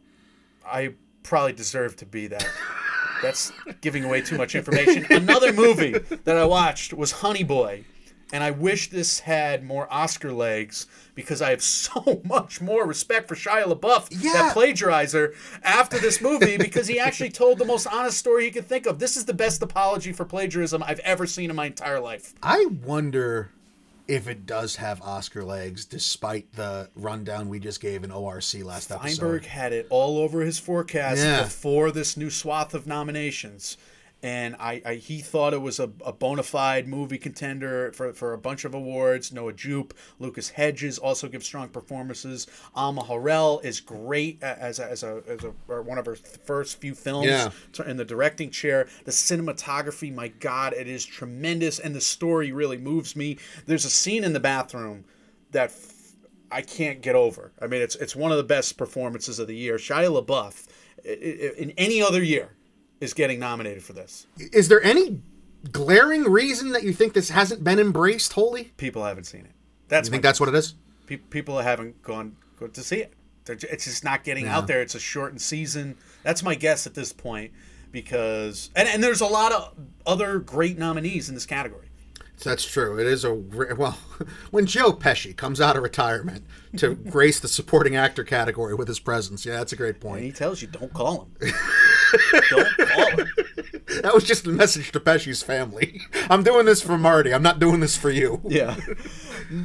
I 0.66 0.94
probably 1.22 1.54
deserve 1.54 1.96
to 1.98 2.06
be 2.08 2.26
that. 2.28 2.48
That's 3.24 3.52
giving 3.82 4.04
away 4.04 4.22
too 4.22 4.38
much 4.38 4.54
information. 4.54 5.06
Another 5.10 5.52
movie 5.52 5.94
that 5.94 6.38
I 6.38 6.46
watched 6.46 6.94
was 6.94 7.12
Honey 7.14 7.44
Boy, 7.44 7.86
and 8.32 8.44
I 8.44 8.52
wish 8.52 8.90
this 8.90 9.20
had 9.22 9.64
more 9.64 9.88
Oscar 9.92 10.32
legs 10.32 10.88
because 11.16 11.42
I 11.42 11.50
have 11.52 11.62
so 11.84 12.22
much 12.26 12.60
more 12.62 12.86
respect 12.86 13.28
for 13.28 13.36
Shia 13.36 13.64
LaBeouf, 13.64 14.08
Yeah. 14.12 14.34
that 14.34 14.56
plagiarizer, 14.56 15.34
after 15.64 15.98
this 16.00 16.22
movie 16.22 16.58
because 16.58 16.88
he 16.88 17.00
actually 17.00 17.30
told 17.30 17.58
the 17.60 17.66
most 17.66 17.88
honest 17.88 18.18
story 18.18 18.46
he 18.46 18.52
could 18.52 18.68
think 18.68 18.86
of. 18.86 19.00
This 19.00 19.16
is 19.18 19.26
the 19.26 19.34
best 19.34 19.62
apology 19.62 20.12
for 20.12 20.26
plagiarism 20.26 20.84
I've 20.84 21.00
ever 21.00 21.26
seen 21.26 21.50
in 21.50 21.56
my 21.56 21.68
entire 21.68 22.00
life. 22.00 22.34
I 22.44 22.66
wonder 22.84 23.52
if 24.08 24.28
it 24.28 24.46
does 24.46 24.76
have 24.78 25.02
Oscar 25.02 25.44
legs, 25.44 25.86
despite 25.86 26.54
the 26.54 26.90
rundown 26.96 27.48
we 27.50 27.60
just 27.60 27.80
gave 27.80 28.04
in 28.04 28.12
ORC 28.12 28.56
last 28.64 28.92
episode. 28.92 29.18
Feinberg 29.20 29.46
had 29.46 29.72
it 29.74 29.88
all 29.90 30.18
over 30.18 30.42
his 30.42 30.60
forecast 30.60 31.22
Yeah. 31.22 31.44
before 31.44 31.92
this 31.92 32.18
new 32.18 32.30
swath 32.30 32.74
of 32.74 32.86
nominations. 32.86 33.78
And 34.24 34.56
I, 34.58 34.82
I 34.86 34.94
he 34.96 35.20
thought 35.20 35.54
it 35.54 35.62
was 35.62 35.80
a, 35.82 35.92
a 36.06 36.14
bona 36.14 36.44
fide 36.44 36.88
movie 36.88 37.18
contender 37.18 37.92
for, 37.92 38.14
for 38.14 38.32
a 38.32 38.38
bunch 38.38 38.64
of 38.64 38.74
awards. 38.74 39.34
Noah 39.34 39.52
Jupe, 39.52 39.94
Lucas 40.18 40.50
Hedges 40.50 40.98
also 40.98 41.28
give 41.28 41.44
strong 41.44 41.68
performances. 41.68 42.48
Alma 42.74 43.04
Har'el 43.04 43.64
is 43.66 43.82
great 43.82 44.42
as 44.42 44.80
a, 44.80 44.90
as 44.90 45.04
a, 45.04 45.22
as 45.28 45.44
a 45.44 45.52
or 45.68 45.82
one 45.82 45.98
of 45.98 46.06
her 46.06 46.16
first 46.16 46.80
few 46.80 46.96
films 46.96 47.28
Yeah. 47.28 47.52
in 47.86 47.98
the 47.98 48.06
directing 48.06 48.50
chair. 48.50 48.88
The 49.04 49.12
cinematography, 49.12 50.14
my 50.16 50.30
God, 50.30 50.72
it 50.74 50.88
is 50.88 51.06
tremendous, 51.06 51.78
and 51.80 51.94
the 51.94 52.00
story 52.02 52.54
really 52.54 52.78
moves 52.78 53.18
me. 53.18 53.38
There's 53.66 53.84
a 53.84 53.90
scene 53.90 54.24
in 54.24 54.32
the 54.32 54.40
bathroom 54.40 55.04
that 55.52 55.72
f- 55.72 56.14
I 56.50 56.62
can't 56.62 57.02
get 57.02 57.16
over. 57.16 57.52
I 57.62 57.68
mean, 57.68 57.82
it's 57.82 57.96
it's 57.98 58.16
one 58.16 58.32
of 58.32 58.38
the 58.38 58.44
best 58.46 58.78
performances 58.78 59.38
of 59.40 59.48
the 59.48 59.56
year. 59.56 59.76
Shia 59.76 60.24
LaBeouf, 60.24 60.68
in 61.58 61.72
any 61.78 62.02
other 62.02 62.24
year, 62.24 62.52
is 63.00 63.14
getting 63.14 63.40
nominated 63.40 63.84
for 63.84 63.94
this. 63.94 64.28
Is 64.38 64.68
there 64.68 64.82
any 64.84 65.22
glaring 65.72 66.24
reason 66.24 66.72
that 66.72 66.84
you 66.84 66.94
think 66.94 67.14
this 67.14 67.30
hasn't 67.30 67.64
been 67.64 67.80
embraced 67.80 68.34
wholly? 68.34 68.74
People 68.78 69.04
haven't 69.04 69.26
seen 69.26 69.42
it. 69.42 69.52
That's 69.88 70.08
You 70.08 70.12
think 70.12 70.24
that's 70.24 70.40
what 70.40 70.50
it 70.50 70.56
is? 70.56 70.76
pe- 71.06 71.18
people 71.18 71.60
haven't 71.60 72.02
gone, 72.02 72.36
gone 72.60 72.72
to 72.72 72.82
see 72.82 72.98
it. 72.98 73.14
They're, 73.46 73.58
it's 73.70 73.86
just 73.86 74.04
not 74.04 74.24
getting 74.24 74.48
out 74.48 74.68
there. 74.68 74.82
It's 74.82 74.96
a 74.96 75.00
shortened 75.00 75.42
season. 75.42 75.98
That's 76.24 76.44
my 76.44 76.56
guess 76.56 76.88
at 76.88 76.94
this 76.94 77.12
point 77.12 77.52
because 77.92 78.70
and, 78.76 78.88
and 78.88 79.04
there's 79.04 79.22
a 79.22 79.26
lot 79.26 79.52
of 79.52 79.74
other 80.06 80.40
great 80.40 80.78
nominees 80.78 81.28
in 81.28 81.36
this 81.36 81.46
category. 81.46 81.90
That's 82.44 82.66
true. 82.66 83.00
It 83.00 83.08
is 83.08 83.24
a 83.24 83.34
well. 83.34 83.98
When 84.52 84.66
Joe 84.66 84.94
Pesci 84.94 85.36
comes 85.36 85.60
out 85.60 85.76
of 85.76 85.84
retirement 85.84 86.46
to 86.78 86.96
grace 87.10 87.40
the 87.40 87.48
supporting 87.48 87.96
actor 87.96 88.24
category 88.24 88.74
with 88.76 88.88
his 88.88 89.00
presence, 89.00 89.46
yeah, 89.46 89.58
that's 89.58 89.74
a 89.74 89.76
great 89.76 89.96
And 89.96 90.02
point. 90.02 90.24
he 90.24 90.32
tells 90.32 90.62
you, 90.62 90.68
don't 90.70 90.94
call 90.94 91.28
him. 91.42 91.52
don't 92.50 92.78
call 92.78 93.10
him. 93.12 93.28
That 94.02 94.14
was 94.14 94.24
just 94.24 94.46
a 94.48 94.50
message 94.50 94.92
to 94.94 95.00
Pesci's 95.00 95.44
family. 95.44 96.02
I'm 96.30 96.44
doing 96.44 96.66
this 96.66 96.82
for 96.82 96.98
Marty. 96.98 97.34
I'm 97.34 97.44
not 97.44 97.60
doing 97.60 97.80
this 97.80 97.98
for 97.98 98.10
you. 98.10 98.42
Yeah. 98.48 98.76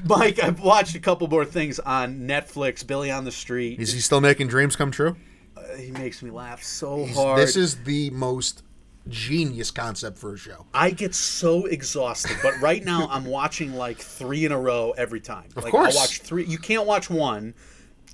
Mike, 0.04 0.42
I've 0.42 0.60
watched 0.60 0.94
a 0.96 1.00
couple 1.00 1.28
more 1.28 1.44
things 1.44 1.78
on 1.78 2.20
Netflix. 2.20 2.86
Billy 2.86 3.10
on 3.10 3.24
the 3.24 3.32
Street. 3.32 3.80
Is 3.80 3.92
he 3.92 4.00
still 4.00 4.20
making 4.20 4.48
dreams 4.48 4.76
come 4.76 4.90
true? 4.90 5.16
Uh, 5.56 5.76
he 5.76 5.90
makes 5.92 6.22
me 6.22 6.30
laugh 6.30 6.62
so 6.62 7.06
hard. 7.06 7.38
This 7.38 7.56
is 7.56 7.82
the 7.84 8.10
most 8.10 8.62
genius 9.08 9.70
concept 9.70 10.18
for 10.18 10.34
a 10.34 10.38
show. 10.38 10.66
I 10.72 10.90
get 10.90 11.14
so 11.14 11.66
exhausted, 11.66 12.36
but 12.42 12.60
right 12.60 12.84
now 12.84 13.08
I'm 13.10 13.24
watching 13.24 13.74
like 13.74 13.98
three 13.98 14.44
in 14.44 14.52
a 14.52 14.58
row 14.58 14.94
every 14.96 15.20
time. 15.20 15.48
Of 15.56 15.64
like, 15.64 15.72
course. 15.72 15.94
I'll 15.94 16.02
watch 16.02 16.20
three. 16.20 16.44
You 16.44 16.58
can't 16.58 16.86
watch 16.86 17.10
one 17.10 17.54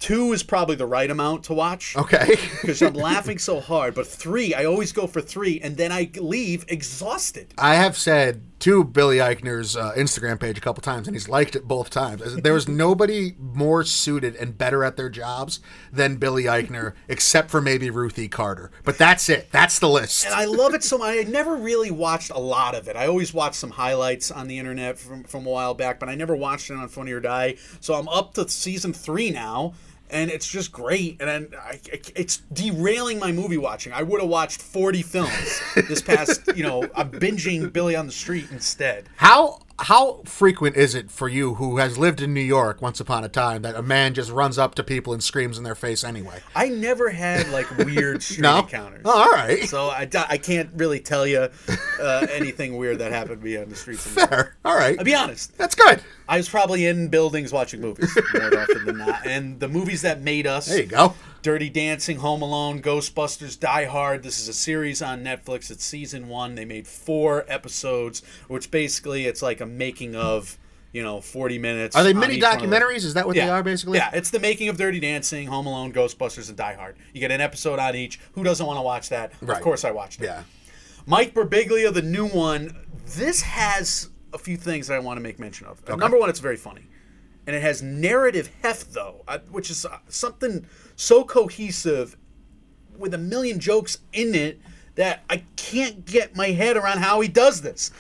Two 0.01 0.32
is 0.32 0.42
probably 0.42 0.76
the 0.76 0.86
right 0.86 1.11
amount 1.11 1.45
to 1.45 1.55
watch. 1.55 1.97
Okay. 1.97 2.36
Because 2.64 2.82
I'm 2.82 2.95
laughing 2.95 3.38
so 3.38 3.61
hard. 3.61 3.95
But 3.95 4.07
three, 4.07 4.55
I 4.55 4.64
always 4.64 4.92
go 4.92 5.07
for 5.07 5.20
three, 5.20 5.61
and 5.61 5.76
then 5.76 5.92
I 5.92 6.11
leave 6.16 6.64
exhausted. 6.68 7.53
I 7.59 7.74
have 7.74 7.97
said 7.97 8.42
to 8.61 8.85
Billy 8.85 9.19
Eichner's 9.19 9.77
uh, 9.77 9.93
Instagram 9.97 10.41
page 10.41 10.57
a 10.57 10.61
couple 10.61 10.81
times, 10.81 11.07
and 11.07 11.15
he's 11.15 11.29
liked 11.29 11.55
it 11.55 11.69
both 11.69 11.91
times. 11.91 12.37
There 12.37 12.55
was 12.55 12.69
nobody 12.85 13.35
more 13.39 13.85
suited 13.85 14.37
and 14.37 14.57
better 14.57 14.85
at 14.85 14.97
their 14.97 15.11
jobs 15.11 15.61
than 15.93 16.17
Billy 16.17 16.45
Eichner, 16.45 16.95
except 17.09 17.51
for 17.51 17.61
maybe 17.61 17.91
Ruthie 17.91 18.29
Carter. 18.29 18.71
But 18.85 18.97
that's 18.99 19.29
it. 19.29 19.51
That's 19.51 19.79
the 19.79 19.89
list. 19.89 20.25
And 20.25 20.35
I 20.35 20.45
love 20.47 20.75
it 20.75 20.83
so 20.83 20.99
much. 20.99 21.17
I 21.19 21.23
never 21.31 21.57
really 21.57 21.91
watched 21.91 22.31
a 22.31 22.39
lot 22.39 22.75
of 22.75 22.89
it. 22.89 22.97
I 22.97 23.07
always 23.07 23.35
watched 23.35 23.57
some 23.57 23.71
highlights 23.71 24.31
on 24.31 24.49
the 24.49 24.59
internet 24.59 24.99
from, 24.99 25.25
from 25.25 25.47
a 25.47 25.51
while 25.51 25.75
back, 25.75 26.01
but 26.01 26.09
I 26.09 26.15
never 26.15 26.35
watched 26.35 26.71
it 26.71 26.75
on 26.75 26.89
Funny 26.89 27.13
or 27.13 27.21
Die. 27.21 27.57
So 27.81 27.95
I'm 27.95 28.09
up 28.09 28.35
to 28.35 28.49
season 28.49 28.93
three 28.93 29.31
now. 29.31 29.75
And 30.11 30.31
it's 30.31 30.47
just 30.47 30.71
great, 30.71 31.21
and 31.21 31.31
I, 31.31 31.71
I, 31.71 31.81
it's 32.15 32.39
derailing 32.53 33.19
my 33.19 33.33
movie 33.33 33.57
watching. 33.57 33.93
I 33.93 34.03
would 34.03 34.21
have 34.21 34.29
watched 34.31 34.63
forty 34.63 35.03
films 35.03 35.61
this 35.89 36.03
past, 36.03 36.43
you 36.57 36.63
know. 36.63 36.85
I'm 36.95 37.11
binging 37.11 37.73
Billy 37.73 37.97
on 37.97 38.07
the 38.07 38.13
Street 38.13 38.47
instead. 38.53 39.09
How 39.17 39.61
how 39.81 40.21
frequent 40.25 40.77
is 40.77 40.95
it 40.95 41.11
for 41.11 41.29
you, 41.29 41.55
who 41.55 41.79
has 41.79 41.99
lived 41.99 42.21
in 42.21 42.33
New 42.33 42.41
York 42.43 42.81
once 42.81 43.01
upon 43.01 43.25
a 43.25 43.29
time, 43.29 43.63
that 43.63 43.75
a 43.75 43.83
man 43.83 44.15
just 44.15 44.31
runs 44.31 44.57
up 44.57 44.77
to 44.77 44.85
people 44.85 45.13
and 45.13 45.25
screams 45.25 45.59
in 45.59 45.65
their 45.65 45.75
face 45.75 46.05
anyway? 46.05 46.41
I 46.55 46.69
never 46.69 47.11
had 47.11 47.49
like 47.49 47.69
weird 47.79 48.23
street 48.23 48.43
No? 48.43 48.59
encounters. 48.61 49.03
Oh, 49.05 49.11
all 49.23 49.33
right. 49.33 49.65
So 49.65 49.89
I, 49.89 50.09
I 50.29 50.39
can't 50.39 50.71
really 50.77 51.01
tell 51.01 51.27
you 51.27 51.49
uh, 52.01 52.27
anything 52.31 52.77
weird 52.77 52.99
that 53.01 53.11
happened 53.11 53.41
to 53.41 53.45
me 53.45 53.57
on 53.57 53.69
the 53.69 53.75
streets. 53.75 54.07
Of 54.07 54.15
New 54.15 54.21
York. 54.21 54.31
Fair. 54.31 54.57
All 54.65 54.77
right. 54.77 54.97
I'll 54.97 55.05
be 55.05 55.15
honest. 55.15 55.57
That's 55.59 55.75
good. 55.75 56.01
I 56.29 56.39
was 56.39 56.49
probably 56.49 56.87
in 56.87 57.09
buildings 57.09 57.53
watching 57.53 57.81
movies 57.81 58.16
more 58.35 58.59
often 58.59 58.85
than 58.87 58.99
not. 58.99 59.27
And 59.27 59.61
the 59.61 59.68
movies 59.68 60.03
that 60.03 60.22
made 60.22 60.47
us 60.47 60.66
There 60.66 60.81
you 60.81 60.87
go. 60.87 61.14
Dirty 61.43 61.68
Dancing, 61.68 62.16
Home 62.18 62.41
Alone, 62.41 62.81
Ghostbusters, 62.81 63.61
Die 63.61 63.85
Hard. 63.85 64.22
This 64.22 64.39
is 64.39 64.49
a 64.49 64.55
series 64.55 65.03
on 65.03 65.22
Netflix. 65.22 65.70
It's 65.70 65.85
season 65.85 66.29
one. 66.29 66.55
They 66.55 66.64
made 66.64 66.87
four 66.87 67.45
episodes, 67.49 68.22
which 68.49 68.70
basically 68.70 69.27
it's 69.27 69.43
like 69.43 69.61
a 69.61 69.66
making 69.66 70.16
of, 70.16 70.59
you 70.93 71.03
know, 71.03 71.20
40 71.20 71.59
minutes. 71.59 71.95
Are 71.95 72.03
they 72.03 72.14
mini 72.14 72.37
each 72.37 72.43
one 72.43 72.55
of 72.55 72.61
them. 72.62 72.70
documentaries? 72.70 73.05
Is 73.05 73.12
that 73.12 73.27
what 73.27 73.37
they 73.37 73.49
are 73.49 73.62
basically? 73.62 73.99
Yeah, 73.99 74.11
it's 74.14 74.31
the 74.31 74.41
making 74.41 74.70
of 74.70 74.79
Dirty 74.79 75.01
Dancing, 75.01 75.47
Home 75.49 75.66
Alone, 75.66 75.93
Ghostbusters, 75.93 76.49
and 76.49 76.57
Die 76.57 76.75
Hard. 76.75 76.97
You 77.12 77.20
get 77.20 77.31
an 77.31 77.43
episode 77.43 77.79
on 77.79 77.95
each. 77.95 78.18
Who 78.33 78.43
doesn't 78.43 78.64
want 78.64 78.79
to 78.79 78.83
watch 78.83 79.11
that? 79.11 79.33
Right. 79.43 79.59
Of 79.59 79.62
course 79.62 79.85
I 79.85 79.91
watched 79.91 80.22
it. 80.22 80.25
Yeah. 80.25 80.45
Mike 81.05 81.35
Birbiglia, 81.35 81.93
the 81.93 82.01
new 82.01 82.27
one. 82.27 82.75
This 83.07 83.43
has 83.43 84.09
a 84.35 84.39
few 84.39 84.57
things 84.57 84.89
that 84.89 84.95
I 84.95 84.99
want 84.99 85.16
to 85.16 85.22
make 85.22 85.39
mention 85.39 85.66
of. 85.66 85.80
Number 85.97 86.18
one, 86.18 86.28
it's 86.28 86.41
very 86.41 86.57
funny, 86.57 86.87
and 87.47 87.57
it 87.57 87.62
has 87.62 87.82
narrative 87.82 88.51
heft 88.62 88.93
though, 88.93 89.24
which 89.51 89.70
is 89.70 89.87
uh, 89.87 89.99
something 90.09 90.66
so 90.97 91.24
cohesive 91.24 92.16
with 92.99 93.14
a 93.14 93.18
million 93.18 93.59
jokes 93.61 93.99
in 94.12 94.35
it 94.35 94.61
that 94.97 95.24
I 95.30 95.45
can't 95.57 96.05
get 96.05 96.37
my 96.37 96.49
head 96.49 96.76
around 96.76 96.99
how 96.99 97.20
he 97.20 97.28
does 97.28 97.62
this. 97.62 97.91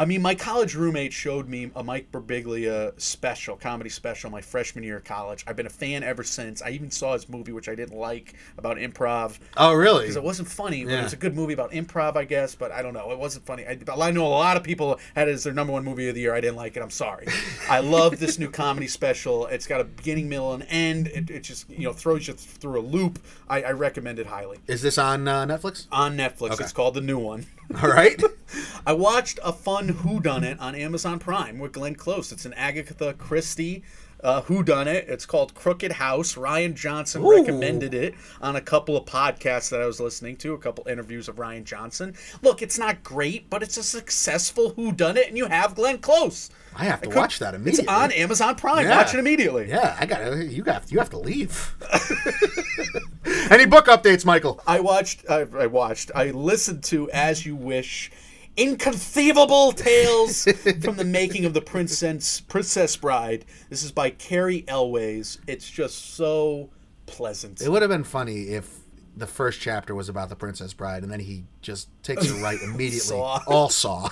I 0.00 0.06
mean, 0.06 0.22
my 0.22 0.34
college 0.34 0.74
roommate 0.74 1.12
showed 1.12 1.46
me 1.46 1.70
a 1.76 1.84
Mike 1.84 2.10
Birbiglia 2.10 2.98
special, 2.98 3.54
comedy 3.54 3.90
special, 3.90 4.30
my 4.30 4.40
freshman 4.40 4.82
year 4.82 4.96
of 4.96 5.04
college. 5.04 5.44
I've 5.46 5.56
been 5.56 5.66
a 5.66 5.70
fan 5.70 6.02
ever 6.02 6.24
since. 6.24 6.62
I 6.62 6.70
even 6.70 6.90
saw 6.90 7.12
his 7.12 7.28
movie, 7.28 7.52
which 7.52 7.68
I 7.68 7.74
didn't 7.74 7.98
like, 7.98 8.32
about 8.56 8.78
improv. 8.78 9.38
Oh, 9.58 9.74
really? 9.74 10.04
Because 10.04 10.16
it 10.16 10.22
wasn't 10.22 10.48
funny. 10.48 10.84
But 10.84 10.92
Yeah. 10.92 11.00
It 11.00 11.02
was 11.02 11.12
a 11.12 11.18
good 11.18 11.36
movie 11.36 11.52
about 11.52 11.72
improv, 11.72 12.16
I 12.16 12.24
guess. 12.24 12.54
But 12.54 12.72
I 12.72 12.80
don't 12.80 12.94
know. 12.94 13.10
It 13.10 13.18
wasn't 13.18 13.44
funny. 13.44 13.66
I, 13.66 13.78
I 13.94 14.10
know 14.10 14.26
a 14.26 14.28
lot 14.28 14.56
of 14.56 14.62
people 14.62 14.98
had 15.14 15.28
it 15.28 15.32
as 15.32 15.44
their 15.44 15.52
number 15.52 15.74
one 15.74 15.84
movie 15.84 16.08
of 16.08 16.14
the 16.14 16.22
year. 16.22 16.34
I 16.34 16.40
didn't 16.40 16.56
like 16.56 16.78
it. 16.78 16.82
I'm 16.82 16.88
sorry. 16.88 17.26
I 17.68 17.80
love 17.80 18.18
this 18.18 18.38
new 18.38 18.48
comedy 18.50 18.86
special. 18.86 19.48
It's 19.48 19.66
got 19.66 19.82
a 19.82 19.84
beginning, 19.84 20.30
middle, 20.30 20.54
and 20.54 20.64
end. 20.70 21.08
It, 21.08 21.28
it 21.28 21.42
just 21.42 21.68
you 21.68 21.84
know 21.84 21.92
throws 21.92 22.26
you 22.26 22.32
th- 22.32 22.48
through 22.48 22.80
a 22.80 22.84
loop. 22.84 23.18
I, 23.50 23.64
I 23.64 23.72
recommend 23.72 24.18
it 24.18 24.24
highly 24.26 24.60
Is 24.66 24.80
this 24.80 24.96
on 24.96 25.28
uh, 25.28 25.44
Netflix? 25.44 25.88
on 25.92 26.16
Netflix. 26.16 26.52
Okay. 26.52 26.64
It's 26.64 26.72
called 26.72 26.94
the 26.94 27.02
new 27.02 27.18
one. 27.18 27.44
All 27.82 27.88
right. 27.88 28.20
I 28.86 28.92
watched 28.94 29.38
a 29.44 29.52
fun 29.52 29.88
Who 29.88 30.18
Done 30.18 30.42
It 30.42 30.58
on 30.58 30.74
Amazon 30.74 31.20
Prime 31.20 31.60
with 31.60 31.72
Glenn 31.72 31.94
Close. 31.94 32.32
It's 32.32 32.44
an 32.44 32.54
Agatha 32.54 33.14
Christie 33.14 33.84
uh, 34.22 34.42
Who 34.42 34.62
Done 34.62 34.88
It. 34.88 35.06
It's 35.08 35.26
called 35.26 35.54
Crooked 35.54 35.92
House. 35.92 36.34
Rian 36.34 36.74
Johnson 36.74 37.22
Ooh. 37.24 37.36
recommended 37.36 37.94
it 37.94 38.14
on 38.40 38.56
a 38.56 38.60
couple 38.60 38.96
of 38.96 39.04
podcasts 39.04 39.70
that 39.70 39.80
I 39.80 39.86
was 39.86 40.00
listening 40.00 40.36
to, 40.38 40.54
a 40.54 40.58
couple 40.58 40.86
interviews 40.88 41.28
of 41.28 41.36
Rian 41.36 41.64
Johnson. 41.64 42.14
Look, 42.42 42.62
it's 42.62 42.78
not 42.78 43.02
great, 43.02 43.48
but 43.50 43.62
it's 43.62 43.76
a 43.76 43.82
successful 43.82 44.70
Who 44.70 44.92
Done 44.92 45.16
It, 45.16 45.28
and 45.28 45.36
you 45.36 45.46
have 45.46 45.74
Glenn 45.74 45.98
Close. 45.98 46.50
I 46.76 46.84
have 46.84 47.00
to 47.02 47.08
could- 47.08 47.16
watch 47.16 47.38
that 47.40 47.54
immediately. 47.54 47.84
It's 47.84 47.92
on 47.92 48.12
Amazon 48.12 48.54
Prime. 48.54 48.84
Yeah. 48.86 48.96
Watch 48.96 49.12
it 49.14 49.18
immediately. 49.18 49.68
Yeah, 49.68 49.96
I 49.98 50.06
got 50.06 50.18
to 50.18 50.44
You 50.46 50.62
got. 50.62 50.90
You 50.92 50.98
have 50.98 51.10
to 51.10 51.18
leave. 51.18 51.74
Any 53.50 53.66
book 53.66 53.86
updates, 53.86 54.24
Michael? 54.24 54.60
I 54.66 54.80
watched. 54.80 55.24
I, 55.28 55.46
I 55.58 55.66
watched. 55.66 56.10
I 56.14 56.30
listened 56.30 56.84
to 56.84 57.10
As 57.10 57.44
You 57.44 57.56
Wish. 57.56 58.10
Inconceivable 58.56 59.72
tales 59.72 60.44
from 60.82 60.96
the 60.96 61.04
making 61.04 61.44
of 61.44 61.54
the 61.54 61.60
Princess 61.60 62.40
Princess 62.40 62.96
Bride. 62.96 63.44
This 63.68 63.82
is 63.82 63.92
by 63.92 64.10
Cary 64.10 64.64
Elwes. 64.68 65.38
It's 65.46 65.70
just 65.70 66.14
so 66.14 66.70
pleasant. 67.06 67.60
It 67.62 67.68
would 67.70 67.82
have 67.82 67.90
been 67.90 68.04
funny 68.04 68.48
if 68.48 68.80
the 69.16 69.26
first 69.26 69.60
chapter 69.60 69.94
was 69.94 70.08
about 70.08 70.28
the 70.28 70.36
Princess 70.36 70.72
Bride, 70.72 71.02
and 71.02 71.12
then 71.12 71.20
he 71.20 71.44
just 71.62 71.88
takes 72.02 72.26
it 72.26 72.42
right 72.42 72.60
immediately. 72.64 73.00
Saw. 73.00 73.40
All 73.46 73.68
saw. 73.68 74.08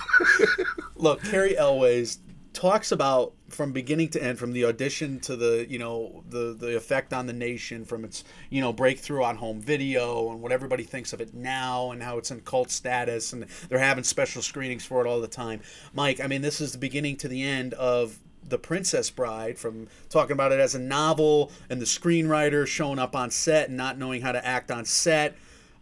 Look, 0.96 1.22
Cary 1.24 1.56
Elwes 1.56 2.18
talks 2.52 2.92
about 2.92 3.34
from 3.48 3.72
beginning 3.72 4.08
to 4.10 4.22
end, 4.22 4.38
from 4.38 4.52
the 4.52 4.64
audition 4.64 5.20
to 5.20 5.36
the 5.36 5.66
you 5.68 5.78
know 5.78 6.22
the 6.28 6.54
the 6.58 6.76
effect 6.76 7.12
on 7.12 7.26
the 7.26 7.32
nation, 7.32 7.84
from 7.84 8.04
its 8.04 8.24
you 8.50 8.60
know 8.60 8.72
breakthrough 8.72 9.22
on 9.22 9.36
home 9.36 9.60
video 9.60 10.30
and 10.30 10.40
what 10.40 10.52
everybody 10.52 10.82
thinks 10.82 11.12
of 11.12 11.20
it 11.20 11.34
now, 11.34 11.90
and 11.90 12.02
how 12.02 12.18
it's 12.18 12.30
in 12.30 12.40
cult 12.40 12.70
status, 12.70 13.32
and 13.32 13.46
they're 13.68 13.78
having 13.78 14.04
special 14.04 14.42
screenings 14.42 14.84
for 14.84 15.04
it 15.04 15.08
all 15.08 15.20
the 15.20 15.28
time. 15.28 15.60
Mike, 15.92 16.20
I 16.20 16.26
mean, 16.26 16.42
this 16.42 16.60
is 16.60 16.72
the 16.72 16.78
beginning 16.78 17.16
to 17.18 17.28
the 17.28 17.42
end 17.42 17.74
of 17.74 18.18
the 18.48 18.58
Princess 18.58 19.10
Bride, 19.10 19.58
from 19.58 19.88
talking 20.08 20.32
about 20.32 20.52
it 20.52 20.60
as 20.60 20.74
a 20.74 20.78
novel 20.78 21.52
and 21.68 21.80
the 21.80 21.86
screenwriter 21.86 22.66
showing 22.66 22.98
up 22.98 23.14
on 23.14 23.30
set 23.30 23.68
and 23.68 23.76
not 23.76 23.98
knowing 23.98 24.22
how 24.22 24.32
to 24.32 24.44
act 24.44 24.70
on 24.70 24.84
set. 24.84 25.36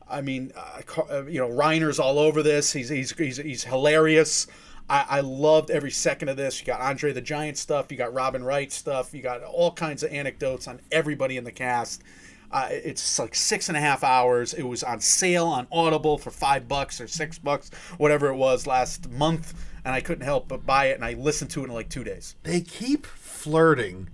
I 0.08 0.20
mean, 0.20 0.52
uh, 0.56 0.82
uh, 1.10 1.24
you 1.26 1.40
know, 1.40 1.48
Reiner's 1.48 1.98
all 1.98 2.18
over 2.18 2.42
this. 2.42 2.72
He's 2.72 2.88
he's 2.88 3.16
he's, 3.16 3.38
he's 3.38 3.64
hilarious. 3.64 4.46
I, 4.88 5.04
I 5.08 5.20
loved 5.20 5.70
every 5.70 5.90
second 5.90 6.28
of 6.28 6.36
this. 6.36 6.60
You 6.60 6.66
got 6.66 6.80
Andre 6.80 7.12
the 7.12 7.20
Giant 7.20 7.58
stuff. 7.58 7.90
You 7.90 7.96
got 7.98 8.14
Robin 8.14 8.44
Wright 8.44 8.72
stuff. 8.72 9.12
You 9.14 9.22
got 9.22 9.42
all 9.42 9.72
kinds 9.72 10.02
of 10.02 10.12
anecdotes 10.12 10.68
on 10.68 10.80
everybody 10.92 11.36
in 11.36 11.44
the 11.44 11.52
cast. 11.52 12.02
Uh, 12.52 12.68
it's 12.70 13.18
like 13.18 13.34
six 13.34 13.68
and 13.68 13.76
a 13.76 13.80
half 13.80 14.04
hours. 14.04 14.54
It 14.54 14.62
was 14.62 14.84
on 14.84 15.00
sale 15.00 15.46
on 15.46 15.66
Audible 15.72 16.16
for 16.16 16.30
five 16.30 16.68
bucks 16.68 17.00
or 17.00 17.08
six 17.08 17.38
bucks, 17.38 17.70
whatever 17.98 18.28
it 18.28 18.36
was 18.36 18.66
last 18.68 19.10
month, 19.10 19.52
and 19.84 19.92
I 19.92 20.00
couldn't 20.00 20.24
help 20.24 20.46
but 20.46 20.64
buy 20.64 20.86
it. 20.86 20.94
And 20.94 21.04
I 21.04 21.14
listened 21.14 21.50
to 21.52 21.62
it 21.62 21.64
in 21.64 21.72
like 21.72 21.88
two 21.88 22.04
days. 22.04 22.36
they 22.44 22.60
keep 22.60 23.04
flirting 23.04 24.08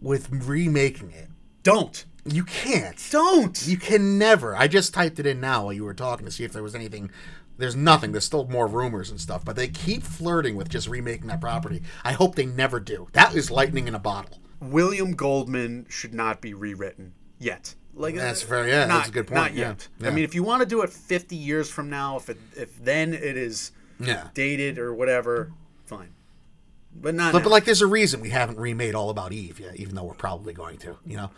with 0.00 0.30
remaking 0.30 1.10
it. 1.10 1.28
Don't, 1.62 2.04
You 2.24 2.44
can't. 2.44 2.96
don't. 3.10 3.66
You 3.66 3.76
can 3.76 4.16
never. 4.18 4.56
I 4.56 4.66
just 4.66 4.94
typed 4.94 5.18
it 5.18 5.26
in 5.26 5.40
now 5.40 5.64
while 5.64 5.72
you 5.74 5.84
were 5.84 5.94
talking 5.94 6.24
to 6.24 6.32
see 6.32 6.44
if 6.44 6.52
there 6.52 6.62
was 6.62 6.74
anything. 6.74 7.10
There's 7.56 7.76
nothing. 7.76 8.12
There's 8.12 8.24
still 8.24 8.46
more 8.48 8.66
rumors 8.66 9.10
and 9.10 9.20
stuff, 9.20 9.44
but 9.44 9.54
they 9.56 9.68
keep 9.68 10.02
flirting 10.02 10.56
with 10.56 10.68
just 10.68 10.88
remaking 10.88 11.28
that 11.28 11.40
property. 11.40 11.82
I 12.04 12.12
hope 12.12 12.34
they 12.34 12.46
never 12.46 12.80
do. 12.80 13.08
That 13.12 13.34
is 13.34 13.50
lightning 13.50 13.86
in 13.88 13.94
a 13.94 13.98
bottle. 14.00 14.38
William 14.60 15.12
Goldman 15.12 15.86
should 15.88 16.14
not 16.14 16.40
be 16.40 16.52
rewritten 16.54 17.12
yet. 17.38 17.74
Like 17.96 18.16
That's 18.16 18.42
very- 18.42 18.70
yeah, 18.70 18.86
not, 18.86 18.96
that's 18.96 19.08
a 19.10 19.12
good 19.12 19.26
point, 19.28 19.36
Not 19.38 19.54
yet. 19.54 19.88
yeah. 20.00 20.08
I 20.08 20.10
mean, 20.10 20.24
if 20.24 20.34
you 20.34 20.42
want 20.42 20.60
to 20.62 20.66
do 20.66 20.82
it 20.82 20.90
50 20.90 21.36
years 21.36 21.70
from 21.70 21.88
now, 21.90 22.16
if 22.16 22.28
it, 22.28 22.38
if 22.56 22.76
then 22.82 23.14
it 23.14 23.36
is 23.36 23.70
Yeah. 24.00 24.28
dated 24.34 24.78
or 24.78 24.92
whatever, 24.92 25.52
fine. 25.86 26.08
But 26.96 27.14
not. 27.14 27.32
But, 27.32 27.44
but 27.44 27.50
like, 27.50 27.64
there's 27.66 27.82
a 27.82 27.86
reason 27.86 28.20
we 28.20 28.30
haven't 28.30 28.58
remade 28.58 28.94
All 28.96 29.10
About 29.10 29.32
Eve 29.32 29.60
yet, 29.60 29.76
even 29.76 29.94
though 29.94 30.04
we're 30.04 30.14
probably 30.14 30.52
going 30.52 30.78
to. 30.78 30.96
You 31.06 31.16
know. 31.18 31.30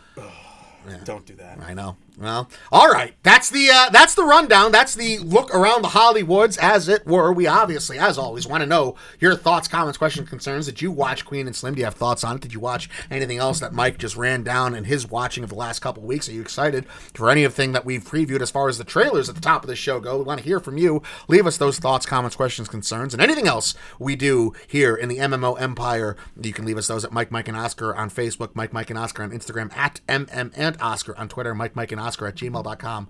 Don't 1.03 1.25
do 1.25 1.35
that. 1.35 1.59
I 1.61 1.73
know. 1.73 1.97
Well, 2.19 2.49
all 2.71 2.89
right. 2.89 3.13
That's 3.21 3.51
the 3.51 3.69
uh, 3.69 3.89
that's 3.91 4.15
the 4.15 4.23
rundown. 4.23 4.71
That's 4.71 4.95
the 4.95 5.19
look 5.19 5.53
around 5.53 5.83
the 5.83 5.89
Hollywoods, 5.89 6.57
as 6.57 6.89
it 6.89 7.05
were. 7.05 7.31
We 7.31 7.45
obviously, 7.45 7.99
as 7.99 8.17
always, 8.17 8.47
want 8.47 8.61
to 8.61 8.67
know 8.67 8.95
your 9.19 9.35
thoughts, 9.35 9.67
comments, 9.67 9.99
questions, 9.99 10.27
concerns. 10.27 10.65
Did 10.65 10.81
you 10.81 10.91
watch 10.91 11.25
Queen 11.25 11.45
and 11.45 11.55
Slim? 11.55 11.75
Do 11.75 11.79
you 11.79 11.85
have 11.85 11.93
thoughts 11.93 12.23
on 12.23 12.37
it? 12.37 12.41
Did 12.41 12.53
you 12.53 12.59
watch 12.59 12.89
anything 13.11 13.37
else 13.37 13.59
that 13.59 13.71
Mike 13.71 13.99
just 13.99 14.17
ran 14.17 14.41
down 14.41 14.73
in 14.73 14.85
his 14.85 15.07
watching 15.07 15.43
of 15.43 15.49
the 15.49 15.55
last 15.55 15.79
couple 15.79 16.01
of 16.01 16.07
weeks? 16.07 16.27
Are 16.27 16.31
you 16.31 16.41
excited 16.41 16.87
for 17.13 17.29
anything 17.29 17.73
that 17.73 17.85
we've 17.85 18.03
previewed 18.03 18.41
as 18.41 18.49
far 18.49 18.67
as 18.67 18.79
the 18.79 18.83
trailers 18.83 19.29
at 19.29 19.35
the 19.35 19.41
top 19.41 19.63
of 19.63 19.69
this 19.69 19.77
show 19.77 19.99
go? 19.99 20.17
We 20.17 20.23
want 20.23 20.39
to 20.39 20.45
hear 20.45 20.59
from 20.59 20.79
you. 20.79 21.03
Leave 21.27 21.45
us 21.45 21.57
those 21.57 21.77
thoughts, 21.77 22.07
comments, 22.07 22.35
questions, 22.35 22.67
concerns, 22.67 23.13
and 23.13 23.21
anything 23.21 23.47
else 23.47 23.75
we 23.99 24.15
do 24.15 24.53
here 24.67 24.95
in 24.95 25.07
the 25.07 25.17
MMO 25.17 25.61
Empire. 25.61 26.17
You 26.41 26.53
can 26.53 26.65
leave 26.65 26.77
us 26.79 26.87
those 26.87 27.05
at 27.05 27.11
Mike, 27.11 27.31
Mike, 27.31 27.47
and 27.47 27.57
Oscar 27.57 27.95
on 27.95 28.09
Facebook, 28.09 28.55
Mike, 28.55 28.73
Mike, 28.73 28.89
and 28.89 28.97
Oscar 28.97 29.21
on 29.21 29.29
Instagram 29.29 29.75
at 29.77 30.01
MMM 30.07 30.51
and 30.55 30.76
Oscar 30.81 31.17
on 31.17 31.29
Twitter, 31.29 31.53
Mike, 31.53 31.75
Mike, 31.75 31.91
and 31.91 32.01
Oscar 32.01 32.27
at 32.27 32.35
gmail.com, 32.35 33.07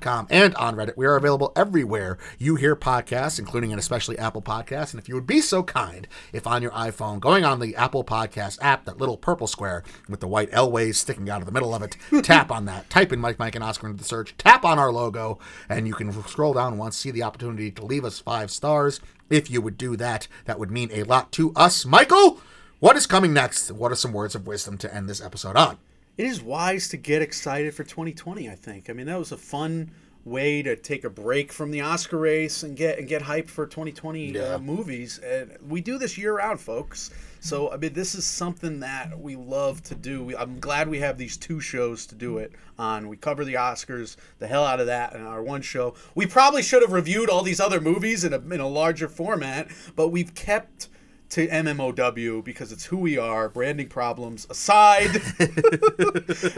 .com, 0.00 0.26
and 0.30 0.54
on 0.54 0.76
Reddit. 0.76 0.96
We 0.96 1.06
are 1.06 1.16
available 1.16 1.52
everywhere 1.56 2.18
you 2.38 2.56
hear 2.56 2.76
podcasts, 2.76 3.38
including 3.38 3.72
and 3.72 3.78
especially 3.78 4.18
Apple 4.18 4.42
Podcasts. 4.42 4.92
And 4.92 5.00
if 5.00 5.08
you 5.08 5.14
would 5.14 5.26
be 5.26 5.40
so 5.40 5.62
kind, 5.62 6.06
if 6.32 6.46
on 6.46 6.62
your 6.62 6.70
iPhone, 6.72 7.20
going 7.20 7.44
on 7.44 7.60
the 7.60 7.76
Apple 7.76 8.04
Podcast 8.04 8.58
app, 8.60 8.84
that 8.84 8.98
little 8.98 9.16
purple 9.16 9.46
square 9.46 9.82
with 10.08 10.20
the 10.20 10.28
white 10.28 10.48
L 10.52 10.70
ways 10.70 10.98
sticking 10.98 11.30
out 11.30 11.40
of 11.40 11.46
the 11.46 11.52
middle 11.52 11.74
of 11.74 11.82
it, 11.82 11.96
tap 12.22 12.50
on 12.50 12.64
that, 12.66 12.88
type 12.90 13.12
in 13.12 13.20
Mike, 13.20 13.38
Mike, 13.38 13.54
and 13.54 13.64
Oscar 13.64 13.86
into 13.86 13.98
the 13.98 14.08
search, 14.08 14.36
tap 14.36 14.64
on 14.64 14.78
our 14.78 14.92
logo, 14.92 15.38
and 15.68 15.86
you 15.86 15.94
can 15.94 16.12
scroll 16.24 16.52
down 16.52 16.78
once, 16.78 16.96
see 16.96 17.10
the 17.10 17.22
opportunity 17.22 17.70
to 17.70 17.84
leave 17.84 18.04
us 18.04 18.18
five 18.18 18.50
stars. 18.50 19.00
If 19.28 19.50
you 19.50 19.60
would 19.60 19.76
do 19.76 19.96
that, 19.96 20.28
that 20.44 20.58
would 20.58 20.70
mean 20.70 20.90
a 20.92 21.02
lot 21.02 21.32
to 21.32 21.52
us. 21.54 21.84
Michael, 21.84 22.40
what 22.78 22.96
is 22.96 23.06
coming 23.06 23.32
next? 23.32 23.72
What 23.72 23.90
are 23.90 23.96
some 23.96 24.12
words 24.12 24.34
of 24.34 24.46
wisdom 24.46 24.78
to 24.78 24.94
end 24.94 25.08
this 25.08 25.20
episode 25.20 25.56
on? 25.56 25.78
It 26.16 26.24
is 26.26 26.42
wise 26.42 26.88
to 26.88 26.96
get 26.96 27.22
excited 27.22 27.74
for 27.74 27.84
2020. 27.84 28.48
I 28.48 28.54
think. 28.54 28.88
I 28.90 28.92
mean, 28.92 29.06
that 29.06 29.18
was 29.18 29.32
a 29.32 29.36
fun 29.36 29.90
way 30.24 30.60
to 30.60 30.74
take 30.74 31.04
a 31.04 31.10
break 31.10 31.52
from 31.52 31.70
the 31.70 31.80
Oscar 31.80 32.18
race 32.18 32.64
and 32.64 32.76
get 32.76 32.98
and 32.98 33.06
get 33.06 33.22
hyped 33.22 33.48
for 33.48 33.64
2020 33.64 34.32
Yeah. 34.32 34.54
uh, 34.54 34.58
movies. 34.58 35.18
And 35.18 35.56
we 35.68 35.80
do 35.80 35.98
this 35.98 36.18
year 36.18 36.36
round, 36.38 36.58
folks. 36.58 37.10
So 37.40 37.70
I 37.70 37.76
mean, 37.76 37.92
this 37.92 38.14
is 38.16 38.26
something 38.26 38.80
that 38.80 39.16
we 39.20 39.36
love 39.36 39.82
to 39.84 39.94
do. 39.94 40.24
We, 40.24 40.36
I'm 40.36 40.58
glad 40.58 40.88
we 40.88 40.98
have 40.98 41.16
these 41.16 41.36
two 41.36 41.60
shows 41.60 42.06
to 42.06 42.16
do 42.16 42.38
it 42.38 42.52
on. 42.76 43.06
We 43.08 43.16
cover 43.16 43.44
the 43.44 43.54
Oscars, 43.54 44.16
the 44.40 44.48
hell 44.48 44.64
out 44.64 44.80
of 44.80 44.86
that, 44.86 45.14
in 45.14 45.22
our 45.22 45.42
one 45.44 45.62
show. 45.62 45.94
We 46.16 46.26
probably 46.26 46.62
should 46.62 46.82
have 46.82 46.92
reviewed 46.92 47.30
all 47.30 47.42
these 47.44 47.60
other 47.60 47.80
movies 47.80 48.24
in 48.24 48.32
a 48.32 48.38
in 48.40 48.58
a 48.60 48.66
larger 48.68 49.08
format, 49.08 49.68
but 49.94 50.08
we've 50.08 50.34
kept 50.34 50.88
to 51.30 51.48
MMOW 51.48 52.44
because 52.44 52.72
it's 52.72 52.84
who 52.84 52.98
we 52.98 53.18
are. 53.18 53.48
Branding 53.48 53.88
problems 53.88 54.46
aside, 54.48 55.22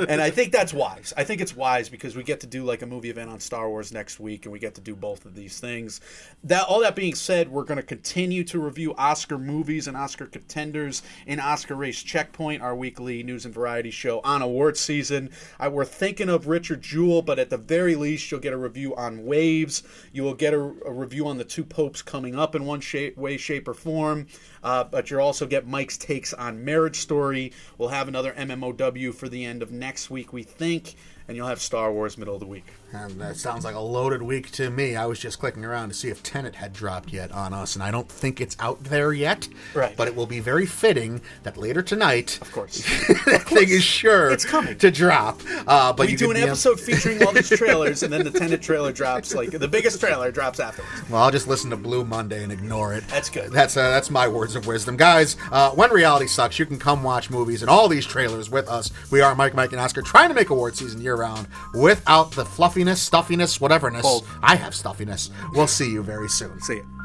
and 0.08 0.20
I 0.20 0.30
think 0.30 0.52
that's 0.52 0.72
wise. 0.72 1.12
I 1.16 1.24
think 1.24 1.40
it's 1.40 1.56
wise 1.56 1.88
because 1.88 2.16
we 2.16 2.22
get 2.22 2.40
to 2.40 2.46
do 2.46 2.64
like 2.64 2.82
a 2.82 2.86
movie 2.86 3.10
event 3.10 3.30
on 3.30 3.40
Star 3.40 3.68
Wars 3.68 3.92
next 3.92 4.20
week, 4.20 4.44
and 4.44 4.52
we 4.52 4.58
get 4.58 4.74
to 4.74 4.80
do 4.80 4.94
both 4.94 5.24
of 5.24 5.34
these 5.34 5.58
things. 5.58 6.00
That 6.44 6.66
all 6.66 6.80
that 6.80 6.96
being 6.96 7.14
said, 7.14 7.50
we're 7.50 7.64
going 7.64 7.76
to 7.76 7.82
continue 7.82 8.44
to 8.44 8.58
review 8.58 8.94
Oscar 8.96 9.38
movies 9.38 9.88
and 9.88 9.96
Oscar 9.96 10.26
contenders 10.26 11.02
in 11.26 11.40
Oscar 11.40 11.74
Race 11.74 12.02
Checkpoint, 12.02 12.62
our 12.62 12.74
weekly 12.74 13.22
news 13.22 13.44
and 13.44 13.54
variety 13.54 13.90
show 13.90 14.20
on 14.20 14.42
awards 14.42 14.80
season. 14.80 15.30
I, 15.58 15.68
we're 15.68 15.84
thinking 15.84 16.28
of 16.28 16.46
Richard 16.46 16.82
Jewell, 16.82 17.22
but 17.22 17.38
at 17.38 17.50
the 17.50 17.56
very 17.56 17.94
least, 17.94 18.30
you'll 18.30 18.40
get 18.40 18.52
a 18.52 18.58
review 18.58 18.94
on 18.96 19.24
Waves. 19.24 19.82
You 20.12 20.22
will 20.22 20.34
get 20.34 20.54
a, 20.54 20.58
a 20.58 20.92
review 20.92 21.26
on 21.26 21.38
the 21.38 21.44
two 21.44 21.64
popes 21.64 22.02
coming 22.02 22.38
up 22.38 22.54
in 22.54 22.64
one 22.64 22.80
shape, 22.80 23.16
way, 23.16 23.36
shape, 23.36 23.66
or 23.68 23.74
form. 23.74 24.26
Uh, 24.62 24.84
but 24.84 25.10
you'll 25.10 25.20
also 25.20 25.46
get 25.46 25.66
Mike's 25.66 25.96
takes 25.96 26.32
on 26.34 26.64
Marriage 26.64 26.96
Story. 26.96 27.52
We'll 27.76 27.90
have 27.90 28.08
another 28.08 28.32
MMOW 28.32 29.14
for 29.14 29.28
the 29.28 29.44
end 29.44 29.62
of 29.62 29.70
next 29.70 30.10
week, 30.10 30.32
we 30.32 30.42
think, 30.42 30.94
and 31.26 31.36
you'll 31.36 31.48
have 31.48 31.60
Star 31.60 31.92
Wars 31.92 32.18
middle 32.18 32.34
of 32.34 32.40
the 32.40 32.46
week. 32.46 32.66
And 32.90 33.20
that 33.20 33.36
sounds 33.36 33.64
like 33.64 33.74
a 33.74 33.80
loaded 33.80 34.22
week 34.22 34.50
to 34.52 34.70
me. 34.70 34.96
I 34.96 35.04
was 35.04 35.18
just 35.18 35.38
clicking 35.38 35.62
around 35.64 35.90
to 35.90 35.94
see 35.94 36.08
if 36.08 36.22
Tenet 36.22 36.54
had 36.54 36.72
dropped 36.72 37.12
yet 37.12 37.30
on 37.32 37.52
us, 37.52 37.74
and 37.74 37.82
I 37.82 37.90
don't 37.90 38.08
think 38.10 38.40
it's 38.40 38.56
out 38.60 38.82
there 38.84 39.12
yet. 39.12 39.46
Right. 39.74 39.94
But 39.94 40.08
it 40.08 40.16
will 40.16 40.26
be 40.26 40.40
very 40.40 40.64
fitting 40.64 41.20
that 41.42 41.58
later 41.58 41.82
tonight, 41.82 42.38
Of 42.40 42.50
course. 42.50 42.78
that 43.26 43.42
thing 43.46 43.68
is 43.68 43.82
sure 43.82 44.30
It's 44.30 44.46
coming. 44.46 44.78
to 44.78 44.90
drop. 44.90 45.40
Uh, 45.66 45.92
but 45.92 46.06
we 46.06 46.12
you 46.12 46.18
do 46.18 46.30
an 46.30 46.38
episode 46.38 46.80
featuring 46.80 47.22
all 47.22 47.32
these 47.32 47.50
trailers, 47.58 48.02
and 48.02 48.10
then 48.12 48.24
the 48.24 48.30
Tenet 48.30 48.62
trailer 48.62 48.90
drops, 48.92 49.34
like 49.34 49.50
the 49.50 49.68
biggest 49.68 50.00
trailer 50.00 50.32
drops 50.32 50.58
afterwards. 50.58 51.10
Well, 51.10 51.22
I'll 51.22 51.30
just 51.30 51.46
listen 51.46 51.68
to 51.70 51.76
Blue 51.76 52.04
Monday 52.04 52.42
and 52.42 52.50
ignore 52.50 52.94
it. 52.94 53.06
That's 53.08 53.28
good. 53.28 53.52
That's 53.52 53.76
uh, 53.76 53.90
that's 53.90 54.08
my 54.10 54.26
words 54.28 54.56
of 54.56 54.66
wisdom, 54.66 54.96
guys. 54.96 55.36
Uh, 55.52 55.72
when 55.72 55.90
reality 55.90 56.26
sucks, 56.26 56.58
you 56.58 56.64
can 56.64 56.78
come 56.78 57.02
watch 57.02 57.28
movies 57.28 57.60
and 57.62 57.68
all 57.70 57.88
these 57.88 58.06
trailers 58.06 58.48
with 58.48 58.66
us. 58.68 58.90
We 59.10 59.20
are 59.20 59.34
Mike, 59.34 59.52
Mike, 59.54 59.72
and 59.72 59.80
Oscar, 59.80 60.00
trying 60.00 60.28
to 60.30 60.34
make 60.34 60.48
award 60.48 60.74
season 60.74 61.02
year 61.02 61.16
round 61.16 61.48
without 61.74 62.32
the 62.32 62.46
fluffiness, 62.78 63.02
stuffiness, 63.02 63.58
whateverness. 63.58 64.02
Both. 64.02 64.28
I 64.42 64.56
have 64.56 64.74
stuffiness. 64.74 65.30
We'll 65.52 65.66
see 65.66 65.90
you 65.90 66.02
very 66.02 66.28
soon. 66.28 66.60
See 66.60 66.76
ya. 66.76 66.97